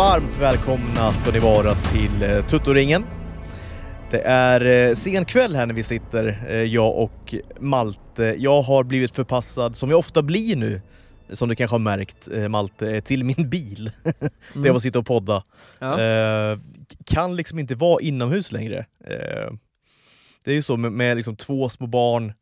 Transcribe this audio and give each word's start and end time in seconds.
varmt 0.00 0.36
välkomna 0.36 1.12
ska 1.12 1.30
ni 1.30 1.38
vara 1.38 1.74
till 1.74 2.22
eh, 2.22 2.46
Tuttoringen. 2.46 3.04
Det 4.10 4.20
är 4.20 4.88
eh, 4.88 4.94
sen 4.94 5.24
kväll 5.24 5.56
här 5.56 5.66
när 5.66 5.74
vi 5.74 5.82
sitter, 5.82 6.46
eh, 6.48 6.62
jag 6.62 6.98
och 6.98 7.34
Malte. 7.58 8.34
Jag 8.38 8.62
har 8.62 8.84
blivit 8.84 9.10
förpassad, 9.10 9.76
som 9.76 9.90
jag 9.90 9.98
ofta 9.98 10.22
blir 10.22 10.56
nu, 10.56 10.80
som 11.32 11.48
du 11.48 11.54
kanske 11.54 11.74
har 11.74 11.78
märkt 11.78 12.28
Malte, 12.48 13.00
till 13.00 13.24
min 13.24 13.50
bil. 13.50 13.90
Där 14.54 14.64
jag 14.66 14.74
får 14.74 14.80
sitta 14.80 14.98
och 14.98 15.06
podda. 15.06 15.44
Ja. 15.78 15.98
Kan 17.06 17.36
liksom 17.36 17.58
inte 17.58 17.74
vara 17.74 18.00
inomhus 18.00 18.52
längre. 18.52 18.86
Det 20.44 20.50
är 20.50 20.54
ju 20.54 20.62
så 20.62 20.76
med, 20.76 20.92
med 20.92 21.16
liksom 21.16 21.36
två 21.36 21.68
små 21.68 21.86
barn 21.86 22.32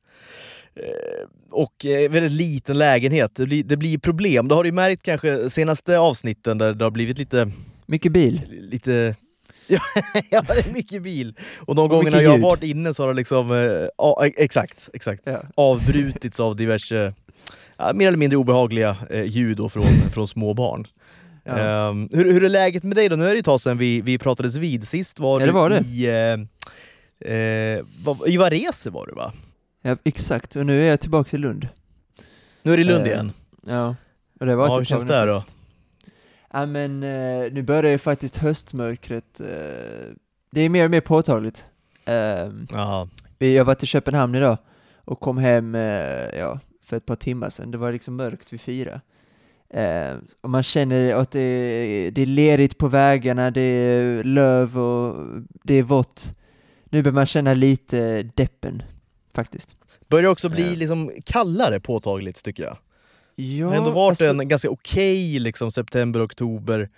och 1.51 1.85
eh, 1.85 2.11
väldigt 2.11 2.33
liten 2.33 2.79
lägenhet. 2.79 3.33
Det 3.35 3.47
blir, 3.47 3.65
det 3.65 3.77
blir 3.77 3.99
problem. 3.99 4.49
Det 4.49 4.55
har 4.55 4.65
du 4.65 4.73
märkt 4.73 5.03
kanske 5.03 5.51
senaste 5.51 5.99
avsnitten 5.99 6.59
där 6.59 6.75
det 6.75 6.85
har 6.85 6.91
blivit 6.91 7.19
lite... 7.19 7.51
Mycket 7.87 8.13
bil. 8.13 8.41
lite 8.71 9.17
ja, 9.67 9.81
ja, 10.31 10.43
det 10.49 10.69
är 10.69 10.73
mycket 10.73 11.03
bil. 11.03 11.35
Och 11.59 11.75
de 11.75 11.83
Och 11.83 11.91
gångerna 11.91 12.23
jag 12.23 12.31
har 12.31 12.39
varit 12.39 12.63
inne 12.63 12.95
så 12.95 13.03
har 13.03 13.09
det 13.09 13.15
liksom... 13.15 13.51
Eh, 13.51 13.89
ja, 13.99 14.27
exakt, 14.37 14.89
exakt. 14.93 15.23
Ja. 15.25 15.43
Avbrutits 15.55 16.41
av 16.41 16.57
diverse 16.57 17.15
ja, 17.77 17.93
mer 17.95 18.09
eller 18.09 18.19
mindre 18.19 18.37
obehagliga 18.37 18.97
eh, 19.11 19.25
ljud 19.25 19.57
då 19.57 19.69
från, 19.69 19.85
från 20.15 20.29
små 20.29 20.55
barn. 20.55 20.85
Ja. 21.45 21.59
Ehm, 21.59 22.09
hur, 22.13 22.33
hur 22.33 22.45
är 22.45 22.49
läget 22.49 22.83
med 22.83 22.97
dig 22.97 23.09
då? 23.09 23.17
Nu 23.17 23.29
är 23.29 23.33
det 23.33 23.39
ett 23.39 23.45
tag 23.45 23.61
sedan 23.61 23.79
vi, 23.79 24.01
vi 24.01 24.19
pratades 24.19 24.57
vid. 24.57 24.89
Sist 24.89 25.21
var 25.21 25.41
Ja, 25.41 25.47
du 25.47 25.53
det 25.53 25.59
var 25.59 25.71
det. 25.71 25.81
i... 25.87 26.07
Eh, 26.07 27.33
eh, 27.33 27.85
I 28.27 28.37
Varese 28.37 28.91
var 28.91 29.07
du 29.07 29.13
va? 29.13 29.33
Ja, 29.89 29.97
exakt. 30.05 30.57
Och 30.57 30.67
nu 30.67 30.83
är 30.83 30.91
jag 30.91 31.01
tillbaka 31.01 31.37
i 31.37 31.41
Lund. 31.41 31.69
Nu 32.63 32.73
är 32.73 32.77
det 32.77 32.83
i 32.83 32.85
Lund 32.87 33.07
Eh, 33.07 33.13
igen. 33.13 33.33
Ja. 33.67 33.97
Och 34.41 34.47
det 34.47 34.57
var 34.57 34.69
Ja, 34.69 34.77
hur 34.79 34.85
känns 34.85 35.05
det 35.05 35.25
då? 35.25 35.43
Ja 36.53 36.67
men 36.67 37.03
eh, 37.03 37.53
nu 37.53 37.63
börjar 37.63 37.91
ju 37.93 37.99
faktiskt 37.99 38.37
höstmörkret. 38.37 39.41
Eh, 39.41 39.47
det 40.51 40.61
är 40.61 40.69
mer 40.69 40.85
och 40.85 40.91
mer 40.91 41.01
påtagligt. 41.01 41.65
Eh, 42.05 42.49
Ja. 42.71 43.09
vi- 43.39 43.57
jag 43.57 43.65
var 43.65 43.75
till 43.75 43.89
Köpenhamn 43.89 44.35
idag 44.35 44.59
och 45.05 45.21
kom 45.21 45.39
hem 45.39 45.75
eh, 45.75 46.39
ja, 46.39 46.59
för 46.83 46.97
ett 46.97 47.07
par 47.07 47.17
timmar 47.17 47.51
sedan. 47.51 47.71
Det 47.71 47.79
var 47.79 47.93
liksom 47.93 48.17
mörkt 48.17 48.53
vid 48.53 48.61
fyra. 48.61 49.01
Eh, 49.71 50.17
och 50.41 50.51
man 50.51 50.63
känner 50.63 51.15
att 51.15 51.31
det 51.31 51.41
är, 51.41 52.11
det 52.11 52.23
är 52.23 52.27
lerigt 52.27 52.79
på 52.79 52.89
vägarna, 52.89 53.51
det 53.51 53.61
är 53.61 54.25
löv 54.25 54.79
och 54.79 55.27
det 55.63 55.75
är 55.75 55.83
vått. 55.83 56.39
Nu 56.85 57.03
börjar 57.03 57.15
man 57.15 57.27
känna 57.27 57.55
lite 57.55 58.23
deppen, 58.23 58.83
faktiskt. 59.35 59.77
Börjar 60.09 60.31
också 60.31 60.49
bli 60.49 60.69
Ja. 60.69 60.75
liksom 60.77 61.13
kallare 61.25 61.81
påtagligt 61.81 62.45
tycker 62.45 62.63
jag. 62.63 62.77
Ja, 63.35 63.65
det 63.67 63.71
har 63.71 63.75
ändå 63.75 63.91
varit 63.91 64.09
alltså- 64.11 64.25
en 64.41 64.49
ganska 64.49 64.71
okej 64.71 65.39
liksom, 65.39 65.71
september, 65.71 66.25
oktober. 66.27 66.89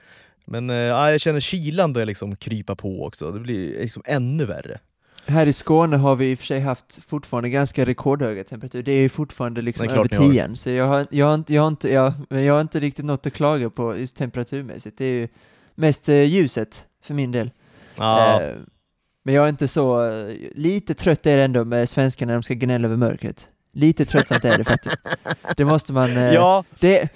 Men 0.45 0.71
eh, 0.71 0.77
ja, 0.77 1.11
jag 1.11 1.21
känner 1.21 1.41
kylan 1.41 1.93
börjar 1.93 2.07
liksom 2.07 2.37
krypa 2.37 2.77
på 2.77 3.05
också. 3.07 3.31
Det 3.33 3.41
blir 3.41 3.81
liksom 3.81 4.03
ännu 4.07 4.45
värre. 4.45 4.79
Här 5.27 5.47
i 5.47 5.53
Skåne 5.53 5.97
har 5.97 6.17
vi 6.17 6.31
i 6.31 6.35
och 6.35 6.39
för 6.39 6.47
sig 6.47 6.61
haft 6.61 6.99
fortfarande 7.09 7.49
ganska 7.51 7.87
rekordhöga 7.87 8.45
temperaturer. 8.45 8.83
Det 8.83 8.93
är 8.93 9.01
ju 9.01 9.09
fortfarande 9.09 9.63
liksom 9.63 9.89
klart 9.89 10.13
över 10.13 10.19
ni 10.21 10.27
har. 10.27 10.33
tian, 10.33 10.57
så 10.57 10.71
jag 10.71 10.87
har, 10.87 11.07
jag, 11.11 11.27
har 11.27 11.35
inte, 11.35 11.55
jag, 11.55 11.63
har 11.63 11.69
inte, 11.69 11.93
ja, 11.93 12.15
men 12.29 12.45
jag 12.45 12.55
har 12.55 12.61
inte 12.61 12.81
riktigt 12.81 13.05
något 13.05 13.27
att 13.27 13.33
klaga 13.33 13.71
på 13.71 13.99
just 13.99 14.17
temperaturmässigt. 14.17 14.99
Det 14.99 15.05
är 15.05 15.21
ju 15.21 15.29
mest 15.75 16.09
eh, 16.09 16.23
ljuset 16.23 16.85
för 17.03 17.15
min 17.15 17.33
del. 17.33 17.51
Ja, 17.97 18.41
Eh, 18.43 18.55
men 19.23 19.35
jag 19.35 19.45
är 19.45 19.49
inte 19.49 19.69
så, 19.69 20.11
lite 20.55 20.95
trött 20.95 21.27
är 21.27 21.37
det 21.37 21.43
ändå 21.43 21.65
med 21.65 21.89
svenskarna 21.89 22.31
när 22.31 22.35
de 22.35 22.43
ska 22.43 22.55
gnälla 22.55 22.87
över 22.87 22.97
mörkret. 22.97 23.49
Lite 23.73 24.05
tröttsamt 24.05 24.45
är 24.45 24.59
det 24.59 24.65
faktiskt. 24.65 24.97
Det 25.57 25.65
måste 25.65 25.93
man, 25.93 26.17
eh, 26.17 26.35
ja, 26.35 26.65
det, 26.81 27.09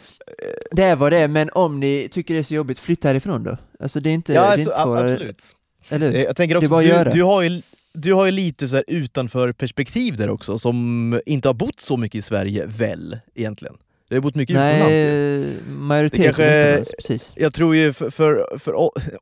det 0.71 0.83
är 0.83 0.97
vad 0.97 1.13
det 1.13 1.19
är, 1.19 1.29
men 1.29 1.51
om 1.53 1.81
ni 1.81 2.09
tycker 2.11 2.35
det 2.35 2.41
är 2.41 2.45
så 2.45 2.55
jobbigt, 2.55 2.79
flytta 2.79 3.09
härifrån 3.09 3.45
då. 3.45 3.57
Alltså 3.81 4.01
det 4.01 4.11
är 4.11 4.15
inte, 4.15 4.33
ja 4.33 4.41
det 4.41 4.47
är 4.47 4.53
alltså, 4.53 4.71
inte 4.71 4.83
svårare, 4.83 5.13
absolut. 5.13 5.43
eller 5.89 6.07
Eh, 6.07 6.13
hur? 6.13 6.25
Jag 6.25 6.37
tänker 6.37 6.57
också, 6.57 6.81
du, 6.81 7.11
du, 7.11 7.23
har 7.23 7.43
ju, 7.43 7.63
du 7.93 8.13
har 8.13 8.25
ju 8.25 8.31
lite 8.31 8.69
så 8.69 8.77
här 8.77 8.85
utanför 8.89 9.53
perspektiv 9.53 10.17
där 10.17 10.31
också, 10.31 10.59
som 10.59 11.21
inte 11.27 11.49
har 11.49 11.55
bott 11.55 11.81
så 11.81 11.97
mycket 11.97 12.19
i 12.19 12.23
Sverige, 12.23 12.67
väl, 12.67 13.19
egentligen? 13.35 13.77
Du 14.15 14.19
har 14.19 14.23
bott 14.23 14.35
mycket 14.35 14.55
utomlands 14.57 14.93
ju. 14.95 15.41
Nej, 15.41 15.57
majoriteten 15.77 16.25
kanske- 16.25 16.61
utomlands, 16.61 16.95
precis. 16.99 17.33
Jag 17.37 17.55
tror 17.55 17.77
ju 17.77 17.93
för, 17.93 18.11
för, 18.11 18.59
för 18.59 18.75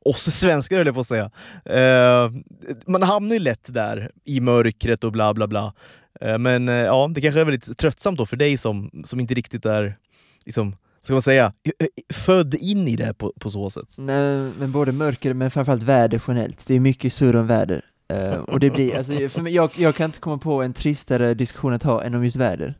oss 0.07 0.23
svenskar 0.39 0.77
höll 0.77 0.85
jag 0.85 0.95
på 0.95 1.01
att 1.01 1.07
säga, 1.07 1.29
eh, 1.65 2.31
man 2.87 3.03
hamnar 3.03 3.33
ju 3.33 3.39
lätt 3.39 3.73
där 3.73 4.11
i 4.25 4.39
mörkret 4.39 5.03
och 5.03 5.11
bla 5.11 5.33
bla 5.33 5.47
bla. 5.47 5.73
Eh, 6.21 6.37
men 6.37 6.69
eh, 6.69 6.75
ja, 6.75 7.09
det 7.15 7.21
kanske 7.21 7.39
är 7.41 7.45
väldigt 7.45 7.77
tröttsamt 7.77 8.17
då 8.17 8.25
för 8.25 8.37
dig 8.37 8.57
som, 8.57 8.91
som 9.05 9.19
inte 9.19 9.33
riktigt 9.33 9.65
är, 9.65 9.97
liksom, 10.45 10.75
ska 11.03 11.13
man 11.13 11.21
säga, 11.21 11.53
född 12.13 12.55
in 12.55 12.87
i 12.87 12.95
det 12.95 13.13
på, 13.13 13.33
på 13.39 13.49
så 13.51 13.69
sätt. 13.69 13.89
Nej, 13.97 14.51
men 14.59 14.71
både 14.71 14.91
mörker 14.91 15.33
men 15.33 15.51
framförallt 15.51 15.83
väder 15.83 16.21
generellt. 16.27 16.67
Det 16.67 16.73
är 16.75 16.79
mycket 16.79 17.13
surr 17.13 17.35
om 17.35 17.47
väder. 17.47 17.85
Eh, 18.07 18.33
och 18.33 18.59
det 18.59 18.69
blir, 18.69 18.97
alltså, 18.97 19.29
för 19.29 19.41
mig, 19.41 19.53
jag, 19.55 19.71
jag 19.75 19.95
kan 19.95 20.05
inte 20.05 20.19
komma 20.19 20.37
på 20.37 20.61
en 20.61 20.73
tristare 20.73 21.33
diskussion 21.33 21.73
att 21.73 21.83
ha 21.83 22.03
än 22.03 22.15
om 22.15 22.23
just 22.23 22.35
väder. 22.35 22.73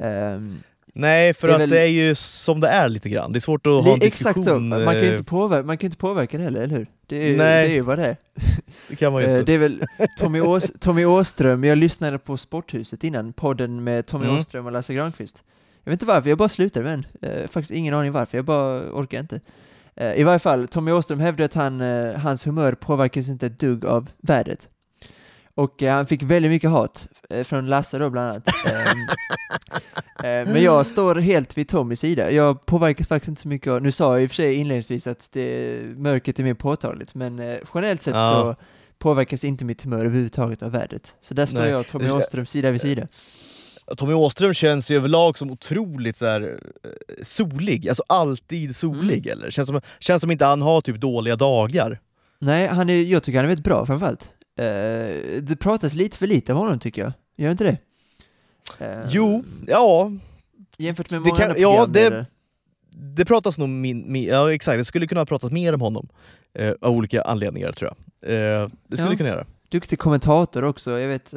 Ehm, 0.00 0.58
Nej, 0.96 1.34
för 1.34 1.48
Det 1.48 1.54
att 1.54 1.60
väl- 1.60 1.70
det 1.70 1.80
är 1.80 1.86
ju 1.86 2.14
som 2.14 2.60
det 2.60 2.68
är 2.68 2.88
lite 2.88 3.08
gran. 3.08 3.32
Det 3.32 3.38
är 3.38 3.40
svårt 3.40 3.66
att 3.66 3.72
ha 3.84 3.92
en 3.92 3.98
det 3.98 4.04
är 4.04 4.06
exakt 4.06 4.34
så, 4.34 4.38
diskussion. 4.40 4.68
man 4.68 4.84
kan 4.84 4.94
ju 4.98 5.04
eh, 5.06 5.10
inte 5.10 5.24
påverka, 5.24 5.66
man 5.66 5.78
kan 5.78 5.86
inte 5.86 5.96
påverka 5.96 6.38
det 6.38 6.44
heller, 6.44 6.60
eller 6.60 6.76
hur? 6.76 6.86
Det 7.06 7.22
är, 7.24 7.28
ju- 7.30 7.36
Nej. 7.36 7.66
det 7.68 7.72
är 7.72 7.74
ju 7.74 7.80
vad 7.80 7.98
det 7.98 8.04
är. 8.06 8.16
Det 8.88 8.96
kan 8.96 9.12
man 9.12 9.22
ju 9.22 9.28
Eh, 9.28 9.32
inte. 9.38 9.44
det 9.46 9.54
är 9.54 9.58
väl 9.58 9.82
Tommy, 10.18 10.40
Ås, 10.40 10.72
Tommy 10.80 11.04
Åström, 11.04 11.64
jag 11.64 11.78
lyssnade 11.78 12.18
på 12.18 12.36
Sporthuset 12.36 13.04
innan, 13.04 13.32
podden 13.32 13.84
med 13.84 14.06
Tommy 14.06 14.24
Mm. 14.26 14.38
Åström 14.38 14.66
och 14.66 14.72
Lasse 14.72 14.94
Granqvist. 14.94 15.42
Jag 15.84 15.90
vet 15.90 15.96
inte 16.02 16.06
varför, 16.06 16.28
jag 16.28 16.38
bara 16.38 16.48
slutade 16.48 16.84
med 16.84 17.04
den. 17.20 17.30
Eh, 17.30 17.48
faktiskt 17.48 17.70
ingen 17.70 17.94
aning 17.94 18.12
varför, 18.12 18.38
jag 18.38 18.44
bara 18.44 18.80
orkar 18.80 19.20
inte. 19.20 19.40
Eh, 19.96 20.12
I 20.14 20.22
varje 20.22 20.38
fall, 20.38 20.68
Tommy 20.68 20.92
Åström 20.92 21.20
hävdade 21.20 21.44
att 21.44 21.54
han, 21.54 21.80
eh, 21.80 22.14
hans 22.18 22.46
humör 22.46 22.72
påverkas 22.74 23.28
inte 23.28 23.46
ett 23.46 23.58
dugg 23.60 23.84
av 23.84 24.10
vädret. 24.20 24.68
Och 25.56 25.82
eh, 25.82 25.94
han 25.94 26.06
fick 26.06 26.22
väldigt 26.22 26.50
mycket 26.50 26.70
hat, 26.70 27.08
eh, 27.30 27.44
från 27.44 27.66
Lasse 27.66 27.98
då 27.98 28.10
bland 28.10 28.28
annat. 28.30 28.48
Ehm, 28.48 28.98
eh, 30.46 30.52
men 30.52 30.62
jag 30.62 30.86
står 30.86 31.14
helt 31.14 31.58
vid 31.58 31.68
Tommys 31.68 32.00
sida. 32.00 32.30
Jag 32.30 32.66
påverkas 32.66 33.08
faktiskt 33.08 33.28
inte 33.28 33.40
så 33.42 33.48
mycket 33.48 33.72
av, 33.72 33.82
nu 33.82 33.92
sa 33.92 34.12
jag 34.14 34.22
i 34.22 34.26
och 34.26 34.30
för 34.30 34.34
sig 34.34 34.54
inledningsvis 34.54 35.06
att 35.06 35.28
det, 35.32 35.78
mörkret 35.96 36.38
är 36.38 36.44
mer 36.44 36.54
påtagligt, 36.54 37.14
men 37.14 37.38
eh, 37.38 37.58
generellt 37.74 38.02
sett 38.02 38.14
Ja. 38.14 38.56
så 38.56 38.64
påverkas 38.98 39.44
inte 39.44 39.64
mitt 39.64 39.82
humör 39.82 39.98
överhuvudtaget 40.04 40.62
av 40.62 40.70
vädret. 40.70 41.14
Så 41.20 41.34
där 41.34 41.46
står 41.46 41.60
Nej. 41.60 41.70
jag 41.70 41.80
och 41.80 41.86
Tommy 41.86 42.10
Åström 42.10 42.46
sida 42.46 42.70
vid 42.70 42.80
sida. 42.80 43.06
Tommy 43.96 44.12
Åström 44.14 44.54
känns 44.54 44.90
ju 44.90 44.96
överlag 44.96 45.38
som 45.38 45.50
otroligt 45.50 46.16
så 46.16 46.26
här, 46.26 46.58
eh, 46.84 46.90
solig, 47.22 47.88
alltså 47.88 48.02
alltid 48.06 48.76
solig 48.76 49.26
Mm. 49.26 49.38
eller? 49.38 49.50
Känns 49.50 49.68
som, 49.68 49.80
känns 49.98 50.20
som 50.20 50.30
inte 50.30 50.44
han 50.44 50.62
har 50.62 50.80
typ 50.80 50.96
dåliga 51.00 51.36
dagar. 51.36 52.00
Nej, 52.38 52.66
han 52.66 52.90
är, 52.90 53.02
jag 53.02 53.22
tycker 53.22 53.38
han 53.38 53.44
är 53.44 53.48
väldigt 53.48 53.64
bra 53.64 53.86
framförallt. 53.86 54.30
Eh, 54.56 55.42
det 55.42 55.56
pratas 55.60 55.94
lite 55.94 56.16
för 56.16 56.26
lite 56.26 56.52
om 56.52 56.58
honom 56.58 56.78
tycker 56.78 57.02
jag. 57.02 57.12
Gör 57.36 57.50
inte 57.50 57.64
det? 57.64 57.78
Eh, 58.86 59.00
Jo, 59.10 59.44
ja, 59.66 60.12
Jämfört 60.76 61.10
med 61.10 61.20
det 61.20 61.24
många 61.28 61.36
kan- 61.40 61.50
andra 61.50 61.60
ja, 61.60 61.86
det- 61.86 62.26
det 62.90 63.24
pratas 63.24 63.58
nog 63.58 63.68
min, 63.68 64.12
min, 64.12 64.24
ja 64.24 64.52
exakt, 64.52 64.78
det 64.78 64.84
skulle 64.84 65.06
kunna 65.06 65.26
pratas 65.26 65.50
mer 65.50 65.72
om 65.74 65.80
honom. 65.80 66.08
Eh, 66.54 66.72
av 66.80 66.92
olika 66.92 67.22
anledningar 67.22 67.72
tror 67.72 67.90
jag. 67.90 67.96
Det 68.86 68.96
skulle 68.96 69.06
Ja. 69.06 69.10
det 69.10 69.16
kunna 69.16 69.28
göra. 69.28 69.46
Duktig 69.68 69.98
kommentator 69.98 70.64
också, 70.64 70.98
jag 70.98 71.08
vet. 71.08 71.34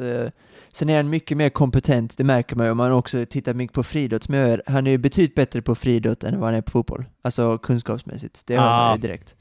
Sen 0.72 0.88
är 0.90 0.96
han 0.96 1.10
mycket 1.10 1.36
mer 1.36 1.48
kompetent, 1.50 2.16
det 2.18 2.24
märker 2.24 2.56
man 2.56 2.66
ju 2.66 2.70
om 2.72 2.76
man 2.78 2.92
också 2.92 3.26
tittar 3.26 3.54
mycket 3.54 3.74
på 3.74 3.82
friidrott 3.82 4.22
som 4.22 4.34
jag 4.34 4.48
gör. 4.48 4.62
Han 4.66 4.86
är 4.86 4.90
ju 4.90 4.98
betydligt 4.98 5.34
bättre 5.34 5.62
på 5.62 5.74
friidrott 5.74 6.24
än 6.24 6.40
vad 6.40 6.48
han 6.48 6.54
är 6.58 6.62
på 6.62 6.70
fotboll. 6.70 7.04
Alltså 7.22 7.58
kunskapsmässigt, 7.58 8.42
det 8.46 8.56
hör 8.56 8.64
man 8.66 8.90
Ah. 8.90 8.94
ju 8.94 9.00
direkt. 9.00 9.36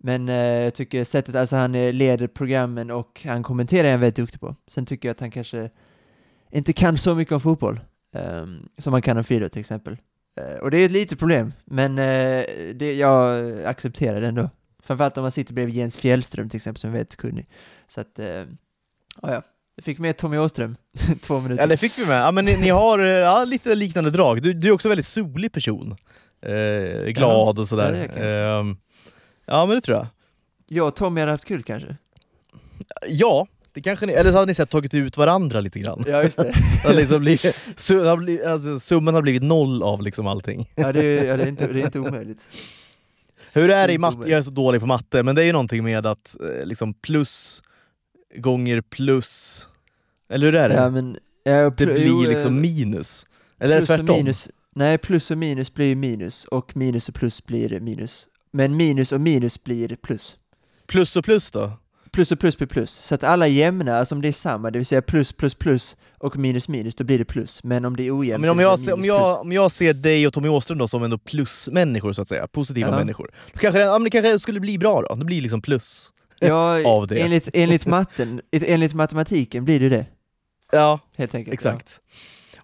Men 0.00 0.28
eh, 0.28 0.34
jag 0.36 0.74
tycker 0.74 1.04
sättet, 1.04 1.34
alltså 1.34 1.56
han 1.56 1.74
eh, 1.74 1.92
leder 1.92 2.26
programmen 2.26 2.90
och 2.90 3.22
han 3.24 3.42
kommenterar 3.42 3.88
är 3.88 3.90
han 3.90 4.00
väldigt 4.00 4.16
duktig 4.16 4.40
på. 4.40 4.56
Sen 4.68 4.86
tycker 4.86 5.08
jag 5.08 5.12
att 5.12 5.20
han 5.20 5.30
kanske 5.30 5.70
inte 6.50 6.72
kan 6.72 6.98
så 6.98 7.14
mycket 7.14 7.32
om 7.32 7.40
fotboll, 7.40 7.80
ehm, 8.14 8.68
som 8.78 8.90
man 8.90 9.02
kan 9.02 9.16
om 9.16 9.24
friidrott 9.24 9.52
till 9.52 9.60
exempel. 9.60 9.96
Eh, 10.40 10.58
och 10.58 10.70
det 10.70 10.78
är 10.78 10.86
ett 10.86 10.92
litet 10.92 11.18
problem, 11.18 11.52
men 11.64 11.98
eh, 11.98 12.44
det, 12.74 12.94
jag 12.94 13.42
accepterar 13.64 14.20
det 14.20 14.26
ändå. 14.26 14.50
Framförallt 14.82 15.18
om 15.18 15.22
man 15.22 15.30
sitter 15.30 15.54
bredvid 15.54 15.74
Jens 15.74 15.96
Fjällström 15.96 16.48
till 16.48 16.56
exempel, 16.56 16.80
som 16.80 16.90
är 16.90 16.94
väldigt 16.94 17.16
kunnig. 17.16 17.46
Så 17.88 18.00
att, 18.00 18.18
eh, 18.18 18.26
ja, 18.26 18.44
ja. 19.22 19.42
Jag 19.76 19.84
fick 19.84 19.98
med 19.98 20.16
Tommy 20.16 20.38
Åström, 20.38 20.76
två 21.20 21.40
minuter. 21.40 21.62
Ja, 21.62 21.66
det 21.66 21.76
fick 21.76 21.98
vi 21.98 22.06
med. 22.06 22.20
Ja, 22.20 22.30
men 22.30 22.44
ni, 22.44 22.56
ni 22.56 22.68
har 22.68 22.98
eh, 22.98 23.06
ja, 23.06 23.44
lite 23.44 23.74
liknande 23.74 24.10
drag. 24.10 24.42
Du, 24.42 24.52
du 24.52 24.68
är 24.68 24.72
också 24.72 24.88
en 24.88 24.90
väldigt 24.90 25.06
solig 25.06 25.52
person. 25.52 25.96
Eh, 26.42 27.12
glad 27.12 27.58
och 27.58 27.68
sådär. 27.68 27.92
ja, 27.92 28.14
det 28.14 28.20
är 28.20 28.40
jag. 28.40 28.60
Ehm, 28.60 28.76
ja, 29.48 29.66
men 29.66 29.74
det 29.76 29.80
tror 29.80 29.96
jag. 29.96 30.06
Jag 30.66 30.86
och 30.88 30.94
Tommy 30.96 31.20
hade 31.20 31.32
haft 31.32 31.44
kul 31.44 31.62
kanske. 31.62 31.96
Ja, 33.08 33.46
det 33.72 33.80
kanske 33.82 34.06
ni, 34.06 34.12
eller 34.12 34.30
så 34.30 34.36
hade 34.36 34.46
ni 34.46 34.54
sett 34.54 34.70
tagit 34.70 34.94
ut 34.94 35.16
varandra 35.16 35.60
lite 35.60 35.78
grann. 35.80 36.04
Ja, 36.06 36.22
just 36.22 36.38
det. 36.38 36.54
Liksom 36.94 37.20
blivit, 37.20 37.56
su, 37.76 38.00
har 38.04 38.16
blivit, 38.16 38.46
alltså, 38.46 38.80
summan 38.80 39.14
har 39.14 39.22
blivit 39.22 39.42
noll 39.42 39.82
av 39.82 40.02
liksom 40.02 40.26
allting. 40.26 40.66
ja, 40.74 40.92
det, 40.92 41.04
är- 41.04 41.24
ja, 41.24 41.36
det, 41.36 41.42
är 41.42 41.48
inte, 41.48 41.72
det 41.72 41.80
är 41.80 41.84
inte 41.84 42.00
omöjligt. 42.00 42.48
Hur 43.54 43.70
är 43.70 43.86
det 43.86 43.92
i 43.94 43.98
matte? 43.98 44.30
Jag 44.30 44.38
är 44.38 44.42
så 44.42 44.50
dålig 44.50 44.80
på 44.80 44.86
matte, 44.86 45.22
men 45.22 45.34
det 45.34 45.42
är 45.42 45.46
ju 45.46 45.52
någonting 45.52 45.84
med 45.84 46.06
att 46.06 46.36
eh, 46.40 46.66
liksom 46.66 46.94
plus 46.94 47.62
gånger 48.36 48.80
plus, 48.80 49.68
eller 50.28 50.46
hur 50.46 50.54
är 50.54 50.68
det? 50.68 50.74
Ja, 50.74 50.90
men, 50.90 51.18
ja, 51.44 51.70
det 51.70 51.86
blir 51.86 52.06
jo, 52.06 52.22
eh, 52.24 52.28
liksom 52.28 52.60
minus. 52.60 53.26
Eller 53.58 53.76
plus 53.76 53.90
och 53.90 53.96
tvärtom? 53.96 54.16
minus. 54.16 54.48
Nej, 54.74 54.98
plus 54.98 55.30
och 55.30 55.38
minus 55.38 55.74
blir 55.74 55.96
minus 55.96 56.44
och 56.44 56.76
minus 56.76 57.08
och 57.08 57.14
plus 57.14 57.44
blir 57.46 57.80
minus. 57.80 58.26
Men 58.50 58.76
minus 58.76 59.12
och 59.12 59.20
minus 59.20 59.64
blir 59.64 59.96
plus. 59.96 60.36
Plus 60.86 61.16
och 61.16 61.24
plus 61.24 61.50
då? 61.50 61.72
Plus 62.12 62.32
och 62.32 62.38
plus 62.40 62.58
blir 62.58 62.66
plus. 62.68 62.90
Så 62.90 63.14
att 63.14 63.24
alla 63.24 63.46
är 63.46 63.50
jämna, 63.50 63.98
alltså 63.98 64.14
om 64.14 64.22
det 64.22 64.28
är 64.28 64.32
samma, 64.32 64.70
det 64.70 64.78
vill 64.78 64.86
säga 64.86 65.02
plus 65.02 65.32
plus 65.32 65.54
plus 65.54 65.96
och 66.18 66.36
minus 66.36 66.68
minus, 66.68 66.94
då 66.96 67.04
blir 67.04 67.18
det 67.18 67.24
plus. 67.24 67.64
Men 67.64 67.84
om 67.84 67.96
det 67.96 68.02
är 68.02 68.18
ojämnt, 68.18 68.40
men 68.40 68.50
om 68.50 68.58
jag, 68.58 68.80
ser, 68.80 68.92
om, 68.94 69.04
jag, 69.04 69.40
om 69.40 69.52
jag 69.52 69.72
ser 69.72 69.94
dig 69.94 70.26
och 70.26 70.32
Tommy 70.32 70.48
Åström 70.48 70.78
då 70.78 70.88
som 70.88 71.02
ändå 71.02 71.18
plusmänniskor 71.18 72.12
så 72.12 72.22
att 72.22 72.28
säga, 72.28 72.46
positiva 72.46 72.90
Ja. 72.90 72.96
människor, 72.98 73.30
då 73.52 73.58
kanske 73.58 73.78
det, 73.78 73.84
ja, 73.84 73.98
det 73.98 74.10
kanske 74.10 74.38
skulle 74.38 74.60
bli 74.60 74.78
bra 74.78 75.02
då, 75.02 75.14
det 75.14 75.24
blir 75.24 75.40
liksom 75.40 75.62
plus. 75.62 76.12
Ja, 76.40 76.86
av 76.88 77.06
det. 77.06 77.18
Enligt, 77.20 77.48
enligt, 77.52 77.86
matten, 77.86 78.40
enligt 78.50 78.94
matematiken 78.94 79.64
blir 79.64 79.80
det 79.80 79.88
det, 79.88 80.06
Ja, 80.72 81.00
helt 81.16 81.34
enkelt. 81.34 81.54
exakt. 81.54 82.00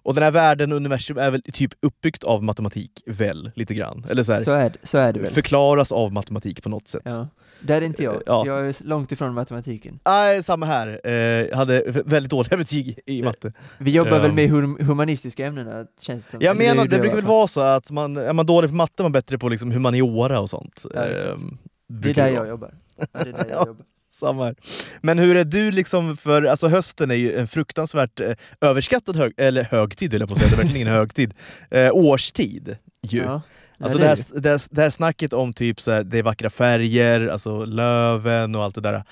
Och 0.05 0.13
den 0.13 0.23
här 0.23 0.31
världen, 0.31 0.71
universum, 0.71 1.17
är 1.17 1.31
väl 1.31 1.41
typ 1.53 1.71
uppbyggt 1.81 2.23
av 2.23 2.43
matematik, 2.43 2.91
väl? 3.05 3.51
Lite 3.55 3.73
grann. 3.73 4.03
Eller 4.11 4.23
så, 4.23 4.31
här, 4.31 4.39
Så, 4.39 4.51
är, 4.51 4.69
det- 4.69 4.87
så 4.87 4.97
är 4.97 5.13
det 5.13 5.19
väl. 5.19 5.31
förklaras 5.31 5.91
av 5.91 6.13
matematik 6.13 6.63
på 6.63 6.69
något 6.69 6.87
sätt. 6.87 7.01
Ja. 7.05 7.27
Där 7.61 7.75
är 7.81 7.85
inte 7.85 8.03
jag. 8.03 8.21
Ja. 8.25 8.43
Jag 8.47 8.67
är 8.69 8.75
långt 8.83 9.11
ifrån 9.11 9.33
matematiken. 9.33 9.99
Nej, 10.05 10.43
samma 10.43 10.65
här. 10.65 11.01
Eh, 11.03 11.13
jag 11.13 11.57
hade 11.57 11.83
väldigt 12.05 12.29
dåliga 12.29 12.57
betyg 12.57 12.99
i 13.05 13.21
matte. 13.21 13.53
Vi 13.77 13.91
jobbar 13.91 14.19
väl 14.19 14.29
Ehm. 14.29 14.35
med 14.35 14.49
hum- 14.49 14.83
humanistiska 14.83 15.45
ämnena, 15.45 15.85
känns 16.01 16.25
det 16.25 16.31
som. 16.31 16.41
Jag 16.41 16.57
menar, 16.57 16.85
det 16.85 16.95
i 16.95 16.99
brukar 16.99 17.15
väl 17.15 17.25
vara 17.25 17.47
så 17.47 17.61
att 17.61 17.91
man, 17.91 18.17
är 18.17 18.33
man 18.33 18.45
dålig 18.45 18.69
på 18.69 18.75
matte 18.75 19.01
är 19.01 19.03
man 19.03 19.11
bättre 19.11 19.37
på 19.37 19.49
liksom 19.49 19.71
humaniora 19.71 20.39
och 20.39 20.49
sånt. 20.49 20.85
Ja. 20.93 21.03
Ehm, 21.03 21.57
Det 21.87 22.17
är 22.17 22.27
jag 22.27 22.47
jobbar. 22.47 22.73
Ja, 22.97 23.05
det 23.11 23.19
är 23.19 23.33
där 23.33 23.45
Ja. 23.49 23.55
jag 23.55 23.67
jobbar. 23.67 23.85
Samma 24.15 24.45
här. 24.45 24.55
Men 25.01 25.19
hur 25.19 25.35
är 25.35 25.43
du 25.43 25.71
liksom 25.71 26.17
för, 26.17 26.43
alltså 26.43 26.67
hösten 26.67 27.11
är 27.11 27.15
ju 27.15 27.37
en 27.39 27.47
fruktansvärt 27.47 28.19
eh, 28.19 28.31
överskattad 28.61 29.15
hög, 29.15 29.33
eller 29.37 29.63
högtid 29.63 30.11
höll 30.11 30.21
jag 30.21 30.29
på 30.29 30.33
att 30.33 30.39
säga, 30.39 30.49
det 30.49 30.55
är 30.55 30.57
verkligen 30.57 30.81
ingen 30.81 30.93
högtid. 30.99 31.33
Eh, 31.71 31.91
årstid 31.93 32.77
ju. 33.01 33.21
Ja. 33.21 33.41
Alltså 33.79 33.97
det, 33.97 34.03
det 34.03 34.09
är 34.09 34.15
här, 34.15 34.41
det, 34.41 34.49
här, 34.49 34.61
det 34.71 34.81
här 34.81 34.89
snacket 34.89 35.33
om 35.33 35.53
typ 35.53 35.81
så 35.81 35.91
här, 35.91 36.03
det 36.03 36.17
är 36.17 36.23
vackra 36.23 36.49
färger, 36.49 37.27
alltså 37.27 37.65
löven 37.65 38.55
och 38.55 38.63
allt 38.63 38.75
det 38.75 38.81
där. 38.81 39.03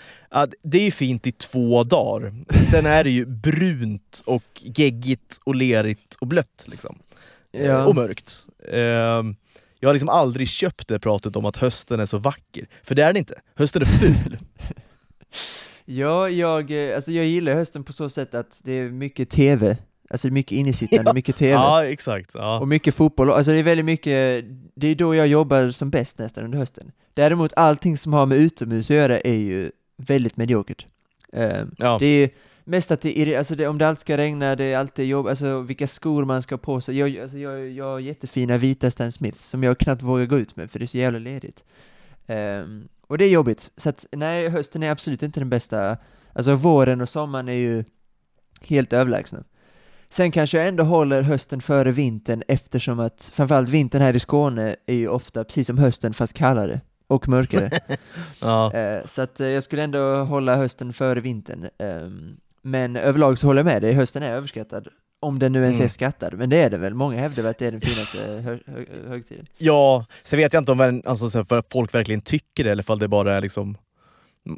Det 0.63 0.77
är 0.77 0.85
ju 0.85 0.91
fint 0.91 1.27
i 1.27 1.31
två 1.31 1.83
dagar. 1.83 2.33
Sen 2.63 2.85
är 2.85 3.03
det 3.03 3.09
ju 3.09 3.25
brunt 3.25 4.21
och 4.25 4.43
geggigt 4.61 5.39
och 5.43 5.55
lerigt 5.55 6.15
och 6.19 6.27
blött. 6.27 6.65
Liksom. 6.65 6.99
det. 7.51 7.57
Ja. 7.63 7.85
Och 7.85 7.95
mörkt. 7.95 8.45
Ehm, 8.71 9.35
jag 9.79 9.89
har 9.89 9.93
liksom 9.93 10.09
aldrig 10.09 10.49
köpt 10.49 10.87
det 10.87 10.99
pratet 10.99 11.35
om 11.35 11.45
att 11.45 11.57
hösten 11.57 11.99
är 11.99 12.05
så 12.05 12.17
vacker. 12.17 12.67
För 12.83 12.95
det 12.95 13.03
är 13.03 13.07
den 13.07 13.17
inte. 13.17 13.41
Hösten 13.55 13.81
är 13.81 13.85
ful. 13.85 14.37
Ja, 15.85 16.29
jag, 16.29 16.89
eh, 16.89 16.95
alltså 16.95 17.11
jag 17.11 17.25
gillar 17.25 17.55
hösten 17.55 17.83
på 17.83 17.93
så 17.93 18.09
sätt 18.09 18.33
att 18.33 18.59
det 18.63 18.71
är 18.71 18.89
mycket 18.89 19.29
TV. 19.29 19.77
Alltså 20.09 20.27
mycket 20.27 20.51
innesittande, 20.51 21.03
Ja. 21.09 21.13
mycket 21.13 21.35
TV. 21.35 21.51
ja, 21.51 21.85
exakt. 21.85 22.31
Ja. 22.33 22.59
Och 22.59 22.67
mycket 22.67 22.95
fotboll. 22.95 23.29
Alltså 23.31 23.51
det 23.51 23.57
är 23.57 23.63
väldigt 23.63 23.85
mycket, 23.85 24.45
det 24.75 24.87
är 24.87 24.95
då 24.95 25.15
jag 25.15 25.27
jobbar 25.27 25.71
som 25.71 25.89
bäst 25.89 26.17
nästan 26.17 26.43
under 26.45 26.57
hösten. 26.57 26.91
Däremot 27.13 27.53
allting 27.55 27.97
som 27.97 28.13
har 28.13 28.25
med 28.25 28.37
utomhus 28.37 28.91
att 28.91 28.95
göra 28.97 29.19
är 29.19 29.33
ju 29.33 29.71
väldigt 29.97 30.37
mediokert. 30.37 30.85
Ehm, 31.33 31.75
Ja. 31.77 31.97
Det 31.99 32.05
är 32.05 32.29
mest 32.63 32.91
att 32.91 33.01
det 33.01 33.19
är, 33.19 33.37
alltså 33.37 33.55
det, 33.55 33.67
om 33.67 33.77
det 33.77 33.87
alltid 33.87 34.01
ska 34.01 34.17
regna, 34.17 34.55
det 34.55 34.63
är 34.63 34.77
alltid 34.77 35.05
jobb, 35.05 35.27
alltså 35.27 35.59
vilka 35.59 35.87
skor 35.87 36.25
man 36.25 36.43
ska 36.43 36.55
ha 36.55 36.59
på 36.59 36.81
sig. 36.81 36.97
Jag, 36.99 37.17
alltså 37.19 37.37
jag, 37.37 37.69
jag 37.69 37.85
har 37.85 37.99
jättefina 37.99 38.57
vita 38.57 38.91
Stan 38.91 39.11
Smiths 39.11 39.49
som 39.49 39.63
jag 39.63 39.77
knappt 39.77 40.01
vågar 40.01 40.25
gå 40.25 40.37
ut 40.39 40.55
med 40.55 40.71
för 40.71 40.79
det 40.79 40.85
är 40.85 40.87
så 40.87 40.97
jävla 40.97 41.19
ledigt. 41.19 41.63
Ehm, 42.27 42.87
och 43.07 43.17
det 43.17 43.25
är 43.25 43.29
jobbigt. 43.29 43.71
Så 43.77 43.89
att 43.89 44.05
nej, 44.11 44.49
hösten 44.49 44.83
är 44.83 44.91
absolut 44.91 45.23
inte 45.23 45.39
den 45.39 45.49
bästa. 45.49 45.97
Alltså 46.33 46.55
våren 46.55 47.01
och 47.01 47.09
sommaren 47.09 47.49
är 47.49 47.53
ju 47.53 47.83
helt 48.61 48.93
överlägsna. 48.93 49.43
Sen 50.09 50.31
kanske 50.31 50.57
jag 50.57 50.67
ändå 50.67 50.83
håller 50.83 51.21
hösten 51.21 51.61
före 51.61 51.91
vintern 51.91 52.43
eftersom 52.47 52.99
att 52.99 53.31
framförallt 53.33 53.69
vintern 53.69 54.01
här 54.01 54.15
i 54.15 54.19
Skåne 54.19 54.75
är 54.85 54.95
ju 54.95 55.07
ofta 55.07 55.43
precis 55.43 55.67
som 55.67 55.77
hösten 55.77 56.13
fast 56.13 56.33
kallare 56.33 56.81
och 57.07 57.27
mörkare. 57.27 57.69
Ja. 58.39 58.73
Eh, 58.73 59.05
så 59.05 59.21
att 59.21 59.39
eh, 59.39 59.47
jag 59.47 59.63
skulle 59.63 59.83
ändå 59.83 60.15
hålla 60.23 60.55
hösten 60.55 60.93
före 60.93 61.19
vintern. 61.19 61.69
Ehm, 61.77 62.37
men 62.61 62.95
överlag 62.95 63.39
så 63.39 63.47
håller 63.47 63.59
jag 63.59 63.65
med 63.65 63.81
dig, 63.81 63.93
hösten 63.93 64.23
är 64.23 64.31
överskattad. 64.31 64.87
Om 65.23 65.39
den 65.39 65.51
nu 65.51 65.61
ens 65.63 65.75
Mm. 65.75 65.85
är 65.85 65.89
skattad, 65.89 66.33
men 66.33 66.49
det 66.49 66.57
är 66.57 66.69
det 66.69 66.77
väl. 66.77 66.93
Många 66.93 67.17
hävdar 67.19 67.43
att 67.43 67.57
det 67.57 67.67
är 67.67 67.71
den 67.71 67.81
finaste 67.81 68.17
hö 68.17 68.57
hö 68.67 68.85
högtiden. 69.07 69.45
ja, 69.57 70.05
sen 70.23 70.37
vet 70.39 70.53
jag 70.53 70.61
inte 70.61 70.71
om 70.71 71.01
alltså, 71.05 71.29
så 71.29 71.45
folk 71.71 71.93
verkligen 71.95 72.21
tycker 72.21 72.63
det 72.63 72.71
eller 72.71 72.83
ifall 72.83 72.99
det 72.99 73.07
bara 73.07 73.35
är 73.37 73.41
liksom 73.41 73.77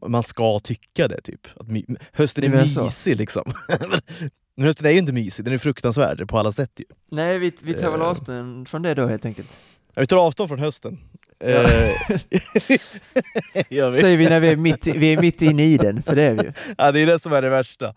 man 0.08 0.24
ska 0.24 0.60
tycka 0.60 1.08
det 1.08 1.22
typ. 1.22 1.48
Att 1.56 1.68
hösten 2.14 2.44
är 2.44 2.50
menar 2.50 2.66
så? 2.66 2.84
mysig 2.84 3.16
liksom. 3.18 3.52
Men 4.58 4.66
hösten 4.66 4.86
är 4.88 4.92
ju 4.92 4.98
inte 4.98 5.14
mysig, 5.14 5.46
den 5.46 5.54
är 5.54 5.58
fruktansvärd 5.58 6.28
på 6.30 6.40
alla 6.40 6.52
sätt 6.52 6.72
ju. 6.78 6.86
Nej, 7.12 7.40
vi, 7.40 7.52
vi 7.62 7.74
tar 7.74 7.92
väl 7.92 8.02
Eh. 8.02 8.08
avstånd 8.08 8.68
från 8.68 8.82
det 8.82 8.94
då 8.94 9.08
helt 9.08 9.26
enkelt. 9.26 9.58
Ja, 9.94 10.00
Vi 10.02 10.08
tar 10.08 10.18
avstånd 10.18 10.50
från 10.50 10.60
hösten. 10.60 11.00
Ja. 11.46 11.64
Eh. 11.64 11.92
Säger 13.94 14.18
vi 14.18 14.30
när 14.30 14.40
vi 14.40 14.48
är 14.48 14.56
mitt, 14.58 14.88
i- 14.88 14.92
vi 14.98 15.14
är 15.14 15.22
mitt 15.22 15.42
inne 15.42 15.64
i 15.66 15.78
den, 15.78 16.04
för 16.04 16.16
det 16.16 16.24
är 16.24 16.34
vi. 16.34 16.52
Ja, 16.78 16.92
det 16.92 17.00
är 17.00 17.06
det 17.06 17.20
som 17.20 17.34
är 17.34 17.42
det 17.42 17.50
värsta. 17.50 17.94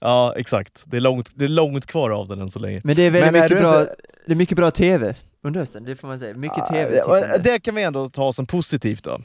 Ja, 0.00 0.34
exakt. 0.36 0.82
Det 0.84 0.96
är 0.96 1.00
långt, 1.00 1.30
det 1.34 1.44
är 1.44 1.48
långt 1.48 1.86
kvar 1.86 2.10
av 2.10 2.28
den 2.28 2.40
än 2.40 2.50
så 2.50 2.58
länge. 2.58 2.80
Men 2.84 2.96
det 2.96 3.02
är 3.02 3.10
väldigt 3.10 3.32
Men 3.32 3.42
är 3.42 3.44
mycket 3.44 3.58
du 3.58 3.62
bra, 3.62 3.72
så- 3.84 3.90
det 4.26 4.32
är 4.32 4.36
mycket 4.36 4.56
bra 4.56 4.70
TV 4.70 5.14
under 5.44 5.60
hösten, 5.60 5.84
det 5.84 5.96
får 5.96 6.08
man 6.08 6.18
säga. 6.18 6.34
Mycket 6.34 6.66
TV. 6.72 6.96
Ja, 6.96 7.14
tittande. 7.20 7.38
det 7.50 7.60
kan 7.60 7.74
vi 7.74 7.82
ändå 7.82 8.08
ta 8.08 8.32
som 8.32 8.46
positivt 8.46 9.04
då. 9.04 9.20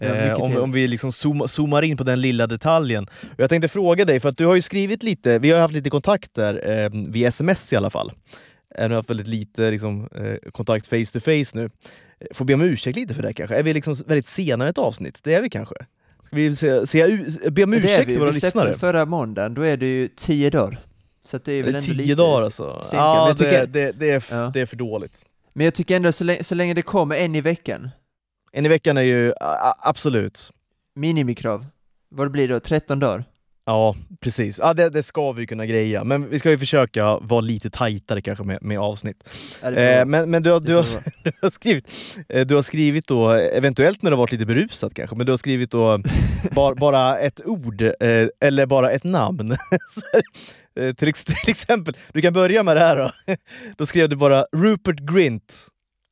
Ja, 0.00 0.06
Eh, 0.06 0.34
om, 0.34 0.50
TV. 0.50 0.60
om 0.62 0.72
vi 0.72 0.86
liksom 0.88 1.12
zooma, 1.12 1.48
zoomar 1.48 1.82
in 1.82 1.96
på 1.96 2.04
den 2.04 2.20
lilla 2.20 2.46
detaljen. 2.46 3.06
Jag 3.36 3.50
tänkte 3.50 3.68
fråga 3.68 4.04
dig, 4.04 4.20
för 4.20 4.28
att 4.28 4.36
du 4.38 4.46
har 4.46 4.54
ju 4.54 4.62
skrivit 4.62 5.02
lite, 5.02 5.38
vi 5.38 5.50
har 5.50 5.60
haft 5.60 5.74
lite 5.74 5.90
kontakt 5.90 6.34
där, 6.34 6.84
eh, 6.84 6.90
via 7.08 7.28
sms 7.28 7.72
i 7.72 7.76
alla 7.76 7.90
fall. 7.90 8.12
Eh, 8.78 8.82
Vi 8.82 8.82
har 8.82 8.90
haft 8.90 9.10
väldigt 9.10 9.26
lite 9.26 9.70
liksom, 9.70 10.08
eh, 10.14 10.50
kontakt 10.52 10.86
face 10.86 11.06
to 11.12 11.20
face 11.20 11.50
nu. 11.58 11.70
Får 12.34 12.44
be 12.44 12.54
om 12.54 12.60
ursäkt 12.60 12.96
lite 12.96 13.14
för 13.14 13.22
det 13.22 13.32
kanske? 13.32 13.56
Är 13.56 13.62
vi 13.62 13.74
liksom 13.74 13.94
väldigt 14.06 14.26
sena 14.26 14.66
i 14.66 14.70
ett 14.70 14.78
avsnitt? 14.78 15.20
Det 15.24 15.34
är 15.34 15.42
vi 15.42 15.50
kanske? 15.50 15.74
Ska 16.24 16.36
vi 16.36 16.56
se, 16.56 16.86
se, 16.86 17.02
u- 17.02 17.50
be 17.50 17.64
om 17.64 17.70
det 17.70 17.76
ursäkt 17.76 18.00
vi. 18.08 18.12
till 18.12 18.18
våra 18.20 18.30
Vi 18.30 18.40
lyssnare? 18.40 18.70
det 18.72 18.78
förra 18.78 19.04
måndagen, 19.04 19.54
då 19.54 19.62
är 19.62 19.76
det 19.76 19.86
ju 19.86 20.08
tio 20.08 20.50
dagar. 20.50 20.78
Så 21.24 21.38
det 21.44 21.52
är 21.52 21.62
väl 21.62 21.72
det 21.72 21.78
ändå 21.78 21.86
tio 21.86 21.94
lite... 21.94 22.14
dagar 22.14 22.44
alltså? 22.44 22.82
sänka, 22.82 22.96
Ja, 22.96 23.28
jag 23.28 23.38
tycker- 23.38 23.66
det, 23.66 23.84
det, 23.86 23.92
det, 23.92 24.10
är 24.10 24.16
f- 24.16 24.28
Ja. 24.30 24.50
det 24.54 24.60
är 24.60 24.66
för 24.66 24.76
dåligt. 24.76 25.24
Men 25.52 25.64
jag 25.64 25.74
tycker 25.74 25.96
ändå 25.96 26.12
så 26.12 26.24
länge, 26.24 26.44
så 26.44 26.54
länge 26.54 26.74
det 26.74 26.82
kommer 26.82 27.16
en 27.16 27.34
i 27.34 27.40
veckan, 27.40 27.90
En 28.52 28.66
i 28.66 28.68
veckan 28.68 28.96
är 28.96 29.02
ju 29.02 29.32
a- 29.40 29.74
absolut. 29.82 30.52
minimikrav, 30.94 31.66
vad 32.08 32.26
det 32.26 32.30
blir 32.30 32.48
då, 32.48 32.60
13 32.60 32.98
dagar? 32.98 33.24
Ja, 33.68 33.96
precis. 34.20 34.58
Ja, 34.62 34.74
det, 34.74 34.90
det 34.90 35.02
ska 35.02 35.32
vi 35.32 35.46
kunna 35.46 35.66
greja. 35.66 36.04
Men 36.04 36.28
vi 36.30 36.38
ska 36.38 36.50
ju 36.50 36.58
försöka 36.58 37.18
vara 37.18 37.40
lite 37.40 37.70
tajtare 37.70 38.20
kanske 38.20 38.44
med, 38.44 38.62
med 38.62 38.78
avsnitt. 38.78 39.28
Ja, 39.62 39.70
Eh, 39.72 40.04
men 40.06 40.30
men 40.30 40.42
du, 40.42 40.50
har- 40.50 40.60
du, 40.60 40.74
har, 40.74 40.84
du, 41.24 41.32
har 41.42 41.50
skrivit, 41.50 41.84
eh, 42.28 42.46
du 42.46 42.54
har 42.54 42.62
skrivit 42.62 43.06
då, 43.06 43.30
eventuellt 43.30 44.02
när 44.02 44.10
du 44.10 44.16
har 44.16 44.22
varit 44.22 44.32
lite 44.32 44.46
berusad 44.46 44.94
kanske, 44.94 45.16
men 45.16 45.26
du 45.26 45.32
har 45.32 45.36
skrivit 45.36 45.70
då 45.70 46.00
bara, 46.50 46.74
bara 46.74 47.18
ett 47.18 47.40
ord 47.46 47.82
eh, 47.82 47.92
eller 48.40 48.66
bara 48.66 48.90
ett 48.90 49.04
namn. 49.04 49.56
Eh, 50.80 50.92
till, 50.94 51.12
till 51.12 51.50
exempel, 51.50 51.96
du 52.12 52.22
kan 52.22 52.32
börja 52.32 52.62
med 52.62 52.76
det 52.76 52.80
här 52.80 52.96
då. 52.96 53.10
Då 53.76 53.86
skrev 53.86 54.08
du 54.08 54.16
bara 54.16 54.44
Rupert 54.56 55.00
Grint, 55.00 55.66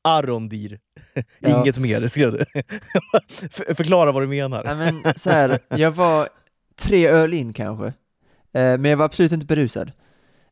Arondir. 0.05 0.79
Ja. 1.41 1.61
Inget 1.63 1.79
mer 1.79 2.09
skrev 2.09 2.33
du. 2.33 2.45
För, 3.51 3.75
förklara 3.75 4.13
vad 4.13 4.23
du 4.23 4.27
menar. 4.27 4.65
Ja, 4.65 4.75
men 4.75 5.15
så 5.17 5.31
här, 5.31 5.59
jag 5.69 5.91
var 5.91 6.29
tre 6.77 7.07
öl 7.09 7.35
in 7.35 7.53
kanske, 7.53 7.87
eh, 7.87 7.93
men 8.53 8.85
jag 8.85 8.97
var 8.97 9.05
absolut 9.05 9.33
inte 9.33 9.47
berusad. 9.47 9.93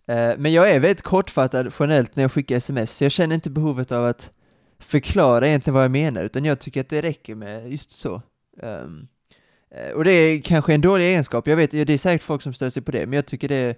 Eh, 0.06 0.32
men 0.38 0.52
jag 0.52 0.70
är 0.70 0.80
väldigt 0.80 1.02
kortfattad 1.02 1.72
generellt 1.80 2.16
när 2.16 2.24
jag 2.24 2.32
skickar 2.32 2.56
sms, 2.56 2.96
så 2.96 3.04
jag 3.04 3.12
känner 3.12 3.34
inte 3.34 3.50
behovet 3.50 3.92
av 3.92 4.06
att 4.06 4.30
förklara 4.78 5.48
egentligen 5.48 5.74
vad 5.74 5.84
jag 5.84 5.90
menar, 5.90 6.24
utan 6.24 6.44
jag 6.44 6.58
tycker 6.58 6.80
att 6.80 6.88
det 6.88 7.02
räcker 7.02 7.34
med 7.34 7.72
just 7.72 7.90
så. 7.90 8.22
Eh, 8.62 9.90
och 9.94 10.04
det 10.04 10.10
är 10.12 10.40
kanske 10.42 10.74
en 10.74 10.80
dålig 10.80 11.04
egenskap, 11.04 11.46
jag 11.46 11.56
vet, 11.56 11.70
det 11.70 11.90
är 11.90 11.98
säkert 11.98 12.22
folk 12.22 12.42
som 12.42 12.52
stör 12.54 12.70
sig 12.70 12.82
på 12.82 12.90
det, 12.90 13.06
men 13.06 13.12
jag 13.12 13.26
tycker 13.26 13.48
det 13.48 13.54
är, 13.54 13.76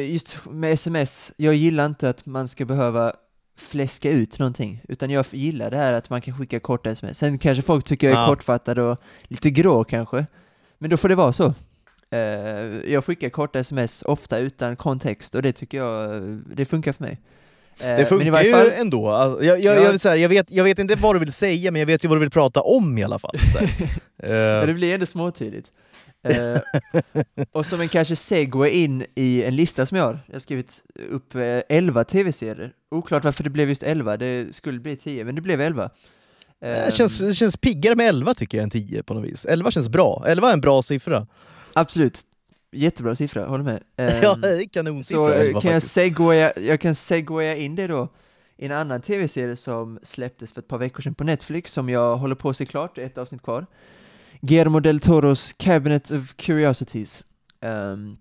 just 0.00 0.36
med 0.50 0.72
sms, 0.72 1.32
jag 1.36 1.54
gillar 1.54 1.86
inte 1.86 2.08
att 2.08 2.26
man 2.26 2.48
ska 2.48 2.64
behöva 2.64 3.12
fläska 3.58 4.10
ut 4.10 4.38
någonting, 4.38 4.82
utan 4.88 5.10
jag 5.10 5.26
gillar 5.30 5.70
det 5.70 5.76
här 5.76 5.94
att 5.94 6.10
man 6.10 6.20
kan 6.20 6.38
skicka 6.38 6.60
korta 6.60 6.90
sms. 6.90 7.18
Sen 7.18 7.38
kanske 7.38 7.62
folk 7.62 7.84
tycker 7.84 8.06
jag 8.10 8.16
är 8.16 8.22
Ja. 8.22 8.28
kortfattad 8.28 8.78
och 8.78 8.98
lite 9.22 9.50
grå 9.50 9.84
kanske, 9.84 10.26
men 10.78 10.90
då 10.90 10.96
får 10.96 11.08
det 11.08 11.14
vara 11.14 11.32
så. 11.32 11.54
Eh, 12.10 12.18
jag 12.92 13.04
skickar 13.04 13.28
korta 13.28 13.58
sms 13.58 14.02
ofta 14.02 14.38
utan 14.38 14.76
kontext 14.76 15.34
och 15.34 15.42
det 15.42 15.52
tycker 15.52 15.78
jag, 15.78 16.22
det 16.56 16.64
funkar 16.64 16.92
för 16.92 17.04
mig. 17.04 17.18
Eh, 17.80 17.96
Det 17.96 18.04
funkar 18.06 18.26
i 18.26 18.30
varje 18.30 18.46
ju 18.46 18.52
fall, 18.52 18.70
ändå. 18.76 19.08
Alltså, 19.10 19.44
jag, 19.44 19.60
jag, 19.60 19.76
Ja. 19.76 19.82
jag, 19.82 20.00
säga, 20.00 20.16
jag, 20.16 20.28
vet, 20.28 20.50
jag 20.50 20.64
vet 20.64 20.78
inte 20.78 20.94
vad 20.94 21.14
du 21.14 21.18
vill 21.18 21.32
säga, 21.32 21.70
men 21.70 21.80
jag 21.80 21.86
vet 21.86 22.04
ju 22.04 22.08
vad 22.08 22.16
du 22.16 22.20
vill 22.20 22.30
prata 22.30 22.60
om 22.60 22.98
i 22.98 23.04
alla 23.04 23.18
fall. 23.18 23.36
Här. 23.54 23.70
Eh, 24.22 24.66
det 24.66 24.74
blir 24.74 24.94
ändå 24.94 25.06
småtydligt. 25.06 25.72
Eh, 26.28 26.60
och 27.52 27.66
som 27.66 27.80
en 27.80 27.88
kanske 27.88 28.16
segway 28.16 28.70
in 28.70 29.06
i 29.14 29.42
en 29.44 29.56
lista 29.56 29.86
som 29.86 29.98
jag 29.98 30.04
har, 30.04 30.18
jag 30.26 30.34
har 30.34 30.40
skrivit 30.40 30.82
upp 31.10 31.34
eh, 31.34 31.60
11 31.68 32.04
tv-serier. 32.04 32.72
Oklart 32.90 33.24
varför 33.24 33.44
det 33.44 33.50
blev 33.50 33.68
just 33.68 33.82
11, 33.82 34.16
det 34.16 34.54
skulle 34.54 34.80
bli 34.80 34.96
10, 34.96 35.24
men 35.24 35.34
det 35.34 35.40
blev 35.40 35.60
11. 35.60 35.90
Det, 36.60 36.84
Eh, 36.84 36.90
känns, 36.90 37.18
det 37.18 37.34
känns 37.34 37.56
piggare 37.56 37.94
med 37.94 38.08
11 38.08 38.34
tycker 38.34 38.58
jag 38.58 38.62
än 38.62 38.70
10 38.70 39.02
på 39.02 39.14
något 39.14 39.24
vis. 39.24 39.44
11 39.44 39.70
känns 39.70 39.88
bra. 39.88 40.24
11 40.26 40.48
är 40.48 40.52
en 40.52 40.60
bra 40.60 40.82
siffra. 40.82 41.26
Absolut, 41.72 42.20
jättebra 42.72 43.14
siffra, 43.14 43.46
håller 43.46 43.64
med. 43.64 43.82
Ja, 44.22 44.34
det 44.34 44.48
är 44.48 44.68
kanonsiffra 44.68 45.16
så 45.16 45.28
11 45.28 45.60
kan 45.60 45.72
jag 45.72 45.82
segwaya, 45.82 46.52
jag 46.56 46.80
kan 46.80 46.94
segwaya 46.94 47.56
in 47.56 47.74
det 47.74 47.86
då 47.86 48.08
i 48.56 48.66
en 48.66 48.72
annan 48.72 49.00
tv-serie 49.00 49.56
som 49.56 49.98
släpptes 50.02 50.52
för 50.52 50.60
ett 50.60 50.68
par 50.68 50.78
veckor 50.78 51.02
sedan 51.02 51.14
på 51.14 51.24
Netflix, 51.24 51.72
som 51.72 51.88
jag 51.88 52.16
håller 52.16 52.34
på 52.34 52.48
att 52.48 52.56
se 52.56 52.66
klart, 52.66 52.94
det 52.94 53.02
är 53.02 53.06
ett 53.06 53.18
avsnitt 53.18 53.42
kvar. 53.42 53.66
Guillermo 54.40 54.80
del 54.80 55.00
Toros 55.00 55.52
Cabinet 55.52 56.10
of 56.10 56.34
Curiosities. 56.36 57.24
Um, 57.60 58.16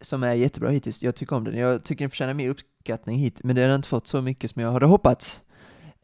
som 0.00 0.22
är 0.22 0.34
jättebra 0.34 0.70
hittills, 0.70 1.02
jag 1.02 1.14
tycker 1.14 1.36
om 1.36 1.44
den. 1.44 1.58
Jag 1.58 1.84
tycker 1.84 2.04
den 2.04 2.10
förtjänar 2.10 2.34
mer 2.34 2.48
uppskattning 2.48 3.18
hit, 3.18 3.36
men 3.44 3.56
den 3.56 3.68
har 3.68 3.76
inte 3.76 3.88
fått 3.88 4.06
så 4.06 4.20
mycket 4.20 4.50
som 4.50 4.62
jag 4.62 4.72
hade 4.72 4.86
hoppats. 4.86 5.40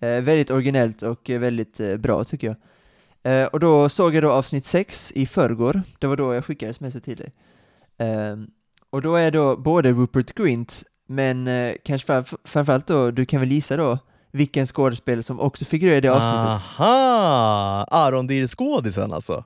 Uh, 0.03 0.21
väldigt 0.21 0.51
originellt 0.51 1.03
och 1.03 1.31
väldigt 1.31 1.81
uh, 1.81 1.97
bra 1.97 2.25
tycker 2.25 2.47
jag. 2.47 2.57
Och 3.53 3.61
då 3.61 3.89
såg 3.89 4.15
jag 4.15 4.23
då 4.23 4.33
avsnitt 4.33 4.65
6 4.65 5.13
i 5.15 5.27
förrgår, 5.27 5.83
det 5.99 6.07
var 6.07 6.17
då 6.17 6.35
jag 6.35 6.45
skickade 6.45 6.71
sms 6.71 6.95
till 7.03 7.17
dig. 7.17 7.33
Um, 8.09 8.51
och 8.91 9.03
då 9.03 9.17
är 9.17 9.31
då 9.31 9.57
både 9.57 9.93
Rupert 9.93 10.35
Grint, 10.35 10.83
men 11.09 11.49
kanske 11.85 12.07
framf 12.07 12.35
framförallt 12.45 12.87
då, 12.87 13.11
du 13.11 13.27
kan 13.27 13.41
väl 13.41 13.53
gissa 13.53 13.77
då, 13.77 13.99
vilken 14.37 14.67
skådespelare 14.67 15.23
som 15.23 15.41
också 15.41 15.65
figurerar 15.65 15.97
i 15.97 16.01
det 16.01 16.09
avsnittet? 16.09 16.79
Aha! 16.79 17.87
Arondir-skådisen 17.91 19.13
alltså? 19.13 19.45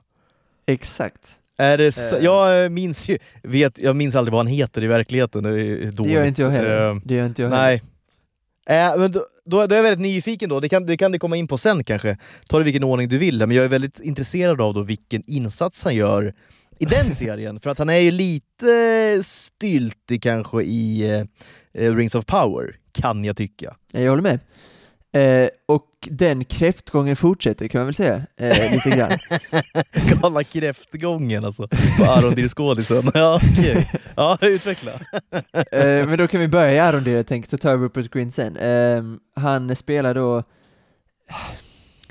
Exakt. 0.65 1.37
Är 1.57 1.77
det 1.77 1.91
så, 1.91 2.17
jag 2.21 2.71
minns 2.71 3.09
ju, 3.09 3.17
vet, 3.43 3.79
jag 3.79 3.95
minns 3.95 4.15
aldrig 4.15 4.31
vad 4.31 4.39
han 4.39 4.47
heter 4.47 4.83
i 4.83 4.87
verkligheten. 4.87 5.43
Det, 5.43 5.49
är 5.49 5.91
det 5.91 6.09
gör 6.09 6.25
inte 6.25 6.41
jag 6.41 6.49
heller. 6.49 6.89
Uh, 6.89 7.01
det 7.03 7.15
gör 7.15 7.25
inte 7.25 7.41
jag 7.41 7.49
heller. 7.49 7.61
Nej. 7.61 7.83
Äh, 8.69 8.97
men 8.97 9.11
då, 9.11 9.25
då, 9.45 9.67
då, 9.67 9.75
är 9.75 9.77
jag 9.77 9.83
väldigt 9.83 9.99
nyfiken 9.99 10.49
då, 10.49 10.59
det 10.59 10.69
kan, 10.69 10.85
det 10.85 10.97
kan 10.97 11.11
du 11.11 11.19
komma 11.19 11.37
in 11.37 11.47
på 11.47 11.57
sen 11.57 11.83
kanske. 11.83 12.17
Ta 12.47 12.57
det 12.57 12.61
i 12.61 12.63
vilken 12.63 12.83
ordning 12.83 13.09
du 13.09 13.17
vill, 13.17 13.39
men 13.39 13.51
jag 13.51 13.65
är 13.65 13.69
väldigt 13.69 13.99
intresserad 13.99 14.61
av 14.61 14.73
då 14.73 14.81
vilken 14.81 15.23
insats 15.27 15.83
han 15.83 15.95
gör 15.95 16.33
i 16.79 16.85
den 16.85 17.11
serien. 17.15 17.59
För 17.59 17.69
att 17.69 17.77
han 17.77 17.89
är 17.89 17.97
ju 17.97 18.11
lite 18.11 19.21
styltig 19.23 20.23
kanske 20.23 20.61
i 20.63 21.11
uh, 21.77 21.95
Rings 21.95 22.15
of 22.15 22.25
Power, 22.25 22.75
kan 22.91 23.23
jag 23.25 23.37
tycka. 23.37 23.75
Jag 23.91 24.09
håller 24.09 24.21
med. 24.21 24.39
Eh, 25.13 25.49
och 25.65 25.85
den 26.09 26.45
kräftgången 26.45 27.15
fortsätter 27.15 27.67
kan 27.67 27.79
man 27.79 27.85
väl 27.85 27.95
säga, 27.95 28.21
eh, 28.37 28.71
lite 28.71 28.89
grann. 28.89 29.11
Galna 30.21 30.43
kräftgången 30.43 31.45
alltså, 31.45 31.67
på 31.67 32.03
Arondir-skådisen. 32.03 33.11
Ja, 33.13 33.35
okay. 33.35 33.85
ja, 34.15 34.37
utveckla. 34.41 34.91
eh, 35.71 36.07
men 36.07 36.17
då 36.17 36.27
kan 36.27 36.41
vi 36.41 36.47
börja 36.47 36.73
i 36.73 36.79
Arondir, 36.79 37.15
jag 37.15 37.27
tänkte 37.27 37.57
ta 37.57 37.77
Rupert 37.77 38.13
Green 38.13 38.31
sen. 38.31 38.57
Ehm, 38.57 39.19
han 39.35 39.75
spelar 39.75 40.15
då, 40.15 40.43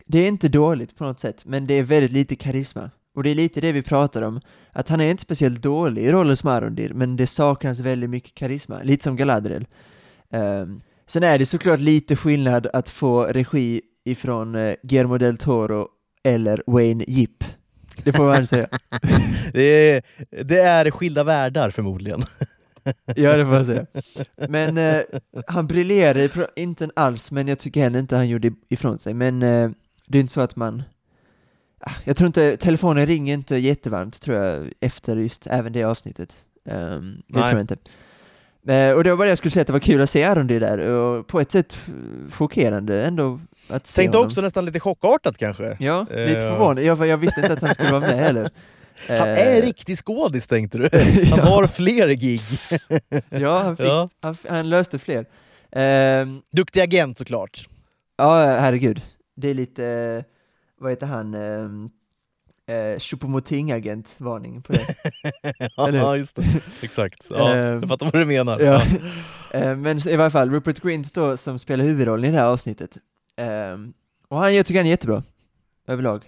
det 0.07 0.19
är 0.19 0.29
inte 0.29 0.49
dåligt 0.49 0.97
på 0.97 1.05
något 1.05 1.21
sätt, 1.21 1.45
men 1.45 1.67
det 1.67 1.75
är 1.75 1.83
väldigt 1.83 2.13
lite 2.13 2.37
karisma. 2.37 2.91
Och 3.15 3.23
det 3.23 3.31
är 3.31 3.35
lite 3.35 3.61
det 3.61 3.73
vi 3.73 3.83
pratar 3.83 4.23
om, 4.23 4.41
att 4.73 4.89
han 4.89 5.01
är 5.01 5.11
inte 5.11 5.23
speciellt 5.23 5.63
dålig 5.63 6.03
i 6.03 6.13
rollen 6.13 6.37
som 6.37 6.51
Arondir, 6.51 6.93
men 6.95 7.17
det 7.17 7.27
saknas 7.27 7.81
väldigt 7.81 8.11
mycket 8.11 8.35
karisma, 8.35 8.81
lite 8.83 9.05
som 9.05 9.17
Galadriel. 9.17 9.67
Um, 10.33 10.81
sen 11.11 11.23
är 11.23 11.39
det 11.39 11.47
såklart 11.47 11.81
lite 11.81 12.17
skillnad 12.17 12.67
att 12.73 12.89
få 12.89 13.25
regi 13.25 13.81
ifrån 14.05 14.55
uh, 14.55 14.75
Guillermo 14.83 15.19
del 15.19 15.37
Toro 15.37 15.89
eller 16.25 16.63
Wayne 16.67 17.05
Jipp. 17.09 17.45
Det 18.05 18.13
får 18.13 18.25
man 18.25 18.47
säga. 18.47 18.67
det, 19.53 19.63
är, 19.63 20.03
det 20.45 20.61
är 20.61 20.91
skilda 20.91 21.25
världar 21.25 21.71
förmodligen. 21.71 22.23
ja, 23.17 23.37
det 23.37 23.45
får 23.45 23.53
man 23.53 23.65
säga. 23.65 23.87
Men 24.49 24.79
uh, 24.79 25.03
han 25.47 25.67
briljerade 25.67 26.49
inte 26.57 26.91
alls, 26.97 27.31
men 27.31 27.49
jag 27.49 27.59
tycker 27.59 27.83
heller 27.83 27.99
inte 27.99 28.17
han 28.17 28.29
gjorde 28.29 28.53
ifrån 28.69 28.99
sig. 28.99 29.15
Men 29.15 29.43
uh, 29.43 29.71
det 30.07 30.19
är 30.19 30.21
inte 30.21 30.33
så 30.33 30.41
att 30.41 30.57
man 30.57 30.83
Ah, 31.83 31.93
jag 32.05 32.17
tror 32.17 32.27
inte, 32.27 32.57
telefonen 32.57 33.07
ringer 33.07 33.35
inte 33.35 33.57
jättevarmt 33.57 34.21
tror 34.21 34.37
jag 34.37 34.73
efter 34.81 35.17
just 35.17 35.47
även 35.47 35.73
det 35.73 35.85
avsnittet. 35.85 36.37
Um, 36.65 37.23
det 37.27 37.35
tror 37.35 37.49
jag 37.49 37.61
inte. 37.61 37.77
Uh, 38.69 38.91
och 38.91 39.05
det 39.05 39.11
var 39.11 39.17
bara 39.17 39.25
det 39.25 39.29
jag 39.29 39.39
skulle 39.39 39.51
säga 39.51 39.61
att 39.61 39.67
det 39.67 39.73
var 39.73 39.81
kul 39.81 40.01
att 40.01 40.11
se 40.11 40.25
Aron 40.25 40.47
där 40.47 40.79
och 40.79 41.27
på 41.27 41.41
ett 41.41 41.53
sätt 41.53 41.79
chockerande 42.33 43.05
ändå 43.05 43.41
att 43.69 43.87
se 43.87 43.97
Tänkte 43.97 44.19
honom. 44.19 44.27
också 44.27 44.41
nästan 44.41 44.65
lite 44.65 44.81
chockartat 44.81 45.39
kanske. 45.39 45.77
Ja, 45.81 46.07
uh, 46.11 46.27
lite 46.27 46.41
förvånad. 46.41 46.85
Jag, 46.85 47.07
jag 47.07 47.17
visste 47.17 47.41
inte 47.41 47.53
att 47.53 47.61
han 47.61 47.75
skulle 47.75 47.91
vara 47.91 48.01
med 48.01 48.19
heller. 48.19 48.51
Han 49.09 49.29
är 49.29 49.57
uh, 49.57 49.63
riktig 49.63 49.99
skådis 49.99 50.47
tänkte 50.47 50.79
du? 50.79 50.89
Han 51.31 51.39
ja. 51.39 51.45
har 51.45 51.67
fler 51.67 52.09
gig. 52.09 52.43
ja, 53.29 53.59
han, 53.59 53.77
fick, 53.77 53.87
ja. 53.87 54.09
Han, 54.21 54.37
han, 54.49 54.69
löste 54.69 54.99
fler. 54.99 55.25
Uh, 55.77 56.39
Duktig 56.53 56.81
agent 56.81 57.19
såklart. 57.19 57.69
Ja, 58.19 58.35
herregud. 58.45 59.03
Det 59.37 59.49
är 59.49 59.55
lite 59.55 60.25
vad 60.81 60.93
heter 60.93 61.07
han, 61.07 61.35
ehm, 62.71 62.93
eh, 62.93 62.99
Choupo-Moting-agent-varning 62.99 64.63
på 64.63 64.73
det. 64.73 64.97
ja, 65.77 66.17
just 66.17 66.37
det. 66.37 66.45
Exakt. 66.81 67.27
Ja, 67.31 67.57
jag 67.57 67.73
ehm, 67.73 67.89
fattar 67.89 68.07
vad 68.07 68.23
du 68.23 68.25
menar. 68.25 68.61
Ja. 68.61 68.83
eh, 69.53 69.77
men 69.77 70.09
i 70.09 70.17
varje 70.17 70.31
fall, 70.31 70.51
Rupert 70.51 70.81
Grint 70.81 71.15
då, 71.15 71.37
som 71.37 71.59
spelar 71.59 71.85
huvudrollen 71.85 72.25
i 72.25 72.33
det 72.33 72.39
här 72.39 72.47
avsnittet. 72.47 72.99
Eh, 73.37 73.47
och 74.29 74.39
han, 74.39 74.55
jag 74.55 74.67
tycker 74.67 74.79
han 74.79 74.87
är 74.87 74.91
jättebra, 74.91 75.23
överlag. 75.87 76.23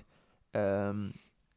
Um, 0.55 1.13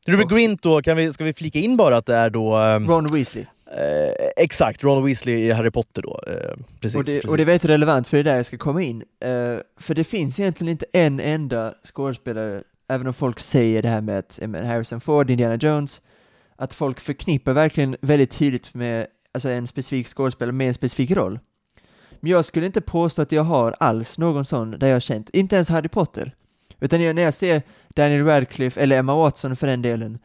Rupert 0.06 0.30
Grint 0.30 0.62
då, 0.62 0.82
kan 0.82 0.98
vi, 0.98 1.14
ska 1.14 1.24
vi 1.24 1.34
flika 1.34 1.60
in 1.60 1.78
bara 1.78 1.98
att 1.98 2.06
det 2.06 2.16
är 2.16 2.30
då... 2.30 2.58
Um, 2.58 2.88
Ron 2.88 3.14
Weasley. 3.14 3.46
Eh, 3.78 4.14
exakt, 4.38 4.84
Ron 4.84 5.06
Weasley 5.06 5.36
i 5.36 5.52
Harry 5.52 5.72
Potter 5.72 6.02
då. 6.02 6.20
Eh, 6.28 6.56
precis, 6.80 6.96
och, 6.96 7.04
det, 7.04 7.14
precis. 7.14 7.32
och 7.32 7.38
det 7.38 7.44
är 7.44 7.46
väldigt 7.46 7.66
relevant, 7.66 8.08
för 8.08 8.18
det 8.18 8.22
är 8.22 8.24
där 8.24 8.36
jag 8.36 8.46
ska 8.46 8.58
komma 8.58 8.82
in. 8.82 9.04
Eh, 9.20 9.58
för 9.80 9.94
det 9.96 10.04
finns 10.04 10.40
egentligen 10.40 10.72
inte 10.72 10.86
en 10.94 11.20
enda 11.20 11.74
skådespelare 11.84 12.64
även 12.88 13.08
om 13.08 13.14
folk 13.14 13.40
säger 13.40 13.82
det 13.82 13.90
här 13.90 14.02
med 14.02 14.20
att 14.20 14.40
med 14.48 14.68
Harrison 14.68 15.02
Ford, 15.02 15.32
Indiana 15.32 15.56
Jones, 15.56 16.02
att 16.56 16.74
folk 16.74 17.00
förknippar 17.00 17.54
verkligen 17.54 17.98
väldigt 18.02 18.32
tydligt 18.32 18.74
med 18.74 19.08
alltså 19.32 19.50
en 19.50 19.68
specifik 19.68 20.08
skådespelare 20.08 20.56
med 20.56 20.68
en 20.68 20.74
specifik 20.74 21.12
roll. 21.12 21.40
Men 22.20 22.32
jag 22.32 22.46
skulle 22.46 22.66
inte 22.66 22.82
påstå 22.82 23.22
att 23.22 23.32
jag 23.32 23.44
har 23.44 23.76
alls 23.80 24.18
någon 24.18 24.46
sån 24.46 24.72
där 24.72 24.88
jag 24.88 24.96
har 24.96 25.00
känt, 25.00 25.30
inte 25.30 25.56
ens 25.56 25.70
Harry 25.70 25.90
Potter. 25.90 26.36
Utan 26.80 27.00
när 27.00 27.22
jag 27.22 27.34
ser 27.34 27.62
Daniel 27.96 28.26
Radcliffe, 28.26 28.82
eller 28.82 29.00
Emma 29.00 29.16
Watson 29.16 29.56
för 29.56 29.68
den 29.68 29.82
delen, 29.82 30.20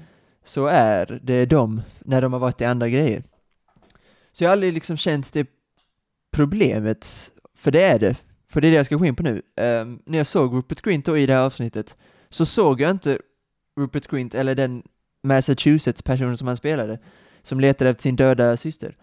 så 0.45 0.67
är 0.67 1.21
det 1.23 1.47
de, 1.47 1.83
när 1.99 2.23
de 2.23 2.33
har 2.33 2.41
varit 2.41 2.61
i 2.61 2.65
andra 2.65 2.89
grejer. 2.89 3.23
Så 4.33 4.45
jag 4.45 4.49
har 4.49 4.53
aldrig 4.53 4.73
liksom 4.73 4.97
känt 4.97 5.33
det 5.33 5.47
problemet, 6.33 7.31
för 7.55 7.71
det 7.71 7.83
är 7.83 7.99
det, 7.99 8.17
för 8.49 8.61
det 8.61 8.69
är 8.69 8.71
det 8.71 8.77
jag 8.77 8.87
ska 8.87 8.97
gå 8.97 9.07
in 9.07 9.17
på 9.17 9.23
nu. 9.23 9.43
Um, 9.57 10.03
när 10.07 10.19
jag 10.19 10.27
såg 10.27 10.55
Rupert 10.55 10.83
Grint 10.83 11.07
då 11.07 11.19
i 11.19 11.27
det 11.27 11.35
här 11.35 11.43
avsnittet, 11.43 11.97
så 12.31 12.47
såg 12.47 12.81
jag 12.81 12.91
inte 12.91 13.19
Rupert 13.81 14.07
Grint, 14.07 14.35
eller 14.35 14.55
den 14.55 14.83
Massachusetts-personen 15.23 16.37
som 16.37 16.47
han 16.47 16.57
spelade, 16.57 16.99
som 17.43 17.61
letade 17.61 17.91
efter 17.91 18.03
sin 18.03 18.17
döda 18.17 18.57
syster. 18.57 18.95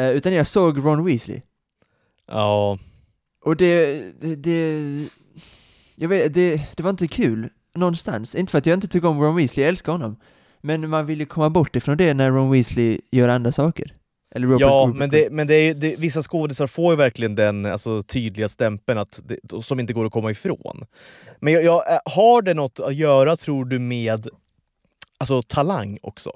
Uh, 0.00 0.08
utan 0.10 0.32
jag 0.32 0.46
såg 0.46 0.84
Ron 0.84 1.04
Weasley. 1.04 1.40
Ja. 2.26 2.78
Och 3.44 3.56
det, 3.56 4.00
det, 4.20 4.36
det, 4.36 5.08
jag 5.94 6.08
vet, 6.08 6.34
det, 6.34 6.62
det 6.76 6.82
var 6.82 6.90
inte 6.90 7.08
kul 7.08 7.48
någonstans. 7.74 8.34
Inte 8.34 8.50
för 8.50 8.58
att 8.58 8.66
jag 8.66 8.76
inte 8.76 8.88
tycker 8.88 9.08
om 9.08 9.22
Ron 9.22 9.36
Weasley, 9.36 9.64
jag 9.64 9.68
älskar 9.68 9.92
honom. 9.92 10.16
Men 10.60 10.90
man 10.90 11.06
vill 11.06 11.20
ju 11.20 11.26
komma 11.26 11.50
bort 11.50 11.76
ifrån 11.76 11.96
det 11.96 12.14
när 12.14 12.30
Ron 12.30 12.50
Weasley 12.50 13.00
gör 13.10 13.28
andra 13.28 13.52
saker. 13.52 13.92
Eller 14.34 14.46
Robert, 14.46 14.60
ja, 14.60 14.84
Robert 14.86 14.96
men, 14.96 15.10
det, 15.10 15.32
men 15.32 15.46
det 15.46 15.54
är, 15.54 15.74
det, 15.74 15.96
vissa 15.98 16.22
skådisar 16.22 16.66
får 16.66 16.92
ju 16.92 16.96
verkligen 16.96 17.34
den 17.34 17.66
alltså, 17.66 18.02
tydliga 18.02 18.48
stämpeln 18.48 18.98
att 18.98 19.20
det, 19.24 19.62
som 19.62 19.80
inte 19.80 19.92
går 19.92 20.06
att 20.06 20.12
komma 20.12 20.30
ifrån. 20.30 20.86
Men 21.40 21.52
jag, 21.52 21.64
jag, 21.64 21.92
eh, 21.92 21.98
har 22.04 22.42
det 22.42 22.54
något 22.54 22.80
att 22.80 22.94
göra, 22.94 23.36
tror 23.36 23.64
du, 23.64 23.78
med 23.78 24.28
alltså, 25.18 25.42
talang 25.42 25.98
också? 26.02 26.30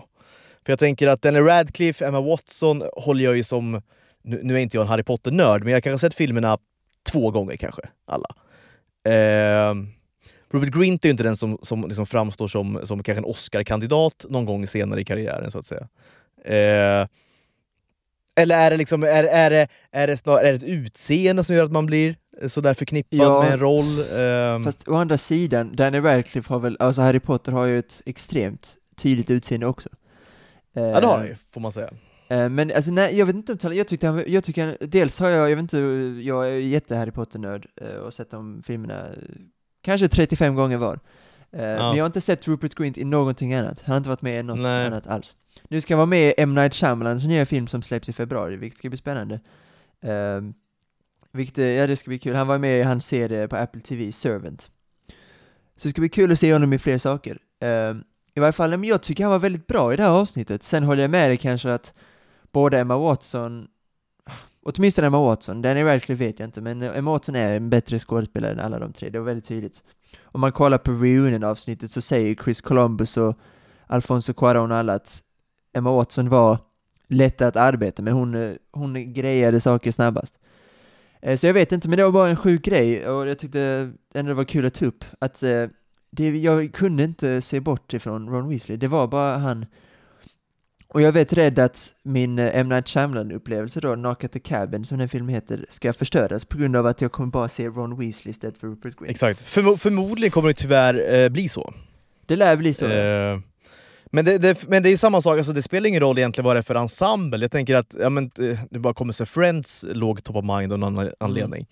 För 0.65 0.73
jag 0.73 0.79
tänker 0.79 1.09
att 1.09 1.23
Daniel 1.23 1.45
Radcliffe, 1.45 2.07
Emma 2.07 2.21
Watson 2.21 2.83
håller 2.97 3.25
jag 3.25 3.37
ju 3.37 3.45
som... 3.45 3.83
Nu, 4.23 4.41
nu 4.43 4.55
är 4.55 4.59
inte 4.59 4.77
jag 4.77 4.83
en 4.83 4.89
Harry 4.89 5.03
Potter-nörd, 5.03 5.65
men 5.65 5.73
jag 5.73 5.83
kanske 5.83 5.95
har 6.07 6.11
sett 6.11 6.19
filmerna 6.19 6.59
två 7.13 7.31
gånger 7.31 7.57
kanske, 7.57 7.83
alla. 8.07 8.29
Eh, 9.05 9.75
Robert 10.51 10.71
Grint 10.71 11.05
är 11.05 11.09
ju 11.09 11.11
inte 11.11 11.23
den 11.23 11.37
som, 11.37 11.59
som 11.63 11.89
liksom 11.89 12.07
framstår 12.07 12.49
som, 12.49 12.81
som 12.85 13.03
kanske 13.03 13.21
en 13.21 13.25
Oscar-kandidat 13.25 14.27
någon 14.29 14.45
gång 14.45 14.67
senare 14.67 15.01
i 15.01 15.05
karriären, 15.05 15.51
så 15.51 15.59
att 15.59 15.67
säga. 15.67 15.89
Eh, 16.45 17.09
eller 18.39 18.57
är 18.57 18.71
det, 18.71 18.77
liksom, 18.77 19.03
är, 19.03 19.25
är 19.25 19.51
det, 19.51 19.69
är 19.93 20.07
det, 20.07 20.17
snar, 20.17 20.39
är 20.39 20.45
det 20.45 20.57
ett 20.57 20.63
utseende 20.63 21.45
som 21.45 21.57
gör 21.57 21.65
att 21.65 21.73
man 21.73 21.87
blir 21.87 22.17
sådär 22.47 22.75
förknippad 22.75 23.19
ja, 23.19 23.43
med 23.43 23.53
en 23.53 23.59
roll? 23.59 24.01
Um... 24.01 24.65
Fast 24.65 24.89
å 24.89 24.95
andra 24.95 25.19
sidan, 25.19 25.77
Danny 25.77 26.01
Radcliffe 26.01 26.53
har 26.53 26.61
väl, 26.61 26.77
alltså 26.81 27.03
Harry 27.03 27.21
Potter 27.21 27.53
har 27.53 27.67
ju 27.67 27.79
ett 27.79 28.03
extremt 28.07 28.77
tydligt 28.97 29.31
utseende 29.31 29.67
också. 29.67 29.89
Ja 30.73 31.01
det 31.01 31.07
har 31.07 31.19
han 31.19 31.27
ju, 31.27 31.35
får 31.35 31.61
man 31.61 31.73
säga. 31.73 31.91
Uh, 32.33 32.49
men 32.49 32.73
alltså 32.73 32.91
nej, 32.91 33.19
jag 33.19 33.27
vet 33.27 33.37
inte 33.37 33.67
om 33.67 33.75
jag 33.75 33.89
tyckte 33.89 34.07
han, 34.07 34.25
jag 34.27 34.57
han, 34.57 34.77
dels 34.81 35.19
har 35.19 35.29
jag, 35.29 35.51
jag 35.51 35.57
vet 35.57 35.63
inte, 35.63 35.79
jag 36.23 36.49
är 36.49 36.53
jätte 36.53 36.97
Harry 36.97 37.11
Potter-nörd 37.11 37.67
uh, 37.83 37.97
och 37.97 38.15
sett 38.15 38.31
de 38.31 38.63
filmerna 38.63 39.07
kanske 39.83 40.09
35 40.09 40.55
gånger 40.55 40.77
var. 40.77 41.01
Uh, 41.57 41.63
ja. 41.63 41.89
Men 41.89 41.97
jag 41.97 42.05
har 42.05 42.07
inte 42.07 42.21
sett 42.21 42.49
Rupert 42.49 42.75
Grint 42.75 42.99
i 42.99 43.05
någonting 43.05 43.55
annat, 43.55 43.83
han 43.83 43.93
har 43.93 43.97
inte 43.97 44.09
varit 44.09 44.23
med 44.23 44.41
i 44.41 44.43
något 44.43 44.59
nej. 44.59 44.87
annat 44.87 45.07
alls. 45.07 45.37
Nu 45.69 45.81
ska 45.81 45.95
han 45.95 45.99
vara 45.99 46.07
med 46.07 46.29
i 46.29 46.35
M. 46.39 46.55
Night 46.55 46.75
Shyamalans 46.75 47.25
nya 47.25 47.47
film 47.47 47.67
som 47.67 47.83
släpps 47.83 48.09
i 48.09 48.13
februari, 48.13 48.57
vilket 48.57 48.79
ska 48.79 48.89
bli 48.89 48.99
spännande. 48.99 49.41
Uh, 50.05 50.51
vilket, 51.33 51.59
ja 51.59 51.87
det 51.87 51.97
ska 51.97 52.11
bli 52.11 52.19
kul. 52.19 52.35
Han 52.35 52.47
var 52.47 52.59
med 52.59 52.81
i 52.81 52.83
hans 52.83 53.07
serie 53.07 53.49
på 53.49 53.57
Apple 53.57 53.81
TV, 53.81 54.13
Servant. 54.13 54.71
Så 55.77 55.89
det 55.89 55.91
ska 55.91 56.01
bli 56.01 56.09
kul 56.09 56.33
att 56.33 56.39
se 56.39 56.53
honom 56.53 56.73
i 56.73 56.79
fler 56.79 56.99
saker. 56.99 57.39
Uh, 57.65 58.01
I 58.35 58.41
varje 58.41 58.53
fall, 58.53 58.71
men 58.71 58.85
jag 58.85 59.03
tycker 59.03 59.25
han 59.25 59.31
var 59.31 59.39
väldigt 59.39 59.67
bra 59.67 59.93
i 59.93 59.97
det 59.97 60.03
här 60.03 60.11
avsnittet. 60.11 60.63
Sen 60.63 60.83
håller 60.83 61.03
jag 61.03 61.11
med 61.11 61.31
dig 61.31 61.37
kanske 61.37 61.73
att 61.73 61.95
både 62.53 62.79
Emma 62.79 62.99
Watson 62.99 63.69
Åtminstone 64.63 65.07
Emma 65.07 65.21
Watson, 65.21 65.63
Danny 65.63 65.83
Radcliffe 65.83 66.25
vet 66.25 66.39
jag 66.39 66.47
inte, 66.47 66.61
men 66.61 66.83
Emma 66.83 67.11
Watson 67.11 67.37
är 67.37 67.57
en 67.57 67.71
bättre 67.71 67.99
skådespelare 67.99 68.53
än 68.53 68.61
alla 68.61 68.79
de 68.79 68.93
tre, 68.93 69.11
det 69.11 69.19
var 69.19 69.27
väldigt 69.27 69.45
tydligt. 69.45 69.83
Om 70.23 70.41
man 70.41 70.53
kollar 70.53 70.79
på 70.79 70.93
reunion-avsnittet 70.93 71.91
så 71.91 72.01
säger 72.01 72.35
Chris 72.35 72.61
Columbus 72.61 73.17
och 73.17 73.39
Alfonso 73.87 74.33
Cuarón 74.33 74.71
och 74.71 74.77
alla 74.77 74.93
att 74.95 75.23
Emma 75.73 75.93
Watson 75.93 76.29
var 76.29 76.59
lätt 77.09 77.43
att 77.43 77.57
arbeta 77.57 78.03
med, 78.03 78.13
hon, 78.13 78.35
eh, 78.35 78.55
hon 78.73 79.13
grejade 79.13 79.61
saker 79.61 79.93
snabbast. 79.93 80.35
Eh, 81.23 81.37
så 81.37 81.47
jag 81.47 81.55
vet 81.55 81.73
inte, 81.73 81.89
men 81.89 81.97
det 81.97 82.05
var 82.05 82.13
bara 82.13 82.29
en 82.29 82.37
sjuk 82.37 82.65
grej 82.65 83.09
och 83.09 83.29
jag 83.29 83.39
tyckte 83.39 83.93
ändå 84.15 84.29
det 84.29 84.35
var 84.35 84.45
kul 84.45 84.67
att 84.67 84.75
ta 84.75 84.85
upp 84.85 85.05
att 85.19 85.43
eh, 85.43 85.67
det, 86.11 86.39
jag 86.39 86.73
kunde 86.73 87.05
inte 87.05 87.41
se 87.41 87.61
bort 87.61 87.95
ifrån 87.95 88.29
Ron 88.29 88.49
Weasley, 88.49 88.77
det 88.77 88.89
var 88.89 89.07
bara 89.07 89.39
han 89.39 89.67
och 90.95 91.03
jag 91.03 91.13
vet 91.13 91.33
rädd 91.33 91.59
att 91.59 91.95
min 92.03 92.39
eh, 92.39 92.57
M. 92.57 92.69
Night 92.69 92.89
Shyamalan-upplevelse 92.89 93.81
då, 93.81 93.95
Knock 93.95 94.25
at 94.25 94.33
the 94.33 94.41
Cabin, 94.41 94.85
som 94.85 94.99
den 94.99 95.09
filmen 95.09 95.35
heter, 95.35 95.67
ska 95.69 95.93
förstöras 95.93 96.45
på 96.45 96.59
grund 96.59 96.77
av 96.77 96.87
att 96.87 97.01
jag 97.01 97.13
kommer 97.13 97.31
bara 97.31 97.49
se 97.49 97.69
Ron 97.69 97.99
Weasley 97.99 98.31
istället 98.31 98.59
för 98.59 98.67
Rupert 98.67 98.99
Grint. 98.99 99.11
Exakt. 99.11 99.41
Förmo 99.41 99.77
förmodligen 99.77 100.31
kommer 100.31 100.49
det 100.49 100.55
tyvärr 100.55 101.15
eh, 101.15 101.29
bli 101.29 101.49
så. 101.49 101.75
Det 102.27 102.37
lär 102.37 102.57
bli 102.57 102.75
så. 102.75 102.87
Eh, 102.87 103.39
men, 104.07 104.25
det, 104.25 104.39
det, 104.39 104.69
men 104.69 104.83
det 104.83 104.89
är 104.89 104.97
samma 104.97 105.21
sak, 105.21 105.37
alltså, 105.37 105.53
det 105.53 105.63
spelar 105.63 105.89
ingen 105.89 106.01
roll 106.01 106.19
egentligen 106.19 106.45
vad 106.45 106.57
det 106.57 106.61
är 106.61 106.63
för 106.63 106.75
ensemble. 106.75 107.45
Jag 107.45 107.51
tänker 107.51 107.75
att 107.75 107.97
ja, 107.99 108.11
men, 108.11 108.25
eh, 108.25 108.59
det 108.71 108.79
bara 108.79 108.95
kommer 108.95 109.13
sig 109.13 109.27
Friends 109.27 109.85
låg 109.89 110.25
top 110.25 110.37
of 110.37 110.45
mind 110.45 110.73
av 110.73 110.79
någon 110.79 111.11
anledning. 111.21 111.61
Mm. 111.61 111.67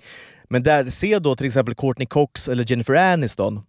Men 0.48 0.62
där, 0.62 0.84
se 0.84 1.18
då 1.18 1.36
till 1.36 1.46
exempel 1.46 1.74
Courtney 1.74 2.06
Cox 2.06 2.48
eller 2.48 2.70
Jennifer 2.70 2.94
Aniston 2.94 3.62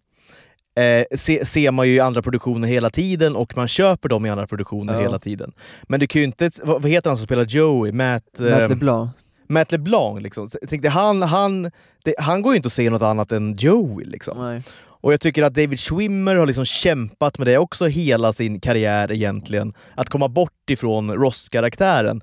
eh, 0.78 1.04
se, 1.16 1.44
ser 1.44 1.70
man 1.70 1.88
ju 1.88 1.94
i 1.94 2.00
andra 2.00 2.22
produktioner 2.22 2.68
hela 2.68 2.90
tiden 2.90 3.36
och 3.36 3.56
man 3.56 3.68
köper 3.68 4.08
dem 4.08 4.26
i 4.26 4.30
andra 4.30 4.46
produktioner 4.46 4.94
ja. 4.94 5.00
hela 5.00 5.18
tiden. 5.18 5.52
Men 5.82 6.00
du 6.00 6.06
kan 6.06 6.20
ju 6.20 6.26
inte... 6.26 6.50
Vad, 6.62 6.82
vad 6.82 6.90
heter 6.90 7.10
han 7.10 7.16
som 7.16 7.26
spelar 7.26 7.44
Joey? 7.44 7.92
Matt... 7.92 8.40
Eh, 8.40 8.50
Matt 8.50 8.70
LeBlanc. 8.70 9.10
Matt 9.48 9.72
LeBlanc 9.72 10.22
liksom. 10.22 10.48
tänkte, 10.68 10.88
han, 10.88 11.22
han, 11.22 11.70
det, 12.04 12.14
han 12.18 12.42
går 12.42 12.52
ju 12.52 12.56
inte 12.56 12.66
att 12.66 12.72
se 12.72 12.90
något 12.90 13.02
annat 13.02 13.32
än 13.32 13.54
Joey 13.54 14.04
liksom. 14.04 14.38
Nej. 14.38 14.62
Och 15.00 15.12
jag 15.12 15.20
tycker 15.20 15.42
att 15.42 15.54
David 15.54 15.80
Schwimmer 15.80 16.36
har 16.36 16.46
liksom 16.46 16.64
kämpat 16.64 17.38
med 17.38 17.46
det 17.46 17.58
också 17.58 17.86
hela 17.86 18.32
sin 18.32 18.60
karriär 18.60 19.12
egentligen. 19.12 19.74
Att 19.94 20.08
komma 20.08 20.28
bort 20.28 20.70
ifrån 20.70 21.10
Ross-karaktären. 21.10 22.20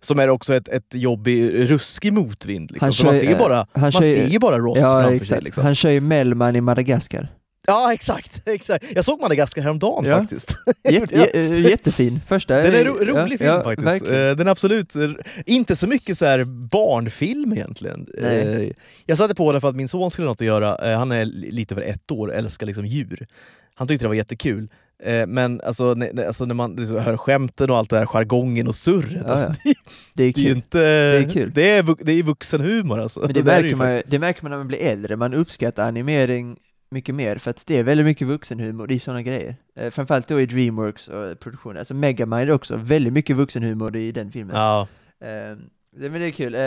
Som 0.00 0.18
är 0.18 0.28
också 0.28 0.54
ett, 0.54 0.68
ett 0.68 0.94
jobb 0.94 1.28
i 1.28 1.66
ruskig 1.66 2.12
motvind. 2.12 2.70
Liksom. 2.70 3.06
Man 3.06 3.14
ser 3.14 3.28
ju 3.28 3.36
bara, 3.36 3.66
man 3.74 3.92
ser 3.92 4.26
ju 4.26 4.38
bara 4.38 4.58
Ross 4.58 4.78
ja, 4.78 5.00
framför 5.00 5.12
exakt. 5.12 5.28
sig. 5.28 5.40
Liksom. 5.42 5.64
Han 5.64 5.74
kör 5.74 5.90
ju 5.90 6.00
Mellman 6.00 6.56
i 6.56 6.60
Madagaskar. 6.60 7.28
Ja, 7.66 7.92
exakt, 7.92 8.42
exakt. 8.48 8.84
Jag 8.94 9.04
såg 9.04 9.20
Madagaskar 9.20 9.62
häromdagen 9.62 10.04
ja. 10.04 10.18
faktiskt. 10.18 10.54
Jätte, 10.90 11.16
ja. 11.16 11.40
Jättefin. 11.40 12.20
Första. 12.26 12.54
Den 12.54 12.74
är 12.74 12.84
ro 12.84 12.94
rolig 12.94 13.38
film 13.38 13.50
ja, 13.50 13.62
faktiskt. 13.62 13.88
Verkligen. 13.88 14.28
Eh, 14.28 14.36
den 14.36 14.46
är 14.46 14.50
absolut 14.50 14.92
inte 15.46 15.76
så 15.76 15.86
mycket 15.86 16.18
så 16.18 16.26
här 16.26 16.44
barnfilm 16.44 17.52
egentligen. 17.52 18.06
Nej. 18.18 18.66
Eh, 18.66 18.72
jag 19.06 19.18
satte 19.18 19.34
på 19.34 19.52
den 19.52 19.60
för 19.60 19.68
att 19.68 19.76
min 19.76 19.88
son 19.88 20.10
skulle 20.10 20.26
ha 20.26 20.30
något 20.30 20.40
att 20.40 20.46
göra. 20.46 20.92
Eh, 20.92 20.98
han 20.98 21.12
är 21.12 21.24
lite 21.24 21.74
över 21.74 21.82
ett 21.82 22.10
år, 22.10 22.32
älskar 22.32 22.66
liksom 22.66 22.86
djur. 22.86 23.26
Han 23.74 23.88
tyckte 23.88 24.04
det 24.04 24.08
var 24.08 24.14
jättekul. 24.14 24.68
Men 25.26 25.60
alltså, 25.60 25.94
när, 25.94 26.26
alltså 26.26 26.44
när 26.44 26.54
man 26.54 26.76
liksom 26.76 26.96
hör 26.96 27.16
skämten 27.16 27.70
och 27.70 27.76
allt 27.76 27.90
det 27.90 27.98
där, 27.98 28.06
jargongen 28.06 28.68
och 28.68 28.74
surret. 28.74 29.22
Ja, 29.26 29.32
alltså, 29.32 29.46
det, 29.64 29.74
det, 30.14 30.24
är 30.24 30.32
kul. 30.32 30.44
Det 30.44 30.50
är, 30.50 30.54
inte, 30.54 30.78
det 30.78 31.18
är 31.18 31.30
kul. 31.30 31.52
Det 31.54 31.70
är, 31.70 32.04
det 32.04 32.12
är 32.12 32.22
vuxenhumor 32.22 33.00
alltså. 33.00 33.20
Men 33.20 33.32
det, 33.32 33.42
märker 33.42 33.76
man, 33.76 34.02
det 34.06 34.18
märker 34.18 34.42
man 34.42 34.50
när 34.50 34.58
man 34.58 34.68
blir 34.68 34.78
äldre, 34.78 35.16
man 35.16 35.34
uppskattar 35.34 35.88
animering 35.88 36.56
mycket 36.90 37.14
mer, 37.14 37.38
för 37.38 37.50
att 37.50 37.66
det 37.66 37.78
är 37.78 37.84
väldigt 37.84 38.06
mycket 38.06 38.26
vuxenhumor 38.26 38.92
i 38.92 38.98
sådana 38.98 39.22
grejer. 39.22 39.56
Eh, 39.76 39.90
framförallt 39.90 40.28
då 40.28 40.40
i 40.40 40.46
Dreamworks 40.46 41.08
och 41.08 41.40
produktionen. 41.40 41.78
Alltså 41.78 41.94
Megamind 41.94 42.50
också, 42.50 42.76
väldigt 42.76 43.12
mycket 43.12 43.36
vuxenhumor 43.36 43.96
i 43.96 44.12
den 44.12 44.32
filmen. 44.32 44.56
Ja. 44.56 44.88
Eh, 45.20 45.56
men 45.96 46.12
det 46.12 46.26
är 46.26 46.30
kul. 46.30 46.54
Eh, 46.54 46.60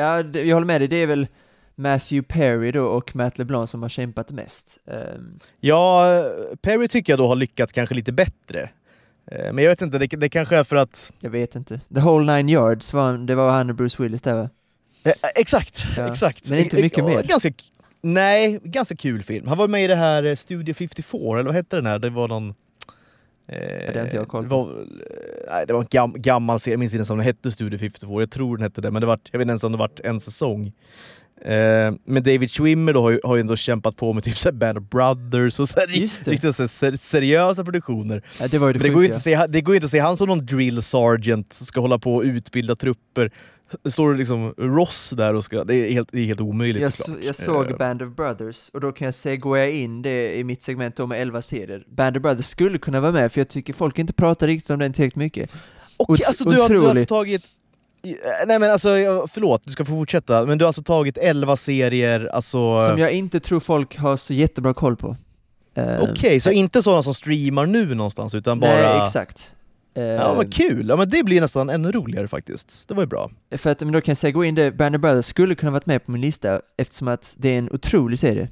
ja, 0.00 0.22
det, 0.22 0.42
jag 0.42 0.56
håller 0.56 0.66
med 0.66 0.80
dig, 0.80 0.88
det 0.88 0.96
är 0.96 1.06
väl 1.06 1.26
Matthew 1.74 2.22
Perry 2.28 2.72
då 2.72 2.86
och 2.86 3.16
Matt 3.16 3.38
LeBlanc 3.38 3.70
som 3.70 3.82
har 3.82 3.88
kämpat 3.88 4.30
mest. 4.30 4.78
Eh, 4.86 4.98
ja, 5.60 6.04
Perry 6.62 6.88
tycker 6.88 7.12
jag 7.12 7.20
då 7.20 7.26
har 7.26 7.36
lyckats 7.36 7.72
kanske 7.72 7.94
lite 7.94 8.12
bättre. 8.12 8.70
Eh, 9.26 9.52
men 9.52 9.64
jag 9.64 9.70
vet 9.70 9.82
inte, 9.82 9.98
det, 9.98 10.06
det 10.06 10.28
kanske 10.28 10.56
är 10.56 10.64
för 10.64 10.76
att... 10.76 11.12
Jag 11.20 11.30
vet 11.30 11.54
inte. 11.54 11.80
The 11.94 12.00
Whole 12.00 12.36
Nine 12.36 12.48
Yards, 12.48 12.92
var, 12.92 13.18
det 13.18 13.34
var 13.34 13.50
han 13.50 13.70
och 13.70 13.76
Bruce 13.76 14.02
Willis 14.02 14.22
där 14.22 14.34
va? 14.34 14.48
Eh, 15.04 15.12
exakt, 15.34 15.84
ja. 15.96 16.10
exakt. 16.10 16.50
Men 16.50 16.58
inte 16.58 16.82
mycket 16.82 17.04
mer. 17.04 17.22
Ganska, 17.22 17.52
Nej, 18.02 18.60
ganska 18.62 18.96
kul 18.96 19.22
film. 19.22 19.46
Han 19.46 19.58
var 19.58 19.68
med 19.68 19.84
i 19.84 19.86
det 19.86 19.96
här 19.96 20.22
eh, 20.22 20.34
Studio 20.34 20.74
54, 20.74 21.20
eller 21.20 21.42
vad 21.42 21.54
hette 21.54 21.76
den 21.76 21.86
här? 21.86 21.98
Det 21.98 22.10
var 22.10 22.28
någon... 22.28 22.48
Eh, 22.48 23.92
det 23.92 23.92
har 23.94 24.04
inte 24.04 24.16
jag 24.16 24.28
koll 24.28 24.48
på. 24.48 24.48
Det 24.48 24.74
var, 24.74 24.86
nej, 25.50 25.64
det 25.66 25.72
var 25.72 25.80
en 25.80 25.86
gam, 25.90 26.14
gammal 26.16 26.60
serie, 26.60 26.72
jag 26.72 26.78
minns 26.78 26.92
inte 26.92 26.98
ens 26.98 27.10
om 27.10 27.18
den 27.18 27.26
hette 27.26 27.50
Studio 27.50 27.78
54, 27.78 28.20
jag 28.20 28.30
tror 28.30 28.56
den 28.56 28.64
hette 28.64 28.80
det, 28.80 28.90
men 28.90 29.00
det 29.00 29.06
var, 29.06 29.18
jag 29.30 29.38
vet 29.38 29.44
inte 29.44 29.50
ens 29.50 29.64
om 29.64 29.72
det 29.72 29.78
var 29.78 29.90
en 30.04 30.20
säsong. 30.20 30.72
Eh, 31.44 31.92
men 32.04 32.22
David 32.22 32.50
Schwimmer 32.50 32.92
då 32.92 33.02
har 33.02 33.10
ju, 33.10 33.20
har 33.24 33.36
ju 33.36 33.40
ändå 33.40 33.56
kämpat 33.56 33.96
på 33.96 34.12
med 34.12 34.24
typ 34.24 34.36
så 34.36 34.52
Band 34.52 34.78
of 34.78 34.84
Brothers 34.84 35.60
och 35.60 35.68
så 35.68 35.80
här, 35.80 35.86
riktigt 35.86 36.56
så 36.56 36.62
här, 36.62 36.96
seriösa 36.96 37.64
produktioner. 37.64 38.22
Ja, 38.40 38.48
det, 38.48 38.58
var 38.58 38.72
det, 38.72 38.78
det, 38.78 38.88
går 38.88 39.02
ju 39.02 39.06
inte 39.06 39.16
att 39.16 39.22
se, 39.22 39.46
det 39.48 39.60
går 39.60 39.74
inte 39.74 39.84
att 39.84 39.90
se 39.90 39.98
han 39.98 40.16
som 40.16 40.28
någon 40.28 40.46
drill 40.46 40.82
sergeant 40.82 41.52
som 41.52 41.66
ska 41.66 41.80
hålla 41.80 41.98
på 41.98 42.14
och 42.14 42.22
utbilda 42.22 42.76
trupper 42.76 43.30
står 43.84 44.12
det 44.12 44.18
liksom 44.18 44.54
Ross 44.58 45.10
där 45.16 45.34
och 45.34 45.44
ska, 45.44 45.64
det 45.64 45.74
är 45.74 45.92
helt, 45.92 46.08
det 46.12 46.20
är 46.20 46.24
helt 46.24 46.40
omöjligt 46.40 46.82
jag, 46.82 46.92
såklart. 46.92 47.18
Så, 47.20 47.26
jag 47.26 47.36
såg 47.36 47.70
uh, 47.70 47.76
Band 47.76 48.02
of 48.02 48.16
Brothers 48.16 48.68
och 48.68 48.80
då 48.80 48.92
kan 48.92 49.04
jag 49.04 49.14
jag 49.58 49.72
in 49.74 50.02
det 50.02 50.38
i 50.38 50.44
mitt 50.44 50.62
segment 50.62 50.98
med 51.08 51.22
11 51.22 51.42
serier. 51.42 51.84
Band 51.88 52.16
of 52.16 52.22
Brothers 52.22 52.46
skulle 52.46 52.78
kunna 52.78 53.00
vara 53.00 53.12
med 53.12 53.32
för 53.32 53.40
jag 53.40 53.48
tycker 53.48 53.72
folk 53.72 53.98
inte 53.98 54.12
pratar 54.12 54.46
riktigt 54.46 54.70
om 54.70 54.78
den 54.78 54.92
tillräckligt 54.92 55.16
mycket. 55.16 55.50
Okej, 55.96 56.12
okay, 56.12 56.26
alltså 56.26 56.44
du 56.44 56.60
har, 56.60 56.68
du 56.68 56.80
har 56.80 56.88
alltså 56.88 57.06
tagit 57.06 57.44
eh, 58.02 58.12
Nej 58.46 58.58
men 58.58 58.70
alltså, 58.70 58.88
förlåt, 59.30 59.62
du 59.64 59.72
ska 59.72 59.84
få 59.84 59.92
fortsätta, 59.92 60.46
men 60.46 60.58
du 60.58 60.64
har 60.64 60.68
alltså 60.68 60.82
tagit 60.82 61.18
11 61.18 61.56
serier, 61.56 62.30
alltså... 62.32 62.78
Som 62.78 62.98
jag 62.98 63.12
inte 63.12 63.40
tror 63.40 63.60
folk 63.60 63.96
har 63.96 64.16
så 64.16 64.34
jättebra 64.34 64.74
koll 64.74 64.96
på. 64.96 65.16
Okej, 65.76 66.12
okay, 66.12 66.40
så 66.40 66.50
inte 66.50 66.82
sådana 66.82 67.02
som 67.02 67.14
streamar 67.14 67.66
nu 67.66 67.94
någonstans, 67.94 68.34
utan 68.34 68.60
bara... 68.60 68.72
Nej, 68.72 69.04
exakt. 69.04 69.54
Ja 69.94 70.34
men 70.34 70.44
ehm. 70.44 70.50
kul! 70.50 70.88
Ja 70.88 70.96
men 70.96 71.08
det 71.08 71.24
blir 71.24 71.40
nästan 71.40 71.70
ännu 71.70 71.92
roligare 71.92 72.28
faktiskt. 72.28 72.88
Det 72.88 72.94
var 72.94 73.02
ju 73.02 73.06
bra. 73.06 73.30
För 73.56 73.70
att, 73.70 73.80
men 73.80 73.92
då 73.92 74.00
kan 74.00 74.12
jag 74.12 74.16
säga, 74.16 74.30
gå 74.30 74.44
in 74.44 74.54
det, 74.54 74.70
Brandon 74.70 75.00
Brothers 75.00 75.26
skulle 75.26 75.54
kunna 75.54 75.72
varit 75.72 75.86
med 75.86 76.04
på 76.04 76.10
min 76.10 76.20
lista 76.20 76.60
eftersom 76.76 77.08
att 77.08 77.34
det 77.38 77.48
är 77.48 77.58
en 77.58 77.70
otrolig 77.72 78.18
serie. 78.18 78.48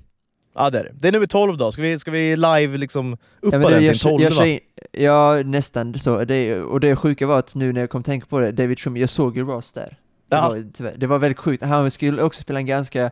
Ja 0.55 0.71
det 0.71 0.79
är 0.79 0.85
det. 0.85 0.93
Det 0.95 1.09
är 1.09 1.13
nummer 1.13 1.27
12 1.27 1.57
då, 1.57 1.73
ska 1.73 1.83
vi, 1.83 1.99
ska 1.99 2.11
vi 2.11 2.37
live 2.37 2.77
liksom 2.77 3.17
uppa 3.41 3.57
ja, 3.57 3.71
den 3.71 3.81
till 3.81 4.01
12 4.01 4.23
jag, 4.23 4.61
Ja, 4.93 5.43
nästan 5.45 5.99
så. 5.99 6.25
Det, 6.25 6.61
och 6.61 6.81
det 6.81 6.97
sjuka 6.97 7.27
var 7.27 7.39
att 7.39 7.55
nu 7.55 7.73
när 7.73 7.81
jag 7.81 7.91
kom 7.91 8.03
tänka 8.03 8.27
på 8.27 8.41
det, 8.41 8.53
David 8.53 8.79
Schwimmer, 8.79 9.01
jag 9.01 9.09
såg 9.09 9.37
ju 9.37 9.45
Ross 9.45 9.73
där. 9.73 9.97
Det, 10.29 10.37
ja. 10.37 10.49
var, 10.79 10.93
det 10.97 11.07
var 11.07 11.19
väldigt 11.19 11.39
sjukt. 11.39 11.63
Han 11.63 11.91
skulle 11.91 12.23
också 12.23 12.41
spela 12.43 12.59
en 12.59 12.67
ganska 12.67 13.11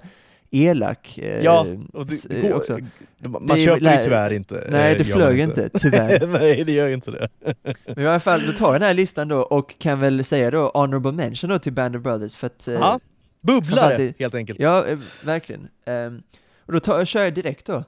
elak. 0.50 1.18
Eh, 1.18 1.44
ja, 1.44 1.66
och 1.92 2.06
det, 2.06 2.40
går, 2.40 2.52
också. 2.52 2.78
man 3.18 3.46
det, 3.46 3.64
köper 3.64 3.96
ju 3.96 4.02
tyvärr 4.02 4.32
inte. 4.32 4.66
Nej, 4.70 4.94
det 4.98 5.04
flög 5.04 5.40
inte. 5.40 5.62
inte, 5.62 5.78
tyvärr. 5.78 6.26
nej, 6.40 6.64
det 6.64 6.72
gör 6.72 6.88
inte 6.88 7.10
det. 7.10 7.28
Men 7.86 8.04
i 8.04 8.06
alla 8.06 8.20
fall, 8.20 8.46
då 8.46 8.52
tar 8.52 8.66
jag 8.66 8.74
den 8.74 8.86
här 8.86 8.94
listan 8.94 9.28
då 9.28 9.38
och 9.38 9.78
kan 9.78 10.00
väl 10.00 10.24
säga 10.24 10.50
då 10.50 10.70
honorable 10.74 11.12
mention 11.12 11.50
då 11.50 11.58
till 11.58 11.72
Band 11.72 11.96
of 11.96 12.02
Brothers 12.02 12.36
för 12.36 12.46
att... 12.46 12.68
Eh, 12.68 12.74
ja, 12.74 13.00
bubblare 13.40 14.12
helt 14.18 14.34
enkelt. 14.34 14.60
Ja, 14.60 14.86
eh, 14.86 14.98
verkligen. 15.24 15.68
Um, 15.86 16.22
och 16.58 16.72
då 16.72 16.80
tar, 16.80 17.04
kör 17.04 17.24
jag 17.24 17.34
direkt 17.34 17.66
då. 17.66 17.84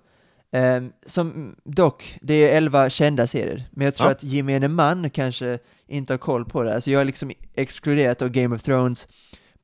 Um, 0.52 0.92
som 1.06 1.56
dock, 1.64 2.18
det 2.22 2.34
är 2.34 2.56
elva 2.56 2.90
kända 2.90 3.26
serier, 3.26 3.64
men 3.70 3.84
jag 3.84 3.94
tror 3.94 4.08
ja. 4.08 4.12
att 4.12 4.22
gemene 4.22 4.68
man 4.68 5.10
kanske 5.10 5.58
inte 5.86 6.12
har 6.12 6.18
koll 6.18 6.44
på 6.44 6.62
det. 6.62 6.74
Alltså 6.74 6.90
jag 6.90 7.00
har 7.00 7.04
liksom 7.04 7.32
exkluderat 7.54 8.18
då 8.18 8.28
Game 8.28 8.54
of 8.54 8.62
Thrones, 8.62 9.08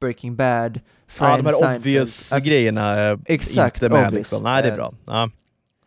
Breaking 0.00 0.37
Bad, 0.37 0.80
Friends, 1.07 1.45
Ja, 1.45 1.61
de 1.61 1.67
här 1.67 1.77
obvious 1.77 2.33
alltså, 2.33 2.49
grejerna 2.49 2.83
är 2.90 3.19
exakt, 3.27 3.83
inte 3.83 3.95
med 3.95 3.99
obvious. 4.07 4.14
liksom. 4.14 4.43
Nej, 4.43 4.62
det 4.62 4.69
är 4.69 4.77
bra. 4.77 4.95
Ja. 5.07 5.31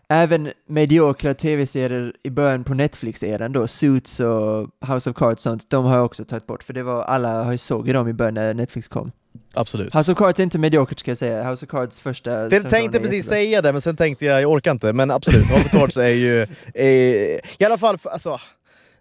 Även 0.09 0.51
mediokra 0.67 1.33
tv-serier 1.33 2.13
i 2.23 2.29
början 2.29 2.63
på 2.63 2.73
Netflix-eran 2.73 3.51
då, 3.53 3.67
Suits 3.67 4.19
och 4.19 4.69
House 4.87 5.09
of 5.09 5.15
Cards 5.15 5.45
och 5.45 5.51
sånt, 5.51 5.69
de 5.69 5.85
har 5.85 5.95
jag 5.95 6.05
också 6.05 6.25
tagit 6.25 6.47
bort, 6.47 6.63
för 6.63 6.73
det 6.73 6.83
var, 6.83 7.03
alla 7.03 7.43
har 7.43 7.51
ju 7.51 7.57
såg 7.57 7.93
dem 7.93 8.07
i 8.07 8.13
början 8.13 8.33
när 8.33 8.53
Netflix 8.53 8.87
kom. 8.87 9.11
Absolut. 9.53 9.95
House 9.95 10.11
of 10.11 10.17
Cards 10.17 10.39
är 10.39 10.43
inte 10.43 10.59
mediokert 10.59 10.99
ska 10.99 11.11
jag 11.11 11.17
säga, 11.17 11.49
House 11.49 11.65
of 11.65 11.69
Cards 11.71 12.01
första 12.01 12.31
Jag 12.31 12.69
tänkte 12.69 12.99
precis 12.99 13.13
jättebra. 13.25 13.35
säga 13.37 13.61
det, 13.61 13.71
men 13.71 13.81
sen 13.81 13.95
tänkte 13.97 14.25
jag, 14.25 14.41
jag 14.41 14.51
orkar 14.51 14.71
inte, 14.71 14.93
men 14.93 15.11
absolut, 15.11 15.45
House 15.45 15.65
of 15.65 15.71
Cards 15.71 15.97
är 15.97 16.07
ju, 16.07 16.41
är, 16.73 17.41
i 17.61 17.65
alla 17.65 17.77
fall, 17.77 17.97
alltså, 18.03 18.39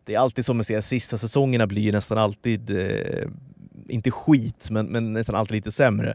det 0.04 0.14
är 0.14 0.18
alltid 0.18 0.44
som 0.44 0.56
man 0.56 0.64
säger, 0.64 0.80
sista 0.80 1.18
säsongerna 1.18 1.66
blir 1.66 1.92
nästan 1.92 2.18
alltid 2.18 2.70
eh, 2.70 3.28
inte 3.88 4.10
skit, 4.10 4.70
men, 4.70 4.86
men 4.86 5.12
nästan 5.12 5.34
alltid 5.34 5.54
lite 5.54 5.72
sämre. 5.72 6.14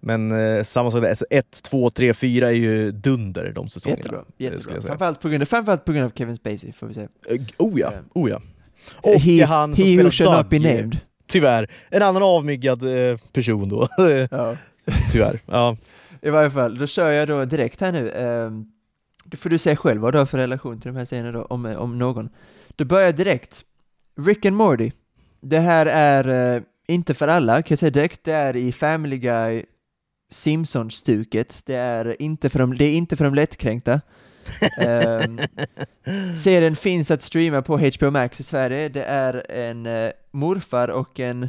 Men 0.00 0.32
eh, 0.32 0.62
samma 0.62 0.90
sak 0.90 1.02
där, 1.02 1.16
1, 1.30 1.62
2, 1.62 1.90
3, 1.90 2.14
4 2.14 2.48
är 2.48 2.52
ju 2.52 2.92
dunder 2.92 3.52
de 3.54 3.68
säsongerna. 3.68 3.98
Jättebra, 3.98 4.24
jättebra. 4.36 4.80
Framförallt 4.80 5.20
på, 5.20 5.28
grund, 5.28 5.48
framförallt 5.48 5.84
på 5.84 5.92
grund 5.92 6.04
av 6.04 6.10
Kevin 6.10 6.36
Spacey, 6.36 6.72
får 6.72 6.86
vi 6.86 6.94
säga. 6.94 7.08
Uh, 7.30 7.40
oh 7.58 7.80
ja, 7.80 7.92
oh 8.14 8.30
ja. 8.30 8.42
Och 8.94 9.20
he, 9.20 9.44
han 9.44 9.76
som 9.76 9.84
he 9.84 10.10
spelar 10.10 10.36
Doug, 10.36 10.48
be 10.48 10.58
named. 10.58 10.98
Tyvärr. 11.26 11.70
En 11.90 12.02
annan 12.02 12.22
avmyggad 12.22 12.82
eh, 12.82 13.16
person 13.32 13.68
då. 13.68 13.88
ja. 14.30 14.56
Tyvärr. 15.12 15.40
Ja. 15.46 15.76
I 16.22 16.30
varje 16.30 16.50
fall, 16.50 16.78
då 16.78 16.86
kör 16.86 17.10
jag 17.10 17.28
då 17.28 17.44
direkt 17.44 17.80
här 17.80 17.92
nu. 17.92 18.10
Um, 18.10 18.72
då 19.24 19.36
får 19.36 19.50
du 19.50 19.58
säga 19.58 19.76
själv 19.76 20.00
vad 20.00 20.14
du 20.14 20.18
har 20.18 20.26
för 20.26 20.38
relation 20.38 20.80
till 20.80 20.92
de 20.92 20.98
här 20.98 21.04
serierna 21.04 21.32
då, 21.32 21.44
om, 21.44 21.66
om 21.66 21.98
någon. 21.98 22.28
Då 22.76 22.84
börjar 22.84 23.06
jag 23.06 23.16
direkt. 23.16 23.64
Rick 24.16 24.44
and 24.44 24.56
Morty. 24.56 24.90
Det 25.40 25.58
här 25.58 25.86
är 25.86 26.54
uh, 26.56 26.62
inte 26.94 27.14
för 27.14 27.28
alla, 27.28 27.62
kan 27.62 27.66
jag 27.68 27.78
säga 27.78 27.90
direkt. 27.90 28.24
Det 28.24 28.32
är 28.32 28.56
i 28.56 28.72
Family 28.72 29.18
Guy 29.18 29.64
Simpsons-stuket. 30.30 31.62
Det 31.66 31.74
är 31.74 32.22
inte 32.22 32.48
för 32.48 32.58
de, 32.58 32.74
det 32.76 32.84
är 32.84 32.94
inte 32.94 33.16
för 33.16 33.24
de 33.24 33.34
lättkränkta. 33.34 34.00
um, 34.86 35.40
serien 36.36 36.76
finns 36.76 37.10
att 37.10 37.22
streama 37.22 37.62
på 37.62 37.78
HBO 37.78 38.10
Max 38.10 38.40
i 38.40 38.42
Sverige. 38.42 38.88
Det 38.88 39.04
är 39.04 39.50
en 39.50 39.86
uh, 39.86 40.10
morfar 40.30 40.88
och 40.88 41.20
en 41.20 41.48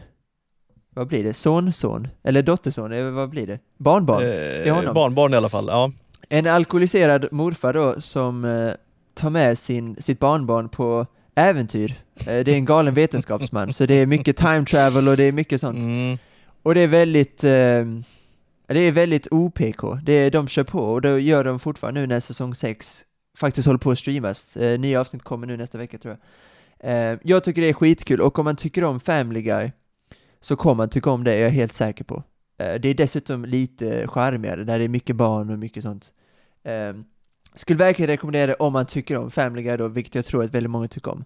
vad 0.95 1.07
blir 1.07 1.23
det? 1.23 1.33
Sonson? 1.33 2.07
Eller 2.23 2.41
dotterson? 2.41 2.91
Eller 2.91 3.11
vad 3.11 3.29
blir 3.29 3.47
det? 3.47 3.59
Barnbarn? 3.77 4.23
Eh, 4.23 4.63
till 4.63 4.71
honom. 4.71 4.93
Barnbarn 4.93 5.33
i 5.33 5.37
alla 5.37 5.49
fall, 5.49 5.65
ja. 5.67 5.91
En 6.29 6.47
alkoholiserad 6.47 7.27
morfar 7.31 7.73
då 7.73 8.01
som 8.01 8.45
uh, 8.45 8.73
tar 9.13 9.29
med 9.29 9.57
sin, 9.57 9.95
sitt 10.01 10.19
barnbarn 10.19 10.69
på 10.69 11.07
äventyr. 11.35 12.02
Uh, 12.19 12.25
det 12.25 12.47
är 12.47 12.55
en 12.55 12.65
galen 12.65 12.93
vetenskapsman, 12.93 13.73
så 13.73 13.85
det 13.85 13.95
är 13.95 14.05
mycket 14.05 14.37
time 14.37 14.65
travel 14.65 15.07
och 15.07 15.17
det 15.17 15.23
är 15.23 15.31
mycket 15.31 15.61
sånt. 15.61 15.79
Mm. 15.79 16.17
Och 16.63 16.75
det 16.75 16.81
är 16.81 16.87
väldigt 16.87 17.43
uh, 17.43 17.85
det 18.67 18.79
är 18.79 18.91
väldigt 18.91 19.27
OPK, 19.31 19.83
det 20.03 20.13
är, 20.13 20.31
de 20.31 20.47
kör 20.47 20.63
på 20.63 20.79
och 20.79 21.01
det 21.01 21.19
gör 21.19 21.43
de 21.43 21.59
fortfarande 21.59 22.01
nu 22.01 22.07
när 22.07 22.19
säsong 22.19 22.55
6 22.55 23.05
faktiskt 23.37 23.65
håller 23.65 23.79
på 23.79 23.91
att 23.91 23.99
streamas. 23.99 24.57
Eh, 24.57 24.79
nya 24.79 24.99
avsnitt 24.99 25.23
kommer 25.23 25.47
nu 25.47 25.57
nästa 25.57 25.77
vecka 25.77 25.97
tror 25.97 26.17
jag. 26.17 26.21
Eh, 26.91 27.19
jag 27.23 27.43
tycker 27.43 27.61
det 27.61 27.69
är 27.69 27.73
skitkul 27.73 28.21
och 28.21 28.39
om 28.39 28.45
man 28.45 28.55
tycker 28.55 28.83
om 28.83 28.99
Family 28.99 29.41
Guy 29.41 29.71
så 30.41 30.55
kommer 30.55 30.75
man 30.75 30.89
tycka 30.89 31.11
om 31.11 31.23
det, 31.23 31.33
är 31.33 31.43
jag 31.43 31.49
helt 31.49 31.73
säker 31.73 32.03
på. 32.03 32.23
Eh, 32.57 32.79
det 32.81 32.89
är 32.89 32.93
dessutom 32.93 33.45
lite 33.45 34.07
charmigare, 34.07 34.63
där 34.63 34.79
det 34.79 34.85
är 34.85 34.89
mycket 34.89 35.15
barn 35.15 35.49
och 35.49 35.59
mycket 35.59 35.83
sånt. 35.83 36.13
Eh, 36.63 36.93
skulle 37.55 37.77
verkligen 37.77 38.07
rekommendera 38.07 38.47
det 38.47 38.53
om 38.53 38.73
man 38.73 38.85
tycker 38.85 39.17
om 39.17 39.31
Family 39.31 39.63
Guy 39.63 39.77
då, 39.77 39.87
vilket 39.87 40.15
jag 40.15 40.25
tror 40.25 40.43
att 40.43 40.53
väldigt 40.53 40.71
många 40.71 40.87
tycker 40.87 41.11
om. 41.11 41.25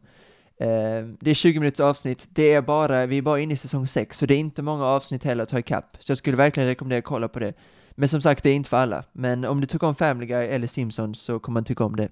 Eh, 0.60 1.06
det 1.20 1.30
är 1.30 1.34
20 1.34 1.60
minuters 1.60 1.80
avsnitt, 1.80 2.28
det 2.30 2.54
är 2.54 2.62
bara, 2.62 3.06
vi 3.06 3.17
är 3.17 3.22
bara 3.22 3.39
inne 3.39 3.54
i 3.54 3.58
säsong 3.58 3.88
6, 3.88 4.17
så 4.17 4.26
det 4.26 4.34
är 4.34 4.39
inte 4.39 4.62
många 4.62 4.86
avsnitt 4.86 5.24
heller 5.24 5.43
att 5.43 5.50
ta 5.50 5.60
ikapp. 5.60 5.98
Så 6.00 6.12
jag 6.12 6.17
skulle 6.17 6.38
verkligen 6.38 6.70
rekommendera 6.70 7.00
att 7.00 7.06
kolla 7.06 7.28
på 7.28 7.39
det. 7.39 7.54
Men 7.91 8.10
som 8.10 8.22
sagt, 8.22 8.43
det 8.43 8.50
är 8.50 8.56
inte 8.56 8.70
för 8.70 8.78
alla. 8.78 9.04
Men 9.12 9.46
om 9.46 9.62
du 9.62 9.67
tycker 9.67 9.88
om 9.88 9.96
Family 9.96 10.28
Guy 10.28 10.46
eller 10.46 10.67
Simpsons 10.67 11.22
så 11.22 11.39
kommer 11.39 11.54
man 11.54 11.63
tycka 11.63 11.84
om 11.84 11.96
det. 11.96 12.10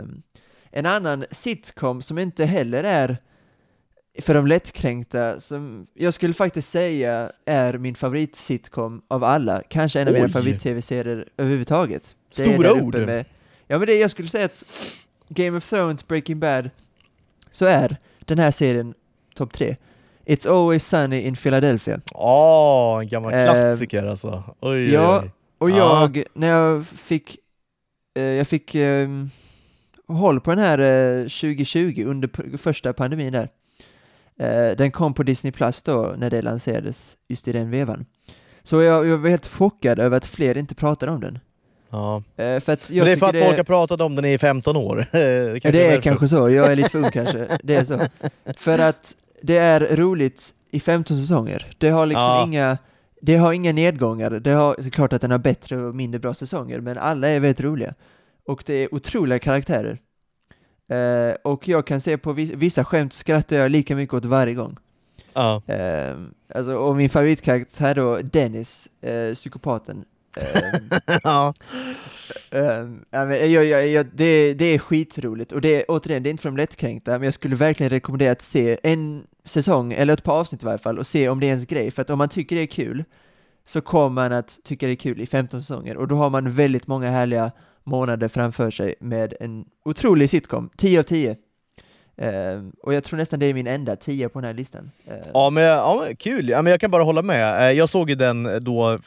Um, 0.00 0.22
en 0.70 0.86
annan 0.86 1.24
sitcom 1.30 2.02
som 2.02 2.18
inte 2.18 2.44
heller 2.44 2.84
är 2.84 3.16
för 4.18 4.34
de 4.34 4.46
lättkränkta, 4.46 5.40
som 5.40 5.86
jag 5.94 6.14
skulle 6.14 6.34
faktiskt 6.34 6.68
säga 6.68 7.32
är 7.44 7.78
min 7.78 7.94
favoritsitcom 7.94 9.02
av 9.08 9.24
alla, 9.24 9.62
kanske 9.68 10.00
en 10.00 10.08
av 10.08 10.14
Oj. 10.14 10.20
mina 10.20 10.32
favorit-tv-serier 10.32 11.28
överhuvudtaget. 11.36 12.16
Stora 12.30 12.72
ord! 12.72 12.94
Med, 12.94 13.24
ja 13.66 13.78
men 13.78 13.86
det, 13.86 13.94
jag 13.94 14.10
skulle 14.10 14.28
säga 14.28 14.44
att 14.44 14.64
Game 15.28 15.58
of 15.58 15.70
Thrones, 15.70 16.08
Breaking 16.08 16.40
Bad, 16.40 16.70
så 17.50 17.66
är 17.66 17.96
den 18.18 18.38
här 18.38 18.50
serien 18.50 18.94
topp 19.34 19.52
tre. 19.52 19.76
It's 20.26 20.48
Always 20.48 20.86
Sunny 20.86 21.20
in 21.20 21.36
Philadelphia. 21.36 22.00
Åh, 22.14 22.96
oh, 22.96 23.00
en 23.00 23.08
gammal 23.08 23.34
uh, 23.34 23.44
klassiker 23.44 24.04
alltså. 24.04 24.44
Oj, 24.60 24.92
ja, 24.92 25.24
och 25.58 25.70
jag, 25.70 26.18
ah. 26.18 26.22
när 26.34 26.48
jag 26.48 26.86
fick, 26.86 27.38
uh, 28.18 28.24
jag 28.24 28.48
fick 28.48 28.74
um, 28.74 29.30
håll 30.08 30.40
på 30.40 30.50
den 30.50 30.64
här 30.64 30.80
uh, 30.80 31.22
2020 31.22 32.04
under 32.06 32.56
första 32.56 32.92
pandemin 32.92 33.32
där. 33.32 33.48
Uh, 34.40 34.76
den 34.76 34.90
kom 34.90 35.14
på 35.14 35.22
Disney 35.22 35.52
Plus 35.52 35.82
då, 35.82 36.14
när 36.18 36.30
det 36.30 36.42
lanserades, 36.42 37.16
just 37.28 37.48
i 37.48 37.52
den 37.52 37.70
vevan. 37.70 38.06
Så 38.62 38.82
jag, 38.82 39.06
jag 39.06 39.18
var 39.18 39.30
helt 39.30 39.46
chockad 39.46 39.98
över 39.98 40.16
att 40.16 40.26
fler 40.26 40.56
inte 40.56 40.74
pratade 40.74 41.12
om 41.12 41.20
den. 41.20 41.38
Ja. 41.90 42.22
Eh, 42.36 42.60
för 42.60 42.72
att 42.72 42.90
jag 42.90 42.96
Men 42.96 43.04
det 43.04 43.12
är 43.12 43.16
för 43.16 43.26
att 43.26 43.32
det... 43.32 43.44
folk 43.44 43.56
har 43.56 43.64
pratat 43.64 44.00
om 44.00 44.14
den 44.14 44.24
i 44.24 44.38
15 44.38 44.76
år. 44.76 45.06
det, 45.12 45.70
det 45.70 45.86
är 45.86 46.00
kanske 46.00 46.28
så, 46.28 46.50
jag 46.50 46.72
är 46.72 46.76
lite 46.76 46.88
för 46.88 46.98
ung 46.98 47.10
kanske. 47.10 47.58
Det 47.62 47.74
är 47.74 47.84
så. 47.84 48.00
För 48.56 48.78
att 48.78 49.14
det 49.42 49.56
är 49.56 49.96
roligt 49.96 50.54
i 50.70 50.80
15 50.80 51.16
säsonger. 51.16 51.66
Det 51.78 51.90
har 51.90 52.06
liksom 52.06 52.24
ja. 52.24 52.44
inga 52.44 52.78
det 53.20 53.36
har 53.36 53.52
inga 53.52 53.72
nedgångar, 53.72 54.30
det 54.30 54.50
har 54.50 54.90
klart 54.90 55.12
att 55.12 55.20
den 55.20 55.30
har 55.30 55.38
bättre 55.38 55.76
och 55.76 55.94
mindre 55.94 56.18
bra 56.20 56.34
säsonger, 56.34 56.80
men 56.80 56.98
alla 56.98 57.28
är 57.28 57.40
väldigt 57.40 57.60
roliga. 57.60 57.94
Och 58.46 58.62
det 58.66 58.74
är 58.74 58.94
otroliga 58.94 59.38
karaktärer. 59.38 59.98
Uh, 60.92 61.34
och 61.44 61.68
jag 61.68 61.86
kan 61.86 62.00
se 62.00 62.18
på 62.18 62.32
vissa 62.32 62.84
skämt 62.84 63.12
skrattar 63.12 63.56
jag 63.56 63.70
lika 63.70 63.96
mycket 63.96 64.14
åt 64.14 64.24
varje 64.24 64.54
gång. 64.54 64.76
Ja. 65.32 65.62
Uh, 65.68 66.26
alltså, 66.54 66.74
och 66.74 66.96
min 66.96 67.10
favoritkaraktär 67.10 67.94
då, 67.94 68.18
Dennis, 68.22 68.88
uh, 69.06 69.34
psykopaten, 69.34 70.04
ja. 71.22 71.54
Um, 72.50 73.04
jag, 73.10 73.64
jag, 73.64 73.86
jag, 73.88 74.06
det, 74.14 74.54
det 74.54 74.64
är 74.64 74.78
skitroligt 74.78 75.52
och 75.52 75.60
det 75.60 75.74
är 75.74 75.84
återigen, 75.88 76.22
det 76.22 76.28
är 76.28 76.30
inte 76.30 76.42
för 76.42 76.48
de 76.48 76.56
lättkränkta, 76.56 77.10
men 77.10 77.22
jag 77.22 77.34
skulle 77.34 77.56
verkligen 77.56 77.90
rekommendera 77.90 78.32
att 78.32 78.42
se 78.42 78.78
en 78.82 79.26
säsong, 79.44 79.92
eller 79.92 80.12
ett 80.12 80.24
par 80.24 80.40
avsnitt 80.40 80.62
i 80.62 80.66
varje 80.66 80.78
fall, 80.78 80.98
och 80.98 81.06
se 81.06 81.28
om 81.28 81.40
det 81.40 81.46
är 81.46 81.48
ens 81.48 81.66
grej, 81.66 81.90
för 81.90 82.02
att 82.02 82.10
om 82.10 82.18
man 82.18 82.28
tycker 82.28 82.56
det 82.56 82.62
är 82.62 82.66
kul 82.66 83.04
så 83.66 83.80
kommer 83.80 84.08
man 84.08 84.32
att 84.32 84.58
tycka 84.64 84.86
det 84.86 84.92
är 84.92 84.96
kul 84.96 85.20
i 85.20 85.26
15 85.26 85.60
säsonger 85.60 85.96
och 85.96 86.08
då 86.08 86.16
har 86.16 86.30
man 86.30 86.52
väldigt 86.52 86.86
många 86.86 87.10
härliga 87.10 87.52
månader 87.84 88.28
framför 88.28 88.70
sig 88.70 88.94
med 89.00 89.34
en 89.40 89.64
otrolig 89.84 90.30
sitcom, 90.30 90.70
10 90.76 90.98
av 90.98 91.02
10. 91.02 91.36
Uh, 92.22 92.68
och 92.82 92.94
jag 92.94 93.04
tror 93.04 93.16
nästan 93.16 93.40
det 93.40 93.46
är 93.46 93.54
min 93.54 93.66
enda 93.66 93.96
tia 93.96 94.28
på 94.28 94.40
den 94.40 94.46
här 94.46 94.54
listan. 94.54 94.90
Uh. 95.08 95.14
Ja, 95.34 95.50
men, 95.50 95.64
ja, 95.64 96.02
men 96.04 96.16
kul! 96.16 96.48
Ja, 96.48 96.62
men 96.62 96.70
jag 96.70 96.80
kan 96.80 96.90
bara 96.90 97.02
hålla 97.02 97.22
med. 97.22 97.70
Uh, 97.70 97.78
jag 97.78 97.88
såg 97.88 98.10
ju 98.10 98.16
den 98.16 98.64
då, 98.64 98.98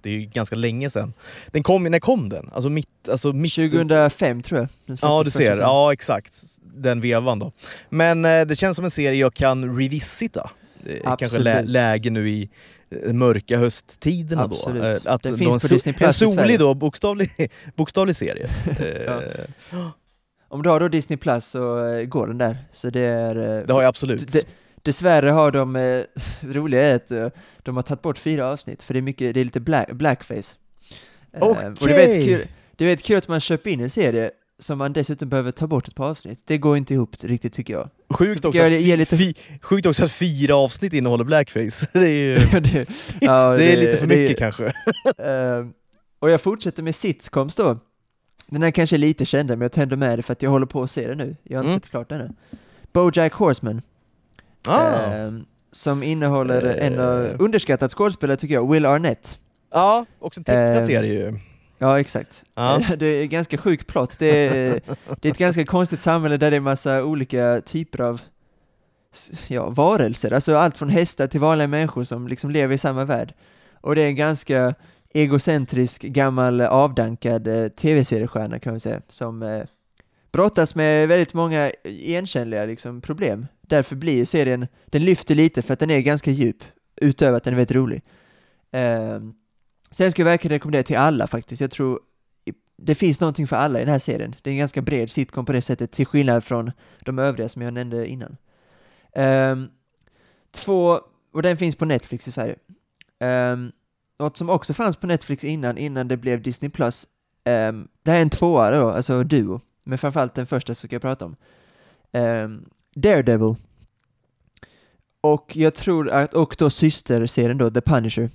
det 0.00 0.10
är 0.10 0.14
ju 0.14 0.26
ganska 0.26 0.56
länge 0.56 0.90
sedan. 0.90 1.12
Den 1.46 1.62
kom, 1.62 1.82
när 1.82 1.98
kom 1.98 2.28
den? 2.28 2.50
Alltså 2.52 2.70
mitt, 2.70 3.08
alltså 3.08 3.32
mitt... 3.32 3.54
2005 3.54 4.42
tror 4.42 4.60
jag. 4.60 4.98
Ja, 5.02 5.22
du 5.22 5.30
ser. 5.30 5.56
Ja, 5.56 5.92
exakt. 5.92 6.42
Den 6.62 7.00
vevan 7.00 7.38
då. 7.38 7.52
Men 7.88 8.24
eh, 8.24 8.46
det 8.46 8.56
känns 8.56 8.76
som 8.76 8.84
en 8.84 8.90
serie 8.90 9.20
jag 9.20 9.34
kan 9.34 9.78
revisita. 9.78 10.50
Kanske 11.18 11.38
lä 11.38 11.62
läge 11.62 12.10
nu 12.10 12.30
i 12.30 12.50
mörka 13.12 13.58
hösttiderna 13.58 14.42
Absolut. 14.42 15.04
då. 15.04 15.10
Att 15.10 15.22
det 15.22 15.38
finns 15.38 15.62
på 15.62 15.68
Disney 15.68 15.94
Plus 15.94 16.22
En 16.22 16.28
solig 16.28 16.58
då, 16.58 16.74
bokstavlig, 16.74 17.30
bokstavlig 17.76 18.16
serie. 18.16 18.48
ja. 19.70 19.92
Om 20.52 20.62
du 20.62 20.68
har 20.68 20.80
då 20.80 20.88
Disney 20.88 21.16
Plus 21.16 21.46
så 21.46 21.84
uh, 21.84 22.04
går 22.04 22.26
den 22.26 22.38
där. 22.38 22.58
Så 22.72 22.90
det 22.90 23.00
är... 23.00 23.36
Uh, 23.36 23.66
det 23.66 23.72
har 23.72 23.82
jag 23.82 23.88
absolut. 23.88 24.32
Det, 24.32 24.46
dessvärre 24.82 25.30
har 25.30 25.50
de, 25.50 25.76
uh, 25.76 26.04
roliga 26.52 26.82
är 26.82 26.94
att 26.94 27.34
de 27.62 27.76
har 27.76 27.82
tagit 27.82 28.02
bort 28.02 28.18
fyra 28.18 28.46
avsnitt, 28.46 28.82
för 28.82 28.94
det 28.94 29.00
är 29.00 29.02
mycket, 29.02 29.34
det 29.34 29.40
är 29.40 29.44
lite 29.44 29.60
black, 29.60 29.92
blackface. 29.92 30.56
Okej! 31.40 31.70
Okay. 31.70 31.94
Det 31.94 32.16
är 32.16 32.24
kul, 32.24 32.46
det 32.76 32.84
är 32.84 32.96
kul 32.96 33.18
att 33.18 33.28
man 33.28 33.40
köper 33.40 33.70
in 33.70 33.80
en 33.80 33.90
serie 33.90 34.30
som 34.58 34.78
man 34.78 34.92
dessutom 34.92 35.28
behöver 35.28 35.50
ta 35.50 35.66
bort 35.66 35.88
ett 35.88 35.94
par 35.94 36.10
avsnitt. 36.10 36.40
Det 36.44 36.58
går 36.58 36.76
inte 36.76 36.94
ihop 36.94 37.16
riktigt 37.20 37.52
tycker 37.52 37.74
jag. 37.74 37.90
Sjukt, 38.18 38.44
också, 38.44 38.62
jag 38.62 39.00
att 39.00 39.10
lite... 39.12 39.34
sjukt 39.62 39.86
också 39.86 40.04
att 40.04 40.12
fyra 40.12 40.56
avsnitt 40.56 40.92
innehåller 40.92 41.24
blackface. 41.24 41.86
det 41.92 42.08
är 42.08 42.08
ju 42.08 42.34
det, 42.60 42.86
ja, 43.20 43.50
det, 43.50 43.56
det, 43.58 43.72
är 43.72 43.76
lite 43.76 43.96
för 43.96 44.06
mycket 44.06 44.38
kanske. 44.38 44.64
uh, 44.64 45.66
och 46.18 46.30
jag 46.30 46.40
fortsätter 46.40 46.82
med 46.82 46.94
sitcoms 46.94 47.56
då. 47.56 47.78
Den 48.52 48.62
är 48.62 48.70
kanske 48.70 48.96
lite 48.96 49.24
känd, 49.24 49.48
men 49.48 49.60
jag 49.60 49.72
tänder 49.72 49.96
med 49.96 50.18
det 50.18 50.22
för 50.22 50.32
att 50.32 50.42
jag 50.42 50.50
håller 50.50 50.66
på 50.66 50.82
att 50.82 50.90
se 50.90 51.08
det 51.08 51.14
nu. 51.14 51.36
Jag 51.42 51.58
har 51.58 51.62
inte 51.64 51.70
mm. 51.70 51.80
sett 51.80 51.90
klart 51.90 52.08
den 52.08 52.20
ännu. 52.20 52.32
Bojack 52.92 53.32
Horseman. 53.32 53.82
Ah. 54.68 55.14
Eh, 55.14 55.32
som 55.72 56.02
innehåller 56.02 56.64
eh. 56.64 56.86
en 56.86 57.00
av 57.00 57.36
underskattad 57.38 57.90
skådespelare 57.90 58.36
tycker 58.36 58.54
jag, 58.54 58.72
Will 58.72 58.86
Arnett. 58.86 59.38
Ja, 59.70 60.06
också 60.18 60.40
en 60.40 60.44
tecknad 60.44 60.76
eh, 60.76 60.84
serie 60.84 61.12
ju. 61.12 61.38
Ja, 61.78 62.00
exakt. 62.00 62.44
Ah. 62.54 62.78
det 62.78 63.06
är 63.06 63.26
ganska 63.26 63.58
sjuk 63.58 63.86
plott. 63.86 64.16
Det 64.18 64.48
är, 64.48 64.80
det 65.20 65.28
är 65.28 65.32
ett 65.32 65.38
ganska 65.38 65.66
konstigt 65.66 66.02
samhälle 66.02 66.36
där 66.36 66.50
det 66.50 66.56
är 66.56 66.60
massa 66.60 67.04
olika 67.04 67.60
typer 67.60 68.00
av 68.00 68.20
ja, 69.46 69.70
varelser, 69.70 70.32
alltså 70.32 70.56
allt 70.56 70.76
från 70.76 70.88
hästar 70.88 71.26
till 71.26 71.40
vanliga 71.40 71.66
människor 71.68 72.04
som 72.04 72.28
liksom 72.28 72.50
lever 72.50 72.74
i 72.74 72.78
samma 72.78 73.04
värld. 73.04 73.34
Och 73.80 73.94
det 73.94 74.02
är 74.02 74.06
en 74.06 74.16
ganska 74.16 74.74
egocentrisk, 75.14 76.02
gammal, 76.02 76.60
avdankad 76.60 77.48
eh, 77.48 77.68
tv-seriestjärna 77.68 78.58
kan 78.58 78.72
man 78.72 78.80
säga, 78.80 79.02
som 79.08 79.42
eh, 79.42 79.64
brottas 80.32 80.74
med 80.74 81.08
väldigt 81.08 81.34
många 81.34 81.72
igenkännliga 81.84 82.64
liksom, 82.64 83.00
problem. 83.00 83.46
Därför 83.60 83.96
blir 83.96 84.24
serien, 84.24 84.66
den 84.86 85.04
lyfter 85.04 85.34
lite 85.34 85.62
för 85.62 85.72
att 85.72 85.80
den 85.80 85.90
är 85.90 86.00
ganska 86.00 86.30
djup, 86.30 86.64
utöver 86.96 87.36
att 87.36 87.44
den 87.44 87.54
är 87.54 87.56
väldigt 87.56 87.76
rolig. 87.76 88.02
Eh, 88.70 89.20
sen 89.90 90.10
skulle 90.10 90.28
jag 90.28 90.32
verkligen 90.32 90.54
rekommendera 90.54 90.82
till 90.82 90.96
alla 90.96 91.26
faktiskt, 91.26 91.60
jag 91.60 91.70
tror 91.70 92.00
det 92.76 92.94
finns 92.94 93.20
någonting 93.20 93.46
för 93.46 93.56
alla 93.56 93.78
i 93.78 93.84
den 93.84 93.92
här 93.92 93.98
serien. 93.98 94.34
Det 94.42 94.50
är 94.50 94.52
en 94.52 94.58
ganska 94.58 94.82
bred 94.82 95.10
sitcom 95.10 95.44
på 95.44 95.52
det 95.52 95.62
sättet, 95.62 95.92
till 95.92 96.06
skillnad 96.06 96.44
från 96.44 96.72
de 97.00 97.18
övriga 97.18 97.48
som 97.48 97.62
jag 97.62 97.74
nämnde 97.74 98.06
innan. 98.06 98.36
Um, 99.14 99.70
två, 100.50 101.00
och 101.32 101.42
den 101.42 101.56
finns 101.56 101.76
på 101.76 101.84
Netflix 101.84 102.28
i 102.28 102.32
Sverige. 102.32 102.56
Um, 103.20 103.72
något 104.22 104.36
som 104.36 104.50
också 104.50 104.74
fanns 104.74 104.96
på 104.96 105.06
Netflix 105.06 105.44
innan, 105.44 105.78
innan 105.78 106.08
det 106.08 106.16
blev 106.16 106.42
Disney 106.42 106.70
Plus, 106.70 107.06
um, 107.44 107.88
det 108.02 108.10
här 108.10 108.18
är 108.18 108.22
en 108.22 108.30
tvåa 108.30 108.70
då, 108.70 108.90
alltså 108.90 109.24
duo, 109.24 109.60
men 109.84 109.98
framförallt 109.98 110.34
den 110.34 110.46
första 110.46 110.74
som 110.74 110.88
jag 110.92 111.02
prata 111.02 111.24
om. 111.24 111.36
Um, 112.12 112.68
Daredevil. 112.94 113.54
Och 115.20 115.56
jag 115.56 115.74
tror 115.74 116.10
att, 116.10 116.34
och 116.34 116.56
då 116.58 116.70
systerserien 116.70 117.58
då, 117.58 117.70
The 117.70 117.80
Punisher. 117.80 118.30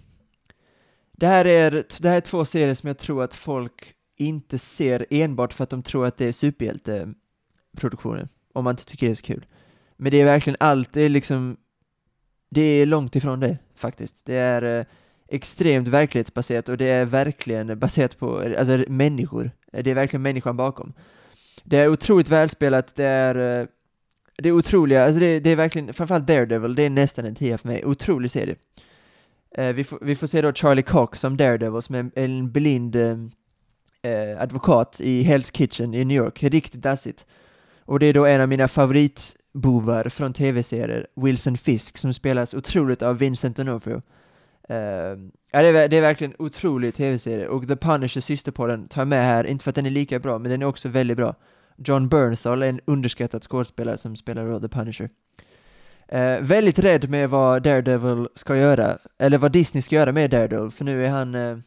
Det 1.12 1.28
här, 1.28 1.46
är, 1.48 1.72
det 2.02 2.10
här 2.10 2.18
är 2.18 2.22
två 2.22 2.46
serier 2.46 2.74
som 2.74 2.88
jag 2.88 2.98
tror 2.98 3.24
att 3.24 3.36
folk 3.36 3.94
inte 4.18 4.60
ser 4.60 5.06
enbart 5.10 5.54
för 5.54 5.64
att 5.64 5.70
de 5.70 5.84
tror 5.84 6.06
att 6.06 6.18
det 6.18 6.26
är 6.26 6.32
superhjälteproduktioner, 6.32 8.28
om 8.54 8.64
man 8.64 8.74
inte 8.74 8.86
tycker 8.86 9.06
det 9.08 9.14
är 9.14 9.16
så 9.16 9.24
kul. 9.24 9.46
Men 9.98 10.12
det 10.12 10.22
är 10.22 10.26
verkligen 10.26 10.58
allt, 10.60 10.94
det 10.94 11.02
är 11.02 11.10
liksom 11.10 11.58
det 12.50 12.62
är 12.62 12.86
långt 12.86 13.16
ifrån 13.16 13.40
det 13.40 13.58
faktiskt. 13.76 14.26
Det 14.26 14.36
är 14.36 14.80
eh, 14.80 14.86
extremt 15.28 15.88
verklighetsbaserat 15.88 16.70
och 16.70 16.78
det 16.78 16.86
är 16.86 17.06
verkligen 17.06 17.80
baserat 17.80 18.20
på 18.20 18.40
alltså, 18.58 18.84
människor. 18.88 19.52
Det 19.72 19.92
är 19.92 19.96
verkligen 19.96 20.22
människan 20.22 20.58
bakom. 20.58 20.94
Det 21.64 21.78
är 21.78 21.90
otroligt 21.90 22.30
välspelat, 22.30 22.96
det 22.96 23.06
är 23.06 23.62
eh, 23.62 23.68
det 24.38 24.50
är 24.50 24.54
otroliga, 24.54 25.06
alltså 25.06 25.20
det, 25.20 25.40
det 25.40 25.50
är 25.50 25.56
verkligen, 25.56 25.94
framförallt 25.94 26.28
Daredevil, 26.28 26.76
det 26.76 26.84
är 26.84 26.90
nästan 26.90 27.26
en 27.26 27.36
tia 27.36 27.58
för 27.58 27.68
mig. 27.68 27.86
Otrolig 27.86 28.32
serie. 28.32 28.56
Eh, 29.58 29.68
vi, 29.68 29.84
får, 29.84 30.00
vi 30.02 30.16
får 30.16 30.28
se 30.28 30.42
då 30.42 30.54
Charlie 30.54 30.82
Cox 30.82 31.20
som 31.20 31.38
Daredevil, 31.38 31.82
som 31.82 31.96
är 31.96 32.12
en 32.16 32.52
blind 32.52 32.96
eh, 32.96 33.18
eh, 34.02 34.42
advokat 34.42 35.02
i 35.02 35.24
Hell's 35.24 35.52
Kitchen 35.52 35.94
i 35.94 36.06
New 36.06 36.18
York. 36.18 36.44
Riktigt 36.44 36.82
dassigt. 36.82 37.26
Och 37.86 38.00
det 38.00 38.06
är 38.06 38.14
då 38.14 38.26
en 38.26 38.42
av 38.42 38.50
mina 38.50 38.68
favoritbovar 38.68 40.10
från 40.10 40.34
tv-serier, 40.34 41.08
Wilson 41.16 41.58
Fisk, 41.58 41.98
som 41.98 42.14
spelas 42.14 42.54
otroligt 42.54 43.02
av 43.02 43.18
Vincent 43.18 43.60
D'Onofrio. 43.60 44.02
Uh, 44.72 44.78
ja, 45.52 45.62
det, 45.62 45.68
är, 45.68 45.88
det 45.88 45.98
är 45.98 46.02
verkligen 46.02 46.34
otrolig 46.40 46.94
tv-serie, 46.94 47.48
och 47.48 47.68
The 47.68 47.76
Punisher 47.76 48.22
systerpodden 48.22 48.88
tar 48.88 49.02
jag 49.02 49.08
med 49.08 49.26
här, 49.26 49.44
inte 49.44 49.64
för 49.64 49.72
att 49.72 49.76
den 49.76 49.86
är 49.86 49.90
lika 49.90 50.20
bra, 50.20 50.40
men 50.40 50.52
den 50.52 50.62
är 50.62 50.66
också 50.66 50.90
väldigt 50.90 51.18
bra. 51.18 51.36
John 51.78 52.10
Bernthal 52.10 52.64
är 52.64 52.70
en 52.70 52.82
underskattad 52.86 53.44
skådespelare 53.44 53.98
som 53.98 54.16
spelar 54.16 54.60
The 54.60 54.68
Punisher. 54.68 55.10
Uh, 56.14 56.42
väldigt 56.42 56.80
rädd 56.80 57.10
med 57.10 57.30
vad 57.30 57.64
Daredevil 57.64 58.28
ska 58.36 58.58
göra, 58.58 58.98
eller 59.20 59.38
vad 59.38 59.52
Disney 59.52 59.82
ska 59.82 59.96
göra 59.96 60.12
med 60.12 60.30
Daredevil, 60.30 60.72
för 60.72 60.86
nu 60.86 61.06
är 61.06 61.10
han 61.10 61.36
uh, 61.36 61.58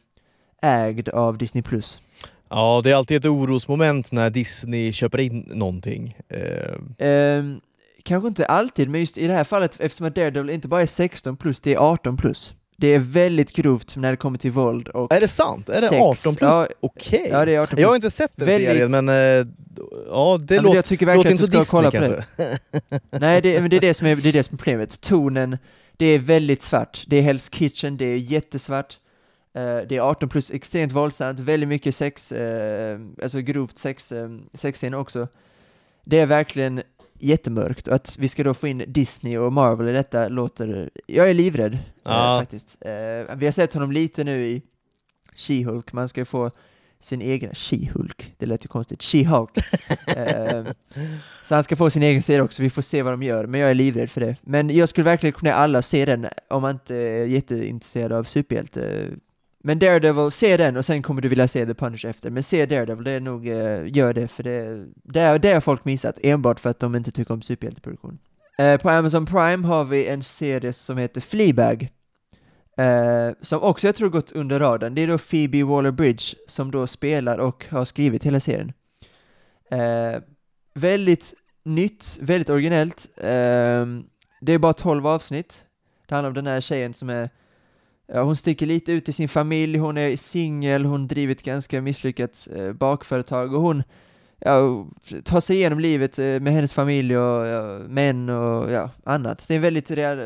ägd 0.62 1.08
av 1.08 1.38
Disney+. 1.38 1.62
Plus. 1.62 2.00
Ja, 2.48 2.80
det 2.84 2.90
är 2.90 2.94
alltid 2.94 3.16
ett 3.16 3.24
orosmoment 3.24 4.12
när 4.12 4.30
Disney 4.30 4.92
köper 4.92 5.20
in 5.20 5.38
någonting. 5.54 6.16
Uh, 7.00 7.56
kanske 8.02 8.28
inte 8.28 8.46
alltid, 8.46 8.88
men 8.88 9.00
just 9.00 9.18
i 9.18 9.26
det 9.26 9.32
här 9.32 9.44
fallet, 9.44 9.80
eftersom 9.80 10.06
att 10.06 10.14
Daredevil 10.14 10.50
inte 10.50 10.68
bara 10.68 10.82
är 10.82 10.86
16 10.86 11.36
plus, 11.36 11.60
det 11.60 11.74
är 11.74 11.78
18 11.78 12.16
plus. 12.16 12.54
Det 12.80 12.86
är 12.88 12.98
väldigt 12.98 13.52
grovt 13.52 13.96
när 13.96 14.10
det 14.10 14.16
kommer 14.16 14.38
till 14.38 14.50
våld 14.50 14.88
och 14.88 15.12
Är 15.12 15.20
det 15.20 15.28
sant? 15.28 15.68
Är 15.68 15.80
det 15.80 15.88
sex. 15.88 16.00
18 16.00 16.34
plus? 16.34 16.38
Ja, 16.40 16.68
Okej. 16.80 17.28
Ja, 17.32 17.44
det 17.44 17.54
är 17.54 17.58
18 17.58 17.68
plus. 17.68 17.80
Jag 17.80 17.88
har 17.88 17.96
inte 17.96 18.10
sett 18.10 18.32
den 18.36 18.46
Väldigt- 18.46 18.68
serien, 18.68 18.90
men 18.90 19.08
eh, 19.08 19.14
ja, 20.10 20.38
det 20.42 20.54
Ja, 20.54 20.60
låter, 20.62 20.76
jag 20.76 20.84
tycker 20.84 21.06
låter 21.06 21.16
verkligen 21.16 21.32
inte 21.32 21.44
att 21.44 21.50
du 21.50 21.64
ska 21.64 21.80
Disney 21.80 21.90
kolla 21.90 21.90
på 21.90 22.12
det. 22.14 22.24
kanske. 22.38 23.00
Nej, 23.10 23.40
det, 23.42 23.60
men 23.60 23.70
det, 23.70 23.76
är 23.76 23.80
det, 23.80 23.94
som 23.94 24.06
är, 24.06 24.16
det 24.16 24.28
är 24.28 24.32
det 24.32 24.42
som 24.42 24.54
är 24.54 24.58
problemet. 24.58 25.00
Tonen, 25.00 25.58
det 25.96 26.06
är 26.06 26.18
väldigt 26.18 26.62
svart. 26.62 27.04
Det 27.06 27.16
är 27.16 27.22
Hell's 27.32 27.54
Kitchen, 27.54 27.96
det 27.96 28.04
är 28.04 28.16
jättesvart. 28.16 28.98
Eh, 29.54 29.76
det 29.88 29.96
är 29.96 30.00
18 30.00 30.28
plus, 30.28 30.50
extremt 30.50 30.92
våldsamt, 30.92 31.40
väldigt 31.40 31.68
mycket 31.68 31.94
sex, 31.94 32.32
uh, 32.32 32.38
alltså 33.22 33.40
grovt 33.40 33.78
sex, 33.78 34.12
uh, 34.12 34.38
sexscener 34.54 34.98
också. 34.98 35.28
Det 36.04 36.18
är 36.18 36.26
verkligen 36.26 36.82
jättemörkt 37.20 37.88
och 37.88 37.94
att 37.94 38.18
vi 38.18 38.28
ska 38.28 38.44
då 38.44 38.54
få 38.54 38.68
in 38.68 38.84
Disney 38.86 39.38
och 39.38 39.52
Marvel 39.52 39.88
i 39.88 39.92
detta 39.92 40.28
låter, 40.28 40.90
jag 41.06 41.30
är 41.30 41.34
livrädd 41.34 41.74
eh, 41.74 41.80
Ja. 42.02 42.36
faktiskt. 42.40 42.76
Eh, 42.80 43.36
vi 43.36 43.44
har 43.46 43.52
sett 43.52 43.74
honom 43.74 43.92
lite 43.92 44.24
nu 44.24 44.46
i 44.46 44.62
She-Hulk, 45.36 45.88
man 45.92 46.08
ska 46.08 46.20
ju 46.20 46.24
få 46.24 46.50
sin 47.02 47.20
egen, 47.22 47.52
She-Hulk, 47.52 48.32
det 48.38 48.46
lät 48.46 48.64
ju 48.64 48.68
konstigt, 48.68 49.00
She-Hulk. 49.00 49.50
Eh, 50.16 50.64
så 51.48 51.54
han 51.54 51.64
ska 51.64 51.76
få 51.76 51.90
sin 51.90 52.02
egen 52.02 52.22
serie 52.22 52.42
också, 52.42 52.62
vi 52.62 52.70
får 52.70 52.82
se 52.82 53.02
vad 53.02 53.12
de 53.12 53.22
gör, 53.22 53.46
men 53.46 53.60
jag 53.60 53.70
är 53.70 53.74
livrädd 53.74 54.10
för 54.10 54.20
det. 54.20 54.36
Men 54.42 54.70
jag 54.76 54.88
skulle 54.88 55.04
verkligen 55.04 55.32
rekommendera 55.32 55.56
alla 55.56 55.82
se 55.82 56.04
den 56.04 56.26
om 56.48 56.62
man 56.62 56.70
inte 56.70 56.94
är 56.96 57.24
jätteintresserad 57.26 58.12
av 58.12 58.24
superhjälte. 58.24 59.06
Men 59.62 59.78
Daredevil, 59.78 60.30
se 60.30 60.56
den 60.56 60.76
och 60.76 60.84
sen 60.84 61.02
kommer 61.02 61.22
du 61.22 61.28
vilja 61.28 61.48
se 61.48 61.66
The 61.66 61.74
Punisher 61.74 62.08
efter. 62.08 62.30
Men 62.30 62.42
se 62.42 62.66
Daredevil, 62.66 63.04
det 63.04 63.10
är 63.10 63.20
nog, 63.20 63.48
eh, 63.48 63.96
gör 63.96 64.14
det, 64.14 64.28
för 64.28 64.42
det, 64.42 64.86
det, 65.04 65.38
det 65.38 65.52
har 65.52 65.60
folk 65.60 65.84
missat, 65.84 66.18
enbart 66.22 66.60
för 66.60 66.70
att 66.70 66.78
de 66.78 66.96
inte 66.96 67.10
tycker 67.10 67.34
om 67.34 67.42
superhjälteproduktion. 67.42 68.18
Eh, 68.58 68.80
på 68.80 68.90
Amazon 68.90 69.26
Prime 69.26 69.66
har 69.66 69.84
vi 69.84 70.06
en 70.06 70.22
serie 70.22 70.72
som 70.72 70.98
heter 70.98 71.20
Fleabag. 71.20 71.88
Eh, 72.76 73.34
som 73.40 73.62
också 73.62 73.86
jag 73.86 73.94
tror 73.94 74.08
gått 74.08 74.32
under 74.32 74.60
radarn. 74.60 74.94
Det 74.94 75.02
är 75.02 75.06
då 75.06 75.18
Phoebe 75.18 75.62
Waller-Bridge 75.62 76.34
som 76.46 76.70
då 76.70 76.86
spelar 76.86 77.38
och 77.38 77.66
har 77.70 77.84
skrivit 77.84 78.24
hela 78.24 78.40
serien. 78.40 78.72
Eh, 79.70 80.22
väldigt 80.74 81.34
nytt, 81.62 82.18
väldigt 82.20 82.50
originellt. 82.50 83.08
Eh, 83.16 83.86
det 84.40 84.52
är 84.52 84.58
bara 84.58 84.72
12 84.72 85.06
avsnitt. 85.06 85.64
Det 86.06 86.14
handlar 86.14 86.28
om 86.28 86.34
den 86.34 86.46
här 86.46 86.60
tjejen 86.60 86.94
som 86.94 87.10
är, 87.10 87.30
ja, 88.14 88.22
hon 88.22 88.36
sticker 88.36 88.66
lite 88.66 88.92
ut 88.92 89.08
i 89.08 89.12
sin 89.12 89.28
familj, 89.28 89.78
hon 89.78 89.98
är 89.98 90.16
singel, 90.16 90.84
hon 90.84 91.06
driver 91.06 91.32
ett 91.32 91.42
ganska 91.42 91.80
misslyckat 91.80 92.48
eh, 92.56 92.72
bakföretag 92.72 93.54
och 93.54 93.60
hon 93.62 93.82
ja, 94.38 94.86
tar 95.24 95.40
sig 95.40 95.56
igenom 95.56 95.80
livet 95.80 96.18
eh, 96.18 96.24
med 96.24 96.52
hennes 96.52 96.72
familj 96.72 97.18
och 97.18 97.46
ja, 97.46 97.78
män 97.88 98.28
och 98.28 98.70
ja, 98.72 98.90
annat. 99.04 99.44
Det 99.48 99.54
är 99.54 99.56
en 99.56 99.62
väldigt 99.62 99.90
real, 99.90 100.18
eh, 100.18 100.24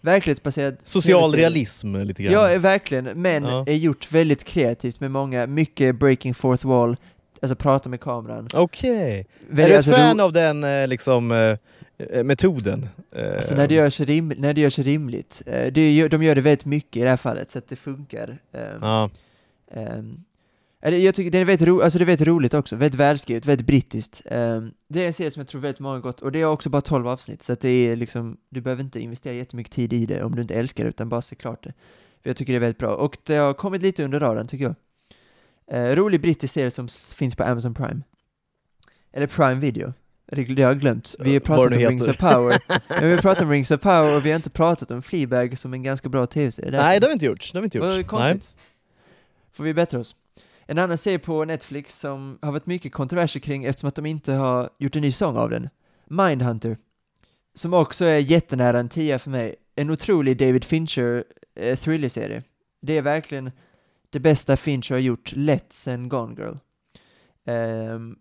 verklighetsbaserad 0.00 0.76
Social 0.84 1.32
realism 1.34 1.96
lite 1.96 2.22
grann. 2.22 2.32
Ja, 2.52 2.58
verkligen, 2.58 3.04
men 3.22 3.44
Ja. 3.44 3.64
är 3.66 3.74
gjort 3.74 4.12
väldigt 4.12 4.44
kreativt 4.44 5.00
med 5.00 5.10
många, 5.10 5.46
mycket 5.46 5.96
breaking 5.98 6.34
fourth 6.34 6.66
wall, 6.66 6.96
alltså 7.42 7.56
prata 7.56 7.88
med 7.88 8.00
kameran. 8.00 8.48
Okej. 8.54 8.90
Är 9.50 9.54
Väldigt- 9.54 9.66
du 9.66 9.70
ett 9.72 9.76
alltså, 9.76 9.92
fan 9.92 10.18
ro- 10.18 10.24
av 10.24 10.32
den 10.32 10.88
liksom, 10.90 11.56
metoden? 12.24 12.88
Eh, 13.12 13.36
Alltså 13.36 13.54
när 13.54 13.68
det 13.68 13.74
görs, 13.74 14.00
rim, 14.00 14.32
när 14.36 14.54
det 14.54 14.60
görs 14.60 14.78
rimligt. 14.78 15.42
Eh, 15.46 15.72
det 15.72 16.08
de 16.08 16.22
gör 16.22 16.34
det 16.34 16.40
väldigt 16.40 16.64
mycket 16.64 16.96
i 16.96 17.02
det 17.02 17.10
här 17.10 17.16
fallet, 17.16 17.50
så 17.50 17.58
att 17.58 17.68
det 17.68 17.76
funkar. 17.76 18.38
Ehm, 18.52 18.78
ja. 18.80 19.10
ehm, 19.70 20.24
jag 20.80 21.14
tycker 21.14 21.30
det 21.30 21.38
är 21.38 21.44
väldigt, 21.44 21.68
ro, 21.68 21.80
alltså 21.80 21.98
det 21.98 22.04
är 22.04 22.06
väldigt 22.06 22.28
roligt 22.28 22.54
också, 22.54 22.76
väldigt 22.76 23.00
välskrivet, 23.00 23.46
väldigt 23.46 23.66
brittiskt. 23.66 24.22
Ehm, 24.24 24.72
det 24.88 25.02
är 25.02 25.06
en 25.06 25.12
serie 25.12 25.30
som 25.30 25.40
jag 25.40 25.48
tror 25.48 25.60
väldigt 25.60 25.80
många 25.80 26.00
gått, 26.00 26.20
och 26.20 26.32
det 26.32 26.40
är 26.40 26.44
också 26.44 26.70
bara 26.70 26.80
12 26.82 27.08
avsnitt, 27.08 27.42
så 27.42 27.52
att 27.52 27.60
det 27.60 27.68
är 27.70 27.96
liksom, 27.96 28.36
du 28.50 28.60
behöver 28.60 28.82
inte 28.82 29.00
investera 29.00 29.32
jättemycket 29.34 29.72
tid 29.72 29.92
i 29.92 30.06
det 30.06 30.22
om 30.22 30.34
du 30.34 30.42
inte 30.42 30.54
älskar 30.54 30.84
det, 30.84 30.88
utan 30.88 31.08
bara 31.08 31.22
se 31.22 31.36
klart 31.36 31.64
det. 31.64 31.72
För 32.22 32.30
jag 32.30 32.36
tycker 32.36 32.52
det 32.52 32.56
är 32.56 32.60
väldigt 32.60 32.78
bra, 32.78 32.94
och 32.96 33.16
det 33.24 33.36
har 33.36 33.54
kommit 33.54 33.82
lite 33.82 34.04
under 34.04 34.20
radarn 34.20 34.46
tycker 34.46 34.64
jag. 34.64 34.74
Eh, 35.70 35.96
rolig 35.96 36.20
brittisk 36.20 36.54
serie 36.54 36.70
som 36.70 36.88
finns 36.88 37.36
på 37.36 37.44
Amazon 37.44 37.74
Prime. 37.74 38.00
Eller 39.12 39.26
Prime 39.26 39.54
Video. 39.54 39.92
Det 40.32 40.62
har 40.62 40.70
jag 40.70 40.80
glömt. 40.80 41.14
Vi 41.18 41.32
har 41.32 41.40
Vad 41.40 41.44
pratat 41.46 41.72
om 41.72 41.78
Rings 41.78 42.08
of. 42.08 42.18
Power. 42.18 42.52
ja, 42.68 42.98
vi 43.02 43.10
har 43.10 43.16
pratat 43.16 43.42
om 43.42 43.50
Rings 43.50 43.70
of 43.70 43.80
Power 43.80 44.16
och 44.16 44.24
vi 44.26 44.30
har 44.30 44.36
inte 44.36 44.50
pratat 44.50 44.90
om 44.90 45.02
Fleabag 45.02 45.58
som 45.58 45.74
en 45.74 45.82
ganska 45.82 46.08
bra 46.08 46.26
tv-serie. 46.26 46.70
Nej, 46.70 47.00
det 47.00 47.06
har 47.06 47.08
vi 47.08 47.12
inte 47.12 47.26
gjort. 47.26 47.52
Det 47.52 47.58
har 47.58 47.62
vi 47.62 47.66
inte 47.66 47.78
Vad 47.78 47.96
gjort. 47.96 48.06
konstigt. 48.06 48.50
Får 49.52 49.64
vi 49.64 49.74
bättra 49.74 50.00
oss. 50.00 50.16
En 50.66 50.78
annan 50.78 50.98
serie 50.98 51.18
på 51.18 51.44
Netflix 51.44 51.98
som 51.98 52.38
har 52.42 52.52
varit 52.52 52.66
mycket 52.66 52.92
kontroverser 52.92 53.40
kring 53.40 53.64
eftersom 53.64 53.88
att 53.88 53.94
de 53.94 54.06
inte 54.06 54.32
har 54.32 54.70
gjort 54.78 54.96
en 54.96 55.02
ny 55.02 55.12
sång 55.12 55.36
av 55.36 55.50
den. 55.50 55.68
Mindhunter. 56.06 56.76
Som 57.54 57.74
också 57.74 58.04
är 58.04 58.18
jättenära 58.18 58.78
en 58.80 58.88
tia 58.88 59.18
för 59.18 59.30
mig. 59.30 59.54
En 59.74 59.90
otrolig 59.90 60.38
David 60.38 60.64
Fincher 60.64 61.24
eh, 61.54 61.78
thrillerserie. 61.78 62.42
Det 62.82 62.96
är 62.98 63.02
verkligen 63.02 63.50
det 64.10 64.20
bästa 64.20 64.56
Fincher 64.56 64.92
har 64.94 65.00
gjort 65.00 65.32
lätt 65.32 65.72
sen 65.72 66.08
Gone 66.08 66.34
Girl. 66.34 66.54
Ehm, 67.46 68.16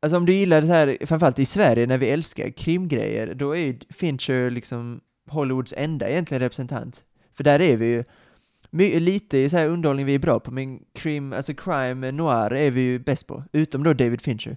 alltså 0.00 0.16
om 0.16 0.26
du 0.26 0.32
gillar 0.32 0.60
det 0.60 0.66
här, 0.66 1.06
framförallt 1.06 1.38
i 1.38 1.44
Sverige 1.44 1.86
när 1.86 1.98
vi 1.98 2.10
älskar 2.10 2.50
krimgrejer, 2.50 3.34
då 3.34 3.56
är 3.56 3.60
ju 3.60 3.78
Fincher 3.90 4.50
liksom 4.50 5.00
Hollywoods 5.28 5.74
enda 5.76 6.08
egentligen 6.08 6.40
representant. 6.40 7.04
För 7.36 7.44
där 7.44 7.60
är 7.60 7.76
vi 7.76 7.86
ju 7.86 8.04
My, 8.70 9.00
lite 9.00 9.38
i 9.38 9.50
så 9.50 9.56
här 9.56 9.68
underhållning 9.68 10.06
vi 10.06 10.14
är 10.14 10.18
bra 10.18 10.40
på, 10.40 10.50
men 10.50 10.80
krim, 10.94 11.32
alltså 11.32 11.54
crime 11.54 12.10
noir 12.10 12.52
är 12.52 12.70
vi 12.70 12.80
ju 12.80 12.98
bäst 12.98 13.26
på, 13.26 13.44
utom 13.52 13.82
då 13.82 13.92
David 13.92 14.20
Fincher. 14.20 14.56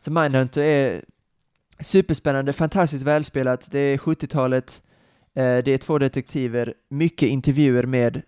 Så 0.00 0.10
Mindhunter 0.10 0.62
är 0.62 1.04
superspännande, 1.80 2.52
fantastiskt 2.52 3.04
välspelat, 3.04 3.70
det 3.70 3.78
är 3.78 3.98
70-talet, 3.98 4.82
eh, 5.34 5.58
det 5.58 5.68
är 5.68 5.78
två 5.78 5.98
detektiver, 5.98 6.74
mycket 6.88 7.28
intervjuer 7.28 7.86
med 7.86 8.22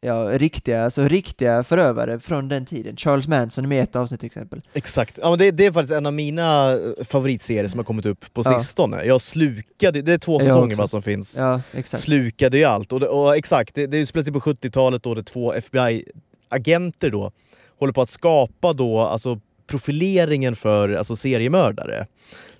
ja, 0.00 0.38
riktiga, 0.38 0.84
alltså 0.84 1.08
riktiga 1.08 1.64
förövare 1.64 2.20
från 2.20 2.48
den 2.48 2.66
tiden. 2.66 2.96
Charles 2.96 3.28
Manson 3.28 3.64
är 3.64 3.68
med 3.68 3.78
i 3.78 3.80
ett 3.80 3.96
avsnitt 3.96 4.20
till 4.20 4.26
exempel. 4.26 4.60
Exakt. 4.72 5.18
Ja, 5.22 5.30
men 5.30 5.38
det, 5.38 5.50
det 5.50 5.66
är 5.66 5.72
faktiskt 5.72 5.92
en 5.92 6.06
av 6.06 6.12
mina 6.12 6.72
eh, 6.72 7.04
favoritserier 7.04 7.66
som 7.68 7.78
har 7.78 7.84
kommit 7.84 8.06
upp 8.06 8.34
på 8.34 8.42
Ja. 8.44 8.58
sistone. 8.58 9.04
Jag 9.04 9.20
slukade, 9.20 10.02
det 10.02 10.12
är 10.12 10.18
två 10.18 10.40
säsonger 10.40 10.76
va, 10.76 10.86
som 10.86 11.02
finns. 11.02 11.36
Ja, 11.38 11.60
exakt. 11.72 12.02
Slukade 12.02 12.58
ju 12.58 12.64
allt. 12.64 12.92
Och, 12.92 13.00
det, 13.00 13.08
och 13.08 13.36
exakt, 13.36 13.74
det, 13.74 13.86
det 13.86 13.98
utspelar 13.98 14.24
sig 14.24 14.32
på 14.32 14.40
70-talet 14.40 15.02
då 15.02 15.14
det 15.14 15.22
två 15.22 15.52
FBI-agenter 15.52 17.10
då 17.10 17.32
håller 17.78 17.92
på 17.92 18.02
att 18.02 18.10
skapa 18.10 18.72
då, 18.72 19.00
alltså 19.00 19.40
profileringen 19.66 20.56
för 20.56 20.88
alltså, 20.92 21.16
seriemördare. 21.16 22.06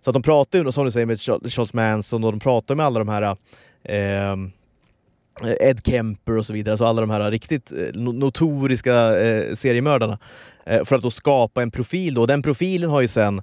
Så 0.00 0.10
att 0.10 0.14
de 0.14 0.22
pratar 0.22 0.58
ju, 0.58 0.72
som 0.72 0.84
du 0.84 0.90
säger, 0.90 1.06
med 1.06 1.20
Charles 1.20 1.74
Manson 1.74 2.24
och 2.24 2.32
de 2.32 2.40
pratar 2.40 2.74
med 2.74 2.86
alla 2.86 2.98
de 2.98 3.08
här 3.08 3.36
ehm, 3.84 4.52
Ed 5.60 5.80
Kemper 5.86 6.36
och 6.36 6.46
så 6.46 6.52
vidare, 6.52 6.72
alltså 6.72 6.84
alla 6.84 7.00
de 7.00 7.10
här 7.10 7.30
riktigt 7.30 7.72
eh, 7.72 7.76
no- 7.76 8.12
notoriska 8.18 9.20
eh, 9.20 9.54
seriemördarna. 9.54 10.18
Eh, 10.66 10.84
för 10.84 10.96
att 10.96 11.02
då 11.02 11.10
skapa 11.10 11.62
en 11.62 11.70
profil 11.70 12.14
då. 12.14 12.26
Den 12.26 12.42
profilen 12.42 12.90
har 12.90 13.00
ju 13.00 13.08
sen 13.08 13.42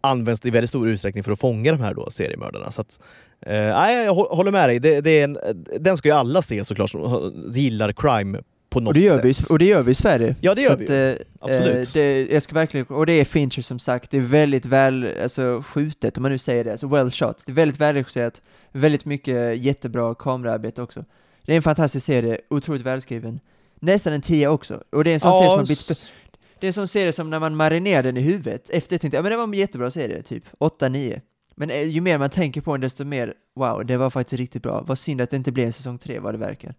används 0.00 0.46
i 0.46 0.50
väldigt 0.50 0.68
stor 0.70 0.88
utsträckning 0.88 1.24
för 1.24 1.32
att 1.32 1.40
fånga 1.40 1.72
de 1.72 1.80
här 1.80 1.94
då 1.94 2.10
seriemördarna. 2.10 2.70
Så 2.70 2.80
att, 2.80 3.00
eh, 3.46 3.54
jag 3.54 4.14
hå- 4.14 4.34
håller 4.36 4.50
med 4.50 4.68
dig, 4.68 4.78
det, 4.78 5.00
det 5.00 5.10
är 5.10 5.24
en, 5.24 5.38
den 5.80 5.96
ska 5.96 6.08
ju 6.08 6.14
alla 6.14 6.42
se 6.42 6.64
såklart 6.64 6.90
som 6.90 7.32
gillar 7.52 7.92
crime 7.92 8.40
på 8.70 8.80
något 8.80 8.88
Och 8.88 8.94
det, 8.94 9.00
gör 9.00 9.22
vi, 9.22 9.34
sätt. 9.34 9.50
och 9.50 9.58
det 9.58 9.64
gör 9.64 9.82
vi 9.82 9.90
i 9.90 9.94
Sverige. 9.94 10.36
Ja, 10.40 10.54
det 10.54 10.62
Så 10.62 10.68
gör 10.68 10.74
att, 10.74 10.80
vi 10.90 11.10
eh, 11.18 11.50
Absolut. 11.50 11.86
eh, 11.86 11.92
det, 11.94 12.26
jag 12.32 12.42
ska 12.42 12.54
verkligen, 12.54 12.86
och 12.86 13.06
det 13.06 13.12
är 13.12 13.24
Fincher 13.24 13.62
som 13.62 13.78
sagt, 13.78 14.10
det 14.10 14.16
är 14.16 14.20
väldigt 14.20 14.66
väl 14.66 15.08
alltså, 15.22 15.62
skjutet, 15.66 16.16
om 16.16 16.22
man 16.22 16.32
nu 16.32 16.38
säger 16.38 16.64
det, 16.64 16.70
alltså 16.72 16.86
well 16.88 17.10
shot. 17.10 17.42
Det 17.46 17.52
är 17.52 17.54
väldigt 17.54 17.80
välregisserat, 17.80 18.42
väldigt 18.72 19.04
mycket 19.04 19.58
jättebra 19.58 20.14
kameraarbete 20.14 20.82
också. 20.82 21.04
Det 21.48 21.54
är 21.54 21.56
en 21.56 21.62
fantastisk 21.62 22.06
serie, 22.06 22.40
otroligt 22.50 22.82
välskriven. 22.82 23.40
Nästan 23.80 24.12
en 24.12 24.20
tia 24.22 24.50
också, 24.50 24.82
och 24.90 25.04
det 25.04 25.10
är 25.10 25.14
en 25.14 25.20
sån 25.20 25.34
serie 25.34 25.48
som 25.50 25.58
har 25.58 25.64
blivit 25.66 26.12
Det 26.60 26.66
är 26.66 26.68
en 26.68 26.72
sån 26.72 26.88
serie 26.88 27.12
som 27.12 27.30
när 27.30 27.38
man 27.38 27.56
marinerar 27.56 28.02
den 28.02 28.16
i 28.16 28.20
huvudet, 28.20 28.70
efter 28.70 28.98
tänkte 28.98 29.16
jag, 29.16 29.20
ja 29.20 29.22
men 29.22 29.30
det 29.30 29.36
var 29.36 29.44
en 29.44 29.52
jättebra 29.54 29.90
serie, 29.90 30.22
typ 30.22 30.44
8-9. 30.60 31.20
Men 31.54 31.70
eh, 31.70 31.82
ju 31.82 32.00
mer 32.00 32.18
man 32.18 32.30
tänker 32.30 32.60
på 32.60 32.72
den, 32.72 32.80
desto 32.80 33.04
mer, 33.04 33.34
wow, 33.54 33.86
det 33.86 33.96
var 33.96 34.10
faktiskt 34.10 34.38
riktigt 34.38 34.62
bra. 34.62 34.84
Vad 34.86 34.98
synd 34.98 35.20
att 35.20 35.30
det 35.30 35.36
inte 35.36 35.52
blev 35.52 35.66
en 35.66 35.72
säsong 35.72 35.98
3, 35.98 36.18
vad 36.18 36.34
det 36.34 36.38
verkar. 36.38 36.74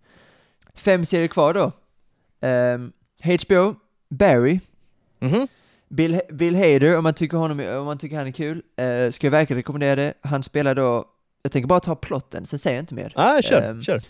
Fem 0.76 1.06
serier 1.06 1.28
kvar 1.28 1.54
då. 1.54 1.72
Ehm, 2.48 2.92
HBO, 3.24 3.76
Barry, 4.10 4.60
Mhm. 5.20 5.48
Bill, 5.90 6.22
Bill 6.32 6.56
Hader, 6.56 6.98
om 6.98 7.04
man 7.04 7.14
tycker, 7.14 7.38
honom, 7.38 7.60
om 7.60 7.86
man 7.86 7.98
tycker 7.98 8.18
han 8.18 8.28
är 8.28 8.32
kul, 8.32 8.62
eh, 8.78 9.12
ska 9.12 9.28
jag 9.28 9.32
verkligen 9.32 9.58
rekommendera 9.58 9.96
det. 9.96 10.14
Han 10.22 10.44
spelar 10.44 10.76
då, 10.76 11.06
jag 11.44 11.52
tänker 11.52 11.68
bara 11.68 11.80
ta 11.80 11.96
plotten, 11.96 12.46
sen 12.46 12.60
säger 12.60 12.76
jag 12.78 12.82
inte 12.84 12.94
mer. 12.94 13.14
Ah, 13.16 13.42
kör, 13.42 13.62
Ehm, 13.70 13.82
kör. 13.82 14.02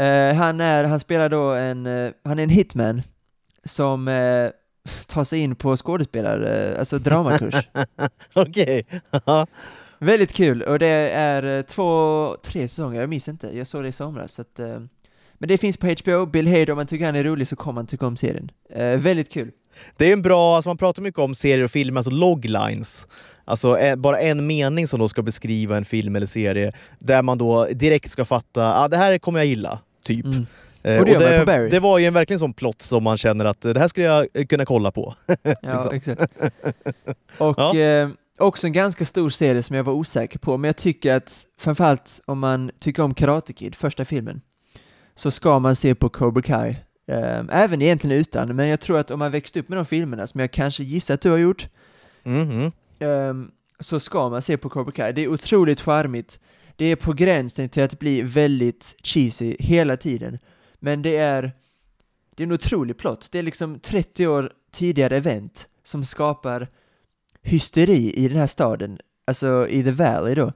Eh, 0.00 0.34
han, 0.34 0.60
är, 0.60 0.84
han 0.84 1.00
spelar 1.00 1.28
då 1.28 1.50
en, 1.50 1.86
eh, 1.86 2.12
han 2.24 2.38
är 2.38 2.42
en 2.42 2.48
hitman 2.48 3.02
som 3.64 4.08
eh, 4.08 4.50
tar 5.06 5.24
sig 5.24 5.40
in 5.40 5.56
på 5.56 5.76
skådespelar, 5.76 6.74
alltså 6.78 6.98
dramakurs. 6.98 7.54
Okej. 8.34 8.86
Ja. 9.26 9.46
Väldigt 9.98 10.32
kul, 10.32 10.62
och 10.62 10.78
det 10.78 11.10
är 11.10 11.58
eh, 11.58 11.62
två, 11.62 12.36
tre 12.42 12.68
säsonger, 12.68 13.00
jag 13.00 13.10
minns 13.10 13.28
inte, 13.28 13.56
jag 13.56 13.66
såg 13.66 13.82
det 13.82 13.88
i 13.88 13.92
somras. 13.92 14.32
Så 14.32 14.42
att, 14.42 14.58
men 15.38 15.48
det 15.48 15.58
finns 15.58 15.76
på 15.76 15.86
HBO, 15.86 16.26
Bill 16.26 16.46
Hader, 16.46 16.70
om 16.70 16.76
man 16.76 16.86
tycker 16.86 17.06
han 17.06 17.16
är 17.16 17.24
rolig 17.24 17.48
så 17.48 17.56
kommer 17.56 17.74
man 17.74 17.86
tycka 17.86 18.06
om 18.06 18.16
serien. 18.16 18.50
Väldigt 18.98 19.32
kul. 19.32 19.50
Det 19.96 20.08
är 20.08 20.12
en 20.12 20.22
bra, 20.22 20.56
alltså 20.56 20.70
man 20.70 20.76
pratar 20.76 21.02
mycket 21.02 21.20
om 21.20 21.34
serier 21.34 21.64
och 21.64 21.70
filmer, 21.70 21.98
alltså 21.98 22.10
loglines. 22.10 23.06
Alltså 23.44 23.96
bara 23.96 24.20
en 24.20 24.46
mening 24.46 24.88
som 24.88 25.00
då 25.00 25.08
ska 25.08 25.22
beskriva 25.22 25.76
en 25.76 25.84
film 25.84 26.16
eller 26.16 26.26
serie, 26.26 26.72
där 26.98 27.22
man 27.22 27.38
då 27.38 27.66
direkt 27.72 28.10
ska 28.10 28.24
fatta, 28.24 28.82
ah, 28.82 28.88
det 28.88 28.96
här 28.96 29.18
kommer 29.18 29.38
jag 29.38 29.46
gilla, 29.46 29.78
typ. 30.02 30.24
Mm. 30.26 30.46
Eh, 30.82 30.98
Och 30.98 31.04
det 31.06 31.38
på 31.40 31.46
Barry. 31.46 31.70
det 31.70 31.80
var 31.80 31.98
ju 31.98 32.06
en 32.06 32.14
verkligen 32.14 32.38
sån 32.40 32.52
plott 32.54 32.82
som 32.82 33.02
man 33.02 33.16
känner 33.16 33.44
att 33.44 33.64
eh, 33.64 33.72
det 33.72 33.80
här 33.80 33.88
skulle 33.88 34.06
jag 34.06 34.26
eh, 34.34 34.46
kunna 34.46 34.64
kolla 34.64 34.90
på. 34.90 35.14
Ja, 35.62 35.90
Liksom. 35.92 35.94
exakt. 35.94 36.32
Och 37.38 37.54
Ja. 37.58 37.76
eh, 37.78 38.08
också 38.38 38.66
en 38.66 38.72
ganska 38.72 39.04
stor 39.04 39.30
serie 39.30 39.62
som 39.62 39.76
jag 39.76 39.84
var 39.84 39.92
osäker 39.92 40.38
på, 40.38 40.56
men 40.56 40.68
jag 40.68 40.76
tycker 40.76 41.14
att 41.14 41.46
framförallt 41.58 42.20
om 42.26 42.38
man 42.38 42.70
tycker 42.80 43.02
om 43.02 43.14
Karate 43.14 43.52
Kid, 43.52 43.74
första 43.74 44.04
filmen, 44.04 44.40
så 45.14 45.30
ska 45.30 45.58
man 45.58 45.76
se 45.76 45.94
på 45.94 46.08
Cobra 46.08 46.42
Kai. 46.42 46.76
Eh, 47.06 47.40
även 47.50 47.82
egentligen 47.82 48.16
utan, 48.20 48.56
men 48.56 48.68
jag 48.68 48.80
tror 48.80 48.98
att 48.98 49.10
om 49.10 49.18
man 49.18 49.30
växt 49.30 49.56
upp 49.56 49.68
med 49.68 49.78
de 49.78 49.84
filmerna, 49.84 50.26
som 50.26 50.40
jag 50.40 50.50
kanske 50.50 50.82
gissar 50.82 51.14
att 51.14 51.20
du 51.20 51.30
har 51.30 51.38
gjort, 51.38 51.68
Mhm. 52.22 52.72
ehm, 52.98 53.50
så 53.80 54.00
ska 54.00 54.28
man 54.28 54.42
se 54.42 54.56
på 54.56 54.68
Cobra 54.68 54.92
Kai. 54.92 55.12
Det 55.12 55.24
är 55.24 55.28
otroligt 55.28 55.80
charmigt. 55.80 56.38
Det 56.80 56.86
är 56.86 56.96
på 56.96 57.12
gränsen 57.12 57.68
till 57.68 57.82
att 57.82 57.98
bli 57.98 58.22
väldigt 58.22 58.96
cheesy 59.02 59.56
hela 59.58 59.96
tiden. 59.96 60.38
Men 60.78 61.02
det 61.02 61.16
är, 61.16 61.52
det 62.36 62.42
är 62.42 62.46
en 62.46 62.52
otrolig 62.52 62.98
plott. 62.98 63.28
Det 63.32 63.38
är 63.38 63.42
liksom 63.42 63.78
30 63.78 64.26
år 64.26 64.52
tidigare 64.72 65.16
event 65.16 65.68
som 65.82 66.04
skapar 66.04 66.68
hysteri 67.42 68.12
i 68.12 68.28
den 68.28 68.38
här 68.38 68.46
staden, 68.46 68.98
alltså 69.26 69.68
i 69.68 69.82
The 69.84 69.90
Valley 69.90 70.34
då. 70.34 70.52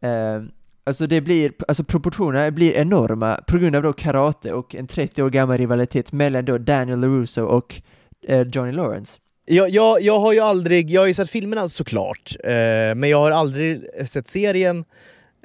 Ehm, 0.00 0.50
alltså 0.84 1.06
det 1.06 1.20
blir, 1.20 1.52
alltså 1.68 1.84
proportionerna 1.84 2.50
blir 2.50 2.72
enorma 2.72 3.40
på 3.46 3.58
grund 3.58 3.76
av 3.76 3.82
då 3.82 3.92
karate 3.92 4.52
och 4.52 4.74
en 4.74 4.86
30 4.86 5.22
år 5.22 5.30
gammal 5.30 5.58
rivalitet 5.58 6.12
mellan 6.12 6.44
då 6.44 6.58
Daniel 6.58 7.00
LaRusso 7.00 7.42
och 7.42 7.82
eh, 8.28 8.42
Johnny 8.42 8.72
Lawrence. 8.72 9.20
Jag, 9.44 9.70
jag, 9.70 10.02
jag 10.02 10.20
har 10.20 10.32
ju 10.32 10.40
aldrig, 10.40 10.90
jag 10.90 11.00
har 11.00 11.06
ju 11.06 11.14
sett 11.14 11.30
filmerna 11.30 11.68
såklart, 11.68 12.36
eh, 12.44 12.50
men 12.94 13.04
jag 13.04 13.18
har 13.18 13.30
aldrig 13.30 13.86
sett 14.08 14.28
serien 14.28 14.84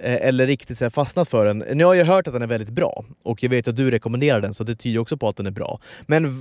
eller 0.04 0.48
riktigt 0.48 0.78
så 0.78 0.90
fastnat 0.90 1.30
för 1.30 1.46
den. 1.46 1.58
Nu 1.74 1.84
har 1.86 1.94
jag 1.94 2.06
hört 2.06 2.28
att 2.28 2.34
den 2.34 2.42
är 2.42 2.48
väldigt 2.48 2.70
bra 2.70 3.06
och 3.24 3.44
jag 3.44 3.50
vet 3.50 3.68
att 3.68 3.76
du 3.76 3.92
rekommenderar 3.92 4.42
den 4.42 4.54
så 4.54 4.64
det 4.64 4.76
tyder 4.76 5.00
också 5.00 5.18
på 5.18 5.28
att 5.28 5.38
den 5.38 5.46
är 5.48 5.52
bra. 5.52 5.80
Men 6.06 6.36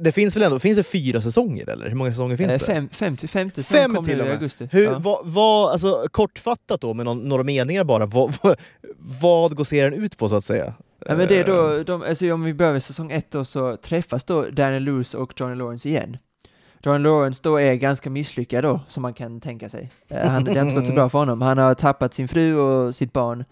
det 0.00 0.12
finns 0.12 0.36
väl 0.36 0.42
ändå, 0.42 0.58
finns 0.58 0.76
det 0.76 0.82
fyra 0.82 1.20
säsonger 1.20 1.68
eller? 1.70 1.88
Hur 1.88 1.94
många 1.96 2.10
säsonger 2.10 2.36
finns 2.36 2.52
Eh, 2.52 2.58
det? 2.58 2.64
Fem, 2.64 2.88
femte 3.28 3.62
säsong 3.62 3.78
Fem 3.80 3.94
kom 3.94 4.04
till 4.04 4.20
och 4.20 4.26
i 4.26 4.28
med. 4.28 4.36
augusti. 4.36 4.68
Hur, 4.72 4.84
Ja. 4.84 4.98
vad, 4.98 5.26
vad, 5.26 5.72
alltså, 5.72 6.06
kortfattat 6.10 6.80
då, 6.80 6.94
med 6.94 7.04
någon, 7.04 7.18
några 7.18 7.42
meningar 7.42 7.84
bara, 7.84 8.06
vad, 8.06 8.34
vad, 8.42 8.56
vad 8.98 9.56
går 9.56 9.64
serien 9.64 9.92
ut 9.94 10.18
på 10.18 10.28
så 10.28 10.36
att 10.36 10.44
säga? 10.44 10.74
Ja, 11.06 11.16
men 11.16 11.28
det 11.28 11.38
är 11.40 11.48
Eh, 11.48 11.54
då, 11.76 11.82
de, 11.82 12.02
alltså 12.02 12.32
om 12.32 12.44
vi 12.44 12.54
börjar 12.54 12.72
med 12.72 12.82
säsong 12.82 13.10
ett 13.12 13.30
då 13.30 13.44
så 13.44 13.76
träffas 13.76 14.24
då 14.24 14.42
Daniel 14.50 14.84
Lewis 14.84 15.14
och 15.14 15.32
Johnny 15.40 15.54
Lawrence 15.56 15.88
igen. 15.88 16.16
Johnny 16.84 16.98
Lawrence 17.04 17.40
då 17.44 17.60
är 17.60 17.74
ganska 17.74 18.10
misslyckad 18.10 18.64
då, 18.64 18.80
som 18.88 19.02
man 19.02 19.14
kan 19.14 19.40
tänka 19.40 19.68
sig. 19.68 19.90
Eh, 20.08 20.28
han, 20.28 20.44
det 20.44 20.54
har 20.54 20.62
inte 20.62 20.74
gått 20.76 20.86
så 20.86 20.92
bra 20.92 21.08
för 21.08 21.18
honom. 21.18 21.42
Han 21.42 21.58
har 21.58 21.74
tappat 21.74 22.14
sin 22.14 22.28
fru 22.28 22.56
och 22.56 22.94
sitt 22.94 23.12
barn. 23.12 23.44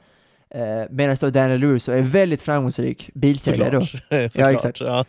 Eh, 0.50 0.84
Medan 0.90 1.16
då 1.20 1.30
Daniel 1.30 1.60
Lewis 1.60 1.88
är 1.88 2.02
väldigt 2.02 2.42
framgångsrik 2.42 3.10
bilsäljare 3.14 3.70
då. 3.70 3.86
Såklart. 3.86 4.34
Ja, 4.34 4.52
exakt. 4.52 4.80
Ja. 4.80 5.04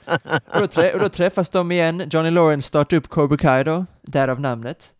Och 0.54 0.60
då, 0.60 0.68
trä, 0.68 0.94
och 0.94 1.00
då 1.00 1.10
träffas 1.10 1.50
de 1.50 1.72
igen, 1.72 2.04
Johnny 2.12 2.32
Lawrence 2.32 2.68
startar 2.68 2.98
upp 2.98 3.08
Cobra 3.08 3.38
Kai 3.38 3.64
då, 3.64 3.86
därav 4.02 4.42
namnet. 4.42 4.92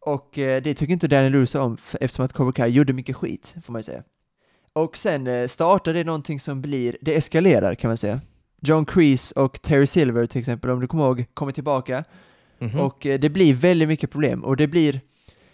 Och 0.00 0.38
eh, 0.38 0.62
det 0.62 0.74
tycker 0.74 0.92
inte 0.92 1.08
Daniel 1.08 1.32
Lewis 1.32 1.54
om, 1.54 1.76
eftersom 2.00 2.24
att 2.24 2.32
Cobra 2.32 2.52
Kai 2.52 2.70
gjorde 2.70 2.92
mycket 2.92 3.16
skit, 3.16 3.54
får 3.64 3.72
man 3.72 3.80
ju 3.80 3.84
säga. 3.84 4.02
Och 4.72 4.96
sen 4.96 5.48
startar 5.48 5.94
det 5.94 6.04
någonting 6.04 6.40
som 6.40 6.62
blir, 6.62 6.96
det 7.00 7.16
eskalerar 7.16 7.74
kan 7.74 7.88
man 7.88 7.96
säga. 7.96 8.20
John 8.60 8.86
Kreese 8.86 9.32
och 9.36 9.62
Terry 9.62 9.86
Silver 9.86 10.26
till 10.26 10.40
exempel, 10.40 10.70
om 10.70 10.80
du 10.80 10.86
kommer 10.86 11.04
ihåg, 11.04 11.24
kommer 11.34 11.52
tillbaka. 11.52 12.04
Mhm. 12.58 12.80
Och 12.80 13.06
eh, 13.06 13.20
det 13.20 13.30
blir 13.30 13.54
väldigt 13.54 13.88
mycket 13.88 14.10
problem, 14.10 14.44
och 14.44 14.56
det 14.56 14.66
blir 14.66 15.00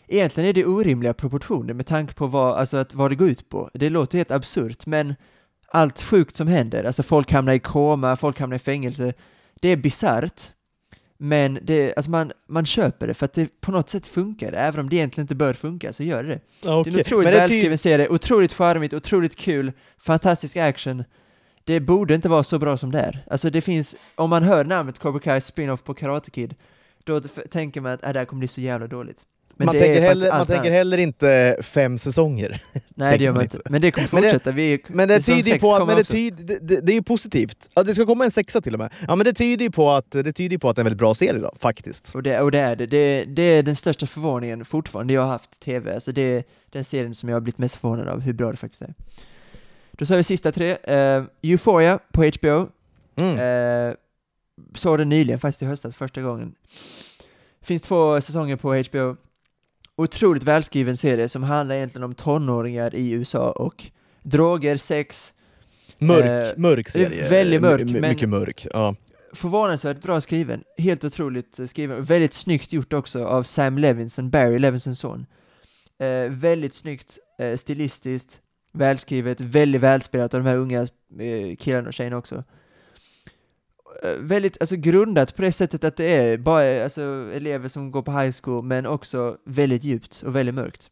Egentligen 0.09 0.49
är 0.49 0.53
det 0.53 0.65
orimliga 0.65 1.15
proportioner 1.15 1.75
med 1.75 1.87
tanke 1.87 2.15
på 2.15 2.27
vad, 2.27 2.59
alltså 2.59 2.77
att, 2.77 2.95
vad 2.95 3.11
det 3.11 3.15
går 3.15 3.29
ut 3.29 3.49
på. 3.49 3.71
Det 3.75 3.91
låter 3.91 4.19
helt 4.19 4.31
absurt, 4.31 4.87
men 4.87 5.15
allt 5.69 6.03
sjukt 6.03 6.37
som 6.37 6.49
händer, 6.49 6.85
alltså 6.85 7.03
folk 7.03 7.33
hamnar 7.33 7.53
i 7.53 7.59
koma, 7.59 8.17
folk 8.17 8.41
hamnar 8.41 8.57
i 8.57 8.59
fängelse, 8.59 9.15
det 9.61 9.69
är 9.69 9.77
bisarrt. 9.77 10.43
Men 11.19 11.59
det, 11.63 11.95
alltså 11.97 12.11
man, 12.11 12.33
man 12.49 12.67
köper 12.67 13.07
det 13.07 13.15
för 13.15 13.25
att 13.25 13.33
det 13.33 13.61
på 13.61 13.73
något 13.73 13.91
sätt 13.91 14.07
funkar, 14.07 14.53
även 14.53 14.81
om 14.81 14.89
det 14.89 14.97
egentligen 14.97 15.25
inte 15.25 15.35
bör 15.35 15.53
funka 15.53 15.93
så 15.93 16.03
gör 16.03 16.25
det. 16.25 16.41
Ja, 16.61 16.83
Det 16.85 16.91
är 16.91 16.95
en 16.95 17.01
otroligt 17.01 17.29
välskriven 17.29 17.79
serie, 17.79 18.09
otroligt 18.09 18.53
charmigt, 18.53 18.95
otroligt 18.95 19.37
kul, 19.37 19.73
fantastisk 19.99 20.57
action. 20.57 21.05
Det 21.65 21.81
borde 21.81 22.15
inte 22.15 22.29
vara 22.29 22.45
så 22.45 22.59
bra 22.59 22.77
som 22.77 22.93
det 22.93 23.01
är. 23.01 23.25
Alltså 23.31 23.51
det 23.51 23.61
finns, 23.61 23.97
om 24.15 24.31
man 24.31 24.43
hör 24.43 24.65
namnet 24.65 24.99
Cobra 24.99 25.21
Kai 25.21 25.41
spin-off 25.41 25.85
på 25.85 25.95
Karate 25.95 26.31
Kid, 26.31 26.55
då 27.05 27.21
tänker 27.51 27.81
man 27.81 27.93
att 27.93 28.05
äh, 28.05 28.13
det 28.13 28.19
här 28.19 28.27
kommer 28.27 28.39
bli 28.39 28.49
så 28.49 28.61
jävla 28.61 28.87
dåligt. 28.87 29.23
Men 29.57 29.67
man 29.67 29.75
tänker, 29.75 30.01
heller, 30.01 30.31
man 30.31 30.47
tänker 30.47 30.71
heller 30.71 30.99
inte 30.99 31.57
fem 31.63 31.99
säsonger. 31.99 32.61
Nej, 32.89 33.19
det 33.19 33.25
gör 33.25 33.33
man 33.33 33.43
inte. 33.43 33.61
Men 33.71 33.81
det 33.81 33.91
kommer 33.91 34.09
Men 34.13 34.23
det- 34.23 34.29
fortsätta. 34.31 34.53
Vi, 34.53 34.83
Men 34.89 35.09
det 35.09 35.23
säsong 35.23 35.43
tyder 35.43 35.59
på 35.59 35.75
att, 35.75 35.87
men 35.87 35.97
det, 35.97 36.05
tyder, 36.05 36.45
det, 36.45 36.59
det, 36.59 36.81
det 36.81 36.93
är 36.93 36.95
ju 36.95 37.03
positivt. 37.03 37.71
Ja, 37.75 37.83
det 37.83 37.95
ska 37.95 38.07
komma 38.07 38.25
en 38.25 38.31
sexa 38.31 38.61
till 38.61 38.73
och 38.75 38.79
med. 38.79 38.93
Ja, 39.09 39.17
men 39.17 39.25
det 39.25 39.33
tyder 39.33 39.65
ju 39.65 39.71
på 39.71 39.91
att 39.91 40.11
det, 40.11 40.33
tyder 40.33 40.59
på 40.59 40.69
att 40.69 40.77
det 40.77 40.81
är 40.81 40.83
en 40.83 40.85
väldigt 40.85 40.99
bra 40.99 41.15
serie 41.15 41.41
då, 41.41 41.55
faktiskt. 41.61 42.15
Och 42.15 42.23
det, 42.23 42.41
och 42.41 42.51
det 42.51 42.59
är 42.59 42.77
det. 42.77 42.87
det. 42.87 43.25
Det 43.25 43.43
är 43.43 43.63
den 43.63 43.77
största 43.77 44.07
förvåningen 44.07 44.65
fortfarande 44.65 45.13
jag 45.15 45.23
har 45.23 45.29
haft 45.29 45.61
TV. 45.61 45.95
Alltså 45.95 46.13
det 46.13 46.23
är 46.23 46.45
den 46.71 46.85
serien 46.85 47.15
som 47.15 47.29
jag 47.29 47.37
har 47.37 47.41
blivit 47.41 47.59
mest 47.59 47.77
förvånad 47.77 48.09
av, 48.09 48.21
hur 48.21 48.33
bra 48.33 48.51
det 48.51 48.57
faktiskt 48.57 48.83
är. 48.83 48.95
Då 49.93 50.07
sa 50.07 50.17
vi 50.17 50.25
sista 50.25 50.53
tre. 50.53 50.71
Uh, 50.89 51.25
Euphoria 51.43 51.99
på 52.13 52.25
HBO. 52.25 52.69
Mm. 53.17 53.39
Eh, 53.39 53.95
såg 54.75 54.99
den 54.99 55.09
nyligen, 55.09 55.39
faktiskt 55.39 55.63
i 55.63 55.67
höstas, 55.67 55.97
första 55.97 56.23
gången. 56.23 56.55
Finns 57.63 57.83
två 57.83 58.21
säsonger 58.21 58.57
på 58.57 58.75
HBO. 58.75 59.17
Otroligt 59.97 60.43
välskriven 60.43 60.97
serie 60.97 61.29
som 61.29 61.43
handlar 61.43 61.77
egentligen 61.77 62.05
om 62.05 62.15
tonåringar 62.15 62.95
i 62.95 63.11
USA 63.11 63.51
och 63.51 63.85
droger, 64.23 64.77
sex, 64.77 65.33
Mörk, 65.99 66.25
eh, 66.25 66.59
mörk 66.59 66.89
serie. 66.89 67.29
väldigt 67.29 67.61
mörk, 67.63 67.91
men- 67.91 68.01
Mycket 68.01 68.29
mörk. 68.29 68.67
Ja. 68.73 68.95
förvånansvärt 69.33 70.03
bra 70.03 70.21
skriven. 70.21 70.65
Helt 70.79 71.05
otroligt 71.05 71.59
eh, 71.59 71.67
skriven. 71.67 72.03
Väldigt 72.05 72.33
snyggt 72.33 72.73
gjort 72.73 72.93
också 72.93 73.25
av 73.25 73.43
Sam 73.43 73.79
Levinson, 73.79 74.31
Barry 74.31 74.59
Levinsons 74.59 74.99
son. 74.99 75.27
Eh, 75.99 76.31
väldigt 76.31 76.75
snyggt, 76.75 77.19
eh, 77.39 77.57
stilistiskt, 77.57 78.41
välskrivet, 78.73 79.41
väldigt 79.41 79.81
välspelat 79.81 80.35
av 80.35 80.41
de 80.43 80.49
här 80.49 80.57
unga 80.57 80.81
eh, 81.19 81.57
killarna 81.59 81.89
och 81.89 81.95
tjejerna 81.95 82.17
också. 82.17 82.45
Eh, 84.03 84.11
väldigt, 84.19 84.57
alltså 84.61 84.77
grundat 84.77 85.37
på 85.37 85.43
det 85.43 85.53
sättet 85.53 85.85
att 85.85 85.97
det 85.97 86.17
är 86.17 86.39
bara 86.39 86.85
alltså, 86.85 87.03
elever 87.35 87.69
som 87.69 87.91
går 87.91 88.03
på 88.03 88.19
high 88.19 88.35
school, 88.43 88.65
men 88.65 88.87
också 88.87 89.39
väldigt 89.45 89.85
djupt 89.85 90.23
och 90.23 90.37
väldigt 90.37 90.55
mörkt. 90.55 90.91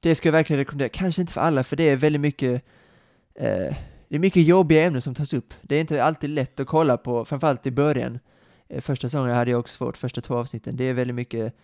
Det 0.00 0.14
ska 0.14 0.28
jag 0.28 0.32
verkligen 0.32 0.58
rekommendera, 0.58 0.88
kanske 0.88 1.20
inte 1.20 1.32
för 1.32 1.40
alla, 1.40 1.64
för 1.64 1.76
det 1.76 1.88
är 1.88 1.96
väldigt 1.96 2.20
mycket 2.20 2.62
eh, 3.34 3.74
det 4.08 4.14
är 4.14 4.18
mycket 4.18 4.42
jobbiga 4.42 4.84
ämnen 4.84 5.02
som 5.02 5.14
tas 5.14 5.32
upp. 5.32 5.54
Det 5.62 5.76
är 5.76 5.80
inte 5.80 6.04
alltid 6.04 6.30
lätt 6.30 6.60
att 6.60 6.66
kolla 6.66 6.96
på, 6.96 7.24
framförallt 7.24 7.66
i 7.66 7.70
början. 7.70 8.18
Eh, 8.68 8.80
första 8.80 9.08
säsongen 9.08 9.36
hade 9.36 9.50
jag 9.50 9.60
också 9.60 9.76
svårt, 9.76 9.96
första 9.96 10.20
två 10.20 10.34
avsnitten. 10.34 10.76
Det 10.76 10.84
är 10.84 10.94
väldigt 10.94 11.14
mycket 11.14 11.54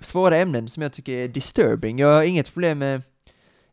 svåra 0.00 0.36
ämnen 0.36 0.68
som 0.68 0.82
jag 0.82 0.92
tycker 0.92 1.12
är 1.12 1.28
disturbing. 1.28 1.98
Jag 1.98 2.14
har 2.14 2.22
inget 2.22 2.52
problem 2.52 2.78
med 2.78 3.02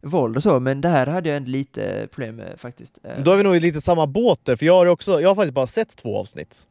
våld 0.01 0.37
och 0.37 0.43
så, 0.43 0.59
men 0.59 0.81
det 0.81 0.89
här 0.89 1.07
hade 1.07 1.29
jag 1.29 1.47
lite 1.47 2.07
problem 2.11 2.35
med 2.35 2.53
faktiskt. 2.57 2.97
Eh, 3.03 3.23
Då 3.23 3.31
är 3.31 3.35
vi 3.37 3.43
nog 3.43 3.55
i 3.55 3.59
lite 3.59 3.81
samma 3.81 4.07
båt 4.07 4.39
där, 4.43 4.55
för 4.55 4.65
jag 4.65 4.73
har, 4.73 4.85
också, 4.85 5.21
jag 5.21 5.29
har 5.29 5.35
faktiskt 5.35 5.53
bara 5.53 5.67
sett 5.67 5.95
två 5.95 6.17
avsnitt. 6.19 6.67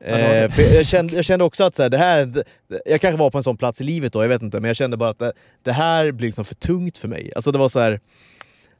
Eh, 0.00 0.74
jag, 0.74 0.86
kände, 0.86 1.14
jag 1.16 1.24
kände 1.24 1.44
också 1.44 1.64
att 1.64 1.74
så 1.74 1.82
här, 1.82 1.90
det 1.90 1.98
här, 1.98 2.44
jag 2.84 3.00
kanske 3.00 3.18
var 3.18 3.30
på 3.30 3.38
en 3.38 3.44
sån 3.44 3.56
plats 3.56 3.80
i 3.80 3.84
livet 3.84 4.12
då, 4.12 4.22
jag 4.24 4.28
vet 4.28 4.42
inte, 4.42 4.60
men 4.60 4.68
jag 4.68 4.76
kände 4.76 4.96
bara 4.96 5.08
att 5.10 5.18
det, 5.18 5.32
det 5.62 5.72
här 5.72 6.10
blir 6.12 6.28
liksom 6.28 6.44
för 6.44 6.54
tungt 6.54 6.98
för 6.98 7.08
mig. 7.08 7.32
Alltså 7.36 7.52
det 7.52 7.58
var 7.58 7.68
så 7.68 7.80
här, 7.80 8.00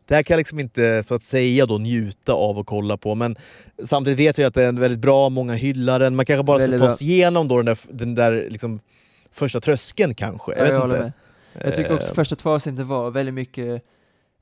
det 0.07 0.15
här 0.15 0.23
kan 0.23 0.35
jag 0.35 0.39
liksom 0.39 0.61
inte 0.61 1.03
så 1.03 1.15
att 1.15 1.23
säga 1.23 1.67
då 1.67 1.79
njuta 1.79 2.33
av 2.33 2.59
och 2.59 2.67
kolla 2.67 2.97
på, 2.97 3.15
men 3.15 3.37
samtidigt 3.85 4.19
vet 4.19 4.39
jag 4.39 4.47
att 4.49 4.55
det 4.55 4.63
är 4.65 4.69
en 4.69 4.81
väldigt 4.81 5.01
bra, 5.01 5.29
många 5.29 5.55
hyllar 5.55 6.01
den, 6.01 6.17
man 6.17 6.27
kanske 6.27 6.45
bara 6.45 6.59
ska 6.59 6.79
ta 6.79 6.91
sig 6.91 7.11
igenom 7.11 7.49
då 7.49 7.57
den 7.57 7.67
där, 7.67 7.79
den 7.91 8.15
där 8.15 8.47
liksom 8.51 8.81
första 9.33 9.61
tröskeln 9.61 10.15
kanske. 10.15 10.53
Jag 10.53 10.59
Ja, 10.61 10.65
vet 10.65 10.73
jag 10.73 10.81
håller 10.81 10.95
inte. 10.97 11.05
med. 11.05 11.67
Jag 11.67 11.75
tycker 11.75 11.95
också 11.95 12.09
Eh, 12.11 12.15
första 12.15 12.37
två 12.37 12.51
avsnitten 12.51 12.89
var 12.89 13.11
väldigt 13.11 13.35
mycket 13.35 13.83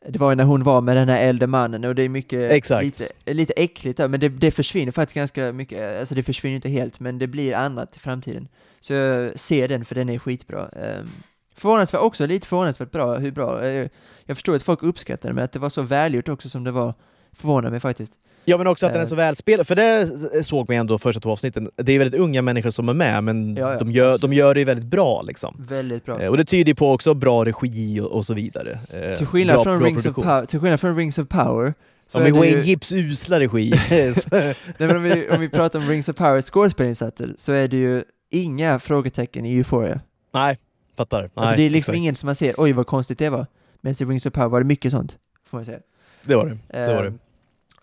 det 0.09 0.19
var 0.19 0.31
ju 0.31 0.37
när 0.37 0.45
hon 0.45 0.63
var 0.63 0.81
med 0.81 0.97
den 0.97 1.09
här 1.09 1.23
äldre 1.23 1.47
mannen 1.47 1.85
och 1.85 1.95
det 1.95 2.03
är 2.03 2.09
mycket 2.09 2.51
Exakt. 2.51 2.85
lite, 2.85 3.33
lite 3.33 3.53
äckligt 3.53 3.97
där, 3.97 4.09
men 4.09 4.21
det, 4.21 4.29
det 4.29 4.51
försvinner 4.51 4.93
faktiskt 4.93 5.15
ganska 5.15 5.53
mycket, 5.53 6.01
alltså 6.01 6.15
det 6.15 6.23
försvinner 6.23 6.55
inte 6.55 6.69
helt, 6.69 7.01
men 7.01 7.19
det 7.19 7.27
blir 7.27 7.55
annat 7.55 7.97
i 7.97 7.99
framtiden. 7.99 8.49
Så 8.81 8.93
jag 8.93 9.39
ser 9.39 9.69
den 9.69 9.85
för 9.85 9.95
den 9.95 10.09
är 10.09 10.19
skitbra. 10.19 10.69
Um, 10.69 11.11
förvånansvärt, 11.55 12.01
också 12.01 12.27
lite 12.27 12.47
förvånansvärt 12.47 12.91
bra, 12.91 13.19
hur 13.19 13.31
bra. 13.31 13.65
Eh, 13.65 13.89
jag 14.25 14.37
förstår 14.37 14.57
att 14.57 14.63
folk 14.63 14.83
uppskattar 14.83 15.29
det, 15.29 15.35
men 15.35 15.45
att 15.45 15.53
det 15.53 15.59
var 15.59 15.69
så 15.69 15.83
välgjort 15.83 16.29
också 16.29 16.49
som 16.49 16.65
det 16.65 16.71
var, 16.71 16.95
förvånar 17.33 17.71
mig 17.71 17.81
faktiskt. 17.81 18.13
Ja 18.45 18.59
men 18.59 18.67
också 18.67 18.87
att 18.87 18.93
den 18.93 19.01
är 19.01 19.05
Eh. 19.05 19.09
så 19.09 19.15
välspelad, 19.15 19.67
för 19.67 19.75
det 19.77 20.45
såg 20.45 20.69
vi 20.69 20.77
ändå 20.77 20.99
första 20.99 21.21
två 21.21 21.31
avsnitten. 21.31 21.71
Det 21.77 21.93
är 21.93 21.99
väldigt 21.99 22.21
unga 22.21 22.43
människor 22.43 22.71
som 22.71 22.89
är 22.89 22.95
med, 22.95 23.25
men 23.25 23.57
Ja, 23.57 23.73
ja, 23.73 23.79
de, 23.79 23.91
gör, 23.93 24.19
de 24.19 24.33
gör 24.33 24.55
det 24.55 24.65
väldigt 24.65 24.87
bra. 24.87 25.23
Liksom. 25.23 25.57
Väldigt 25.69 26.05
bra. 26.05 26.21
Eh, 26.23 26.29
Och 26.31 26.37
det 26.37 26.45
tyder 26.45 26.69
ju 26.71 26.75
på 26.75 26.93
också 26.93 27.15
bra 27.15 27.45
regi 27.45 28.01
och, 28.01 28.07
och 28.13 28.27
så 28.27 28.35
vidare. 28.35 28.79
Eh, 28.91 29.15
till, 29.17 29.27
skillnad 29.27 29.57
bra- 29.57 29.65
från 29.65 29.79
bra 29.79 29.89
Rings. 29.89 30.05
Power, 30.05 30.45
till 30.45 30.61
skillnad 30.61 30.81
från 30.81 30.97
Rings 30.97 31.19
of 31.19 31.29
Power, 31.29 31.75
så 32.07 32.19
Ja, 32.19 32.23
med 32.23 32.33
det 32.33 32.37
ju- 32.47 32.53
Wayne 32.53 32.67
Gibbs 32.67 32.93
usla 32.93 33.41
regi. 33.41 33.73
Nej, 33.91 34.55
men 34.79 34.97
om, 34.97 35.03
vi, 35.03 35.29
om 35.31 35.41
vi 35.41 35.49
pratar 35.49 35.79
om 35.79 35.85
Rings 35.89 36.09
of 36.09 36.17
Power 36.17 36.41
skådespelinsatser 36.43 37.31
så 37.37 37.53
är 37.53 37.69
det 37.69 37.77
ju 37.77 38.05
inga 38.31 38.79
frågetecken 38.79 39.47
i 39.47 39.57
Euphoria. 39.57 40.01
Nej, 40.35 40.59
fattar. 40.97 41.21
Nej, 41.21 41.31
alltså 41.35 41.57
det 41.57 41.63
är 41.63 41.71
liksom 41.71 41.93
exakt. 41.93 41.97
ingen 41.97 42.17
som 42.17 42.27
man 42.27 42.37
ser, 42.37 42.55
oj 42.59 42.73
vad 42.73 42.87
konstigt 42.87 43.19
det 43.19 43.31
var. 43.31 43.47
Men 43.81 43.93
i 43.93 43.95
Rings 44.05 44.27
of 44.27 44.33
Power 44.33 44.49
var 44.49 44.61
det 44.61 44.67
mycket 44.67 44.91
sånt, 44.93 45.19
får 45.51 45.59
man 45.59 45.65
säga. 45.65 45.79
Det 46.25 46.35
var 46.35 46.47
det. 46.47 46.59
det, 46.81 46.95
var 46.95 47.05
Ehm, 47.05 47.13
det. 47.13 47.19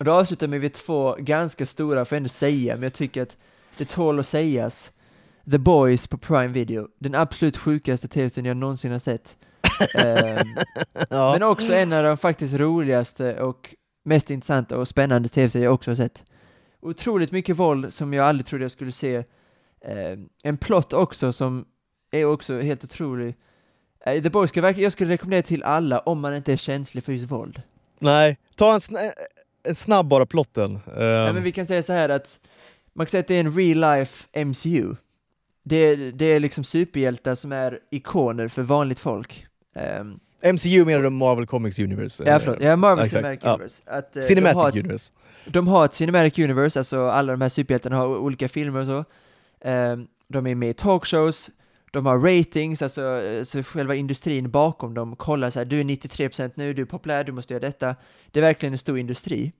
Och 0.00 0.04
då 0.04 0.12
avslutar 0.12 0.46
vi 0.46 0.58
med 0.58 0.72
två 0.72 1.16
ganska 1.18 1.66
stora, 1.66 2.04
får 2.04 2.16
jag 2.16 2.20
ändå 2.20 2.28
säga, 2.28 2.74
men 2.74 2.82
jag 2.82 2.92
tycker 2.92 3.22
att 3.22 3.36
det 3.78 3.84
tål 3.84 4.20
att 4.20 4.26
sägas. 4.26 4.92
The 5.50 5.58
Boys 5.58 6.06
på 6.06 6.18
Prime 6.18 6.48
Video, 6.48 6.88
den 6.98 7.14
absolut 7.14 7.56
sjukaste 7.56 8.08
tv-serien 8.08 8.46
jag 8.46 8.56
någonsin 8.56 8.92
har 8.92 8.98
sett. 8.98 9.36
Ehm, 9.98 10.46
Ja. 11.10 11.32
Men 11.32 11.42
också 11.42 11.74
en 11.74 11.92
av 11.92 12.04
de 12.04 12.16
faktiskt 12.16 12.54
roligaste 12.54 13.40
och 13.42 13.74
mest 14.04 14.30
intressanta 14.30 14.78
och 14.78 14.88
spännande 14.88 15.28
tv-serier 15.28 15.64
jag 15.64 15.74
också 15.74 15.90
har 15.90 15.96
sett. 15.96 16.24
Otroligt 16.82 17.32
mycket 17.32 17.56
våld 17.56 17.92
som 17.92 18.12
jag 18.12 18.26
aldrig 18.26 18.46
trodde 18.46 18.64
jag 18.64 18.72
skulle 18.72 18.92
se. 18.92 19.16
Eh, 19.84 20.18
en 20.44 20.56
plott 20.56 20.92
också 20.92 21.32
som 21.32 21.64
är 22.10 22.24
också 22.24 22.60
helt 22.60 22.84
otrolig. 22.84 23.36
Eh, 24.06 24.22
The 24.22 24.30
Boys 24.30 24.50
ska 24.50 24.60
verkligen, 24.60 24.84
jag 24.84 24.92
skulle 24.92 25.12
rekommendera 25.12 25.42
till 25.42 25.62
alla 25.62 25.98
om 25.98 26.20
man 26.20 26.36
inte 26.36 26.52
är 26.52 26.56
känslig 26.56 27.04
för 27.04 27.12
just 27.12 27.30
våld. 27.30 27.62
Nej, 27.98 28.38
ta 28.54 28.74
en, 28.74 28.96
en 28.96 29.12
snabb 29.74 30.06
bara 30.08 30.26
plotten. 30.26 30.70
Ehm, 30.74 30.80
Nej, 30.96 31.32
men 31.32 31.42
vi 31.42 31.52
kan 31.52 31.66
säga 31.66 31.82
så 31.82 31.92
här 31.92 32.08
att 32.08 32.40
man 32.94 33.06
kan 33.06 33.10
säga 33.10 33.20
att 33.20 33.26
det 33.28 33.34
är 33.34 33.40
en 33.40 33.54
real 33.56 33.98
life 33.98 34.44
MCU. 34.44 34.94
Det 35.62 35.76
är, 35.76 35.96
det 35.96 36.24
är 36.24 36.40
liksom 36.40 36.64
superhjältar 36.64 37.34
som 37.34 37.52
är 37.52 37.78
ikoner 37.90 38.48
för 38.48 38.62
vanligt 38.62 38.98
folk. 38.98 39.46
Ehm, 39.76 40.18
MCU 40.52 40.84
menar 40.84 41.02
du 41.02 41.10
Marvel 41.10 41.46
Comics 41.46 41.78
Universe? 41.78 42.24
ja, 42.26 42.38
förlåt, 42.38 42.62
ja, 42.62 42.76
Marvel 42.76 43.04
exakt, 43.04 43.22
Cinematic 43.22 43.44
ja. 43.44 43.50
Universe. 43.54 43.82
Att, 43.86 44.16
eh, 44.16 44.20
de 44.20 44.26
Cinematic 44.26 44.56
har 44.62 44.68
ett- 44.68 44.74
Universe. 44.74 45.12
De 45.46 45.68
har 45.68 45.84
ett 45.84 45.94
Cinematic 45.94 46.38
Universe, 46.38 46.80
alltså 46.80 47.06
alla 47.08 47.32
de 47.32 47.40
här 47.40 47.48
superhjältarna 47.48 47.96
har 47.96 48.06
olika 48.18 48.48
filmer 48.48 48.80
och 48.80 48.86
så. 48.86 49.04
Ehm, 49.68 50.06
de 50.28 50.46
är 50.46 50.54
med 50.54 50.70
i 50.70 50.74
talkshows, 50.74 51.50
de 51.90 52.06
har 52.06 52.18
ratings, 52.18 52.82
alltså 52.82 53.22
eh, 53.22 53.42
så 53.42 53.62
själva 53.62 53.94
industrin 53.94 54.50
bakom 54.50 54.94
dem 54.94 55.16
kollar 55.16 55.50
så 55.50 55.58
här, 55.58 55.66
du 55.66 55.80
är 55.80 55.84
93% 55.84 56.50
nu, 56.54 56.72
du 56.72 56.82
är 56.82 56.86
populär, 56.86 57.24
du 57.24 57.32
måste 57.32 57.54
göra 57.54 57.60
detta. 57.66 57.96
Det 58.30 58.40
är 58.40 58.42
verkligen 58.42 58.72
en 58.72 58.78
stor 58.78 58.98
industri. 58.98 59.52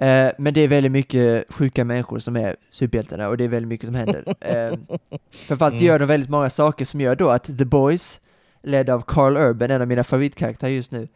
Eh, 0.00 0.30
men 0.38 0.54
det 0.54 0.60
är 0.60 0.68
väldigt 0.68 0.92
mycket 0.92 1.52
sjuka 1.54 1.84
människor 1.84 2.18
som 2.18 2.36
är 2.36 2.56
superhjältarna 2.70 3.28
och 3.28 3.36
det 3.36 3.44
är 3.44 3.48
väldigt 3.48 3.68
mycket 3.68 3.86
som 3.86 3.94
händer. 3.94 4.24
Um, 4.26 4.86
framförallt 5.30 5.74
Mm. 5.74 5.84
gör 5.86 5.98
de 5.98 6.08
väldigt 6.08 6.30
många 6.30 6.50
saker 6.50 6.84
som 6.84 7.00
gör 7.00 7.16
då 7.16 7.30
att 7.30 7.58
The 7.58 7.64
Boys, 7.64 8.20
ledd 8.62 8.90
av 8.90 9.02
Carl 9.06 9.36
Urban, 9.36 9.70
en 9.70 9.82
av 9.82 9.88
mina 9.88 10.04
favoritkaraktärer 10.04 10.70
just 10.70 10.92
nu, 10.92 11.08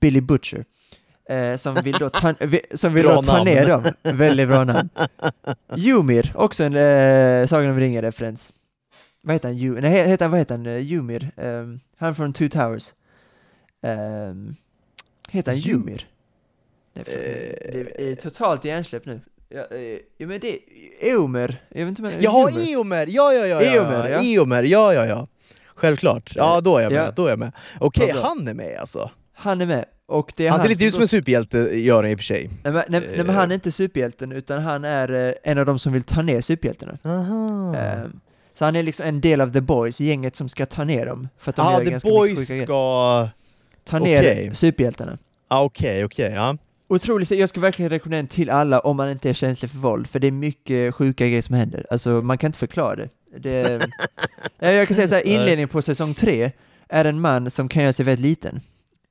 Billy 0.00 0.20
Butcher, 0.20 0.64
eh, 1.28 1.56
som 1.56 1.74
vill 1.74 1.94
då 1.98 2.10
ta, 2.10 2.34
som 2.74 2.94
vill 2.94 3.04
då 3.04 3.22
ta 3.22 3.44
ner 3.44 3.66
dem. 3.66 3.84
Väldigt 4.02 4.48
bra 4.48 4.64
namn. 4.64 4.88
Ymir, 5.76 6.32
också 6.34 6.64
en 6.64 6.76
eh, 6.76 7.46
Sagan 7.46 7.70
om 7.70 7.80
ringen-referens. 7.80 8.52
Vad 9.22 9.34
heter 9.34 9.48
han? 9.48 9.56
Ju, 9.56 9.80
nej, 9.80 10.08
heter 10.08 10.24
han, 10.24 10.30
vad 10.30 10.40
heter 10.40 10.56
han? 10.56 10.66
Eh, 10.66 10.92
Ymir. 10.92 11.30
Ehm, 11.36 11.80
han 11.96 12.14
från 12.14 12.32
Two 12.32 12.48
Towers. 12.48 12.92
Um, 13.82 14.56
heter 15.30 15.50
han 15.52 15.58
Ju- 15.58 15.72
Ymir? 15.74 16.06
Det 16.92 17.00
är, 17.00 17.04
för- 17.04 17.92
det 17.98 18.12
är 18.12 18.16
totalt 18.16 18.64
hjärnsläpp 18.64 19.06
nu. 19.06 19.20
Ja, 19.48 19.66
eh, 19.70 19.98
ja 20.16 20.26
men 20.26 20.40
det 20.40 20.54
är 20.54 20.58
Eomer, 21.00 21.62
jag 21.68 21.86
vet 21.86 21.88
inte 21.98 22.02
om 22.02 22.10
Jaha, 22.20 22.50
Eomer. 22.50 23.06
Ja, 23.06 23.32
ja, 23.32 23.46
ja. 23.46 23.62
ja. 23.62 23.74
Eomer, 23.74 24.08
ja. 24.08 24.18
Eomer, 24.22 24.62
ja, 24.62 24.94
ja, 24.94 25.06
ja. 25.06 25.26
Självklart. 25.74 26.32
Ja, 26.34 26.60
då 26.60 26.76
är 26.76 26.82
jag 26.82 26.92
med. 26.92 27.06
Ja. 27.06 27.10
Då 27.16 27.26
är 27.26 27.30
jag 27.30 27.38
med. 27.38 27.52
Okej, 27.80 28.12
bra. 28.12 28.22
han 28.22 28.48
är 28.48 28.54
med 28.54 28.78
alltså. 28.80 29.10
Han 29.32 29.60
är 29.60 29.66
med. 29.66 29.84
Och 30.06 30.32
det 30.36 30.46
är 30.46 30.50
Han 30.50 30.60
ser 30.60 30.68
lite 30.68 30.84
ut 30.84 30.94
som 30.94 31.02
en 31.02 31.08
superhjälte, 31.08 31.58
gör 31.58 31.96
han 32.02 32.06
i 32.10 32.14
och 32.14 32.18
för 32.18 32.24
sig. 32.24 32.50
Nej, 32.64 32.72
men, 32.72 32.82
nej, 32.88 33.00
nej 33.00 33.24
men 33.24 33.34
han 33.34 33.50
är 33.50 33.54
inte 33.54 33.72
superhjälten, 33.72 34.32
utan 34.32 34.62
han 34.62 34.84
är 34.84 35.28
eh, 35.28 35.34
en 35.42 35.58
av 35.58 35.66
de 35.66 35.78
som 35.78 35.92
vill 35.92 36.02
ta 36.02 36.22
ner 36.22 36.40
superhjältarna. 36.40 36.98
Aha. 37.04 37.76
Ehm, 37.76 38.20
så 38.58 38.64
han 38.64 38.76
är 38.76 38.82
liksom 38.82 39.06
en 39.06 39.20
del 39.20 39.40
av 39.40 39.52
The 39.52 39.60
Boys, 39.60 40.00
gänget 40.00 40.36
som 40.36 40.48
ska 40.48 40.66
ta 40.66 40.84
ner 40.84 41.06
dem. 41.06 41.28
För 41.38 41.50
att 41.50 41.56
de 41.56 41.66
Ja, 41.66 41.82
gör 41.82 41.98
The 42.00 42.08
Boys 42.08 42.62
ska... 42.64 43.28
Ta 43.84 43.98
ner 43.98 44.18
okej. 44.20 44.50
superhjältarna. 44.54 45.18
Ah, 45.48 45.62
Okej, 45.64 46.04
okej, 46.04 46.32
ja. 46.34 46.56
Otroligt, 46.88 47.30
jag 47.30 47.48
skulle 47.48 47.62
verkligen 47.62 47.90
rekommendera 47.90 48.22
den 48.22 48.28
till 48.28 48.50
alla 48.50 48.80
om 48.80 48.96
man 48.96 49.10
inte 49.10 49.28
är 49.28 49.32
känslig 49.32 49.70
för 49.70 49.78
våld, 49.78 50.06
för 50.06 50.18
det 50.18 50.26
är 50.26 50.30
mycket 50.30 50.94
sjuka 50.94 51.26
grejer 51.26 51.42
som 51.42 51.54
händer. 51.54 51.86
Alltså, 51.90 52.10
man 52.10 52.38
kan 52.38 52.48
inte 52.48 52.58
förklara 52.58 52.96
det. 52.96 53.08
det 53.38 53.86
Ja, 54.58 54.70
jag 54.70 54.88
kan 54.88 54.94
säga 54.94 55.08
så 55.08 55.14
här, 55.14 55.26
inledningen 55.26 55.68
på 55.68 55.82
säsong 55.82 56.14
tre 56.14 56.52
är 56.88 57.04
en 57.04 57.20
man 57.20 57.50
som 57.50 57.68
kan 57.68 57.82
göra 57.82 57.92
sig 57.92 58.04
väldigt 58.04 58.26
liten, 58.26 58.60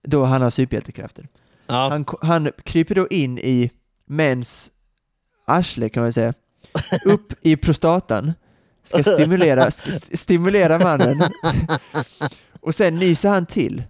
då 0.08 0.24
han 0.26 0.42
har 0.42 0.50
superhjältekrafter. 0.50 1.28
ja. 1.68 1.90
Han, 1.90 2.06
han 2.22 2.52
kryper 2.64 2.96
då 2.96 3.08
in 3.08 3.38
i 3.38 3.72
mäns 4.06 4.72
arsle 5.46 5.90
kan 5.90 6.04
man 6.04 6.14
säga, 6.14 6.34
upp 7.06 7.34
i 7.42 7.56
prostatan, 7.56 8.34
ska 8.90 9.04
stimulera, 9.04 9.72
ska 9.72 9.90
st- 9.90 10.18
stimulera 10.18 10.80
mannen, 10.80 11.22
och 12.62 12.76
sen 12.76 12.96
nyser 12.96 13.30
han 13.30 13.46
till, 13.46 13.84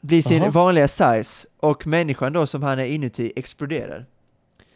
blir 0.00 0.22
sin 0.22 0.42
Jaha. 0.42 0.50
vanliga 0.50 0.88
size, 0.88 1.46
och 1.60 1.86
människan 1.86 2.32
då 2.32 2.46
som 2.46 2.62
han 2.62 2.78
är 2.78 2.84
inuti 2.84 3.32
exploderar. 3.36 4.06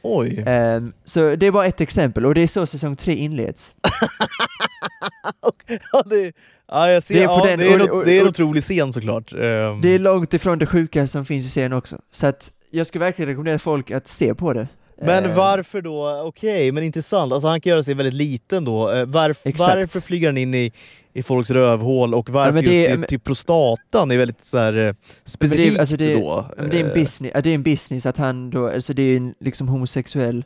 Oj. 0.03 0.45
Ehm, 0.47 0.93
så 1.05 1.37
det 1.37 1.47
är 1.47 1.51
bara 1.51 1.67
ett 1.67 1.81
exempel, 1.81 2.27
och 2.27 2.35
det 2.35 2.41
är 2.41 2.47
så 2.47 2.67
säsong 2.67 2.97
tre 2.97 3.15
inleds. 3.15 3.75
ja, 5.93 6.03
det, 6.07 6.33
ja, 6.69 6.91
jag 6.91 7.03
ser. 7.03 7.15
Det 7.15 7.23
är 7.23 7.27
på 7.27 7.33
ja, 7.35 7.45
den- 7.47 7.59
det 7.59 7.67
är, 7.73 7.81
och- 7.81 7.87
en- 7.87 7.91
och- 7.91 8.05
det 8.05 8.13
är 8.13 8.21
en 8.21 8.27
och- 8.27 8.29
otrolig 8.31 8.63
scen 8.63 8.93
såklart. 8.93 9.33
Ehm, 9.33 9.81
Det 9.81 9.89
är 9.95 9.99
långt 9.99 10.35
ifrån 10.35 10.59
det 10.59 10.67
sjuka 10.67 11.07
som 11.07 11.25
finns 11.25 11.47
i 11.47 11.49
serien 11.49 11.73
också, 11.73 11.99
så 12.11 12.27
att 12.27 12.53
jag 12.71 12.87
skulle 12.87 13.05
verkligen 13.05 13.29
rekommendera 13.29 13.59
folk 13.59 13.91
att 13.91 14.09
se 14.09 14.35
på 14.35 14.53
det. 14.53 14.69
Men 15.03 15.25
Ehm, 15.25 15.35
varför 15.35 15.83
då? 15.83 16.21
Okej, 16.25 16.73
men 16.73 16.83
intressant. 16.85 17.33
Alltså 17.33 17.49
han 17.49 17.61
kan 17.61 17.71
göra 17.71 17.83
sig 17.83 17.95
väldigt 17.95 18.15
liten 18.15 18.65
då. 18.65 18.93
Eh, 18.93 19.07
Varf, 19.07 19.41
Exakt. 19.47 19.77
varför 19.77 20.01
flyger 20.01 20.29
han 20.29 20.39
in 20.39 20.55
i, 20.55 20.73
i 21.13 21.23
folks 21.23 21.51
rövhål 21.51 22.15
och 22.15 22.31
varför 22.31 22.53
men 22.53 22.65
det 22.65 22.75
just 22.83 22.93
till, 22.95 23.03
till 23.09 23.21
prostatan 23.21 24.11
är 24.11 24.17
väldigt 24.19 24.45
så 24.45 24.59
här, 24.59 24.77
eh, 24.89 24.95
specifikt 25.25 25.79
alltså 25.81 25.97
det- 25.97 26.15
då. 26.15 26.21
Ja, 26.49 26.55
men 26.57 26.71
det 26.71 26.77
är 26.77 26.81
en 26.81 26.89
Eh, 26.89 26.95
business, 26.95 27.33
ja, 27.35 27.41
det 27.41 27.51
är 27.51 27.55
en 27.55 27.63
business 27.63 28.07
att 28.07 28.17
han 28.17 28.51
då, 28.51 28.69
alltså 28.71 28.95
det 28.95 29.03
är 29.03 29.17
en 29.17 29.35
liksom 29.41 29.69
homosexuell 29.69 30.45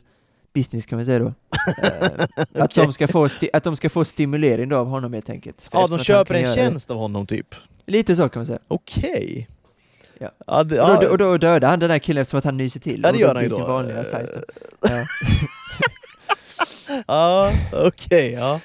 business 0.53 0.85
kan 0.85 0.97
man 0.97 1.05
säga 1.05 1.19
då. 1.19 1.25
Eh, 1.83 2.63
att, 2.63 2.75
de 2.75 2.93
ska 2.93 3.07
få 3.07 3.27
att 3.53 3.63
de 3.63 3.75
ska 3.75 3.89
få 3.89 4.05
stimulering 4.05 4.69
då 4.69 4.77
av 4.77 4.87
honom 4.87 5.13
helt 5.13 5.29
enkelt. 5.29 5.61
För 5.61 5.77
Ja, 5.79 5.87
de 5.87 5.99
köper 5.99 6.35
en 6.35 6.41
göra 6.41 6.55
tjänst 6.55 6.91
av 6.91 6.97
honom 6.97 7.27
typ. 7.27 7.55
Lite 7.85 8.15
så 8.15 8.29
kan 8.29 8.39
man 8.39 8.47
säga. 8.47 8.59
Okej. 8.67 9.47
Ja. 10.19 10.31
Ja, 10.47 10.63
det, 10.63 10.81
Och, 10.81 10.89
ja, 10.89 10.99
då, 11.01 11.07
och 11.07 11.17
då 11.17 11.37
dödar 11.37 11.69
han 11.69 11.79
den 11.79 11.89
där 11.89 11.99
killen 11.99 12.21
eftersom 12.21 12.37
att 12.37 12.45
han 12.45 12.57
nyser 12.57 12.79
till. 12.79 13.01
Ja, 13.03 13.11
det 13.11 13.15
och 13.15 13.21
gör 13.21 13.27
då 13.27 13.33
han 13.33 13.43
ju 13.43 13.47
blir 13.49 13.57
sin 13.57 13.65
då. 13.65 13.71
vanliga 13.71 14.03
size 14.03 14.27
då. 14.35 14.41
Ja. 14.89 15.03
ja 17.07 17.51
okej. 17.71 18.31
ja. 18.31 18.59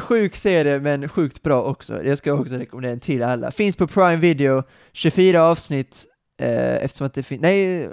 Sjuk 0.00 0.36
serie, 0.36 0.78
men 0.80 1.08
sjukt 1.08 1.42
bra 1.42 1.62
också. 1.62 2.04
Jag 2.04 2.18
ska 2.18 2.32
också 2.32 2.54
rekommendera 2.54 2.90
den 2.90 3.00
till 3.00 3.22
alla. 3.22 3.50
Finns 3.50 3.76
på 3.76 3.86
Prime 3.86 4.16
Video, 4.16 4.62
24 4.92 5.42
avsnitt, 5.42 6.04
eh, 6.40 6.76
eftersom 6.76 7.06
att 7.06 7.14
det 7.14 7.22
finns, 7.22 7.40
nej, 7.42 7.88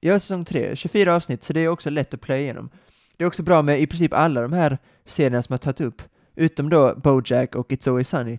jag 0.00 0.20
säsong 0.20 0.44
3, 0.44 0.76
24 0.76 1.14
avsnitt, 1.16 1.44
så 1.44 1.52
det 1.52 1.60
är 1.60 1.68
också 1.68 1.90
lätt 1.90 2.14
att 2.14 2.20
playa 2.20 2.40
igenom. 2.40 2.70
Det 3.16 3.24
är 3.24 3.28
också 3.28 3.42
bra 3.42 3.62
med 3.62 3.80
i 3.80 3.86
princip 3.86 4.14
alla 4.14 4.40
de 4.42 4.52
här 4.52 4.78
serierna 5.06 5.42
som 5.42 5.52
jag 5.52 5.60
tagit 5.60 5.80
upp, 5.80 6.02
utom 6.36 6.70
då 6.70 6.94
Bojack 6.94 7.54
och 7.54 7.70
It's 7.70 7.88
Always 7.88 8.08
Sunny, 8.08 8.38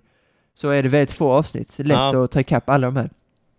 så 0.53 0.69
är 0.69 0.83
det 0.83 0.89
väldigt 0.89 1.15
få 1.15 1.31
avsnitt. 1.33 1.73
Lätt 1.77 1.87
Ja. 1.89 2.23
att 2.23 2.31
ta 2.31 2.39
ikapp 2.39 2.69
alla 2.69 2.87
de 2.87 2.95
här. 2.95 3.09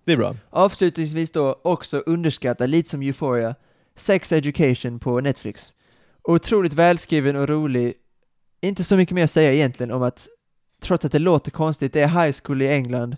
Det 0.09 0.13
är 0.13 0.17
bra. 0.17 0.37
Avslutningsvis 0.51 1.31
då, 1.31 1.61
också 1.65 2.03
underskatta, 2.07 2.67
lite 2.67 2.91
som 2.91 3.03
Euphoria, 3.03 3.55
Sex 3.97 4.33
Education 4.33 4.99
på 4.99 5.21
Netflix. 5.21 5.73
Otroligt 6.23 6.73
välskriven 6.73 7.37
och 7.37 7.49
rolig. 7.49 7.95
Inte 8.61 8.85
så 8.85 8.97
mycket 8.97 9.15
mer 9.15 9.25
att 9.25 9.31
säga 9.31 9.53
egentligen 9.53 9.93
om 9.93 10.03
att, 10.03 10.29
trots 10.83 11.05
att 11.05 11.13
det 11.13 11.19
låter 11.19 11.51
konstigt, 11.51 11.93
det 11.93 12.01
är 12.01 12.09
high 12.09 12.37
school 12.45 12.63
i 12.63 12.69
England 12.69 13.17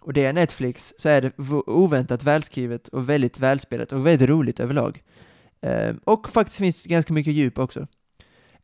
och 0.00 0.12
det 0.12 0.24
är 0.24 0.32
Netflix, 0.32 0.94
så 0.98 1.08
är 1.08 1.20
det 1.20 1.32
oväntat 1.66 2.22
välskrivet 2.22 2.88
och 2.88 3.08
väldigt 3.08 3.38
välspelat 3.38 3.92
och 3.92 4.06
väldigt 4.06 4.28
roligt 4.28 4.60
överlag. 4.60 5.02
Eh, 5.60 5.94
och 6.04 6.28
faktiskt 6.28 6.58
finns 6.58 6.86
ganska 6.86 7.12
mycket 7.12 7.32
djup 7.32 7.58
också. 7.58 7.80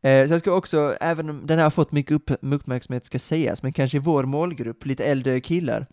Eh, 0.01 0.27
så 0.27 0.33
jag 0.33 0.39
ska 0.39 0.51
också, 0.51 0.95
även 1.01 1.29
om 1.29 1.47
den 1.47 1.57
här 1.57 1.65
har 1.65 1.71
fått 1.71 1.91
mycket 1.91 2.11
upp, 2.11 2.31
uppmärksamhet 2.41 3.05
ska 3.05 3.19
sägas, 3.19 3.63
men 3.63 3.73
kanske 3.73 3.97
i 3.97 4.01
vår 4.01 4.23
målgrupp, 4.23 4.85
lite 4.85 5.05
äldre 5.05 5.39
killar, 5.39 5.87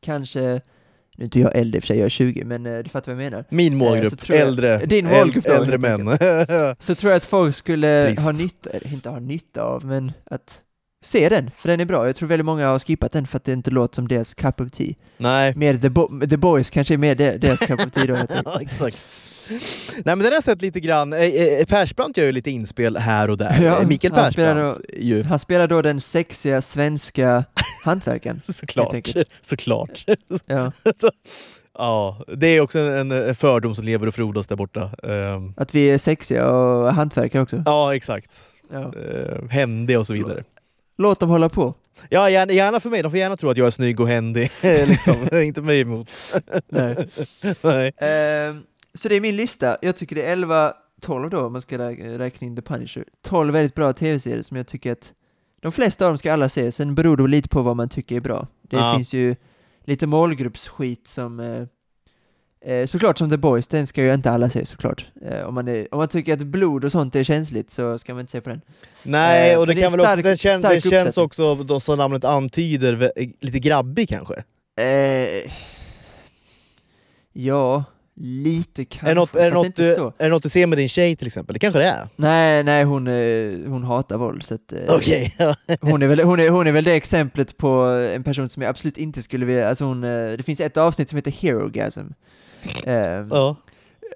kanske, 0.00 0.60
nu 1.16 1.22
är 1.22 1.24
inte 1.24 1.40
jag 1.40 1.56
äldre 1.56 1.76
i 1.76 1.80
och 1.80 1.82
för 1.82 1.86
sig, 1.86 1.96
jag 1.98 2.04
är 2.04 2.08
20, 2.08 2.44
men 2.44 2.66
eh, 2.66 2.78
du 2.78 2.90
fattar 2.90 3.14
vad 3.14 3.24
jag 3.24 3.30
menar. 3.30 3.44
Min 3.50 3.72
Eh, 3.72 3.78
målgrupp, 3.78 4.28
jag- 4.28 4.38
äldre, 4.38 4.86
Din 4.86 5.06
målgrupp 5.06 5.46
äldre 5.46 5.88
helt 5.88 6.04
män. 6.04 6.76
Så 6.78 6.94
tror 6.94 7.10
jag 7.12 7.16
att 7.16 7.24
folk 7.24 7.54
skulle 7.54 8.06
Trist. 8.06 8.22
ha 8.22 8.32
nytta, 8.32 8.70
inte 8.92 9.08
ha 9.10 9.18
nytta 9.18 9.62
av, 9.62 9.84
men 9.84 10.12
att 10.24 10.60
se 11.02 11.28
den, 11.28 11.50
för 11.58 11.68
den 11.68 11.80
är 11.80 11.84
bra. 11.84 12.06
Jag 12.06 12.16
tror 12.16 12.28
väldigt 12.28 12.46
många 12.46 12.68
har 12.68 12.78
skippat 12.78 13.12
den 13.12 13.26
för 13.26 13.36
att 13.36 13.44
det 13.44 13.52
inte 13.52 13.70
låter 13.70 13.94
som 13.94 14.08
deras 14.08 14.34
cup 14.34 14.60
of 14.60 14.70
tea. 14.70 14.94
Nej, 15.16 15.52
Mer 15.56 15.76
The, 15.76 15.88
Bo- 15.90 16.26
The 16.30 16.36
Boys 16.36 16.70
kanske 16.70 16.94
är 16.94 16.98
mer 16.98 17.14
de- 17.14 17.38
deras 17.38 17.58
cup 17.60 17.80
of 17.80 17.90
tea 17.92 18.06
då. 18.06 18.16
ja, 18.44 18.60
exakt. 18.60 19.06
Nej 19.94 20.02
men 20.04 20.18
den 20.18 20.26
har 20.26 20.32
jag 20.32 20.44
sett 20.44 20.62
lite 20.62 20.80
grann, 20.80 21.12
eh, 21.12 21.18
eh, 21.20 21.64
Persbrandt 21.66 22.16
gör 22.16 22.24
ju 22.24 22.32
lite 22.32 22.50
inspel 22.50 22.96
här 22.96 23.30
och 23.30 23.38
där. 23.38 23.58
Ja, 23.62 23.80
Eh, 23.80 23.86
Mikael 23.86 24.12
han 24.14 24.32
spelar 24.32 24.54
Persbrandt 24.54 24.80
ju, 24.98 25.22
Han 25.24 25.38
spelar 25.38 25.68
då 25.68 25.82
den 25.82 26.00
sexiga 26.00 26.62
svenska 26.62 27.44
hantverkaren. 27.84 28.40
såklart. 28.44 29.06
Såklart. 29.40 30.04
Ja, 30.46 30.72
Ja, 31.78 32.22
det 32.36 32.46
är 32.46 32.60
också 32.60 32.78
en, 32.78 33.34
fördom 33.34 33.74
som 33.74 33.84
lever 33.84 34.06
och 34.06 34.14
frodas 34.14 34.46
där 34.46 34.56
borta. 34.56 34.90
Ehm, 35.02 35.54
att 35.56 35.74
vi 35.74 35.90
är 35.90 35.98
sexiga 35.98 36.48
och 36.50 36.94
hantverkare 36.94 37.42
också. 37.42 37.62
ja, 37.66 37.94
exakt. 37.96 38.40
Ja. 38.72 38.78
Uh, 38.96 39.48
händig 39.50 39.98
och 39.98 40.06
så 40.06 40.12
vidare. 40.12 40.44
Låt 40.98 41.20
dem 41.20 41.30
hålla 41.30 41.48
på. 41.48 41.74
Ja, 42.08 42.30
gärna, 42.30 42.52
gärna 42.52 42.80
för 42.80 42.90
mig. 42.90 43.02
De 43.02 43.10
får 43.10 43.18
gärna 43.18 43.36
tro 43.36 43.50
att 43.50 43.56
jag 43.56 43.66
är 43.66 43.70
snygg 43.70 44.00
och 44.00 44.08
händig. 44.08 44.50
liksom. 44.62 45.28
Inte 45.42 45.62
mig 45.62 45.80
emot. 45.80 46.08
Nej. 46.68 47.08
Nej. 47.62 47.92
Ehm, 47.96 48.62
så 48.94 49.08
det 49.08 49.16
är 49.16 49.20
min 49.20 49.36
lista. 49.36 49.76
Jag 49.82 49.96
tycker 49.96 50.16
det 50.16 50.22
är 50.22 50.32
11, 50.32 50.72
12 51.00 51.30
då, 51.30 51.40
om 51.40 51.52
man 51.52 51.62
ska 51.62 51.78
rä- 51.78 52.18
räkna 52.18 52.46
in 52.46 52.56
The 52.56 52.62
Punisher. 52.62 53.04
12 53.22 53.52
väldigt 53.52 53.74
bra 53.74 53.92
tv-serier 53.92 54.42
som 54.42 54.56
jag 54.56 54.66
tycker 54.66 54.92
att 54.92 55.12
de 55.60 55.72
flesta 55.72 56.04
av 56.06 56.10
dem 56.10 56.18
ska 56.18 56.32
alla 56.32 56.48
se, 56.48 56.72
sen 56.72 56.94
beror 56.94 57.16
det 57.16 57.26
lite 57.28 57.48
på 57.48 57.62
vad 57.62 57.76
man 57.76 57.88
tycker 57.88 58.16
är 58.16 58.20
bra. 58.20 58.46
Det 58.62 58.76
Ja. 58.76 58.94
finns 58.96 59.12
ju 59.12 59.36
lite 59.84 60.06
målgruppsskit 60.06 61.08
som 61.08 61.40
eh, 61.40 61.64
eh, 62.64 62.86
såklart 62.86 63.18
som 63.18 63.30
The 63.30 63.36
Boys, 63.36 63.68
den 63.68 63.86
ska 63.86 64.02
ju 64.02 64.14
inte 64.14 64.30
alla 64.30 64.50
se 64.50 64.66
såklart. 64.66 65.06
Eh, 65.26 65.42
om, 65.42 65.54
man 65.54 65.68
är, 65.68 65.94
om 65.94 65.98
man 65.98 66.08
tycker 66.08 66.32
att 66.32 66.38
blod 66.42 66.84
och 66.84 66.92
sånt 66.92 67.14
är 67.16 67.24
känsligt 67.24 67.70
så 67.70 67.98
ska 67.98 68.14
man 68.14 68.20
inte 68.20 68.30
se 68.32 68.40
på 68.40 68.50
den. 68.50 68.60
Nej, 69.02 69.52
Eh, 69.52 69.58
och 69.58 69.66
det 69.66 69.70
men 69.70 69.76
det 69.76 69.82
kan 69.82 69.92
väl 69.92 70.00
också, 70.00 70.10
stark- 70.12 70.22
den, 70.24 70.36
kän, 70.36 70.60
den 70.62 70.80
känns 70.80 71.18
också, 71.18 71.54
de 71.54 71.80
som 71.80 71.98
namnet 71.98 72.24
antyder, 72.24 72.92
vä- 72.96 73.34
lite 73.40 73.58
grabbig 73.58 74.08
kanske. 74.08 74.34
Eh, 74.84 75.52
ja, 77.32 77.84
lite 78.14 78.84
kanske, 78.84 79.06
Är 79.06 79.14
det, 79.14 79.14
något, 79.20 79.34
är, 79.36 79.44
det 79.50 79.56
något 79.56 79.76
du, 79.76 79.92
är 79.92 80.12
det 80.18 80.28
något 80.28 80.42
du 80.42 80.48
ser 80.48 80.66
med 80.66 80.78
din 80.78 80.88
tjej 80.88 81.16
till 81.16 81.26
exempel? 81.26 81.54
Det 81.54 81.58
kanske 81.60 81.78
det 81.80 81.86
är? 81.86 82.08
Nej, 82.16 82.62
nej 82.64 82.84
hon, 82.84 83.06
eh, 83.06 83.70
hon 83.70 83.84
hatar 83.84 84.16
våld 84.18 84.42
så 84.42 84.54
att, 84.54 84.72
eh, 84.72 84.78
Okej. 84.94 85.36
hon, 85.80 86.02
är 86.02 86.06
väl, 86.08 86.20
hon, 86.20 86.40
är, 86.40 86.48
hon 86.48 86.66
är 86.66 86.72
väl 86.72 86.84
det 86.84 86.92
exemplet 86.94 87.56
på 87.56 87.68
en 88.14 88.22
person 88.24 88.48
som 88.48 88.62
jag 88.62 88.70
absolut 88.70 88.98
inte 88.98 89.22
skulle 89.22 89.46
vilja, 89.46 89.68
alltså 89.68 89.84
hon, 89.84 90.04
eh, 90.04 90.32
det 90.36 90.42
finns 90.42 90.60
ett 90.60 90.76
avsnitt 90.76 91.08
som 91.08 91.16
heter 91.16 91.30
Herogasm. 91.30 92.00
Eh, 92.86 93.26
ja. 93.30 93.56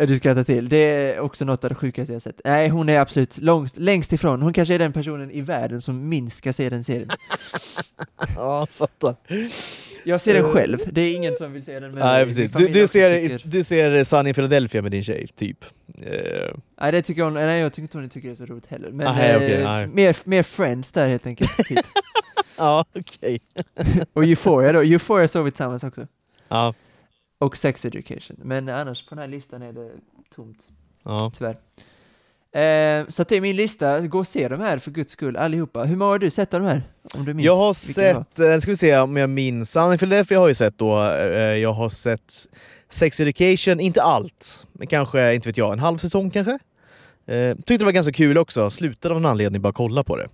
Du 0.00 0.16
ska 0.16 0.34
ta 0.34 0.44
till, 0.44 0.68
det 0.68 0.76
är 0.76 1.20
också 1.20 1.44
något 1.44 1.64
av 1.64 1.70
det 1.70 1.74
sjukaste 1.76 2.12
jag 2.12 2.22
sett. 2.22 2.40
Nej, 2.44 2.68
hon 2.68 2.88
är 2.88 2.98
absolut 3.00 3.38
långst, 3.38 3.76
längst 3.78 4.12
ifrån, 4.12 4.42
hon 4.42 4.52
kanske 4.52 4.74
är 4.74 4.78
den 4.78 4.92
personen 4.92 5.30
i 5.30 5.40
världen 5.40 5.80
som 5.82 6.08
minst 6.08 6.36
ska 6.36 6.52
se 6.52 6.68
den 6.70 6.84
serien. 6.84 7.08
ja, 8.36 8.66
fattar. 8.70 9.14
Jag 10.04 10.20
ser 10.20 10.34
den 10.34 10.44
Eh. 10.44 10.50
själv, 10.52 10.78
det 10.90 11.00
är 11.00 11.14
ingen 11.14 11.36
som 11.36 11.52
vill 11.52 11.64
se 11.64 11.80
den 11.80 11.92
Nej, 11.94 12.24
precis. 12.24 12.52
Du, 12.52 12.68
du, 12.68 12.86
ser, 12.86 13.28
tycker- 13.28 13.48
du 13.48 13.64
ser 13.64 14.04
Sunny 14.04 14.34
Philadelphia 14.34 14.82
med 14.82 14.90
din 14.90 15.04
tjej, 15.04 15.28
typ? 15.36 15.64
Eh, 16.04 16.54
Nej, 16.80 16.92
det 16.92 17.02
tycker 17.02 17.22
hon, 17.22 17.34
nej 17.34 17.60
jag 17.60 17.72
tycker 17.72 17.82
inte 17.82 17.98
hon 17.98 18.08
tycker 18.08 18.28
det 18.28 18.34
är 18.34 18.36
så 18.36 18.46
roligt 18.46 18.66
heller. 18.66 18.90
Men 18.90 19.14
Nej, 19.14 19.52
eh, 19.52 19.64
nej. 19.64 19.86
mer, 19.86 20.16
mer 20.24 20.42
friends 20.42 20.90
där 20.90 21.06
helt 21.08 21.26
enkelt. 21.26 21.56
Typ. 21.56 21.78
ja, 22.56 22.84
okej. 22.94 23.40
Och 24.12 24.24
Euphoria 24.24 24.72
då, 24.72 24.80
Euphoria 24.82 25.28
såg 25.28 25.44
vi 25.44 25.50
tillsammans 25.50 25.84
också. 25.84 26.06
Ja, 26.48 26.74
Och 27.38 27.56
Sex 27.56 27.84
Education. 27.84 28.36
Men 28.42 28.68
annars 28.68 29.06
på 29.06 29.14
den 29.14 29.18
här 29.22 29.28
listan 29.28 29.62
är 29.62 29.72
det 29.72 29.90
tomt, 30.34 30.68
ja. 31.04 31.32
tyvärr. 31.36 31.56
Eh, 32.56 33.08
så 33.08 33.22
att 33.22 33.28
det 33.28 33.36
är 33.36 33.40
min 33.40 33.56
lista, 33.56 34.00
gå 34.00 34.18
och 34.18 34.28
se 34.28 34.48
de 34.48 34.60
här 34.60 34.78
för 34.78 34.90
guds 34.90 35.12
skull 35.12 35.36
allihopa. 35.36 35.84
Hur 35.84 35.96
många 35.96 36.10
har 36.10 36.18
du 36.18 36.30
sett 36.30 36.54
av 36.54 36.60
de 36.60 36.66
här? 36.66 36.82
Om 37.14 37.24
du 37.24 37.34
minns 37.34 37.46
Jag 37.46 37.56
har 37.56 37.74
sett, 37.74 38.38
eh, 38.38 38.58
ska 38.58 38.70
vi 38.70 38.76
se 38.76 38.98
om 38.98 39.16
jag 39.16 39.30
minns, 39.30 39.72
Philadelphia 39.72 40.38
har 40.38 40.44
jag 40.44 40.50
ju 40.50 40.54
sett 40.54 40.78
då, 40.78 41.02
eh, 41.02 41.38
jag 41.38 41.72
har 41.72 41.88
sett 41.88 42.32
Sex 42.88 43.20
Education, 43.20 43.80
inte 43.80 44.02
allt, 44.02 44.66
men 44.72 44.86
kanske, 44.86 45.34
inte 45.34 45.48
vet 45.48 45.56
jag, 45.56 45.72
en 45.72 45.78
halv 45.78 45.98
säsong 45.98 46.30
kanske? 46.30 46.58
Eh, 47.26 47.56
tyckte 47.56 47.78
det 47.78 47.84
var 47.84 47.92
ganska 47.92 48.12
kul 48.12 48.38
också, 48.38 48.70
slutade 48.70 49.14
av 49.14 49.18
en 49.20 49.26
anledning 49.26 49.62
bara 49.62 49.72
kolla 49.72 50.04
på 50.04 50.16
det. 50.16 50.28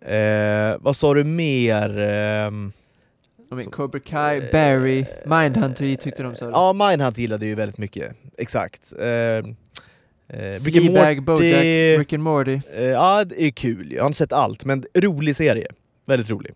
Eh, 0.00 0.76
vad 0.80 0.96
sa 0.96 1.14
du 1.14 1.24
mer? 1.24 1.98
Ehm, 1.98 2.72
Så- 3.64 3.70
Cobra 3.70 4.00
Kai, 4.00 4.40
Barry, 4.52 5.04
Mindhunter 5.26 5.96
tyckte 5.96 6.22
de 6.22 6.36
så. 6.36 6.44
Ja, 6.44 6.72
Mindhunt 6.72 7.18
gillade 7.18 7.46
ju 7.46 7.54
väldigt 7.54 7.78
mycket. 7.78 8.16
Exakt. 8.38 8.92
Eh, 8.98 9.06
eh, 9.08 9.42
Rick 10.28 10.76
and 10.76 10.86
Fleabag, 10.86 11.22
Bojack, 11.22 11.54
Morty, 11.54 11.98
Rick 11.98 12.12
and 12.12 12.22
Morty. 12.22 12.60
eh, 12.74 12.84
ja, 12.84 13.24
det 13.24 13.42
är 13.42 13.50
kul. 13.50 13.92
Jag 13.92 14.02
har 14.02 14.06
inte 14.06 14.18
sett 14.18 14.32
allt, 14.32 14.64
men 14.64 14.84
rolig 14.94 15.36
serie. 15.36 15.66
Väldigt 16.06 16.30
rolig. 16.30 16.52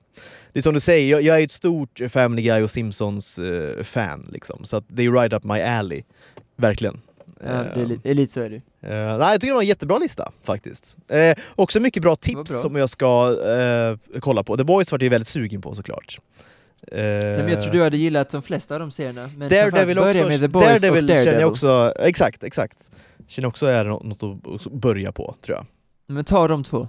Det 0.53 0.59
är 0.61 0.63
som 0.63 0.75
du 0.75 0.81
säger, 0.81 1.11
jag, 1.11 1.23
jag 1.23 1.41
är 1.41 1.45
ett 1.45 1.51
stort 1.51 2.01
Family 2.09 2.43
Guy 2.43 2.63
och 2.63 2.71
Simpsons-fan, 2.71 4.27
liksom. 4.33 4.65
så 4.65 4.83
det 4.89 5.03
är 5.05 5.11
right 5.13 5.33
up 5.33 5.45
my 5.45 5.61
alley. 5.61 6.03
Verkligen. 6.57 7.01
Ja, 7.45 7.49
det 7.49 7.59
är 7.59 7.77
Eh, 7.79 7.87
lite, 7.87 8.01
det 8.03 8.11
är 8.11 8.15
lite 8.15 8.33
så 8.33 8.41
är 8.41 8.51
det 8.51 8.57
eh, 8.57 9.19
nej, 9.19 9.33
jag 9.33 9.41
tycker 9.41 9.47
det 9.47 9.55
var 9.55 9.63
en 9.63 9.69
jättebra 9.69 9.99
lista 9.99 10.33
faktiskt. 10.43 10.97
Eh, 11.09 11.37
också 11.55 11.81
mycket 11.81 12.03
bra 12.03 12.17
tips 12.17 12.51
bra. 12.51 12.59
som 12.61 12.77
jag 12.77 12.91
ska 12.91 13.37
eh, 14.13 14.21
kolla 14.21 14.43
på. 14.43 14.57
The 14.57 14.65
Boys 14.65 14.93
var 14.93 15.03
jag 15.03 15.11
väldigt 15.11 15.29
sugen 15.29 15.61
på 15.63 15.75
såklart. 15.75 16.19
Eh, 16.93 16.99
Nej, 16.99 17.37
men 17.37 17.49
jag 17.49 17.61
tror 17.61 17.73
du 17.73 17.83
hade 17.83 17.97
gillat 17.97 18.31
de 18.31 18.43
flesta 18.43 18.75
av 18.75 18.81
de 18.81 18.91
serierna. 18.91 19.31
Men 19.37 19.49
Daredevil 19.49 19.97
börja 19.97 20.27
med 20.29 20.41
The 20.41 20.49
Boys 20.49 20.67
Daredevil 20.67 21.05
och 21.05 21.09
Daredevil. 21.09 21.25
känner 21.25 21.41
jag 21.41 21.51
också, 21.51 21.95
exakt, 21.99 22.43
exakt. 22.43 22.91
Känner 23.27 23.49
också 23.49 23.67
är 23.67 23.85
något, 23.85 24.23
att 24.67 24.73
börja 24.73 25.13
på, 25.13 25.35
tror 25.41 25.59
jag. 25.59 25.67
Men 26.15 26.25
ta 26.25 26.49
de 26.49 26.65
två. 26.65 26.89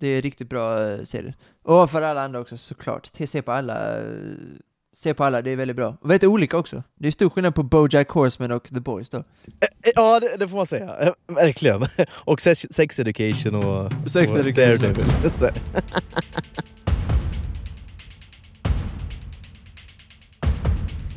Det 0.00 0.06
är 0.08 0.22
riktigt 0.22 0.48
bra 0.48 0.78
uh, 0.80 1.02
serier. 1.04 1.34
Och 1.64 1.90
för 1.90 2.02
alla 2.02 2.22
andra 2.24 2.40
också 2.40 2.56
såklart. 2.56 3.10
Se 3.26 3.42
på 3.42 3.52
alla. 3.52 3.98
eh, 3.98 4.02
se 4.96 5.14
på 5.14 5.24
alla, 5.24 5.42
det 5.42 5.50
är 5.50 5.56
väldigt 5.56 5.76
bra. 5.76 5.96
Och 6.00 6.10
väldigt 6.10 6.24
olika 6.28 6.56
också. 6.58 6.82
Det 6.94 7.06
är 7.06 7.12
stor 7.12 7.30
skillnad 7.30 7.54
på 7.54 7.62
Bojack 7.62 8.08
Horseman 8.08 8.52
och 8.52 8.68
The 8.68 8.80
Boys 8.80 9.10
då. 9.10 9.18
Eh, 9.18 9.24
Ja, 9.94 10.20
det, 10.20 10.36
det 10.36 10.48
får 10.48 10.56
man 10.56 10.66
säga. 10.66 10.96
Eh, 11.00 11.12
Verkligen. 11.34 11.86
Och 12.10 12.40
sex, 12.40 12.66
sex 12.70 12.98
Education 13.00 13.54
och, 13.54 13.92
Sex 14.10 14.32
och 14.32 14.38
Education. 14.38 14.78
Daredevil. 14.80 15.04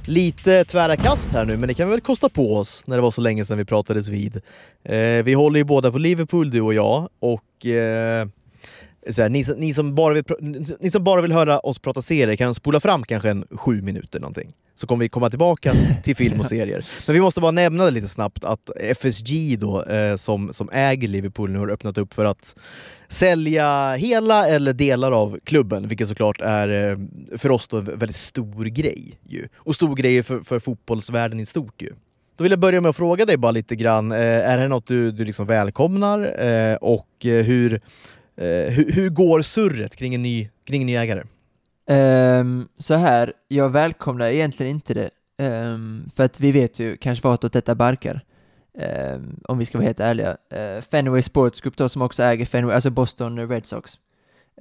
Lite 0.10 0.66
tvära 0.66 0.96
kast 0.96 1.30
här 1.30 1.46
nu, 1.46 1.58
men 1.58 1.68
det 1.68 1.74
kan 1.74 1.88
vi 1.88 1.92
väl 1.92 2.02
kosta 2.02 2.30
på 2.30 2.56
oss 2.56 2.84
när 2.88 2.96
det 2.96 3.02
var 3.02 3.12
så 3.12 3.22
länge 3.22 3.46
sedan 3.46 3.58
vi 3.58 3.66
pratades 3.66 4.08
vid. 4.08 4.42
Eh, 4.84 5.00
vi 5.24 5.34
håller 5.34 5.58
ju 5.60 5.64
båda 5.64 5.92
på 5.92 5.98
Liverpool, 5.98 6.50
du 6.50 6.62
och 6.62 6.74
jag, 6.74 7.10
och 7.20 7.66
eh, 7.66 8.28
här, 9.18 9.30
ni, 9.30 9.44
som- 9.44 9.56
ni, 9.60 9.74
som 9.74 9.96
bara 9.96 10.14
vill, 10.14 10.24
ni 10.80 10.92
som 10.92 11.04
bara 11.04 11.22
vill 11.22 11.32
höra 11.32 11.60
oss 11.60 11.80
prata 11.80 12.02
serier 12.02 12.36
kan 12.36 12.54
spola 12.54 12.80
fram 12.80 13.04
kanske 13.04 13.30
en 13.30 13.46
sju 13.52 13.82
minuter 13.82 14.20
någonting. 14.20 14.52
Så 14.76 14.88
kommer 14.88 15.06
vi 15.06 15.10
komma 15.10 15.30
tillbaka 15.30 15.74
till 16.04 16.16
film 16.16 16.40
och 16.40 16.46
serier. 16.46 16.86
Men 17.08 17.14
vi 17.14 17.22
måste 17.22 17.42
bara 17.42 17.52
nämna 17.52 17.86
det 17.86 17.92
lite 17.92 18.08
snabbt 18.08 18.46
att 18.46 18.70
FSG 18.80 19.58
då, 19.60 19.84
eh, 19.84 20.16
som, 20.16 20.54
som 20.54 20.70
äger 20.72 21.08
Liverpool 21.08 21.50
nu 21.52 21.60
har 21.60 21.70
öppnat 21.70 21.98
upp 21.98 22.14
för 22.14 22.26
att 22.26 22.56
sälja 23.10 23.94
hela 23.94 24.48
eller 24.48 24.74
delar 24.74 25.12
av 25.12 25.40
klubben, 25.44 25.88
vilket 25.88 26.08
såklart 26.08 26.42
är 26.42 26.92
eh, 26.92 26.98
för 27.38 27.52
oss 27.52 27.68
då 27.68 27.78
en 27.78 27.86
väldigt 27.86 28.16
stor 28.16 28.66
grej. 28.66 29.20
Ju. 29.28 29.48
Och 29.56 29.76
stor 29.76 29.96
grej 29.96 30.24
för, 30.24 30.40
för 30.40 30.60
fotbollsvärlden 30.60 31.40
i 31.40 31.46
stort 31.46 31.82
ju. 31.82 31.94
Då 32.36 32.44
vill 32.44 32.52
jag 32.52 32.60
börja 32.60 32.82
med 32.82 32.90
att 32.90 32.96
fråga 32.96 33.26
dig 33.26 33.38
bara 33.38 33.52
lite 33.52 33.76
grann, 33.76 34.12
eh, 34.12 34.18
är 34.20 34.58
det 34.58 34.68
något 34.68 34.88
du, 34.88 35.12
du 35.12 35.26
liksom 35.26 35.46
välkomnar? 35.46 36.42
Eh, 36.46 36.76
och 36.76 37.08
hur, 37.22 37.82
hur, 38.36 38.92
hur 38.92 39.10
går 39.10 39.42
surret 39.42 39.96
kring 39.96 40.16
en 40.16 40.22
ny, 40.22 40.50
kring 40.66 40.82
en 40.82 40.88
ny 40.88 40.96
ägare? 40.96 41.24
Um, 41.90 42.68
så 42.78 42.94
här, 42.94 43.34
jag 43.48 43.70
välkomnar 43.70 44.28
egentligen 44.28 44.72
inte 44.72 44.94
det. 44.94 45.10
um, 45.44 46.12
för 46.16 46.24
att 46.24 46.40
vi 46.40 46.52
vet 46.52 46.80
ju 46.80 46.98
kanske 46.98 47.28
vartåt 47.28 47.54
detta 47.54 47.76
barkar. 47.76 48.24
Ehm, 48.78 49.40
om 49.44 49.58
vi 49.58 49.66
ska 49.66 49.78
vara 49.78 49.86
helt 49.86 50.00
ärliga. 50.00 50.38
Uh, 50.54 50.82
Fenway 50.82 51.22
Sports 51.22 51.62
Group 51.62 51.78
då 51.78 51.90
som 51.90 52.02
också 52.02 52.24
äger 52.24 52.46
Fenway, 52.46 52.76
alltså 52.76 52.90
Boston 52.90 53.50
Red 53.50 53.66
Sox. 53.66 54.00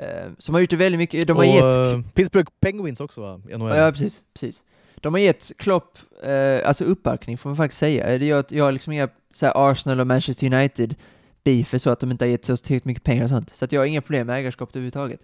Ehm, 0.00 0.36
som 0.38 0.54
har 0.54 0.60
gjort 0.60 0.70
det 0.70 0.76
väldigt 0.76 0.98
mycket, 0.98 1.26
de 1.26 1.36
har 1.36 1.44
och, 1.44 1.50
gett 1.50 1.94
eh, 1.94 2.12
Pittsburgh 2.14 2.50
Penguins 2.60 3.00
också 3.00 3.20
va? 3.20 3.40
NHL. 3.58 3.76
Ja, 3.76 3.92
precis, 3.92 4.22
precis. 4.34 4.62
De 4.94 5.14
har 5.14 5.20
gett 5.20 5.52
Klopp, 5.58 5.98
eh, 6.22 6.68
alltså 6.68 6.84
uppbackning 6.84 7.38
får 7.38 7.50
man 7.50 7.56
faktiskt 7.56 7.80
säga. 7.80 8.16
Jag, 8.16 8.44
jag 8.48 8.64
har 8.64 8.72
liksom 8.72 8.92
inga 8.92 9.08
så 9.32 9.46
Arsenal 9.46 10.00
och 10.00 10.06
Manchester 10.06 10.54
United 10.54 10.94
beefer 11.44 11.78
så 11.78 11.90
att 11.90 12.00
de 12.00 12.10
inte 12.10 12.24
har 12.24 12.30
gett 12.30 12.50
oss 12.50 12.62
tillräckligt 12.62 12.84
mycket 12.84 13.04
pengar 13.04 13.24
och 13.24 13.30
sånt. 13.30 13.56
Så 13.56 13.64
att 13.64 13.72
jag 13.72 13.80
har 13.80 13.86
inga 13.86 14.00
problem 14.00 14.26
med 14.26 14.38
ägarskapet 14.38 14.76
överhuvudtaget. 14.76 15.20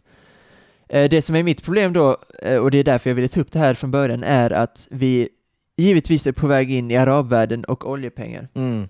Eh, 0.88 1.10
det 1.10 1.22
som 1.22 1.36
är 1.36 1.42
mitt 1.42 1.62
problem 1.62 1.92
då, 1.92 2.16
och 2.60 2.70
det 2.70 2.78
är 2.78 2.84
därför 2.84 3.10
jag 3.10 3.14
ville 3.14 3.28
ta 3.28 3.40
upp 3.40 3.52
det 3.52 3.58
här 3.58 3.74
från 3.74 3.90
början, 3.90 4.24
är 4.24 4.50
att 4.50 4.88
vi 4.90 5.28
givetvis 5.76 6.26
är 6.26 6.32
på 6.32 6.46
väg 6.46 6.70
in 6.70 6.90
i 6.90 6.96
arabvärlden 6.96 7.64
och 7.64 7.90
oljepengar. 7.90 8.48
Mm. 8.54 8.88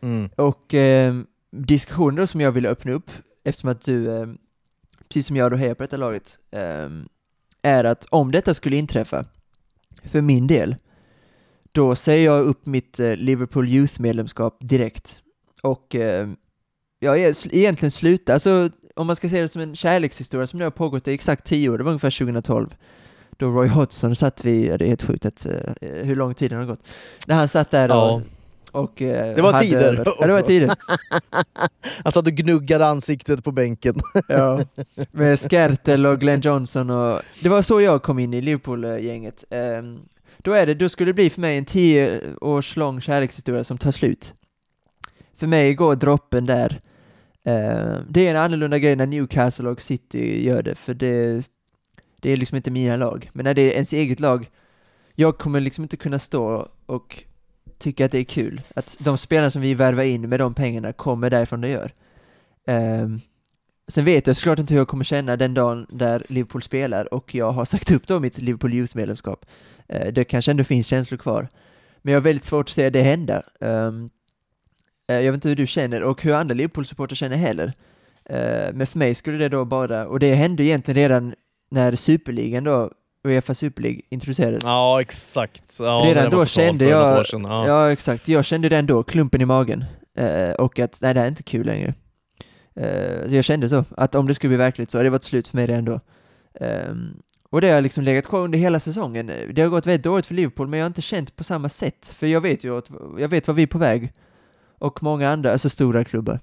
Mm. 0.00 0.30
Och 0.36 0.74
eh, 0.74 1.14
diskussionen 1.50 2.16
då 2.16 2.26
som 2.26 2.40
jag 2.40 2.52
ville 2.52 2.68
öppna 2.68 2.92
upp, 2.92 3.10
eftersom 3.44 3.70
att 3.70 3.84
du, 3.84 4.16
eh, 4.16 4.26
precis 5.08 5.26
som 5.26 5.36
jag 5.36 5.50
då 5.50 5.56
hejar 5.56 5.74
på 5.74 5.82
detta 5.82 5.96
laget, 5.96 6.38
eh, 6.50 6.88
är 7.62 7.84
att 7.84 8.06
om 8.10 8.32
detta 8.32 8.54
skulle 8.54 8.76
inträffa, 8.76 9.24
för 10.04 10.20
min 10.20 10.46
del, 10.46 10.76
då 11.72 11.94
säger 11.94 12.24
jag 12.24 12.46
upp 12.46 12.66
mitt 12.66 13.00
eh, 13.00 13.16
Liverpool 13.16 13.68
Youth-medlemskap 13.68 14.56
direkt. 14.60 15.22
Och 15.62 15.94
eh, 15.94 16.28
jag 16.98 17.18
är 17.18 17.54
egentligen 17.54 17.90
sluta, 17.90 18.34
alltså 18.34 18.70
om 18.96 19.06
man 19.06 19.16
ska 19.16 19.28
se 19.28 19.42
det 19.42 19.48
som 19.48 19.62
en 19.62 19.76
kärlekshistoria 19.76 20.46
som 20.46 20.58
nu 20.58 20.64
har 20.64 20.70
pågått 20.70 21.08
i 21.08 21.12
exakt 21.12 21.46
tio 21.46 21.68
år, 21.68 21.78
det 21.78 21.84
var 21.84 21.90
ungefär 21.90 22.18
2012, 22.18 22.76
då 23.36 23.50
Roy 23.50 23.68
Hodgson 23.68 24.16
satt 24.16 24.44
vid, 24.44 24.78
det 24.78 24.84
är 24.84 24.88
helt 24.88 25.02
sjukt 25.02 25.26
att, 25.26 25.46
eh, 25.46 25.52
hur 25.80 26.16
lång 26.16 26.34
tid 26.34 26.50
det 26.50 26.56
har 26.56 26.64
gått, 26.64 26.80
när 27.26 27.34
han 27.34 27.48
satt 27.48 27.70
där 27.70 27.88
Ja. 27.88 28.10
och, 28.72 28.82
och 28.82 29.02
eh, 29.02 29.34
Det 29.36 29.42
var 29.42 29.58
tider 29.60 30.02
Ja, 30.18 30.26
det 30.26 30.32
var 30.32 30.42
tider. 30.42 30.74
Alltså 32.02 32.18
att 32.18 32.24
du 32.24 32.30
gnuggade 32.30 32.86
ansiktet 32.86 33.44
på 33.44 33.52
bänken. 33.52 33.96
Ja, 34.28 34.60
med 35.12 35.38
Skertel 35.40 36.06
och 36.06 36.20
Glenn 36.20 36.40
Johnson 36.40 36.90
och 36.90 37.20
det 37.42 37.48
var 37.48 37.62
så 37.62 37.80
jag 37.80 38.02
kom 38.02 38.18
in 38.18 38.34
i 38.34 38.40
Liverpool-gänget. 38.40 39.44
Ehm, 39.50 39.98
då 40.38 40.52
är 40.52 40.66
det, 40.66 40.74
då 40.74 40.88
skulle 40.88 41.08
det 41.08 41.14
bli 41.14 41.30
för 41.30 41.40
mig 41.40 41.58
en 41.58 41.64
tio 41.64 42.20
års 42.40 42.76
lång 42.76 43.00
kärlekshistoria 43.00 43.64
som 43.64 43.78
tar 43.78 43.90
slut. 43.90 44.34
För 45.36 45.46
mig 45.46 45.74
går 45.74 45.94
droppen 45.94 46.46
där. 46.46 46.80
Ehm, 47.44 48.02
det 48.08 48.26
är 48.26 48.30
en 48.30 48.36
annorlunda 48.36 48.78
grej 48.78 48.96
när 48.96 49.06
Newcastle 49.06 49.68
och 49.68 49.80
City 49.82 50.46
gör 50.46 50.62
det, 50.62 50.74
för 50.74 50.94
det, 50.94 51.42
det 52.26 52.32
är 52.32 52.36
liksom 52.36 52.56
inte 52.56 52.70
mina 52.70 52.96
lag. 52.96 53.30
Men 53.32 53.44
när 53.44 53.54
det 53.54 53.62
är 53.62 53.74
ens 53.74 53.92
eget 53.92 54.20
lag, 54.20 54.50
jag 55.14 55.38
kommer 55.38 55.60
liksom 55.60 55.84
inte 55.84 55.96
kunna 55.96 56.18
stå 56.18 56.68
och 56.86 57.24
tycka 57.78 58.04
att 58.04 58.12
det 58.12 58.18
är 58.18 58.24
kul. 58.24 58.62
Att 58.74 58.96
de 59.00 59.18
spelarna 59.18 59.50
som 59.50 59.62
vi 59.62 59.74
värvar 59.74 60.02
in 60.02 60.28
med 60.28 60.40
de 60.40 60.54
pengarna 60.54 60.92
kommer 60.92 61.30
därifrån 61.30 61.60
det 61.60 61.68
gör. 61.68 61.92
Um, 62.66 63.20
Sen 63.88 64.04
vet 64.04 64.26
jag 64.26 64.36
såklart 64.36 64.58
inte 64.58 64.74
hur 64.74 64.80
jag 64.80 64.88
kommer 64.88 65.04
känna 65.04 65.36
den 65.36 65.54
dagen 65.54 65.86
där 65.90 66.26
Liverpool 66.28 66.62
spelar 66.62 67.14
och 67.14 67.34
jag 67.34 67.52
har 67.52 67.64
sagt 67.64 67.90
upp 67.90 68.06
då 68.06 68.20
mitt 68.20 68.38
Liverpool 68.38 68.74
Youth-medlemskap. 68.74 69.46
Uh, 69.94 70.12
det 70.12 70.24
kanske 70.24 70.50
ändå 70.50 70.64
finns 70.64 70.86
känslor 70.86 71.18
kvar. 71.18 71.48
Men 72.02 72.12
jag 72.12 72.20
har 72.20 72.24
väldigt 72.24 72.44
svårt 72.44 72.68
att 72.68 72.74
se 72.74 72.90
det 72.90 73.02
hända. 73.02 73.42
Um, 73.60 74.10
jag 75.06 75.22
vet 75.22 75.34
inte 75.34 75.48
hur 75.48 75.56
du 75.56 75.66
känner 75.66 76.02
och 76.02 76.22
hur 76.22 76.32
andra 76.32 76.54
Liverpool-supportrar 76.54 77.14
känner 77.14 77.36
heller. 77.36 77.72
Eh, 78.24 78.72
men 78.74 78.86
för 78.86 78.98
mig 78.98 79.14
skulle 79.14 79.38
det 79.38 79.48
då 79.48 79.64
bara, 79.64 80.06
och 80.06 80.18
det 80.18 80.34
hände 80.34 80.64
egentligen 80.64 80.96
redan 80.96 81.34
när 81.70 81.96
superligan 81.96 82.64
då, 82.64 82.90
Uefa 83.24 83.54
Super 83.54 83.82
League 83.82 84.00
introducerades. 84.08 84.64
Ja, 84.64 85.00
exakt. 85.00 85.76
Ja, 85.80 86.02
Redan 86.06 86.30
då 86.30 86.46
kände 86.46 86.84
jag- 86.84 87.26
sedan. 87.26 87.44
Ja. 87.44 87.66
Ja, 87.66 87.92
exakt. 87.92 88.28
Jag 88.28 88.44
kände 88.44 88.68
den 88.68 88.86
då, 88.86 89.02
klumpen 89.02 89.40
i 89.40 89.44
magen. 89.44 89.84
Eh, 90.18 90.50
och 90.50 90.78
att, 90.78 91.00
nej 91.00 91.14
det 91.14 91.20
här 91.20 91.24
är 91.26 91.30
inte 91.30 91.42
kul 91.42 91.66
längre. 91.66 91.94
Eh, 92.76 93.28
så 93.28 93.34
jag 93.34 93.44
kände 93.44 93.68
så, 93.68 93.84
att 93.96 94.14
om 94.14 94.26
det 94.26 94.34
skulle 94.34 94.48
bli 94.48 94.56
verkligt 94.56 94.90
så 94.90 94.98
hade 94.98 95.06
det 95.06 95.10
varit 95.10 95.24
slut 95.24 95.48
för 95.48 95.56
mig 95.56 95.66
redan 95.66 95.84
då. 95.84 96.00
Ehm, 96.60 97.16
och 97.50 97.60
det 97.60 97.70
har 97.70 97.80
liksom 97.80 98.04
legat 98.04 98.26
kvar 98.26 98.40
under 98.40 98.58
hela 98.58 98.80
säsongen. 98.80 99.26
Det 99.52 99.62
har 99.62 99.68
gått 99.68 99.86
väldigt 99.86 100.04
dåligt 100.04 100.26
för 100.26 100.34
Liverpool, 100.34 100.68
men 100.68 100.78
jag 100.78 100.84
har 100.84 100.88
inte 100.90 101.02
känt 101.02 101.36
på 101.36 101.44
samma 101.44 101.68
sätt. 101.68 102.14
För 102.18 102.26
jag 102.26 102.40
vet 102.40 102.64
ju 102.64 102.78
att, 102.78 102.90
jag 103.18 103.28
vet 103.28 103.46
var 103.48 103.54
vi 103.54 103.62
är 103.62 103.66
på 103.66 103.78
väg. 103.78 104.12
Och 104.78 105.02
många 105.02 105.30
andra, 105.30 105.52
alltså 105.52 105.68
stora 105.70 106.04
klubbar. 106.04 106.40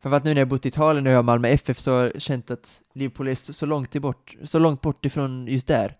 Framförallt 0.00 0.24
nu 0.24 0.34
när 0.34 0.40
jag 0.40 0.48
bott 0.48 0.66
i 0.66 0.68
Italien 0.68 1.06
och 1.06 1.12
jag 1.12 1.18
har 1.18 1.22
Malmö 1.22 1.48
FF 1.48 1.78
så 1.78 1.92
har 1.92 2.02
jag 2.02 2.22
känt 2.22 2.50
att 2.50 2.82
Liverpool 2.94 3.28
är 3.28 3.52
så 3.52 3.66
långt, 3.66 3.96
bort, 3.96 4.36
så 4.44 4.58
långt 4.58 4.80
bort 4.80 5.04
ifrån 5.04 5.46
just 5.46 5.66
där. 5.66 5.96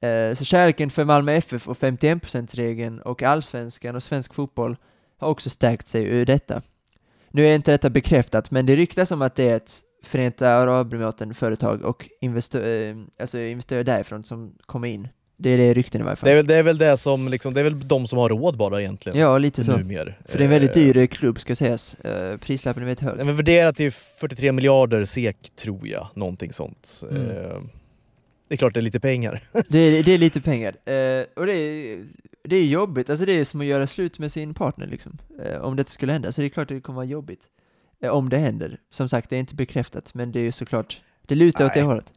Eh, 0.00 0.34
Så 0.34 0.44
kärleken 0.44 0.90
för 0.90 1.04
Malmö 1.04 1.32
FF 1.32 1.68
och 1.68 1.76
51%-regeln 1.78 3.00
och 3.00 3.22
allsvenskan 3.22 3.96
och 3.96 4.02
svensk 4.02 4.34
fotboll 4.34 4.76
har 5.18 5.28
också 5.28 5.50
stärkt 5.50 5.88
sig 5.88 6.04
ur 6.04 6.26
detta. 6.26 6.62
Nu 7.30 7.46
är 7.46 7.54
inte 7.54 7.70
detta 7.70 7.90
bekräftat, 7.90 8.50
men 8.50 8.66
det 8.66 8.76
ryktas 8.76 9.10
om 9.10 9.22
att 9.22 9.34
det 9.34 9.48
är 9.48 9.56
ett 9.56 9.82
Förenta 10.02 10.48
Arabemiraten-företag 10.50 11.82
och 11.82 12.08
investö- 12.20 12.90
eh, 12.90 12.96
alltså 13.18 13.38
investerare 13.38 13.82
därifrån 13.82 14.24
som 14.24 14.54
kommer 14.66 14.88
in. 14.88 15.08
Det 15.40 15.50
är 15.50 15.58
det 15.58 15.74
rykten 15.74 16.00
i 16.00 16.04
varje 16.04 16.14
Det, 16.14 16.30
är 16.30 16.34
fall. 16.34 16.34
väl, 16.36 16.46
det 16.46 16.54
är 16.54 16.62
väl 16.62 16.78
det 16.78 16.96
som, 16.96 17.28
liksom, 17.28 17.54
det 17.54 17.60
är 17.60 17.64
väl 17.64 17.88
de 17.88 18.06
som 18.06 18.18
har 18.18 18.28
råd 18.28 18.56
bara 18.56 18.80
egentligen. 18.80 19.18
Ja, 19.18 19.38
lite 19.38 19.64
så. 19.64 19.76
Numer. 19.76 20.18
För 20.28 20.38
det 20.38 20.42
är 20.42 20.44
en 20.44 20.50
väldigt 20.50 20.76
Eh, 20.76 20.82
dyr 20.94 21.06
klubb 21.06 21.40
ska 21.40 21.56
sägas. 21.56 21.94
Eh, 21.94 22.36
Prislappen 22.36 22.82
är 22.82 22.86
väldigt 22.86 23.04
hög. 23.04 23.20
Är 23.20 23.32
värderat 23.32 23.76
till 23.76 23.92
43 23.92 24.52
miljarder 24.52 25.04
SEK 25.04 25.50
tror 25.56 25.88
jag, 25.88 26.08
någonting 26.14 26.52
sånt. 26.52 27.02
Mm. 27.10 27.22
Eh, 27.30 27.60
Det 28.48 28.54
är 28.54 28.56
klart 28.56 28.74
det 28.74 28.80
är 28.80 28.82
lite 28.82 29.00
pengar. 29.00 29.40
Det 29.68 29.78
är, 29.78 30.02
det 30.02 30.12
är 30.14 30.18
lite 30.18 30.40
pengar. 30.40 30.68
Eh, 30.84 31.24
och 31.36 31.46
det 31.46 31.52
är, 31.54 32.04
det 32.44 32.56
är 32.56 32.64
jobbigt, 32.66 33.10
alltså 33.10 33.26
det 33.26 33.32
är 33.32 33.44
som 33.44 33.60
att 33.60 33.66
göra 33.66 33.86
slut 33.86 34.18
med 34.18 34.32
sin 34.32 34.54
partner 34.54 34.86
liksom. 34.86 35.18
Eh, 35.44 35.60
om 35.60 35.76
det 35.76 35.88
skulle 35.88 36.12
hända, 36.12 36.32
så 36.32 36.40
det 36.40 36.46
är 36.46 36.48
klart 36.48 36.68
det 36.68 36.80
kommer 36.80 36.96
vara 36.96 37.06
jobbigt. 37.06 37.40
Eh, 38.02 38.10
om 38.10 38.28
det 38.28 38.38
händer. 38.38 38.78
Som 38.90 39.08
sagt, 39.08 39.30
det 39.30 39.36
är 39.36 39.40
inte 39.40 39.54
bekräftat, 39.54 40.14
men 40.14 40.32
det 40.32 40.40
är 40.46 40.52
såklart, 40.52 41.00
det 41.26 41.34
lutar 41.34 41.64
åt 41.66 41.74
det 41.74 41.80
Nej. 41.80 41.86
hållet. 41.88 42.12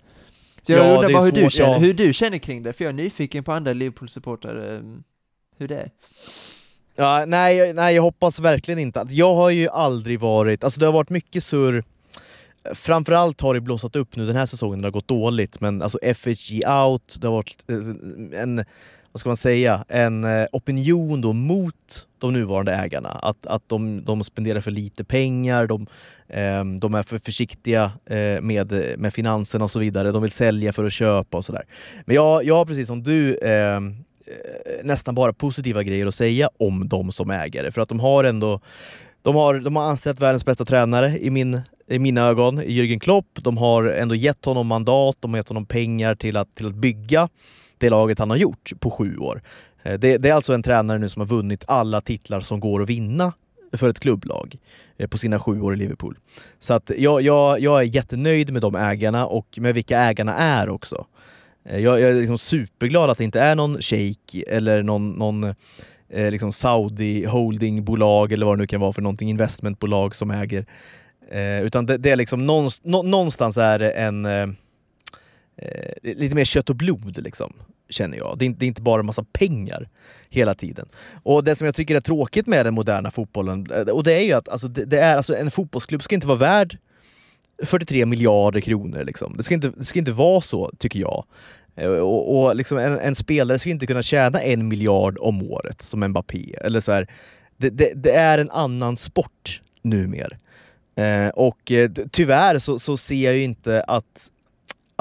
Så 0.64 0.72
jag 0.72 0.80
Ja, 0.88 0.96
undrar 0.96 1.14
bara 1.14 1.24
hur 1.24 1.32
du, 1.32 1.42
svårt, 1.42 1.54
känner, 1.54 1.74
ja. 1.74 1.78
hur 1.78 1.94
du 1.94 2.14
känner 2.14 2.38
kring 2.38 2.64
det, 2.64 2.74
för 2.74 2.84
jag 2.84 2.90
är 2.90 2.94
nyfiken 2.96 3.44
på 3.44 3.52
andra 3.52 3.74
Liverpool-supportrar, 3.74 4.76
eh, 4.76 4.82
hur 5.58 5.68
det 5.68 5.76
är. 5.76 5.92
Ja, 6.96 7.26
nej, 7.28 7.74
nej, 7.74 7.96
jag 7.96 8.04
hoppas 8.04 8.40
verkligen 8.40 8.80
inte 8.80 9.02
att... 9.02 9.12
Jag 9.12 9.36
har 9.36 9.50
ju 9.50 9.70
aldrig 9.70 10.20
varit... 10.20 10.64
Alltså 10.64 10.80
det 10.80 10.86
har 10.86 10.94
varit 10.94 11.10
mycket 11.10 11.44
surr. 11.44 11.84
Framförallt 12.74 13.42
har 13.42 13.54
det 13.54 13.62
blossat 13.62 13.96
upp 13.96 14.16
nu 14.16 14.26
den 14.26 14.36
här 14.36 14.46
säsongen 14.46 14.82
det 14.82 14.86
har 14.86 14.92
gått 14.92 15.08
dåligt, 15.08 15.62
men 15.62 15.82
alltså 15.82 16.00
FHG 16.16 16.62
out, 16.68 17.18
det 17.22 17.28
har 17.28 17.34
varit 17.34 17.64
eh, 17.68 18.42
en, 18.42 18.66
vad 19.12 19.20
ska 19.20 19.30
man 19.30 19.38
säga, 19.38 19.86
en 19.88 20.24
eh, 20.24 20.46
opinion 20.52 21.22
då 21.22 21.34
mot 21.34 22.08
de 22.18 22.34
nuvarande 22.34 22.74
ägarna. 22.74 23.10
Att, 23.10 23.46
att 23.46 23.70
de, 23.70 24.06
de 24.06 24.24
spenderar 24.24 24.62
för 24.62 24.72
lite 24.72 25.04
pengar, 25.04 25.68
de, 25.68 25.88
ehm, 26.30 26.80
de 26.80 26.94
är 26.94 27.04
för 27.04 27.18
försiktiga 27.18 27.92
eh, 28.06 28.42
med, 28.42 28.96
med 28.98 29.14
finanserna 29.14 29.64
och 29.64 29.72
så 29.72 29.80
vidare. 29.80 30.12
De 30.12 30.22
vill 30.22 30.32
sälja 30.32 30.74
för 30.74 30.86
att 30.86 30.94
köpa 30.94 31.38
och 31.38 31.46
sådär. 31.46 31.64
Men 32.06 32.16
jag, 32.16 32.44
jag 32.44 32.56
har 32.56 32.66
precis 32.66 32.88
som 32.88 33.04
du 33.04 33.38
ehm, 33.42 33.96
eh, 34.28 34.86
nästan 34.86 35.16
bara 35.16 35.34
positiva 35.34 35.84
grejer 35.84 36.06
att 36.06 36.16
säga 36.16 36.50
om 36.60 36.88
dem 36.88 37.12
som 37.12 37.30
ägare. 37.30 37.72
För 37.72 37.82
att 37.82 37.90
de 37.90 38.00
har 38.00 38.24
ändå 38.24 38.60
de 39.22 39.36
har, 39.36 39.60
de 39.60 39.76
har 39.76 39.84
anställt 39.84 40.20
världens 40.20 40.46
bästa 40.46 40.66
tränare 40.66 41.20
i, 41.20 41.30
min, 41.30 41.62
i 41.88 42.00
mina 42.00 42.22
ögon, 42.22 42.62
Jürgen 42.62 43.00
Klopp. 43.00 43.28
De 43.34 43.58
har 43.58 43.84
ändå 43.84 44.16
gett 44.16 44.46
honom 44.46 44.68
mandat, 44.68 45.18
de 45.20 45.32
har 45.32 45.38
gett 45.38 45.48
honom 45.48 45.66
pengar 45.66 46.16
till 46.16 46.38
att, 46.38 46.56
till 46.56 46.68
att 46.68 46.76
bygga 46.76 47.30
det 47.82 47.90
laget 47.90 48.20
han 48.20 48.30
har 48.30 48.38
gjort 48.38 48.72
på 48.80 48.90
sju 48.90 49.18
år. 49.18 49.42
Eh, 49.84 50.00
det, 50.00 50.18
det 50.18 50.30
är 50.30 50.34
alltså 50.34 50.54
en 50.54 50.64
tränare 50.64 50.98
nu 50.98 51.10
som 51.10 51.20
har 51.20 51.28
vunnit 51.28 51.64
alla 51.68 52.02
titlar 52.02 52.42
som 52.42 52.60
går 52.60 52.82
att 52.82 52.90
vinna 52.90 53.34
för 53.74 53.90
ett 53.90 54.00
klubblag 54.00 54.58
eh, 54.98 55.08
på 55.08 55.18
sina 55.18 55.40
sju 55.40 55.62
år 55.62 55.74
i 55.74 55.78
Liverpool. 55.78 56.18
Så 56.60 56.74
att 56.74 56.92
jag, 56.98 57.22
jag, 57.22 57.60
jag 57.60 57.80
är 57.80 57.84
jättenöjd 57.84 58.54
med 58.54 58.62
de 58.62 58.76
ägarna 58.76 59.26
och 59.26 59.48
med 59.58 59.76
vilka 59.76 60.00
ägarna 60.00 60.36
är 60.36 60.70
också. 60.70 61.06
Eh, 61.66 61.80
jag, 61.80 62.00
jag 62.00 62.10
är 62.10 62.14
liksom 62.14 62.38
superglad 62.38 63.10
att 63.10 63.18
det 63.18 63.24
inte 63.24 63.42
är 63.42 63.56
någon 63.56 63.82
shejk 63.82 64.36
eller 64.48 64.84
någon, 64.84 65.10
någon 65.10 65.44
eh, 66.10 66.32
liksom 66.32 66.52
Saudi 66.52 67.26
holdingbolag 67.26 68.32
eller 68.32 68.46
vad 68.46 68.58
det 68.58 68.62
nu 68.62 68.68
kan 68.68 68.82
vara 68.82 68.94
för 68.94 69.02
någonting, 69.02 69.30
investmentbolag 69.30 70.16
som 70.16 70.32
äger. 70.32 70.66
Eh, 71.32 71.62
utan 71.62 71.86
det, 71.86 71.98
det 71.98 72.12
är 72.12 72.16
liksom 72.16 72.48
någonstans, 72.48 73.04
någonstans 73.06 73.58
är 73.58 73.80
det 73.80 73.92
en 73.92 74.26
eh, 74.26 74.48
eh, 75.62 76.14
lite 76.16 76.36
mer 76.36 76.46
kött 76.46 76.70
och 76.70 76.76
blod 76.76 77.24
liksom, 77.24 77.54
känner 77.90 78.18
jag. 78.18 78.38
Det 78.38 78.46
är, 78.46 78.48
inte- 78.48 78.60
det 78.60 78.66
är 78.66 78.68
inte 78.68 78.82
bara 78.82 79.00
en 79.00 79.06
massa 79.06 79.26
pengar 79.34 79.90
hela 80.30 80.56
tiden. 80.56 80.88
Och 81.24 81.44
det 81.44 81.56
som 81.56 81.66
jag 81.66 81.76
tycker 81.76 81.96
är 81.96 82.00
tråkigt 82.00 82.48
med 82.48 82.66
den 82.66 82.74
moderna 82.74 83.12
fotbollen, 83.12 83.68
eh, 83.72 83.82
och 83.82 84.04
det 84.04 84.14
är 84.14 84.24
ju 84.26 84.34
att 84.34 84.50
alltså, 84.50 84.68
det, 84.68 84.86
det 84.86 85.00
är, 85.00 85.18
alltså, 85.18 85.36
en 85.36 85.52
fotbollsklubb 85.52 86.04
ska 86.04 86.16
inte 86.16 86.28
vara 86.28 86.38
värd 86.38 86.78
43 87.64 88.06
miljarder 88.06 88.60
kronor. 88.60 89.04
Liksom. 89.04 89.38
Det, 89.38 89.44
ska 89.44 89.54
inte, 89.54 89.72
det 89.78 89.86
ska 89.86 90.00
inte 90.00 90.12
vara 90.12 90.42
så, 90.42 90.72
tycker 90.78 91.00
jag. 91.00 91.26
Eh, 91.76 91.88
och, 91.90 92.42
och 92.44 92.56
liksom 92.56 92.78
en, 92.78 93.00
en 93.00 93.16
spelare 93.16 93.60
ska 93.60 93.70
inte 93.70 93.88
kunna 93.88 94.02
tjäna 94.02 94.42
en 94.42 94.68
miljard 94.68 95.18
om 95.20 95.42
året 95.52 95.82
som 95.82 96.00
Mbappé. 96.08 96.56
Eller 96.62 96.80
så 96.80 96.92
här, 96.92 97.08
det, 97.58 97.70
det, 97.70 97.92
det 97.96 98.12
är 98.12 98.38
en 98.38 98.50
annan 98.52 98.98
sport 98.98 99.62
numer. 99.82 100.38
Eh, 100.96 101.28
och 101.28 101.72
eh, 101.72 101.92
tyvärr 102.12 102.60
så, 102.60 102.80
så 102.80 102.98
ser 102.98 103.26
jag 103.26 103.36
ju 103.38 103.44
inte 103.44 103.82
att, 103.84 104.32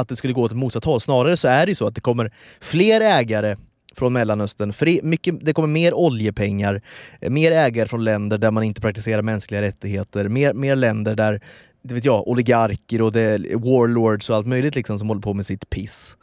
att 0.01 0.09
det 0.09 0.17
skulle 0.17 0.33
gå 0.33 0.43
åt 0.43 0.51
ett 0.51 0.57
motsatt 0.57 0.85
håll. 0.85 1.01
Snarare 1.01 1.37
så 1.37 1.49
är 1.49 1.67
det 1.67 1.71
ju 1.71 1.77
så 1.77 1.87
att 1.87 1.95
det 1.95 2.01
kommer 2.01 2.33
fler 2.61 3.01
ägare 3.01 3.57
från 3.97 4.13
Mellanöstern, 4.13 4.73
fri, 4.73 5.01
mycket, 5.03 5.35
det 5.45 5.53
kommer 5.53 5.69
mer 5.69 5.95
oljepengar, 5.95 6.83
eh, 7.21 7.31
mer 7.31 7.53
ägare 7.53 7.89
från 7.89 8.05
länder 8.05 8.39
där 8.39 8.51
man 8.51 8.63
inte 8.63 8.81
praktiserar 8.81 9.23
mänskliga 9.23 9.63
rättigheter, 9.63 10.29
mer, 10.29 10.53
mer 10.53 10.77
länder 10.77 11.15
där 11.15 11.41
det 11.83 11.95
vet 11.95 12.05
jag, 12.05 12.29
oligarker 12.29 13.03
och 13.03 13.13
det, 13.13 13.57
warlords 13.57 14.31
och 14.31 14.37
allt 14.37 14.47
möjligt 14.47 14.75
liksom 14.75 14.99
som 14.99 15.09
håller 15.09 15.23
på 15.23 15.35
med 15.35 15.47
sitt 15.47 15.71
piss. 15.71 16.17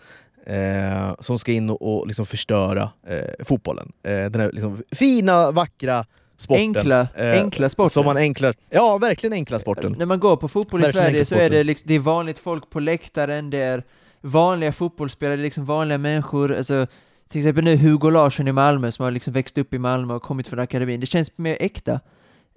eh, 0.47 1.15
som 1.19 1.39
ska 1.39 1.51
in 1.51 1.69
och, 1.69 1.81
och 1.99 2.07
liksom 2.07 2.25
förstöra 2.25 2.89
eh, 3.07 3.45
fotbollen. 3.45 3.91
Eh, 4.03 4.25
den 4.25 4.41
här 4.41 4.51
liksom 4.51 4.83
fina, 4.91 5.51
vackra 5.51 6.05
sporten. 6.37 6.63
Enkla, 6.63 7.07
eh, 7.15 7.41
enkla 7.41 7.69
sporten. 7.69 7.89
Som 7.89 8.05
man 8.05 8.17
enklar, 8.17 8.55
ja, 8.69 8.97
verkligen 8.97 9.33
enkla 9.33 9.59
sporten. 9.59 9.95
När 9.97 10.05
man 10.05 10.19
går 10.19 10.37
på 10.37 10.47
fotboll 10.47 10.79
i 10.79 10.83
Verkligen 10.83 11.03
Sverige 11.03 11.19
enkel 11.19 11.25
så 11.25 11.35
är 11.35 11.49
det, 11.49 11.63
liksom, 11.63 11.87
det 11.87 11.93
är 11.93 11.99
vanligt 11.99 12.39
folk 12.39 12.69
på 12.69 12.79
läktaren, 12.79 13.49
det 13.49 13.57
är 13.57 13.83
vanliga 14.21 14.71
fotbollsspelare, 14.71 15.35
det 15.35 15.41
är 15.41 15.43
liksom 15.43 15.65
vanliga 15.65 15.97
människor. 15.97 16.55
Alltså, 16.55 16.87
till 17.29 17.41
exempel 17.41 17.63
nu 17.63 17.77
Hugo 17.77 18.09
Larsson 18.09 18.47
i 18.47 18.51
Malmö 18.51 18.91
som 18.91 19.03
har 19.03 19.11
liksom 19.11 19.33
växt 19.33 19.57
upp 19.57 19.73
i 19.73 19.79
Malmö 19.79 20.13
och 20.13 20.23
kommit 20.23 20.47
från 20.47 20.59
akademin. 20.59 20.99
Det 20.99 21.05
känns 21.05 21.37
mer 21.37 21.57
äkta. 21.59 21.99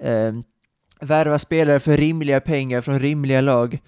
Eh, 0.03 0.33
värva 1.01 1.39
spelare 1.39 1.81
för 1.81 1.97
rimliga 1.97 2.41
pengar 2.41 2.81
från 2.81 3.01
rimliga 3.01 3.41
lag. 3.41 3.79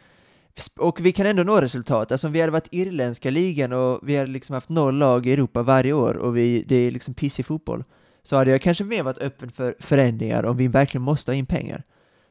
Och 0.79 1.01
vi 1.01 1.13
kan 1.13 1.27
ändå 1.27 1.43
nå 1.43 1.61
resultat. 1.61 2.13
Alltså 2.13 2.27
om 2.27 2.33
vi 2.33 2.41
hade 2.41 2.53
varit 2.53 2.69
irländska 2.71 3.31
ligan 3.31 3.73
och 3.73 4.01
vi 4.03 4.17
hade 4.17 4.31
liksom 4.31 4.55
haft 4.55 4.69
noll 4.69 4.99
lag 4.99 5.27
i 5.27 5.33
Europa 5.33 5.63
varje 5.63 5.93
år 5.93 6.15
och 6.15 6.37
vi, 6.37 6.65
det 6.69 6.77
är 6.77 6.91
liksom 6.91 7.15
pissig 7.15 7.47
fotboll 7.47 7.85
så 8.23 8.37
hade 8.37 8.51
jag 8.51 8.63
kanske 8.63 8.85
mer 8.85 9.03
varit 9.03 9.19
öppen 9.19 9.51
för 9.51 9.75
förändringar 9.81 10.45
om 10.45 10.57
vi 10.57 10.69
verkligen 10.69 11.03
måste 11.03 11.31
ha 11.31 11.37
in 11.37 11.47
pengar. 11.47 11.83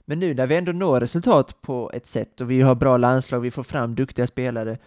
Men 0.06 0.20
nu 0.20 0.34
när 0.34 0.48
vi 0.48 0.56
ändå 0.56 0.72
når 0.72 1.00
resultat 1.00 1.62
på 1.62 1.92
ett 1.94 2.08
sätt 2.08 2.42
och 2.42 2.52
vi 2.52 2.62
har 2.62 2.76
bra 2.76 2.98
landslag, 2.98 3.40
vi 3.40 3.52
får 3.52 3.64
fram 3.64 3.96
duktiga 3.96 4.28
spelare, 4.28 4.78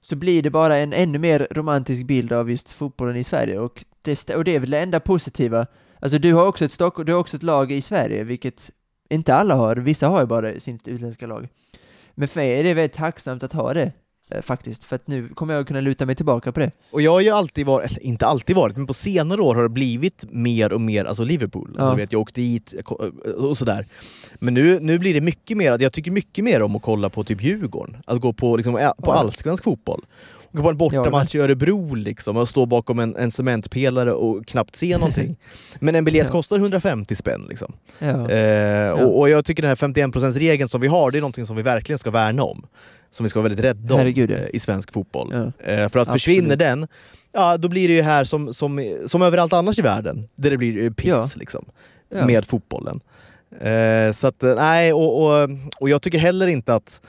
så 0.00 0.16
blir 0.16 0.42
det 0.42 0.50
bara 0.50 0.76
en 0.76 0.92
ännu 0.92 1.18
mer 1.18 1.48
romantisk 1.50 2.04
bild 2.04 2.32
av 2.32 2.50
just 2.50 2.72
fotbollen 2.72 3.16
i 3.16 3.24
Sverige 3.24 3.58
och 3.58 3.84
det, 4.02 4.34
och 4.34 4.44
det 4.44 4.54
är 4.54 4.60
väl 4.60 4.70
det 4.70 4.78
enda 4.78 5.00
positiva. 5.00 5.66
Alltså 6.00 6.18
du 6.18 6.34
har 6.34 6.46
också 6.46 6.64
ett 6.64 6.72
Stockholm, 6.72 7.06
du 7.06 7.12
har 7.12 7.20
också 7.20 7.36
ett 7.36 7.42
lag 7.42 7.72
i 7.72 7.82
Sverige, 7.82 8.24
vilket 8.24 8.70
inte 9.08 9.34
alla 9.34 9.54
har, 9.54 9.76
vissa 9.76 10.08
har 10.08 10.20
ju 10.20 10.26
bara 10.26 10.60
sitt 10.60 10.88
utländska 10.88 11.26
lag. 11.26 11.48
Men 12.14 12.28
för 12.28 12.40
mig 12.40 12.60
är 12.60 12.64
det 12.64 12.74
väldigt 12.74 12.96
tacksamt 12.96 13.42
att 13.42 13.52
ha 13.52 13.74
det, 13.74 13.92
faktiskt, 14.42 14.84
för 14.84 14.96
att 14.96 15.06
nu 15.08 15.28
kommer 15.28 15.54
jag 15.54 15.66
kunna 15.66 15.80
luta 15.80 16.06
mig 16.06 16.14
tillbaka 16.14 16.52
på 16.52 16.60
det. 16.60 16.70
Och 16.90 17.02
jag 17.02 17.10
har 17.10 17.20
ju 17.20 17.30
alltid 17.30 17.66
varit, 17.66 17.90
eller 17.90 18.02
inte 18.02 18.26
alltid 18.26 18.56
varit, 18.56 18.76
men 18.76 18.86
på 18.86 18.94
senare 18.94 19.40
år 19.40 19.54
har 19.54 19.62
det 19.62 19.68
blivit 19.68 20.24
mer 20.30 20.72
och 20.72 20.80
mer 20.80 21.04
alltså 21.04 21.24
Liverpool. 21.24 21.68
Alltså, 21.68 21.84
Ja. 21.84 21.90
du 21.90 21.96
vet, 21.96 22.12
jag 22.12 22.20
åkte 22.20 22.40
dit 22.40 22.74
ko- 22.84 23.10
och 23.38 23.58
sådär. 23.58 23.86
Men 24.38 24.54
nu, 24.54 24.80
nu 24.80 24.98
blir 24.98 25.14
det 25.14 25.20
mycket 25.20 25.56
mer, 25.56 25.78
jag 25.82 25.92
tycker 25.92 26.10
mycket 26.10 26.44
mer 26.44 26.62
om 26.62 26.76
att 26.76 26.82
kolla 26.82 27.10
på 27.10 27.24
typ 27.24 27.42
Djurgården. 27.42 27.96
Att 28.06 28.20
gå 28.20 28.32
på, 28.32 28.56
liksom, 28.56 28.76
ä- 28.76 28.92
på 29.02 29.10
Ja. 29.10 29.14
allsvensk 29.14 29.64
fotboll. 29.64 30.04
Gå 30.56 30.62
på 30.62 30.68
en 30.70 30.76
bortamatch 30.76 31.34
i 31.34 31.38
Örebro 31.38 31.94
liksom, 31.94 32.36
och 32.36 32.48
stå 32.48 32.66
bakom 32.66 32.98
en, 32.98 33.16
en 33.16 33.30
cementpelare 33.30 34.12
och 34.12 34.46
knappt 34.46 34.76
se 34.76 34.98
någonting. 34.98 35.36
Men 35.80 35.94
en 35.94 36.04
biljett 36.04 36.26
Ja. 36.26 36.32
kostar 36.32 36.56
150 36.58 37.14
spänn. 37.14 37.46
Liksom. 37.48 37.72
Ja. 37.98 38.30
Eh, 38.30 38.90
och, 38.90 39.18
och 39.18 39.28
jag 39.30 39.44
tycker 39.44 39.62
den 39.62 39.68
här 39.68 39.76
51%-regeln 39.76 40.68
som 40.68 40.80
vi 40.80 40.86
har, 40.88 41.10
det 41.10 41.18
är 41.18 41.20
någonting 41.20 41.46
som 41.46 41.56
vi 41.56 41.62
verkligen 41.62 41.98
ska 41.98 42.10
värna 42.10 42.42
om. 42.42 42.66
Som 43.10 43.24
vi 43.24 43.30
ska 43.30 43.40
vara 43.40 43.48
väldigt 43.48 43.64
rädda 43.64 43.94
om 43.94 44.00
Herregud, 44.00 44.30
eh, 44.30 44.38
i 44.52 44.58
svensk 44.58 44.92
fotboll. 44.92 45.32
Eh, 45.32 45.44
för 45.58 45.74
att 45.84 45.86
Absolut. 45.86 46.12
försvinner 46.12 46.56
den, 46.56 46.86
ja 47.32 47.56
då 47.56 47.68
blir 47.68 47.88
det 47.88 47.94
ju 47.94 48.02
här 48.02 48.24
som, 48.24 48.54
som, 48.54 48.96
som 49.06 49.22
överallt 49.22 49.52
annars 49.52 49.78
i 49.78 49.82
världen, 49.82 50.28
där 50.36 50.50
det 50.50 50.56
blir 50.56 50.84
eh, 50.84 50.90
piss 50.90 51.36
liksom, 51.36 51.64
med 52.10 52.44
fotbollen. 52.44 53.00
Eh, 53.60 54.12
så 54.12 54.26
att, 54.26 54.42
eh, 54.42 54.54
nej, 54.54 54.92
och, 54.92 55.22
och, 55.22 55.50
och 55.80 55.88
jag 55.88 56.02
tycker 56.02 56.18
heller 56.18 56.46
inte 56.46 56.74
att... 56.74 57.00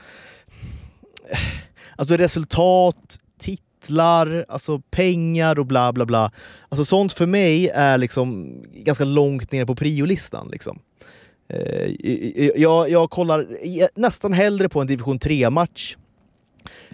Alltså 1.96 2.16
resultat, 2.16 3.18
titlar, 3.38 4.44
alltså 4.48 4.80
pengar 4.90 5.58
och 5.58 5.66
bla 5.66 5.92
bla 5.92 6.06
bla. 6.06 6.30
Alltså 6.68 6.84
sånt 6.84 7.12
för 7.12 7.26
mig 7.26 7.68
är 7.68 7.98
liksom 7.98 8.54
ganska 8.74 9.04
långt 9.04 9.52
ner 9.52 9.64
på 9.64 9.74
priolistan. 9.74 10.48
Liksom. 10.52 10.78
Eh, 11.48 11.90
jag, 12.56 12.90
jag 12.90 13.10
kollar 13.10 13.46
nästan 14.00 14.32
hellre 14.32 14.68
på 14.68 14.80
en 14.80 14.86
division 14.86 15.18
3-match 15.18 15.96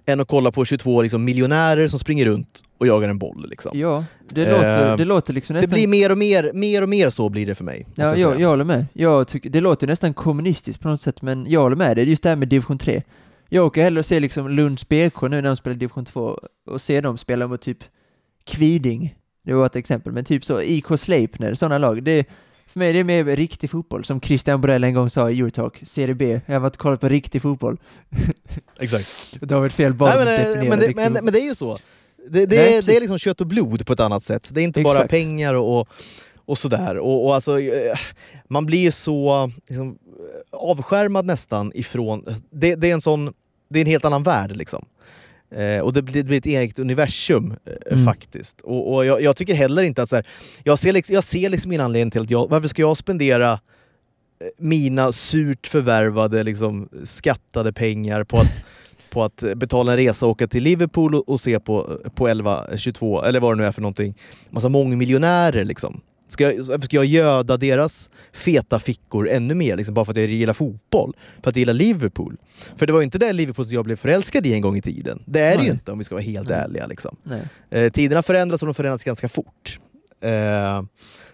än 0.07 0.21
att 0.21 0.29
kolla 0.29 0.51
på 0.53 0.65
22 0.65 1.03
liksom, 1.03 1.25
miljonärer 1.25 1.89
som 1.89 1.99
springer 1.99 2.27
runt 2.27 2.63
och 2.79 2.87
jagar 2.87 3.09
en 3.09 3.19
boll. 3.19 3.47
Liksom. 3.51 3.79
Ja, 3.79 4.05
det, 4.29 4.43
Eh, 4.43 4.51
låter, 4.51 4.97
det 4.97 5.05
låter 5.05 5.33
liksom 5.33 5.55
Det 5.55 5.61
nästan... 5.61 5.75
blir 5.77 5.87
mer 5.87 6.11
och 6.13 6.19
mer, 6.19 6.51
mer 6.55 6.83
och 6.83 6.89
mer 6.89 7.11
så 7.11 7.29
blir 7.29 7.47
det 7.47 7.55
för 7.55 7.65
mig. 7.65 7.87
Ja, 7.95 8.05
jag 8.05 8.19
jag, 8.19 8.41
jag 8.41 8.49
håller 8.49 8.65
med. 8.65 8.87
Jag 8.93 9.29
tycker, 9.29 9.51
det 9.51 9.61
låter 9.61 9.87
nästan 9.87 10.15
kommunistiskt 10.15 10.83
på 10.83 10.89
något 10.89 11.01
sätt, 11.01 11.23
men 11.23 11.47
jag 11.49 11.61
håller 11.61 11.77
med 11.77 11.97
dig. 11.97 12.11
Just 12.11 12.23
det 12.23 12.29
här 12.29 12.37
med 12.37 12.49
division 12.49 12.79
3. 12.79 13.03
Jag 13.55 13.67
åker 13.67 13.83
hellre 13.83 13.99
och 13.99 14.07
ser 14.07 14.21
liksom 14.21 14.49
Lunds 14.49 14.89
BK 14.89 15.23
nu 15.23 15.29
när 15.29 15.43
de 15.43 15.57
spelar 15.57 15.77
division 15.77 16.05
2 16.05 16.39
och 16.67 16.81
ser 16.81 17.03
dem 17.03 17.19
spela 17.19 17.47
mot 17.47 17.61
typ 17.61 17.85
Kviding. 18.45 19.17
Det 19.45 19.53
var 19.53 19.67
ett 19.67 19.77
exempel, 19.77 20.13
men 20.13 20.25
typ 20.25 20.45
så 20.45 20.63
IK 20.63 20.87
Sleipner, 20.97 21.55
sådana 21.55 21.79
lag. 21.79 22.03
Det, 22.03 22.25
för 22.67 22.79
mig 22.79 22.91
är 22.91 22.95
det 22.95 23.05
mer 23.05 23.25
riktig 23.25 23.71
fotboll, 23.71 24.05
som 24.05 24.21
Christian 24.21 24.61
Borell 24.61 24.85
en 24.85 24.95
gång 24.95 25.11
sa 25.11 25.31
i 25.31 25.41
Eurotalk, 25.41 25.81
Serie 25.83 26.15
B. 26.15 26.41
Jag 26.47 26.55
har 26.55 26.61
varit 26.61 26.77
kollat 26.77 27.01
på 27.01 27.09
riktig 27.09 27.43
fotboll. 27.43 27.77
Exakt. 28.79 29.37
Det 29.41 29.55
har 29.55 29.61
varit 29.61 29.73
fel 29.73 29.95
bara 29.95 30.15
Nej, 30.15 30.19
att 30.19 30.25
men, 30.25 30.35
eh, 30.35 30.49
definiera 30.49 30.77
men, 30.77 30.89
det, 30.89 30.97
men, 30.97 31.25
men 31.25 31.33
det 31.33 31.41
är 31.41 31.47
ju 31.47 31.55
så. 31.55 31.79
Det, 32.29 32.47
det, 32.47 32.57
Nej, 32.57 32.77
är, 32.77 32.83
det 32.83 32.97
är 32.97 33.01
liksom 33.01 33.19
kött 33.19 33.41
och 33.41 33.47
blod 33.47 33.87
på 33.87 33.93
ett 33.93 34.01
annat 34.01 34.23
sätt. 34.23 34.51
Det 34.53 34.61
är 34.61 34.65
inte 34.65 34.83
bara 34.83 34.95
Exakt. 34.95 35.11
pengar 35.11 35.55
och, 35.55 35.89
och 36.45 36.59
sådär. 36.59 36.99
Och, 36.99 37.27
och 37.27 37.35
alltså, 37.35 37.61
eh, 37.61 37.97
man 38.49 38.67
blir 38.67 38.91
så 38.91 39.51
liksom, 39.69 39.89
eh, 39.89 40.59
avskärmad 40.59 41.27
nästan 41.27 41.73
ifrån... 41.75 42.25
Det, 42.51 42.75
det, 42.75 42.91
är 42.91 42.95
en 42.95 43.01
sån, 43.01 43.33
det 43.73 43.79
är 43.79 43.81
en 43.81 43.87
helt 43.87 44.05
annan 44.05 44.23
värld 44.23 44.57
liksom. 44.57 44.85
Eh, 45.51 45.79
och 45.79 45.93
det 45.93 46.03
blir, 46.03 46.15
det 46.15 46.23
blir 46.25 46.39
ett 46.39 46.47
eget 46.47 46.79
universum 46.79 47.55
eh, 47.65 47.73
Mm. 47.93 48.05
faktiskt. 48.05 48.61
Och, 48.61 48.95
och 48.95 49.05
jag, 49.07 49.23
jag 49.23 49.37
tycker 49.37 49.55
heller 49.55 49.83
inte 49.83 50.03
att 50.03 50.09
så 50.09 50.17
här, 50.17 50.27
jag, 50.65 50.79
ser, 50.79 50.93
liksom- 50.93 51.15
jag 51.15 51.25
ser 51.25 51.49
liksom 51.49 51.73
ingen 51.73 51.85
anledning 51.85 52.11
till 52.11 52.21
att 52.21 52.31
jag... 52.31 52.49
Varför 52.51 52.69
ska 52.69 52.83
jag 52.83 52.97
spendera 52.97 53.53
eh, 53.53 53.59
mina 54.59 55.13
surt 55.13 55.67
förvärvade, 55.67 56.43
liksom, 56.43 56.89
skattade 57.05 57.73
pengar 57.73 58.25
på 58.25 58.37
att, 58.39 58.53
på 59.11 59.25
att 59.25 59.45
betala 59.57 59.93
en 59.93 59.97
resa 59.97 60.27
och 60.27 60.33
åka 60.33 60.47
till 60.49 60.63
Liverpool 60.63 61.15
och, 61.15 61.29
och 61.29 61.41
se 61.41 61.61
på, 61.61 61.99
på 62.15 62.29
11-22, 62.29 63.25
eller 63.25 63.41
vad 63.41 63.53
det 63.53 63.57
nu 63.63 63.67
är 63.67 63.73
för 63.73 63.83
någonting, 63.83 64.15
massa 64.51 64.69
mångmiljonärer 64.69 65.65
liksom. 65.65 66.01
Ska 66.33 66.53
jag, 66.53 66.85
ska 66.85 66.97
jag 66.97 67.05
göda 67.05 67.57
deras 67.57 68.11
feta 68.33 68.79
fickor 68.79 69.29
ännu 69.29 69.55
mer, 69.55 69.77
liksom, 69.77 69.95
bara 69.95 70.05
för 70.05 70.13
att 70.13 70.17
jag 70.17 70.27
gillar 70.27 70.53
fotboll? 70.53 71.17
För 71.43 71.51
att 71.51 71.57
jag 71.57 71.61
gillar 71.61 71.75
Liverpool? 71.75 72.37
För 72.77 72.87
det 72.87 72.93
var 72.93 73.01
ju 73.01 73.05
inte 73.05 73.19
det 73.19 73.33
Liverpool 73.33 73.67
jag 73.69 73.85
blev 73.85 73.97
förälskad 73.97 74.47
i 74.47 74.55
en 74.55 74.61
gång 74.61 74.77
i 74.77 74.83
tiden. 74.83 75.23
Det 75.27 75.41
är 75.41 75.51
det 75.51 75.57
Nej. 75.57 75.67
ju 75.67 75.73
inte 75.73 75.93
om 75.93 75.99
vi 75.99 76.05
ska 76.05 76.15
vara 76.15 76.25
helt 76.25 76.49
Nej. 76.49 76.59
ärliga. 76.59 76.87
Liksom. 76.87 77.17
Eh, 77.71 77.93
tiderna 77.93 78.23
förändras 78.23 78.63
och 78.63 78.67
de 78.67 78.75
förändras 78.75 79.05
ganska 79.05 79.29
fort. 79.29 79.79
Eh, 80.21 80.83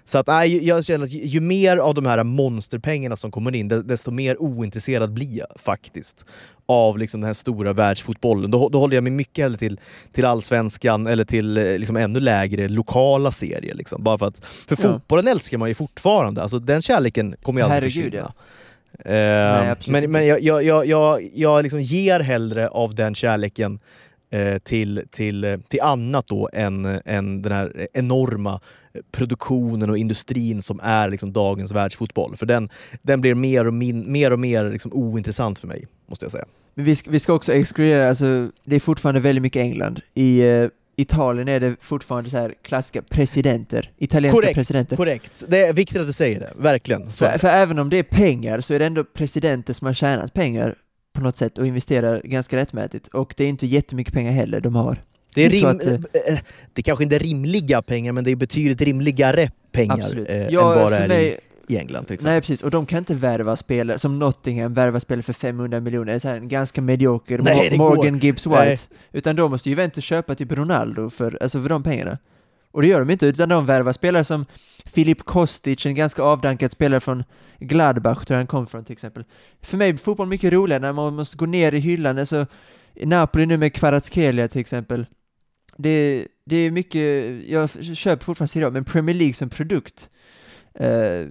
så 0.08 0.18
att, 0.18 0.26
nej, 0.26 0.66
jag 0.66 0.84
känner 0.84 1.04
att 1.04 1.10
ju, 1.12 1.24
ju 1.24 1.40
mer 1.40 1.76
av 1.76 1.94
de 1.94 2.06
här 2.06 2.24
monsterpengarna 2.24 3.16
som 3.16 3.30
kommer 3.30 3.54
in, 3.54 3.68
de- 3.68 3.86
desto 3.86 4.10
mer 4.10 4.42
ointresserad 4.42 5.12
blir 5.12 5.38
jag 5.38 5.46
faktiskt 5.56 6.24
av 6.66 6.98
liksom 6.98 7.20
den 7.20 7.26
här 7.26 7.34
stora 7.34 7.72
världsfotbollen. 7.72 8.50
Då, 8.50 8.68
då 8.68 8.78
håller 8.78 8.94
jag 8.96 9.04
mig 9.04 9.12
mycket 9.12 9.42
hellre 9.42 9.58
till, 9.58 9.80
till 10.12 10.24
allsvenskan 10.24 11.06
eller 11.06 11.24
till 11.24 11.56
eh, 11.58 11.78
liksom 11.78 11.96
ännu 11.96 12.20
lägre 12.20 12.68
lokala 12.68 13.30
serier. 13.30 13.74
Liksom. 13.74 14.02
Bara 14.02 14.18
för, 14.18 14.26
att, 14.26 14.44
för 14.44 14.76
Ja. 14.82 14.92
fotbollen 14.92 15.28
älskar 15.28 15.58
man 15.58 15.68
ju 15.68 15.74
fortfarande. 15.74 16.42
Alltså, 16.42 16.58
den 16.58 16.82
kärleken 16.82 17.34
kommer 17.42 17.60
ju 17.60 17.64
aldrig 17.64 17.80
Herregud, 17.92 18.04
försvinna. 18.12 18.32
Nej, 19.04 19.64
Eh, 19.64 19.70
absolut 19.72 20.02
men 20.02 20.10
men 20.10 20.26
jag, 20.26 20.40
jag, 20.42 20.62
jag, 20.64 20.86
jag, 20.86 21.30
jag 21.34 21.62
liksom 21.62 21.80
ger 21.80 22.20
hellre 22.20 22.68
av 22.68 22.94
den 22.94 23.14
kärleken 23.14 23.80
till, 24.62 25.02
till, 25.10 25.44
eh, 25.44 25.56
till 25.68 25.80
annat 25.80 26.26
då 26.26 26.48
än, 26.52 26.84
än 27.04 27.42
den 27.42 27.52
här 27.52 27.88
enorma 27.92 28.60
produktionen 29.12 29.90
och 29.90 29.98
industrin 29.98 30.62
som 30.62 30.80
är 30.82 31.10
liksom 31.10 31.32
dagens 31.32 31.72
världsfotboll. 31.72 32.36
För 32.36 32.46
den, 32.46 32.68
den 33.02 33.20
blir 33.20 33.34
mer 33.34 33.66
och, 33.66 33.74
min, 33.74 34.12
mer, 34.12 34.30
och 34.30 34.38
mer 34.38 34.70
liksom 34.70 34.92
ointressant 34.92 35.58
för 35.58 35.68
mig, 35.68 35.86
måste 36.06 36.24
jag 36.24 36.32
säga. 36.32 36.44
Men 36.74 36.84
vi 36.84 36.96
ska, 36.96 37.10
vi 37.10 37.20
ska 37.20 37.32
också 37.32 37.52
exkludera, 37.52 38.08
alltså 38.08 38.50
det 38.64 38.76
är 38.76 38.80
fortfarande 38.80 39.20
väldigt 39.20 39.42
mycket 39.42 39.60
England. 39.60 40.00
I 40.14 40.40
eh, 40.40 40.68
Italien 40.96 41.48
är 41.48 41.60
det 41.60 41.76
fortfarande 41.80 42.30
så 42.30 42.36
här 42.36 42.54
klassiska 42.62 43.02
presidenter, 43.02 43.90
italienska 43.98 44.40
Korrekt, 44.40 44.54
presidenter. 44.54 44.96
korrekt. 44.96 45.44
Det 45.48 45.66
är 45.66 45.72
viktigt 45.72 46.00
att 46.00 46.06
du 46.06 46.12
säger 46.12 46.40
det, 46.40 46.52
verkligen. 46.56 47.10
För, 47.10 47.38
för 47.38 47.48
även 47.48 47.78
om 47.78 47.90
det 47.90 47.96
är 47.96 48.02
pengar 48.02 48.60
så 48.60 48.74
är 48.74 48.78
det 48.78 48.86
ändå 48.86 49.04
presidenter 49.04 49.74
som 49.74 49.86
har 49.86 49.94
tjänat 49.94 50.34
pengar 50.34 50.74
på 51.18 51.24
något 51.24 51.36
sätt 51.36 51.58
och 51.58 51.66
investerar 51.66 52.20
ganska 52.24 52.56
rättmätigt. 52.56 53.08
Och 53.08 53.34
det 53.36 53.44
är 53.44 53.48
inte 53.48 53.66
jättemycket 53.66 54.14
pengar 54.14 54.32
heller 54.32 54.60
de 54.60 54.74
har. 54.74 55.00
Det 55.34 55.42
är, 55.42 55.54
inte 55.70 55.84
så 55.84 55.90
rim, 55.90 56.06
eh, 56.12 56.38
det 56.72 56.80
är 56.80 56.82
kanske 56.82 57.04
inte 57.04 57.18
rimliga 57.18 57.82
pengar, 57.82 58.12
men 58.12 58.24
det 58.24 58.30
är 58.30 58.36
betydligt 58.36 58.80
rimligare 58.80 59.50
pengar 59.72 59.94
Absolut. 59.94 60.28
eh, 60.28 60.36
än 60.36 60.52
Ja, 60.52 60.62
vad 60.62 60.92
det 60.92 60.96
är 60.96 61.08
mig, 61.08 61.38
i, 61.66 61.76
England 61.76 62.04
till 62.04 62.14
exempel. 62.14 62.32
nej 62.32 62.40
precis, 62.40 62.62
och 62.62 62.70
de 62.70 62.86
kan 62.86 62.98
inte 62.98 63.14
värva 63.14 63.56
spelare, 63.56 63.98
som 63.98 64.18
Nottingham 64.18 64.74
värvar 64.74 65.00
spelare 65.00 65.22
för 65.22 65.32
500 65.32 65.80
miljoner, 65.80 66.12
det 66.12 66.24
är 66.24 66.36
en 66.36 66.48
ganska 66.48 66.80
medioker 66.80 67.38
Nej, 67.38 67.78
Morgan 67.78 68.18
Gibbs 68.18 68.46
White. 68.46 68.64
Nej. 68.64 68.78
Utan 69.12 69.36
då 69.36 69.48
måste 69.48 69.70
Juventus 69.70 70.04
köpa 70.04 70.34
typ 70.34 70.52
Ronaldo 70.52 71.10
för, 71.10 71.38
alltså 71.42 71.62
för 71.62 71.68
de 71.68 71.82
pengarna. 71.82 72.18
Och 72.70 72.82
det 72.82 72.88
gör 72.88 73.00
de 73.00 73.10
inte, 73.10 73.26
utan 73.26 73.48
de 73.48 73.66
värvar 73.66 73.92
spelare 73.92 74.24
som 74.24 74.46
Filip 74.84 75.24
Kostic, 75.24 75.86
en 75.86 75.94
ganska 75.94 76.22
avdankad 76.22 76.70
spelare 76.70 77.00
från 77.00 77.24
Gladbach, 77.58 78.24
tror 78.26 78.34
jag 78.34 78.38
han 78.38 78.46
kom 78.46 78.66
från 78.66 78.84
till 78.84 78.92
exempel. 78.92 79.24
För 79.60 79.76
mig 79.76 79.90
är 79.90 79.96
fotboll 79.96 80.28
mycket 80.28 80.52
roligare 80.52 80.80
när 80.80 80.92
man 80.92 81.14
måste 81.14 81.36
gå 81.36 81.46
ner 81.46 81.74
i 81.74 81.78
hyllan, 81.78 82.18
alltså 82.18 82.46
Napoli 83.02 83.46
nu 83.46 83.56
med 83.56 83.74
Kvaratskhelia 83.74 84.48
till 84.48 84.60
exempel. 84.60 85.06
Det, 85.76 86.26
det 86.44 86.56
är 86.56 86.70
mycket, 86.70 87.34
jag 87.48 87.70
köper 87.96 88.24
fortfarande 88.24 88.52
Serie 88.52 88.66
A, 88.66 88.70
men 88.70 88.84
Premier 88.84 89.16
League 89.16 89.34
som 89.34 89.50
produkt 89.50 90.08
eh, 90.74 91.26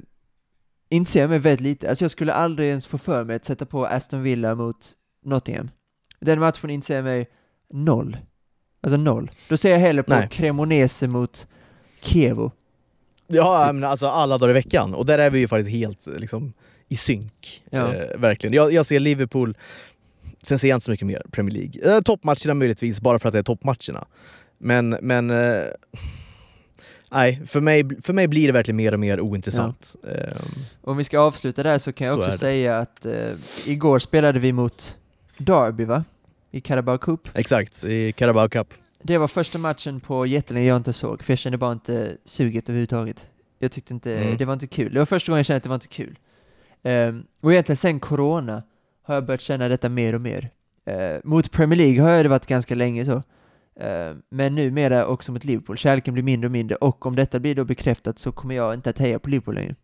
intresserar 0.90 1.24
jag 1.24 1.30
mig 1.30 1.40
väldigt 1.40 1.62
lite. 1.62 1.90
Alltså 1.90 2.04
jag 2.04 2.12
skulle 2.12 2.34
aldrig 2.34 2.70
ens 2.70 2.88
få 2.88 2.98
för 2.98 3.24
mig 3.24 3.36
att 3.36 3.46
sätta 3.46 3.66
på 3.66 3.86
Aston 3.86 4.24
Villa 4.24 4.56
mot 4.56 4.94
Nottingham. 5.26 5.70
Den 6.20 6.40
matchen 6.40 6.70
intresserar 6.70 7.02
mig 7.02 7.30
noll. 7.74 8.18
Alltså 8.82 8.98
noll. 8.98 9.32
Då 9.50 9.58
ser 9.58 9.72
jag 9.72 9.80
hellre 9.80 10.04
på 10.04 10.14
Nej. 10.14 10.28
Cremonese 10.32 11.08
mot 11.08 11.48
Kievo. 12.02 12.52
Ja, 13.28 13.66
Typ. 13.66 13.76
men 13.76 13.84
alltså 13.90 14.08
alla 14.08 14.38
dagar 14.38 14.50
i 14.50 14.54
veckan. 14.54 14.94
Och 14.94 15.06
där 15.06 15.20
är 15.20 15.30
vi 15.30 15.40
ju 15.40 15.48
faktiskt 15.48 15.70
helt 15.72 16.08
liksom, 16.18 16.54
i 16.88 16.96
synk. 16.96 17.64
Ja. 17.70 17.94
Eh, 17.94 18.18
verkligen. 18.18 18.54
Jag, 18.54 18.74
jag 18.74 18.86
ser 18.86 19.00
Liverpool, 19.00 19.58
sen 20.42 20.60
ser 20.60 20.68
jag 20.70 20.76
inte 20.76 20.86
så 20.86 20.92
mycket 20.92 21.08
mer 21.08 21.22
Premier 21.32 21.56
League. 21.56 21.96
Eh, 21.96 22.02
toppmatcherna 22.02 22.54
möjligtvis, 22.54 23.02
bara 23.02 23.20
för 23.20 23.30
att 23.30 23.34
det 23.34 23.40
är 23.40 23.44
toppmatcherna. 23.44 24.08
Men, 24.58 24.90
men 24.90 25.30
eh, 25.30 25.64
nej, 27.12 27.42
för 27.46 27.62
mig, 27.62 28.02
för 28.02 28.14
mig 28.14 28.28
blir 28.28 28.48
det 28.48 28.54
verkligen 28.54 28.76
mer 28.78 28.94
och 28.94 29.00
mer 29.00 29.20
ointressant. 29.20 29.96
Eh, 30.08 30.38
Om 30.82 30.98
vi 30.98 31.04
ska 31.04 31.20
avsluta 31.20 31.64
där 31.64 31.78
så 31.78 31.94
kan 31.94 32.08
jag 32.08 32.14
Så 32.14 32.20
också 32.20 32.38
säga 32.38 32.80
att 32.80 33.06
eh, 33.06 33.34
igår 33.66 34.00
spelade 34.00 34.40
vi 34.40 34.52
mot 34.52 34.96
Derby 35.38 35.86
va? 35.86 36.04
I 36.52 36.62
Carabao 36.62 36.98
Cup. 36.98 37.30
exakt, 37.34 37.84
i 37.84 38.12
Carabao 38.12 38.50
Cup. 38.50 38.74
Det 39.04 39.18
var 39.18 39.28
första 39.28 39.58
matchen 39.58 40.00
på 40.00 40.26
jättelänge 40.26 40.68
jag 40.68 40.78
inte 40.78 40.94
såg, 40.94 41.24
för 41.24 41.32
jag 41.34 41.38
kände 41.40 41.58
bara 41.58 41.72
inte 41.72 42.18
suget 42.26 42.70
överhuvudtaget. 42.70 43.28
Jag 43.60 43.72
tyckte 43.72 43.94
inte, 43.94 44.18
Mm. 44.18 44.38
det 44.38 44.46
var 44.46 44.54
inte 44.54 44.68
kul. 44.68 44.94
Det 44.94 45.00
var 45.00 45.06
första 45.06 45.32
gången 45.32 45.40
jag 45.40 45.46
kände 45.46 45.58
att 45.58 45.64
det 45.64 45.70
var 45.70 45.76
inte 45.76 45.88
kul. 45.88 46.20
Ehm, 46.84 47.24
och 47.42 47.52
egentligen 47.52 47.78
sen 47.78 48.00
Corona 48.00 48.64
har 49.04 49.16
jag 49.16 49.26
börjat 49.26 49.42
känna 49.42 49.68
detta 49.68 49.90
mer 49.90 50.16
och 50.16 50.22
mer. 50.22 50.50
Eh, 50.86 51.18
mot 51.24 51.52
Premier 51.52 51.78
League 51.78 52.02
har 52.02 52.24
det 52.24 52.30
varit 52.30 52.46
ganska 52.46 52.76
länge 52.76 53.06
så. 53.06 53.24
Ehm, 53.80 54.22
men 54.30 54.56
numera 54.56 55.06
också 55.08 55.32
mot 55.32 55.46
Liverpool. 55.46 55.78
Kärleken 55.78 56.14
blir 56.14 56.24
mindre 56.24 56.48
och 56.48 56.52
mindre 56.52 56.76
och 56.76 57.06
om 57.06 57.16
detta 57.16 57.40
blir 57.40 57.56
då 57.56 57.66
bekräftat 57.66 58.20
så 58.20 58.32
kommer 58.32 58.56
jag 58.56 58.74
inte 58.74 58.90
att 58.90 58.98
heja 59.00 59.20
på 59.20 59.30
Liverpool 59.30 59.56
längre. 59.56 59.76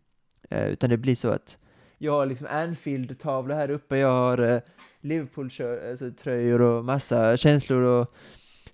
Eh, 0.50 0.64
utan 0.66 0.90
det 0.90 0.96
blir 0.96 1.14
så 1.16 1.28
att 1.28 1.58
jag 1.98 2.12
har 2.12 2.26
liksom 2.26 2.46
Anfield-tavlor 2.50 3.54
här 3.54 3.70
uppe, 3.70 3.96
jag 3.96 4.10
har 4.10 4.38
eh, 4.54 4.60
Liverpool-tröjor 5.04 6.60
alltså, 6.60 6.64
och 6.64 6.84
massa 6.84 7.36
känslor 7.36 7.82
och 7.82 8.14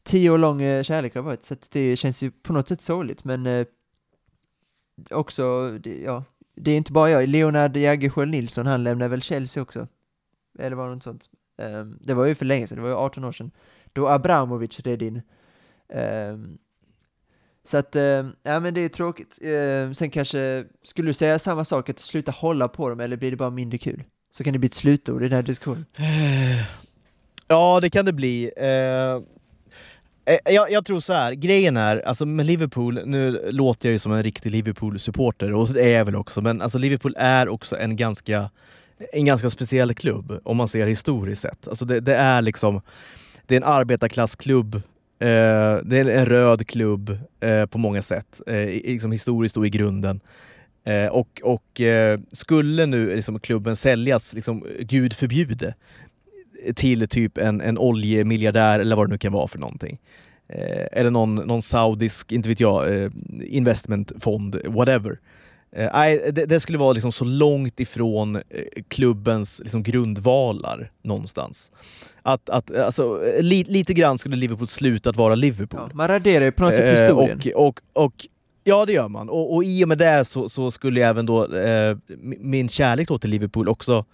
tio 0.02 0.30
år 0.30 0.38
lång 0.38 0.62
eh, 0.62 0.82
kärlek 0.82 1.14
har 1.14 1.22
det 1.22 1.26
varit, 1.26 1.42
så 1.42 1.54
att 1.54 1.70
det 1.70 1.96
känns 1.96 2.22
ju 2.22 2.30
på 2.30 2.52
något 2.52 2.68
sätt 2.68 2.82
sorgligt, 2.82 3.24
men 3.24 3.46
eh, 3.46 3.66
också, 5.10 5.70
det, 5.70 6.00
ja, 6.00 6.24
det 6.54 6.70
är 6.70 6.76
inte 6.76 6.92
bara 6.92 7.10
jag, 7.10 7.28
Leonard 7.28 7.76
Jägerskiöld 7.76 8.30
Nilsson, 8.30 8.66
han 8.66 8.82
lämnar 8.82 9.08
väl 9.08 9.22
Chelsea 9.22 9.62
också? 9.62 9.88
Eller 10.58 10.76
var 10.76 10.88
det 10.88 10.94
något 10.94 11.02
sånt? 11.02 11.28
Um, 11.58 11.98
det 12.00 12.14
var 12.14 12.26
ju 12.26 12.34
för 12.34 12.44
länge 12.44 12.66
sedan, 12.66 12.76
det 12.76 12.82
var 12.82 12.88
ju 12.88 12.96
18 12.96 13.24
år 13.24 13.32
sedan, 13.32 13.50
då 13.92 14.08
Abramovic 14.08 14.80
red 14.80 15.02
in. 15.02 15.22
Um, 15.94 16.58
så 17.64 17.76
att, 17.76 17.96
ehm, 17.96 18.32
ja 18.42 18.60
men 18.60 18.74
det 18.74 18.80
är 18.80 18.88
tråkigt. 18.88 19.38
Sen 19.96 20.10
kanske, 20.10 20.64
skulle 20.82 21.10
du 21.10 21.14
säga 21.14 21.38
samma 21.38 21.64
sak, 21.64 21.88
att 21.88 21.98
sluta 21.98 22.32
hålla 22.32 22.68
på 22.68 22.88
dem, 22.88 23.00
eller 23.00 23.16
blir 23.16 23.30
det 23.30 23.36
bara 23.36 23.50
mindre 23.50 23.78
kul? 23.78 24.04
Så 24.32 24.44
kan 24.44 24.52
det 24.52 24.58
bli 24.58 24.66
ett 24.66 24.74
slutord 24.74 25.22
i 25.22 25.28
den 25.28 25.36
här 25.36 25.42
diskussionen. 25.42 25.86
Ja, 27.50 27.78
det 27.82 27.90
kan 27.90 28.04
det 28.04 28.12
bli. 28.12 28.50
Eh, 28.56 29.22
eh, 30.34 30.54
jag, 30.54 30.70
jag 30.70 30.84
tror 30.84 31.00
så 31.00 31.12
här. 31.12 31.32
grejen 31.32 31.76
är, 31.76 31.96
alltså 31.96 32.26
med 32.26 32.46
Liverpool, 32.46 33.00
nu 33.06 33.50
låter 33.50 33.88
jag 33.88 33.92
ju 33.92 33.98
som 33.98 34.12
en 34.12 34.22
riktig 34.22 34.50
Liverpool-supporter, 34.50 35.52
och 35.52 35.68
det 35.68 35.84
är 35.84 35.98
jag 35.98 36.04
väl 36.04 36.16
också, 36.16 36.40
men 36.40 36.62
alltså 36.62 36.78
Liverpool 36.78 37.14
är 37.18 37.48
också 37.48 37.76
en 37.76 37.96
ganska, 37.96 38.50
en 39.12 39.24
ganska 39.24 39.50
speciell 39.50 39.94
klubb, 39.94 40.40
om 40.44 40.56
man 40.56 40.68
ser 40.68 40.86
historiskt 40.86 41.42
sett. 41.42 41.68
Alltså 41.68 41.84
det, 41.84 42.00
det 42.00 42.16
är 42.16 42.42
liksom, 42.42 42.80
det 43.46 43.54
är 43.54 43.60
en 43.60 43.64
arbetarklassklubb, 43.64 44.74
eh, 44.74 44.80
det 45.84 45.98
är 45.98 46.08
en 46.08 46.26
röd 46.26 46.66
klubb 46.66 47.18
eh, 47.40 47.66
på 47.66 47.78
många 47.78 48.02
sätt, 48.02 48.40
eh, 48.46 48.66
liksom 48.66 49.12
historiskt 49.12 49.56
och 49.56 49.66
i 49.66 49.70
grunden. 49.70 50.20
Eh, 50.84 51.06
och 51.06 51.40
och 51.44 51.80
eh, 51.80 52.20
skulle 52.32 52.86
nu 52.86 53.14
liksom 53.14 53.40
klubben 53.40 53.76
säljas, 53.76 54.34
liksom, 54.34 54.66
gud 54.80 55.12
förbjude, 55.12 55.74
till 56.74 57.08
typ 57.08 57.38
en, 57.38 57.60
en 57.60 57.78
oljemiljardär 57.78 58.80
eller 58.80 58.96
vad 58.96 59.08
det 59.08 59.12
nu 59.12 59.18
kan 59.18 59.32
vara 59.32 59.48
för 59.48 59.58
någonting. 59.58 59.98
Eh, 60.48 60.86
eller 60.92 61.10
någon, 61.10 61.34
någon 61.34 61.62
saudisk, 61.62 62.32
inte 62.32 62.48
vet 62.48 62.60
jag, 62.60 63.02
eh, 63.02 63.10
investmentfond, 63.44 64.60
whatever. 64.64 65.18
Eh, 65.72 65.90
nej, 65.92 66.30
det, 66.32 66.46
det 66.46 66.60
skulle 66.60 66.78
vara 66.78 66.92
liksom 66.92 67.12
så 67.12 67.24
långt 67.24 67.80
ifrån 67.80 68.36
eh, 68.36 68.42
klubbens 68.88 69.60
liksom 69.60 69.82
grundvalar 69.82 70.90
någonstans. 71.02 71.72
Att, 72.22 72.50
att, 72.50 72.76
alltså, 72.76 73.22
li, 73.40 73.64
lite 73.68 73.94
grann 73.94 74.18
skulle 74.18 74.36
Liverpool 74.36 74.68
sluta 74.68 75.10
att 75.10 75.16
vara 75.16 75.34
Liverpool. 75.34 75.88
Ja, 75.90 75.96
man 75.96 76.08
raderar 76.08 76.44
ju 76.44 76.52
på 76.52 76.64
något 76.64 76.74
sätt 76.74 77.02
historien. 77.02 77.40
Och, 77.54 77.66
och, 77.66 77.80
och, 77.92 78.26
ja, 78.64 78.86
det 78.86 78.92
gör 78.92 79.08
man. 79.08 79.28
Och, 79.28 79.54
och 79.54 79.64
i 79.64 79.84
och 79.84 79.88
med 79.88 79.98
det 79.98 80.24
så, 80.24 80.48
så 80.48 80.70
skulle 80.70 81.06
även 81.06 81.26
då 81.26 81.54
eh, 81.54 81.96
min 82.38 82.68
kärlek 82.68 83.08
då 83.08 83.18
till 83.18 83.30
Liverpool 83.30 83.68
också 83.68 84.04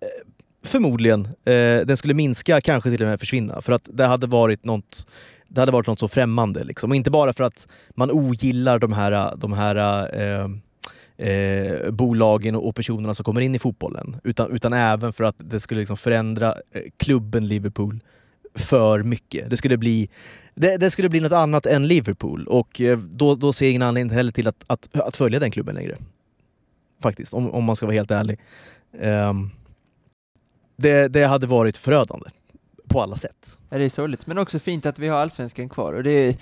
eh, 0.00 0.26
förmodligen, 0.64 1.24
eh, 1.24 1.86
den 1.86 1.96
skulle 1.96 2.14
minska, 2.14 2.60
kanske 2.60 2.90
till 2.90 3.02
och 3.02 3.08
med 3.08 3.20
försvinna. 3.20 3.62
För 3.62 3.72
att 3.72 3.88
det 3.92 4.06
hade 4.06 4.26
varit 4.26 4.64
något 4.64 5.06
det 5.48 5.60
hade 5.60 5.72
varit 5.72 5.86
något 5.86 5.98
så 5.98 6.08
främmande. 6.08 6.64
Liksom. 6.64 6.90
Och 6.90 6.96
inte 6.96 7.10
bara 7.10 7.32
för 7.32 7.44
att 7.44 7.68
man 7.90 8.10
ogillar 8.10 8.78
de 8.78 8.92
här, 8.92 9.36
de 9.36 9.52
här 9.52 9.76
eh, 10.20 10.48
eh, 11.28 11.90
bolagen 11.90 12.54
och 12.54 12.76
personerna 12.76 13.14
som 13.14 13.24
kommer 13.24 13.40
in 13.40 13.54
i 13.54 13.58
fotbollen. 13.58 14.16
Utan, 14.24 14.50
utan 14.50 14.72
även 14.72 15.12
för 15.12 15.24
att 15.24 15.36
det 15.38 15.60
skulle 15.60 15.80
liksom 15.80 15.96
förändra 15.96 16.54
eh, 16.72 16.82
klubben 16.96 17.46
Liverpool 17.46 18.00
för 18.54 19.02
mycket. 19.02 19.50
Det 19.50 19.56
skulle 19.56 19.76
bli 19.76 20.08
det, 20.54 20.76
det 20.76 20.90
skulle 20.90 21.08
bli 21.08 21.20
något 21.20 21.32
annat 21.32 21.66
än 21.66 21.86
Liverpool 21.86 22.46
och 22.46 22.80
eh, 22.80 22.98
då, 22.98 23.34
då 23.34 23.52
ser 23.52 23.66
jag 23.66 23.70
ingen 23.70 23.82
anledning 23.82 24.16
heller 24.16 24.32
till 24.32 24.48
att, 24.48 24.64
att, 24.66 24.88
att 25.00 25.16
följa 25.16 25.40
den 25.40 25.50
klubben 25.50 25.74
längre. 25.74 25.96
Faktiskt, 27.02 27.34
om, 27.34 27.50
om 27.50 27.64
man 27.64 27.76
ska 27.76 27.86
vara 27.86 27.94
helt 27.94 28.10
ärlig. 28.10 28.38
Um, 28.92 29.50
det, 30.76 31.08
det 31.08 31.24
hade 31.24 31.46
varit 31.46 31.76
förödande 31.76 32.26
på 32.88 33.02
alla 33.02 33.16
sätt. 33.16 33.58
Ja, 33.68 33.78
det 33.78 33.84
är 33.84 33.88
sorgligt, 33.88 34.26
men 34.26 34.38
också 34.38 34.58
fint 34.58 34.86
att 34.86 34.98
vi 34.98 35.08
har 35.08 35.18
allsvenskan 35.18 35.68
kvar 35.68 35.92
och 35.92 36.02
det, 36.02 36.36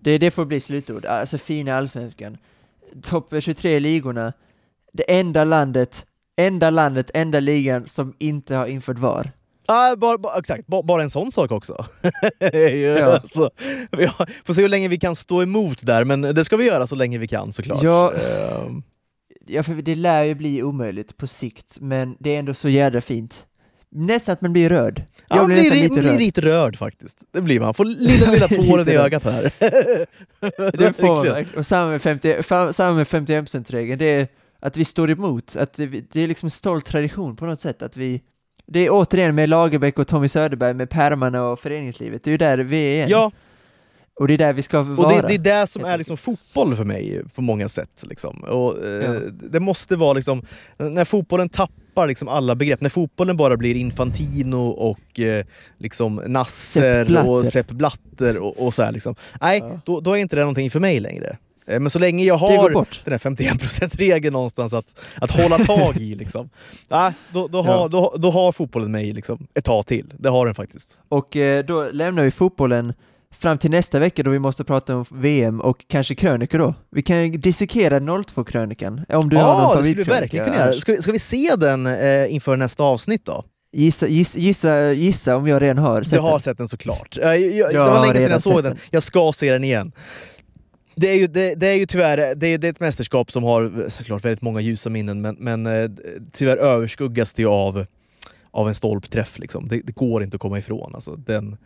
det, 0.00 0.18
det 0.18 0.30
får 0.30 0.44
bli 0.44 0.60
slutord. 0.60 1.04
Alltså 1.04 1.38
fina 1.38 1.74
allsvenskan. 1.74 2.38
Topp 3.02 3.34
23 3.40 3.78
ligorna. 3.80 4.32
Det 4.92 5.18
enda 5.20 5.44
landet, 5.44 6.06
enda 6.36 6.70
landet, 6.70 7.10
enda 7.14 7.40
ligan 7.40 7.88
som 7.88 8.14
inte 8.18 8.56
har 8.56 8.66
infört 8.66 8.98
VAR. 8.98 9.32
Ah, 9.66 9.96
bara, 9.96 10.18
bara, 10.18 10.38
exakt, 10.38 10.66
bara, 10.66 10.82
bara 10.82 11.02
en 11.02 11.10
sån 11.10 11.32
sak 11.32 11.50
också. 11.52 11.86
Ja. 12.98 13.04
alltså, 13.14 13.50
vi 13.90 14.04
har, 14.06 14.30
får 14.44 14.54
se 14.54 14.62
hur 14.62 14.68
länge 14.68 14.88
vi 14.88 14.98
kan 14.98 15.16
stå 15.16 15.42
emot 15.42 15.86
där, 15.86 16.04
men 16.04 16.20
det 16.20 16.44
ska 16.44 16.56
vi 16.56 16.64
göra 16.66 16.86
så 16.86 16.94
länge 16.94 17.18
vi 17.18 17.26
kan 17.26 17.52
såklart. 17.52 17.82
Ja. 17.82 18.12
Ehm, 18.14 18.82
Ja, 19.46 19.62
för 19.62 19.74
det 19.74 19.94
lär 19.94 20.22
ju 20.24 20.34
bli 20.34 20.62
omöjligt 20.62 21.16
på 21.16 21.26
sikt, 21.26 21.76
men 21.80 22.16
det 22.20 22.34
är 22.34 22.38
ändå 22.38 22.54
så 22.54 22.68
jädra 22.68 23.00
fint. 23.00 23.46
Nästan 23.90 24.32
att 24.32 24.40
man 24.40 24.52
blir 24.52 24.68
rörd. 24.68 25.02
Jag 25.28 25.38
Ja, 25.38 25.44
blir 25.44 25.56
nästan 25.56 25.78
lite, 25.78 25.88
lite 25.94 26.00
blir 26.08 26.18
lite 26.18 26.40
rörd 26.40 26.78
faktiskt. 26.78 27.18
Det 27.32 27.40
blir 27.40 27.60
man. 27.60 27.74
Får 27.74 27.84
lilla, 27.84 28.30
lilla 28.30 28.48
tåren 28.68 28.88
i 28.88 28.92
ögat 28.92 29.24
här. 29.24 29.42
Det 30.78 30.92
får 30.92 31.28
man. 31.30 31.44
Och 31.56 31.66
samma 31.66 31.90
med 31.90 32.02
50 32.02 32.34
fa- 32.34 32.72
samma 32.72 32.96
med 32.96 33.06
51%-regeln, 33.06 33.98
det 33.98 34.06
är 34.06 34.28
att 34.60 34.76
vi 34.76 34.84
står 34.84 35.10
emot, 35.10 35.56
att 35.56 35.74
det, 35.74 35.86
det 35.86 36.20
är 36.20 36.28
liksom 36.28 36.46
en 36.46 36.50
stolt 36.50 36.86
tradition 36.86 37.36
på 37.36 37.46
något 37.46 37.60
sätt, 37.60 37.82
att 37.82 37.96
vi 37.96 38.22
det 38.66 38.80
är 38.86 38.88
återigen 38.90 39.34
med 39.34 39.48
Lagerbäck 39.48 39.98
och 39.98 40.08
Tommy 40.08 40.28
Söderberg, 40.28 40.74
med 40.74 40.90
pärmarna 40.90 41.42
och 41.48 41.58
föreningslivet, 41.60 42.24
det 42.24 42.28
är 42.30 42.32
ju 42.32 42.38
där 42.38 42.58
vi 42.58 43.00
är. 43.00 43.08
Ja, 43.08 43.32
Och 44.20 44.28
det 44.28 44.34
är 44.34 44.38
där 44.38 44.52
vi 44.52 44.62
ska 44.62 44.78
och 44.80 44.86
vara. 44.86 45.22
det, 45.22 45.28
det 45.28 45.34
är 45.34 45.60
det 45.60 45.66
som 45.66 45.84
är 45.84 45.98
liksom 45.98 46.16
fotboll 46.16 46.76
för 46.76 46.84
mig 46.84 47.22
på 47.34 47.42
många 47.42 47.68
sätt. 47.68 48.04
Liksom. 48.08 48.36
Och, 48.44 48.84
eh, 48.84 49.12
Ja. 49.14 49.20
Det 49.30 49.60
måste 49.60 49.96
vara 49.96 50.12
liksom, 50.12 50.42
när 50.76 51.04
fotbollen 51.04 51.48
tappar 51.48 52.06
liksom 52.06 52.28
alla 52.28 52.54
begrepp, 52.54 52.80
när 52.80 52.88
fotbollen 52.90 53.36
bara 53.36 53.56
blir 53.56 53.74
Infantino 53.74 54.68
och 54.68 55.20
eh, 55.20 55.44
liksom 55.78 56.14
Nasser 56.26 57.04
Sepp 57.06 57.28
och 57.28 57.46
Sepp 57.46 57.68
Blatter 57.70 58.38
och, 58.38 58.66
och 58.66 58.74
så 58.74 58.82
här 58.82 58.92
liksom. 58.92 59.14
Nej, 59.40 59.58
Ja. 59.58 59.80
då, 59.84 60.00
då 60.00 60.12
är 60.12 60.16
inte 60.16 60.36
det 60.36 60.42
någonting 60.42 60.70
för 60.70 60.80
mig 60.80 61.00
längre. 61.00 61.36
Eh, 61.66 61.80
Men 61.80 61.90
så 61.90 61.98
länge 61.98 62.24
jag 62.24 62.34
har 62.36 62.70
den 63.04 63.12
här 63.12 63.18
51%-regeln 63.18 64.32
någonstans 64.32 64.72
att, 64.74 65.00
att 65.20 65.30
hålla 65.30 65.58
tag 65.58 65.96
i, 65.96 66.14
liksom. 66.18 66.50
Nej, 66.88 67.12
då, 67.32 67.48
då, 67.48 67.62
har, 67.62 67.72
Ja. 67.74 67.88
då, 67.88 68.14
då 68.18 68.30
har 68.30 68.52
fotbollen 68.52 68.90
mig 68.92 69.12
liksom 69.12 69.46
ett 69.54 69.64
tag 69.64 69.86
till. 69.86 70.12
Det 70.18 70.28
har 70.28 70.46
den 70.46 70.54
faktiskt. 70.54 70.98
Och 71.08 71.36
eh, 71.36 71.64
då 71.64 71.88
lämnar 71.92 72.24
vi 72.24 72.30
fotbollen 72.30 72.92
fram 73.34 73.58
till 73.58 73.70
nästa 73.70 73.98
vecka 73.98 74.22
då 74.22 74.30
vi 74.30 74.38
måste 74.38 74.64
prata 74.64 74.96
om 74.96 75.04
VM 75.10 75.60
och 75.60 75.84
kanske 75.88 76.14
krönikor 76.14 76.58
då. 76.58 76.74
Vi 76.90 77.02
kan 77.02 77.30
dissekera 77.30 77.98
02-krönikan, 78.00 79.04
om 79.08 79.28
du 79.28 79.36
har 79.36 79.42
någon 79.44 79.62
Ja, 79.62 79.70
skulle 79.70 79.82
vi 79.82 80.04
favoritkrönika. 80.04 80.20
verkligen 80.20 80.44
kunna 80.44 80.56
göra. 80.56 80.66
annars. 80.68 80.80
Ska, 80.80 80.92
vi- 80.92 81.02
ska 81.02 81.12
vi 81.12 81.18
se 81.18 81.50
den 81.56 81.86
eh, 81.86 82.34
inför 82.34 82.56
nästa 82.56 82.84
avsnitt 82.84 83.24
då? 83.24 83.44
Gissa, 83.76 84.06
gissa, 84.08 84.38
gissa, 84.38 84.92
gissa 84.92 85.36
om 85.36 85.46
jag 85.46 85.62
redan 85.62 85.78
har 85.78 86.02
sett 86.02 86.12
Du 86.12 86.18
har 86.20 86.30
den. 86.30 86.40
sett 86.40 86.58
den 86.58 86.68
såklart. 86.68 87.16
Jag, 87.20 87.40
jag, 87.40 87.52
jag, 87.52 87.72
det 87.74 87.78
var 87.78 87.88
har 87.90 88.06
länge 88.06 88.20
sedan 88.20 88.30
jag 88.30 88.42
såg 88.42 88.54
den. 88.56 88.64
den. 88.64 88.76
Jag 88.90 89.02
ska 89.02 89.32
se 89.32 89.50
den 89.52 89.64
igen. 89.64 89.92
Det 90.96 91.10
är 91.10 91.14
ju, 91.14 91.26
det, 91.26 91.54
det 91.54 91.66
är 91.66 91.74
ju 91.74 91.86
tyvärr 91.86 92.34
det 92.34 92.46
är, 92.46 92.58
det 92.58 92.66
är 92.66 92.70
ett 92.70 92.80
mästerskap 92.80 93.32
som 93.32 93.44
har 93.44 93.88
såklart 93.88 94.24
väldigt 94.24 94.42
många 94.42 94.60
ljusa 94.60 94.90
minnen, 94.90 95.20
men, 95.20 95.36
men 95.38 95.66
eh, 95.66 95.90
tyvärr 96.32 96.56
överskuggas 96.56 97.32
det 97.32 97.42
ju 97.42 97.48
av, 97.48 97.86
av 98.50 98.68
en 98.68 98.74
stolpträff. 98.74 99.38
Liksom. 99.38 99.68
Det, 99.68 99.80
det 99.80 99.94
går 99.94 100.22
inte 100.22 100.34
att 100.34 100.40
komma 100.40 100.58
ifrån. 100.58 100.94
Alltså, 100.94 101.16
den, 101.16 101.56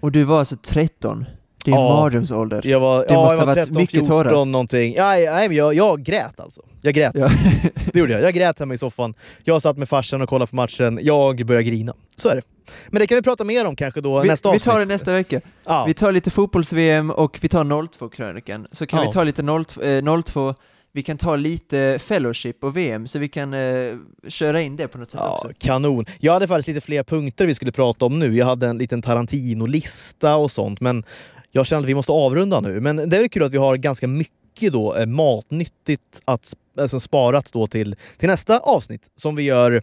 Och 0.00 0.12
du 0.12 0.24
var 0.24 0.38
alltså 0.38 0.56
13 0.56 1.24
din 1.64 1.74
Ja. 1.74 1.80
mardrömsålder. 1.96 2.66
Jag 2.66 2.80
var, 2.80 2.98
Det 2.98 3.04
ja, 3.08 3.20
måste 3.20 3.34
jag 3.36 3.38
var 3.38 3.46
varit 3.46 3.64
13, 3.64 3.76
mycket 3.76 3.90
14 3.90 4.08
tårar. 4.08 4.44
någonting. 4.44 4.94
Ja, 4.94 5.14
men 5.48 5.52
jag, 5.54 5.74
jag 5.74 6.02
grät 6.02 6.40
alltså. 6.40 6.62
Jag 6.80 6.94
grät. 6.94 7.12
Ja. 7.14 7.28
Det 7.92 7.98
gjorde 7.98 8.12
jag. 8.12 8.22
Jag 8.22 8.34
grät 8.34 8.58
hemma 8.58 8.74
i 8.74 8.78
soffan. 8.78 9.14
Jag 9.44 9.62
satt 9.62 9.76
med 9.76 9.88
farsan 9.88 10.22
och 10.22 10.28
kollade 10.28 10.50
på 10.50 10.56
matchen. 10.56 10.98
Jag 11.02 11.46
började 11.46 11.64
grina. 11.64 11.94
Så 12.16 12.28
är 12.28 12.34
det. 12.36 12.42
Men 12.88 13.00
det 13.00 13.06
kan 13.06 13.16
vi 13.16 13.22
prata 13.22 13.44
mer 13.44 13.66
om 13.66 13.76
kanske 13.76 14.00
då 14.00 14.20
vi, 14.20 14.28
nästa 14.28 14.50
vi 14.50 14.56
avsnitt. 14.56 14.64
tar 14.72 14.78
det 14.80 14.86
nästa 14.86 15.12
vecka. 15.12 15.40
Ja. 15.64 15.84
Vi 15.86 15.94
tar 15.94 16.12
lite 16.12 16.30
fotbolls-VM 16.30 17.10
och 17.10 17.38
vi 17.40 17.48
tar 17.48 17.64
02-krönikan. 17.64 18.66
Så 18.72 18.86
kan 18.86 19.00
Ja. 19.00 19.06
vi 19.06 19.12
ta 19.12 19.24
lite 19.24 19.42
02, 19.42 19.82
eh, 19.82 20.22
02, 20.24 20.54
vi 20.92 21.02
kan 21.02 21.16
ta 21.18 21.36
lite 21.36 21.98
Fellowship 22.02 22.64
och 22.64 22.76
VM, 22.76 23.08
så 23.08 23.18
vi 23.18 23.28
kan 23.28 23.54
eh, 23.54 23.94
köra 24.28 24.60
in 24.60 24.76
det 24.76 24.88
på 24.88 24.98
något 24.98 25.10
sätt 25.10 25.20
Ja, 25.22 25.34
också. 25.34 25.48
kanon. 25.58 26.04
Jag 26.20 26.32
hade 26.32 26.48
faktiskt 26.48 26.68
lite 26.68 26.80
fler 26.80 27.02
punkter 27.02 27.46
vi 27.46 27.54
skulle 27.54 27.72
prata 27.72 28.04
om 28.04 28.18
nu. 28.18 28.36
Jag 28.36 28.46
hade 28.46 28.66
en 28.66 28.78
liten 28.78 29.02
Tarantino-lista 29.02 30.36
och 30.36 30.50
sånt, 30.50 30.80
men 30.80 31.04
jag 31.50 31.66
känner 31.66 31.82
att 31.82 31.88
vi 31.88 31.94
måste 31.94 32.12
avrunda 32.12 32.60
nu. 32.60 32.80
Men 32.80 32.96
det 32.96 33.16
är 33.16 33.28
kul 33.28 33.42
att 33.42 33.52
vi 33.52 33.58
har 33.58 33.76
ganska 33.76 34.06
mycket 34.06 34.72
då, 34.72 34.96
eh, 34.96 35.06
matnyttigt 35.06 36.22
att, 36.24 36.54
alltså, 36.76 37.00
sparat 37.00 37.52
då 37.52 37.66
till, 37.66 37.96
till 38.18 38.28
nästa 38.28 38.58
avsnitt 38.58 39.10
som 39.16 39.36
vi 39.36 39.42
gör 39.42 39.82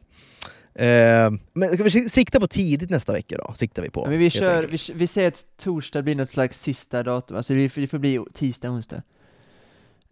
Eh, 0.78 1.32
men 1.53 1.74
ska 1.74 1.84
vi 1.84 1.89
si- 1.89 2.09
sikta 2.09 2.39
på 2.39 2.47
tidigt 2.47 2.89
nästa 2.89 3.13
vecka 3.13 3.38
då? 3.38 3.53
Siktar 3.55 3.82
vi 3.82 3.89
på. 3.89 4.05
Men 4.07 4.20
vi, 4.20 4.30
kör, 4.30 4.63
vi, 4.63 4.78
vi 4.93 5.07
säger 5.07 5.28
att 5.28 5.45
torsdag 5.57 6.01
blir 6.01 6.15
något 6.15 6.30
slags 6.30 6.61
sista 6.61 7.03
datum, 7.03 7.38
alltså 7.38 7.53
det, 7.53 7.76
det 7.76 7.88
får 7.88 7.97
bli 7.97 8.20
tisdag, 8.34 8.70
onsdag. 8.70 9.01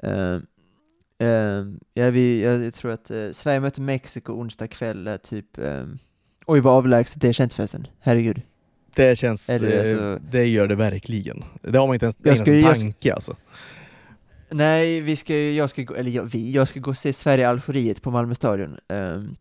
Ehm, 0.04 0.46
ehm, 1.20 1.80
ja, 1.94 2.10
vi, 2.10 2.44
jag 2.44 2.74
tror 2.74 2.92
att 2.92 3.12
eh, 3.12 3.32
Sverige 3.32 3.60
möter 3.60 3.82
Mexiko 3.82 4.34
onsdag 4.34 4.68
kväll, 4.68 5.08
är 5.08 5.18
typ 5.18 5.46
um, 5.58 5.98
Oj 6.46 6.60
vad 6.60 6.74
avlägset 6.74 7.22
det 7.22 7.34
känns 7.34 7.54
förresten, 7.54 7.88
herregud. 8.00 8.42
Det 8.96 9.16
känns... 9.18 9.48
Det 9.48 9.74
eh, 9.74 9.80
alltså- 9.80 10.20
det 10.32 10.46
gör 10.48 10.68
det 10.68 10.76
verkligen. 10.76 11.44
Det 11.62 11.78
har 11.78 11.88
man 11.88 11.94
inte 11.94 12.06
ens 12.06 12.16
Jag 12.24 12.38
ska- 12.38 12.52
en 12.52 12.62
jag 12.62 12.78
ska- 12.78 12.84
tanke 12.86 13.14
alltså. 13.14 13.36
Nej, 14.50 15.02
vi 15.02 15.16
ska, 15.16 15.34
ju- 15.34 15.54
jag 15.54 15.70
ska 15.70 15.82
gå, 15.84 15.96
eller 15.96 16.12
jag, 16.12 16.24
vi, 16.24 16.52
jag 16.52 16.68
ska 16.68 16.80
gå 16.80 16.90
och 16.92 16.98
se 16.98 17.14
Sverige-Algeriet 17.14 18.02
på 18.02 18.12
Malmö 18.12 18.36
stadion. 18.36 18.78
Ehm, 18.90 19.36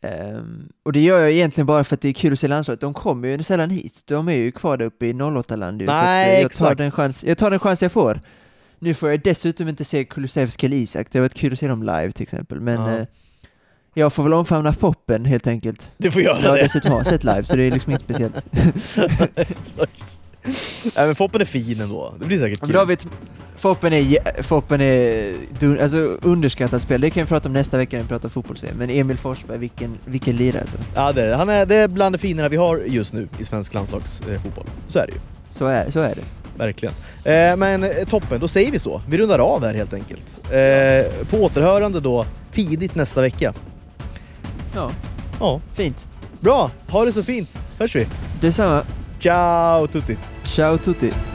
ehm, 0.00 0.68
och 0.82 0.92
det 0.92 1.00
gör 1.00 1.18
jag 1.20 1.30
egentligen 1.32 1.66
bara 1.66 1.84
för 1.84 1.94
att 1.94 2.00
det 2.00 2.08
är 2.08 2.12
kul 2.12 2.32
att 2.32 2.38
se 2.38 2.48
landslaget. 2.48 2.80
De 2.80 2.94
kommer 2.94 3.28
ju 3.28 3.42
sällan 3.42 3.70
hit. 3.70 4.02
De 4.04 4.28
är 4.28 4.36
ju 4.36 4.52
kvar 4.52 4.76
där 4.76 4.84
uppe 4.86 5.06
i 5.06 5.12
08-land 5.12 5.80
ju, 5.82 5.88
att, 5.88 5.94
Nej, 6.04 6.28
eh, 6.28 6.32
jag, 6.34 6.40
tar 6.42 6.46
exakt. 6.66 6.78
den 6.78 6.90
chans, 6.90 7.24
jag 7.24 7.38
tar 7.38 7.50
den 7.50 7.58
chans 7.60 7.82
jag 7.82 7.92
får. 7.92 8.20
Nu 8.78 8.94
får 8.94 9.10
jag 9.10 9.20
dessutom 9.22 9.68
inte 9.68 9.84
se 9.84 10.04
Kulusevski 10.04 10.66
eller 10.66 10.76
Isak, 10.76 11.06
det 11.10 11.18
har 11.18 11.22
varit 11.24 11.34
kul 11.34 11.52
att 11.52 11.58
se 11.58 11.66
dem 11.68 11.82
live 11.82 12.12
till 12.12 12.22
exempel, 12.22 12.60
men 12.60 12.80
Ja. 12.98 13.06
Eh, 13.94 14.00
jag 14.00 14.12
får 14.12 14.22
väl 14.22 14.32
omfamna 14.32 14.72
Foppen 14.72 15.24
helt 15.24 15.46
enkelt. 15.46 15.90
Du 15.96 16.10
får 16.10 16.22
göra 16.22 16.42
jag 16.42 16.54
det. 16.54 16.62
dessutom 16.62 16.92
har 16.92 17.04
sett 17.04 17.24
live, 17.24 17.44
så 17.44 17.56
det 17.56 17.62
är 17.62 17.70
liksom 17.70 17.90
inget 17.90 18.02
speciellt. 18.02 18.46
Exakt. 19.36 20.20
Nej, 20.96 21.06
men 21.06 21.14
Foppen 21.14 21.40
är 21.40 21.44
fin 21.44 21.80
ändå. 21.80 22.14
Det 22.20 22.26
blir 22.26 22.38
säkert 22.38 22.60
Men 22.60 22.70
kul. 22.70 22.76
David, 22.76 23.06
Foppen 23.56 23.92
är, 23.92 24.42
Foppen 24.42 24.80
är 24.80 25.34
alltså, 25.82 25.98
underskattat 26.22 26.82
spel, 26.82 27.00
det 27.00 27.10
kan 27.10 27.22
vi 27.22 27.28
prata 27.28 27.48
om 27.48 27.52
nästa 27.52 27.78
vecka 27.78 27.96
när 27.96 28.02
vi 28.02 28.08
pratar 28.08 28.28
fotbolls 28.28 28.64
Men 28.76 28.90
Emil 28.90 29.18
Forsberg, 29.18 29.58
vilken, 29.58 29.98
vilken 30.04 30.36
lirare 30.36 30.60
alltså. 30.60 30.76
Ja, 30.94 31.12
det 31.12 31.22
är. 31.22 31.32
Han 31.32 31.48
är, 31.48 31.66
det 31.66 31.74
är 31.74 31.88
bland 31.88 32.14
det 32.14 32.18
finare 32.18 32.48
vi 32.48 32.56
har 32.56 32.78
just 32.78 33.12
nu 33.12 33.28
i 33.38 33.44
svensk 33.44 33.74
landslagsfotboll. 33.74 34.66
Så 34.88 34.98
är 34.98 35.06
det 35.06 35.12
ju. 35.12 35.18
Så 35.50 35.66
är, 35.66 35.90
så 35.90 36.00
är 36.00 36.14
det. 36.14 36.22
Verkligen. 36.56 36.94
Eh, 37.24 37.56
men 37.56 37.84
eh, 37.84 38.08
toppen, 38.08 38.40
då 38.40 38.48
säger 38.48 38.72
vi 38.72 38.78
så. 38.78 39.02
Vi 39.08 39.18
rundar 39.18 39.38
av 39.38 39.64
här 39.64 39.74
helt 39.74 39.94
enkelt. 39.94 40.40
Eh, 40.44 41.26
på 41.30 41.36
återhörande 41.36 42.00
då 42.00 42.26
tidigt 42.52 42.94
nästa 42.94 43.20
vecka. 43.20 43.54
Ja, 44.74 44.90
Ja, 45.40 45.60
fint. 45.74 46.06
bra. 46.40 46.70
Ha 46.88 47.04
det 47.04 47.12
så 47.12 47.22
fint. 47.22 47.60
Hörs 47.78 47.96
vi. 47.96 48.06
Detsamma. 48.40 48.82
Ciao 49.20 49.86
tutti! 49.86 50.16
Ciao 50.44 50.78
tutti. 50.78 51.33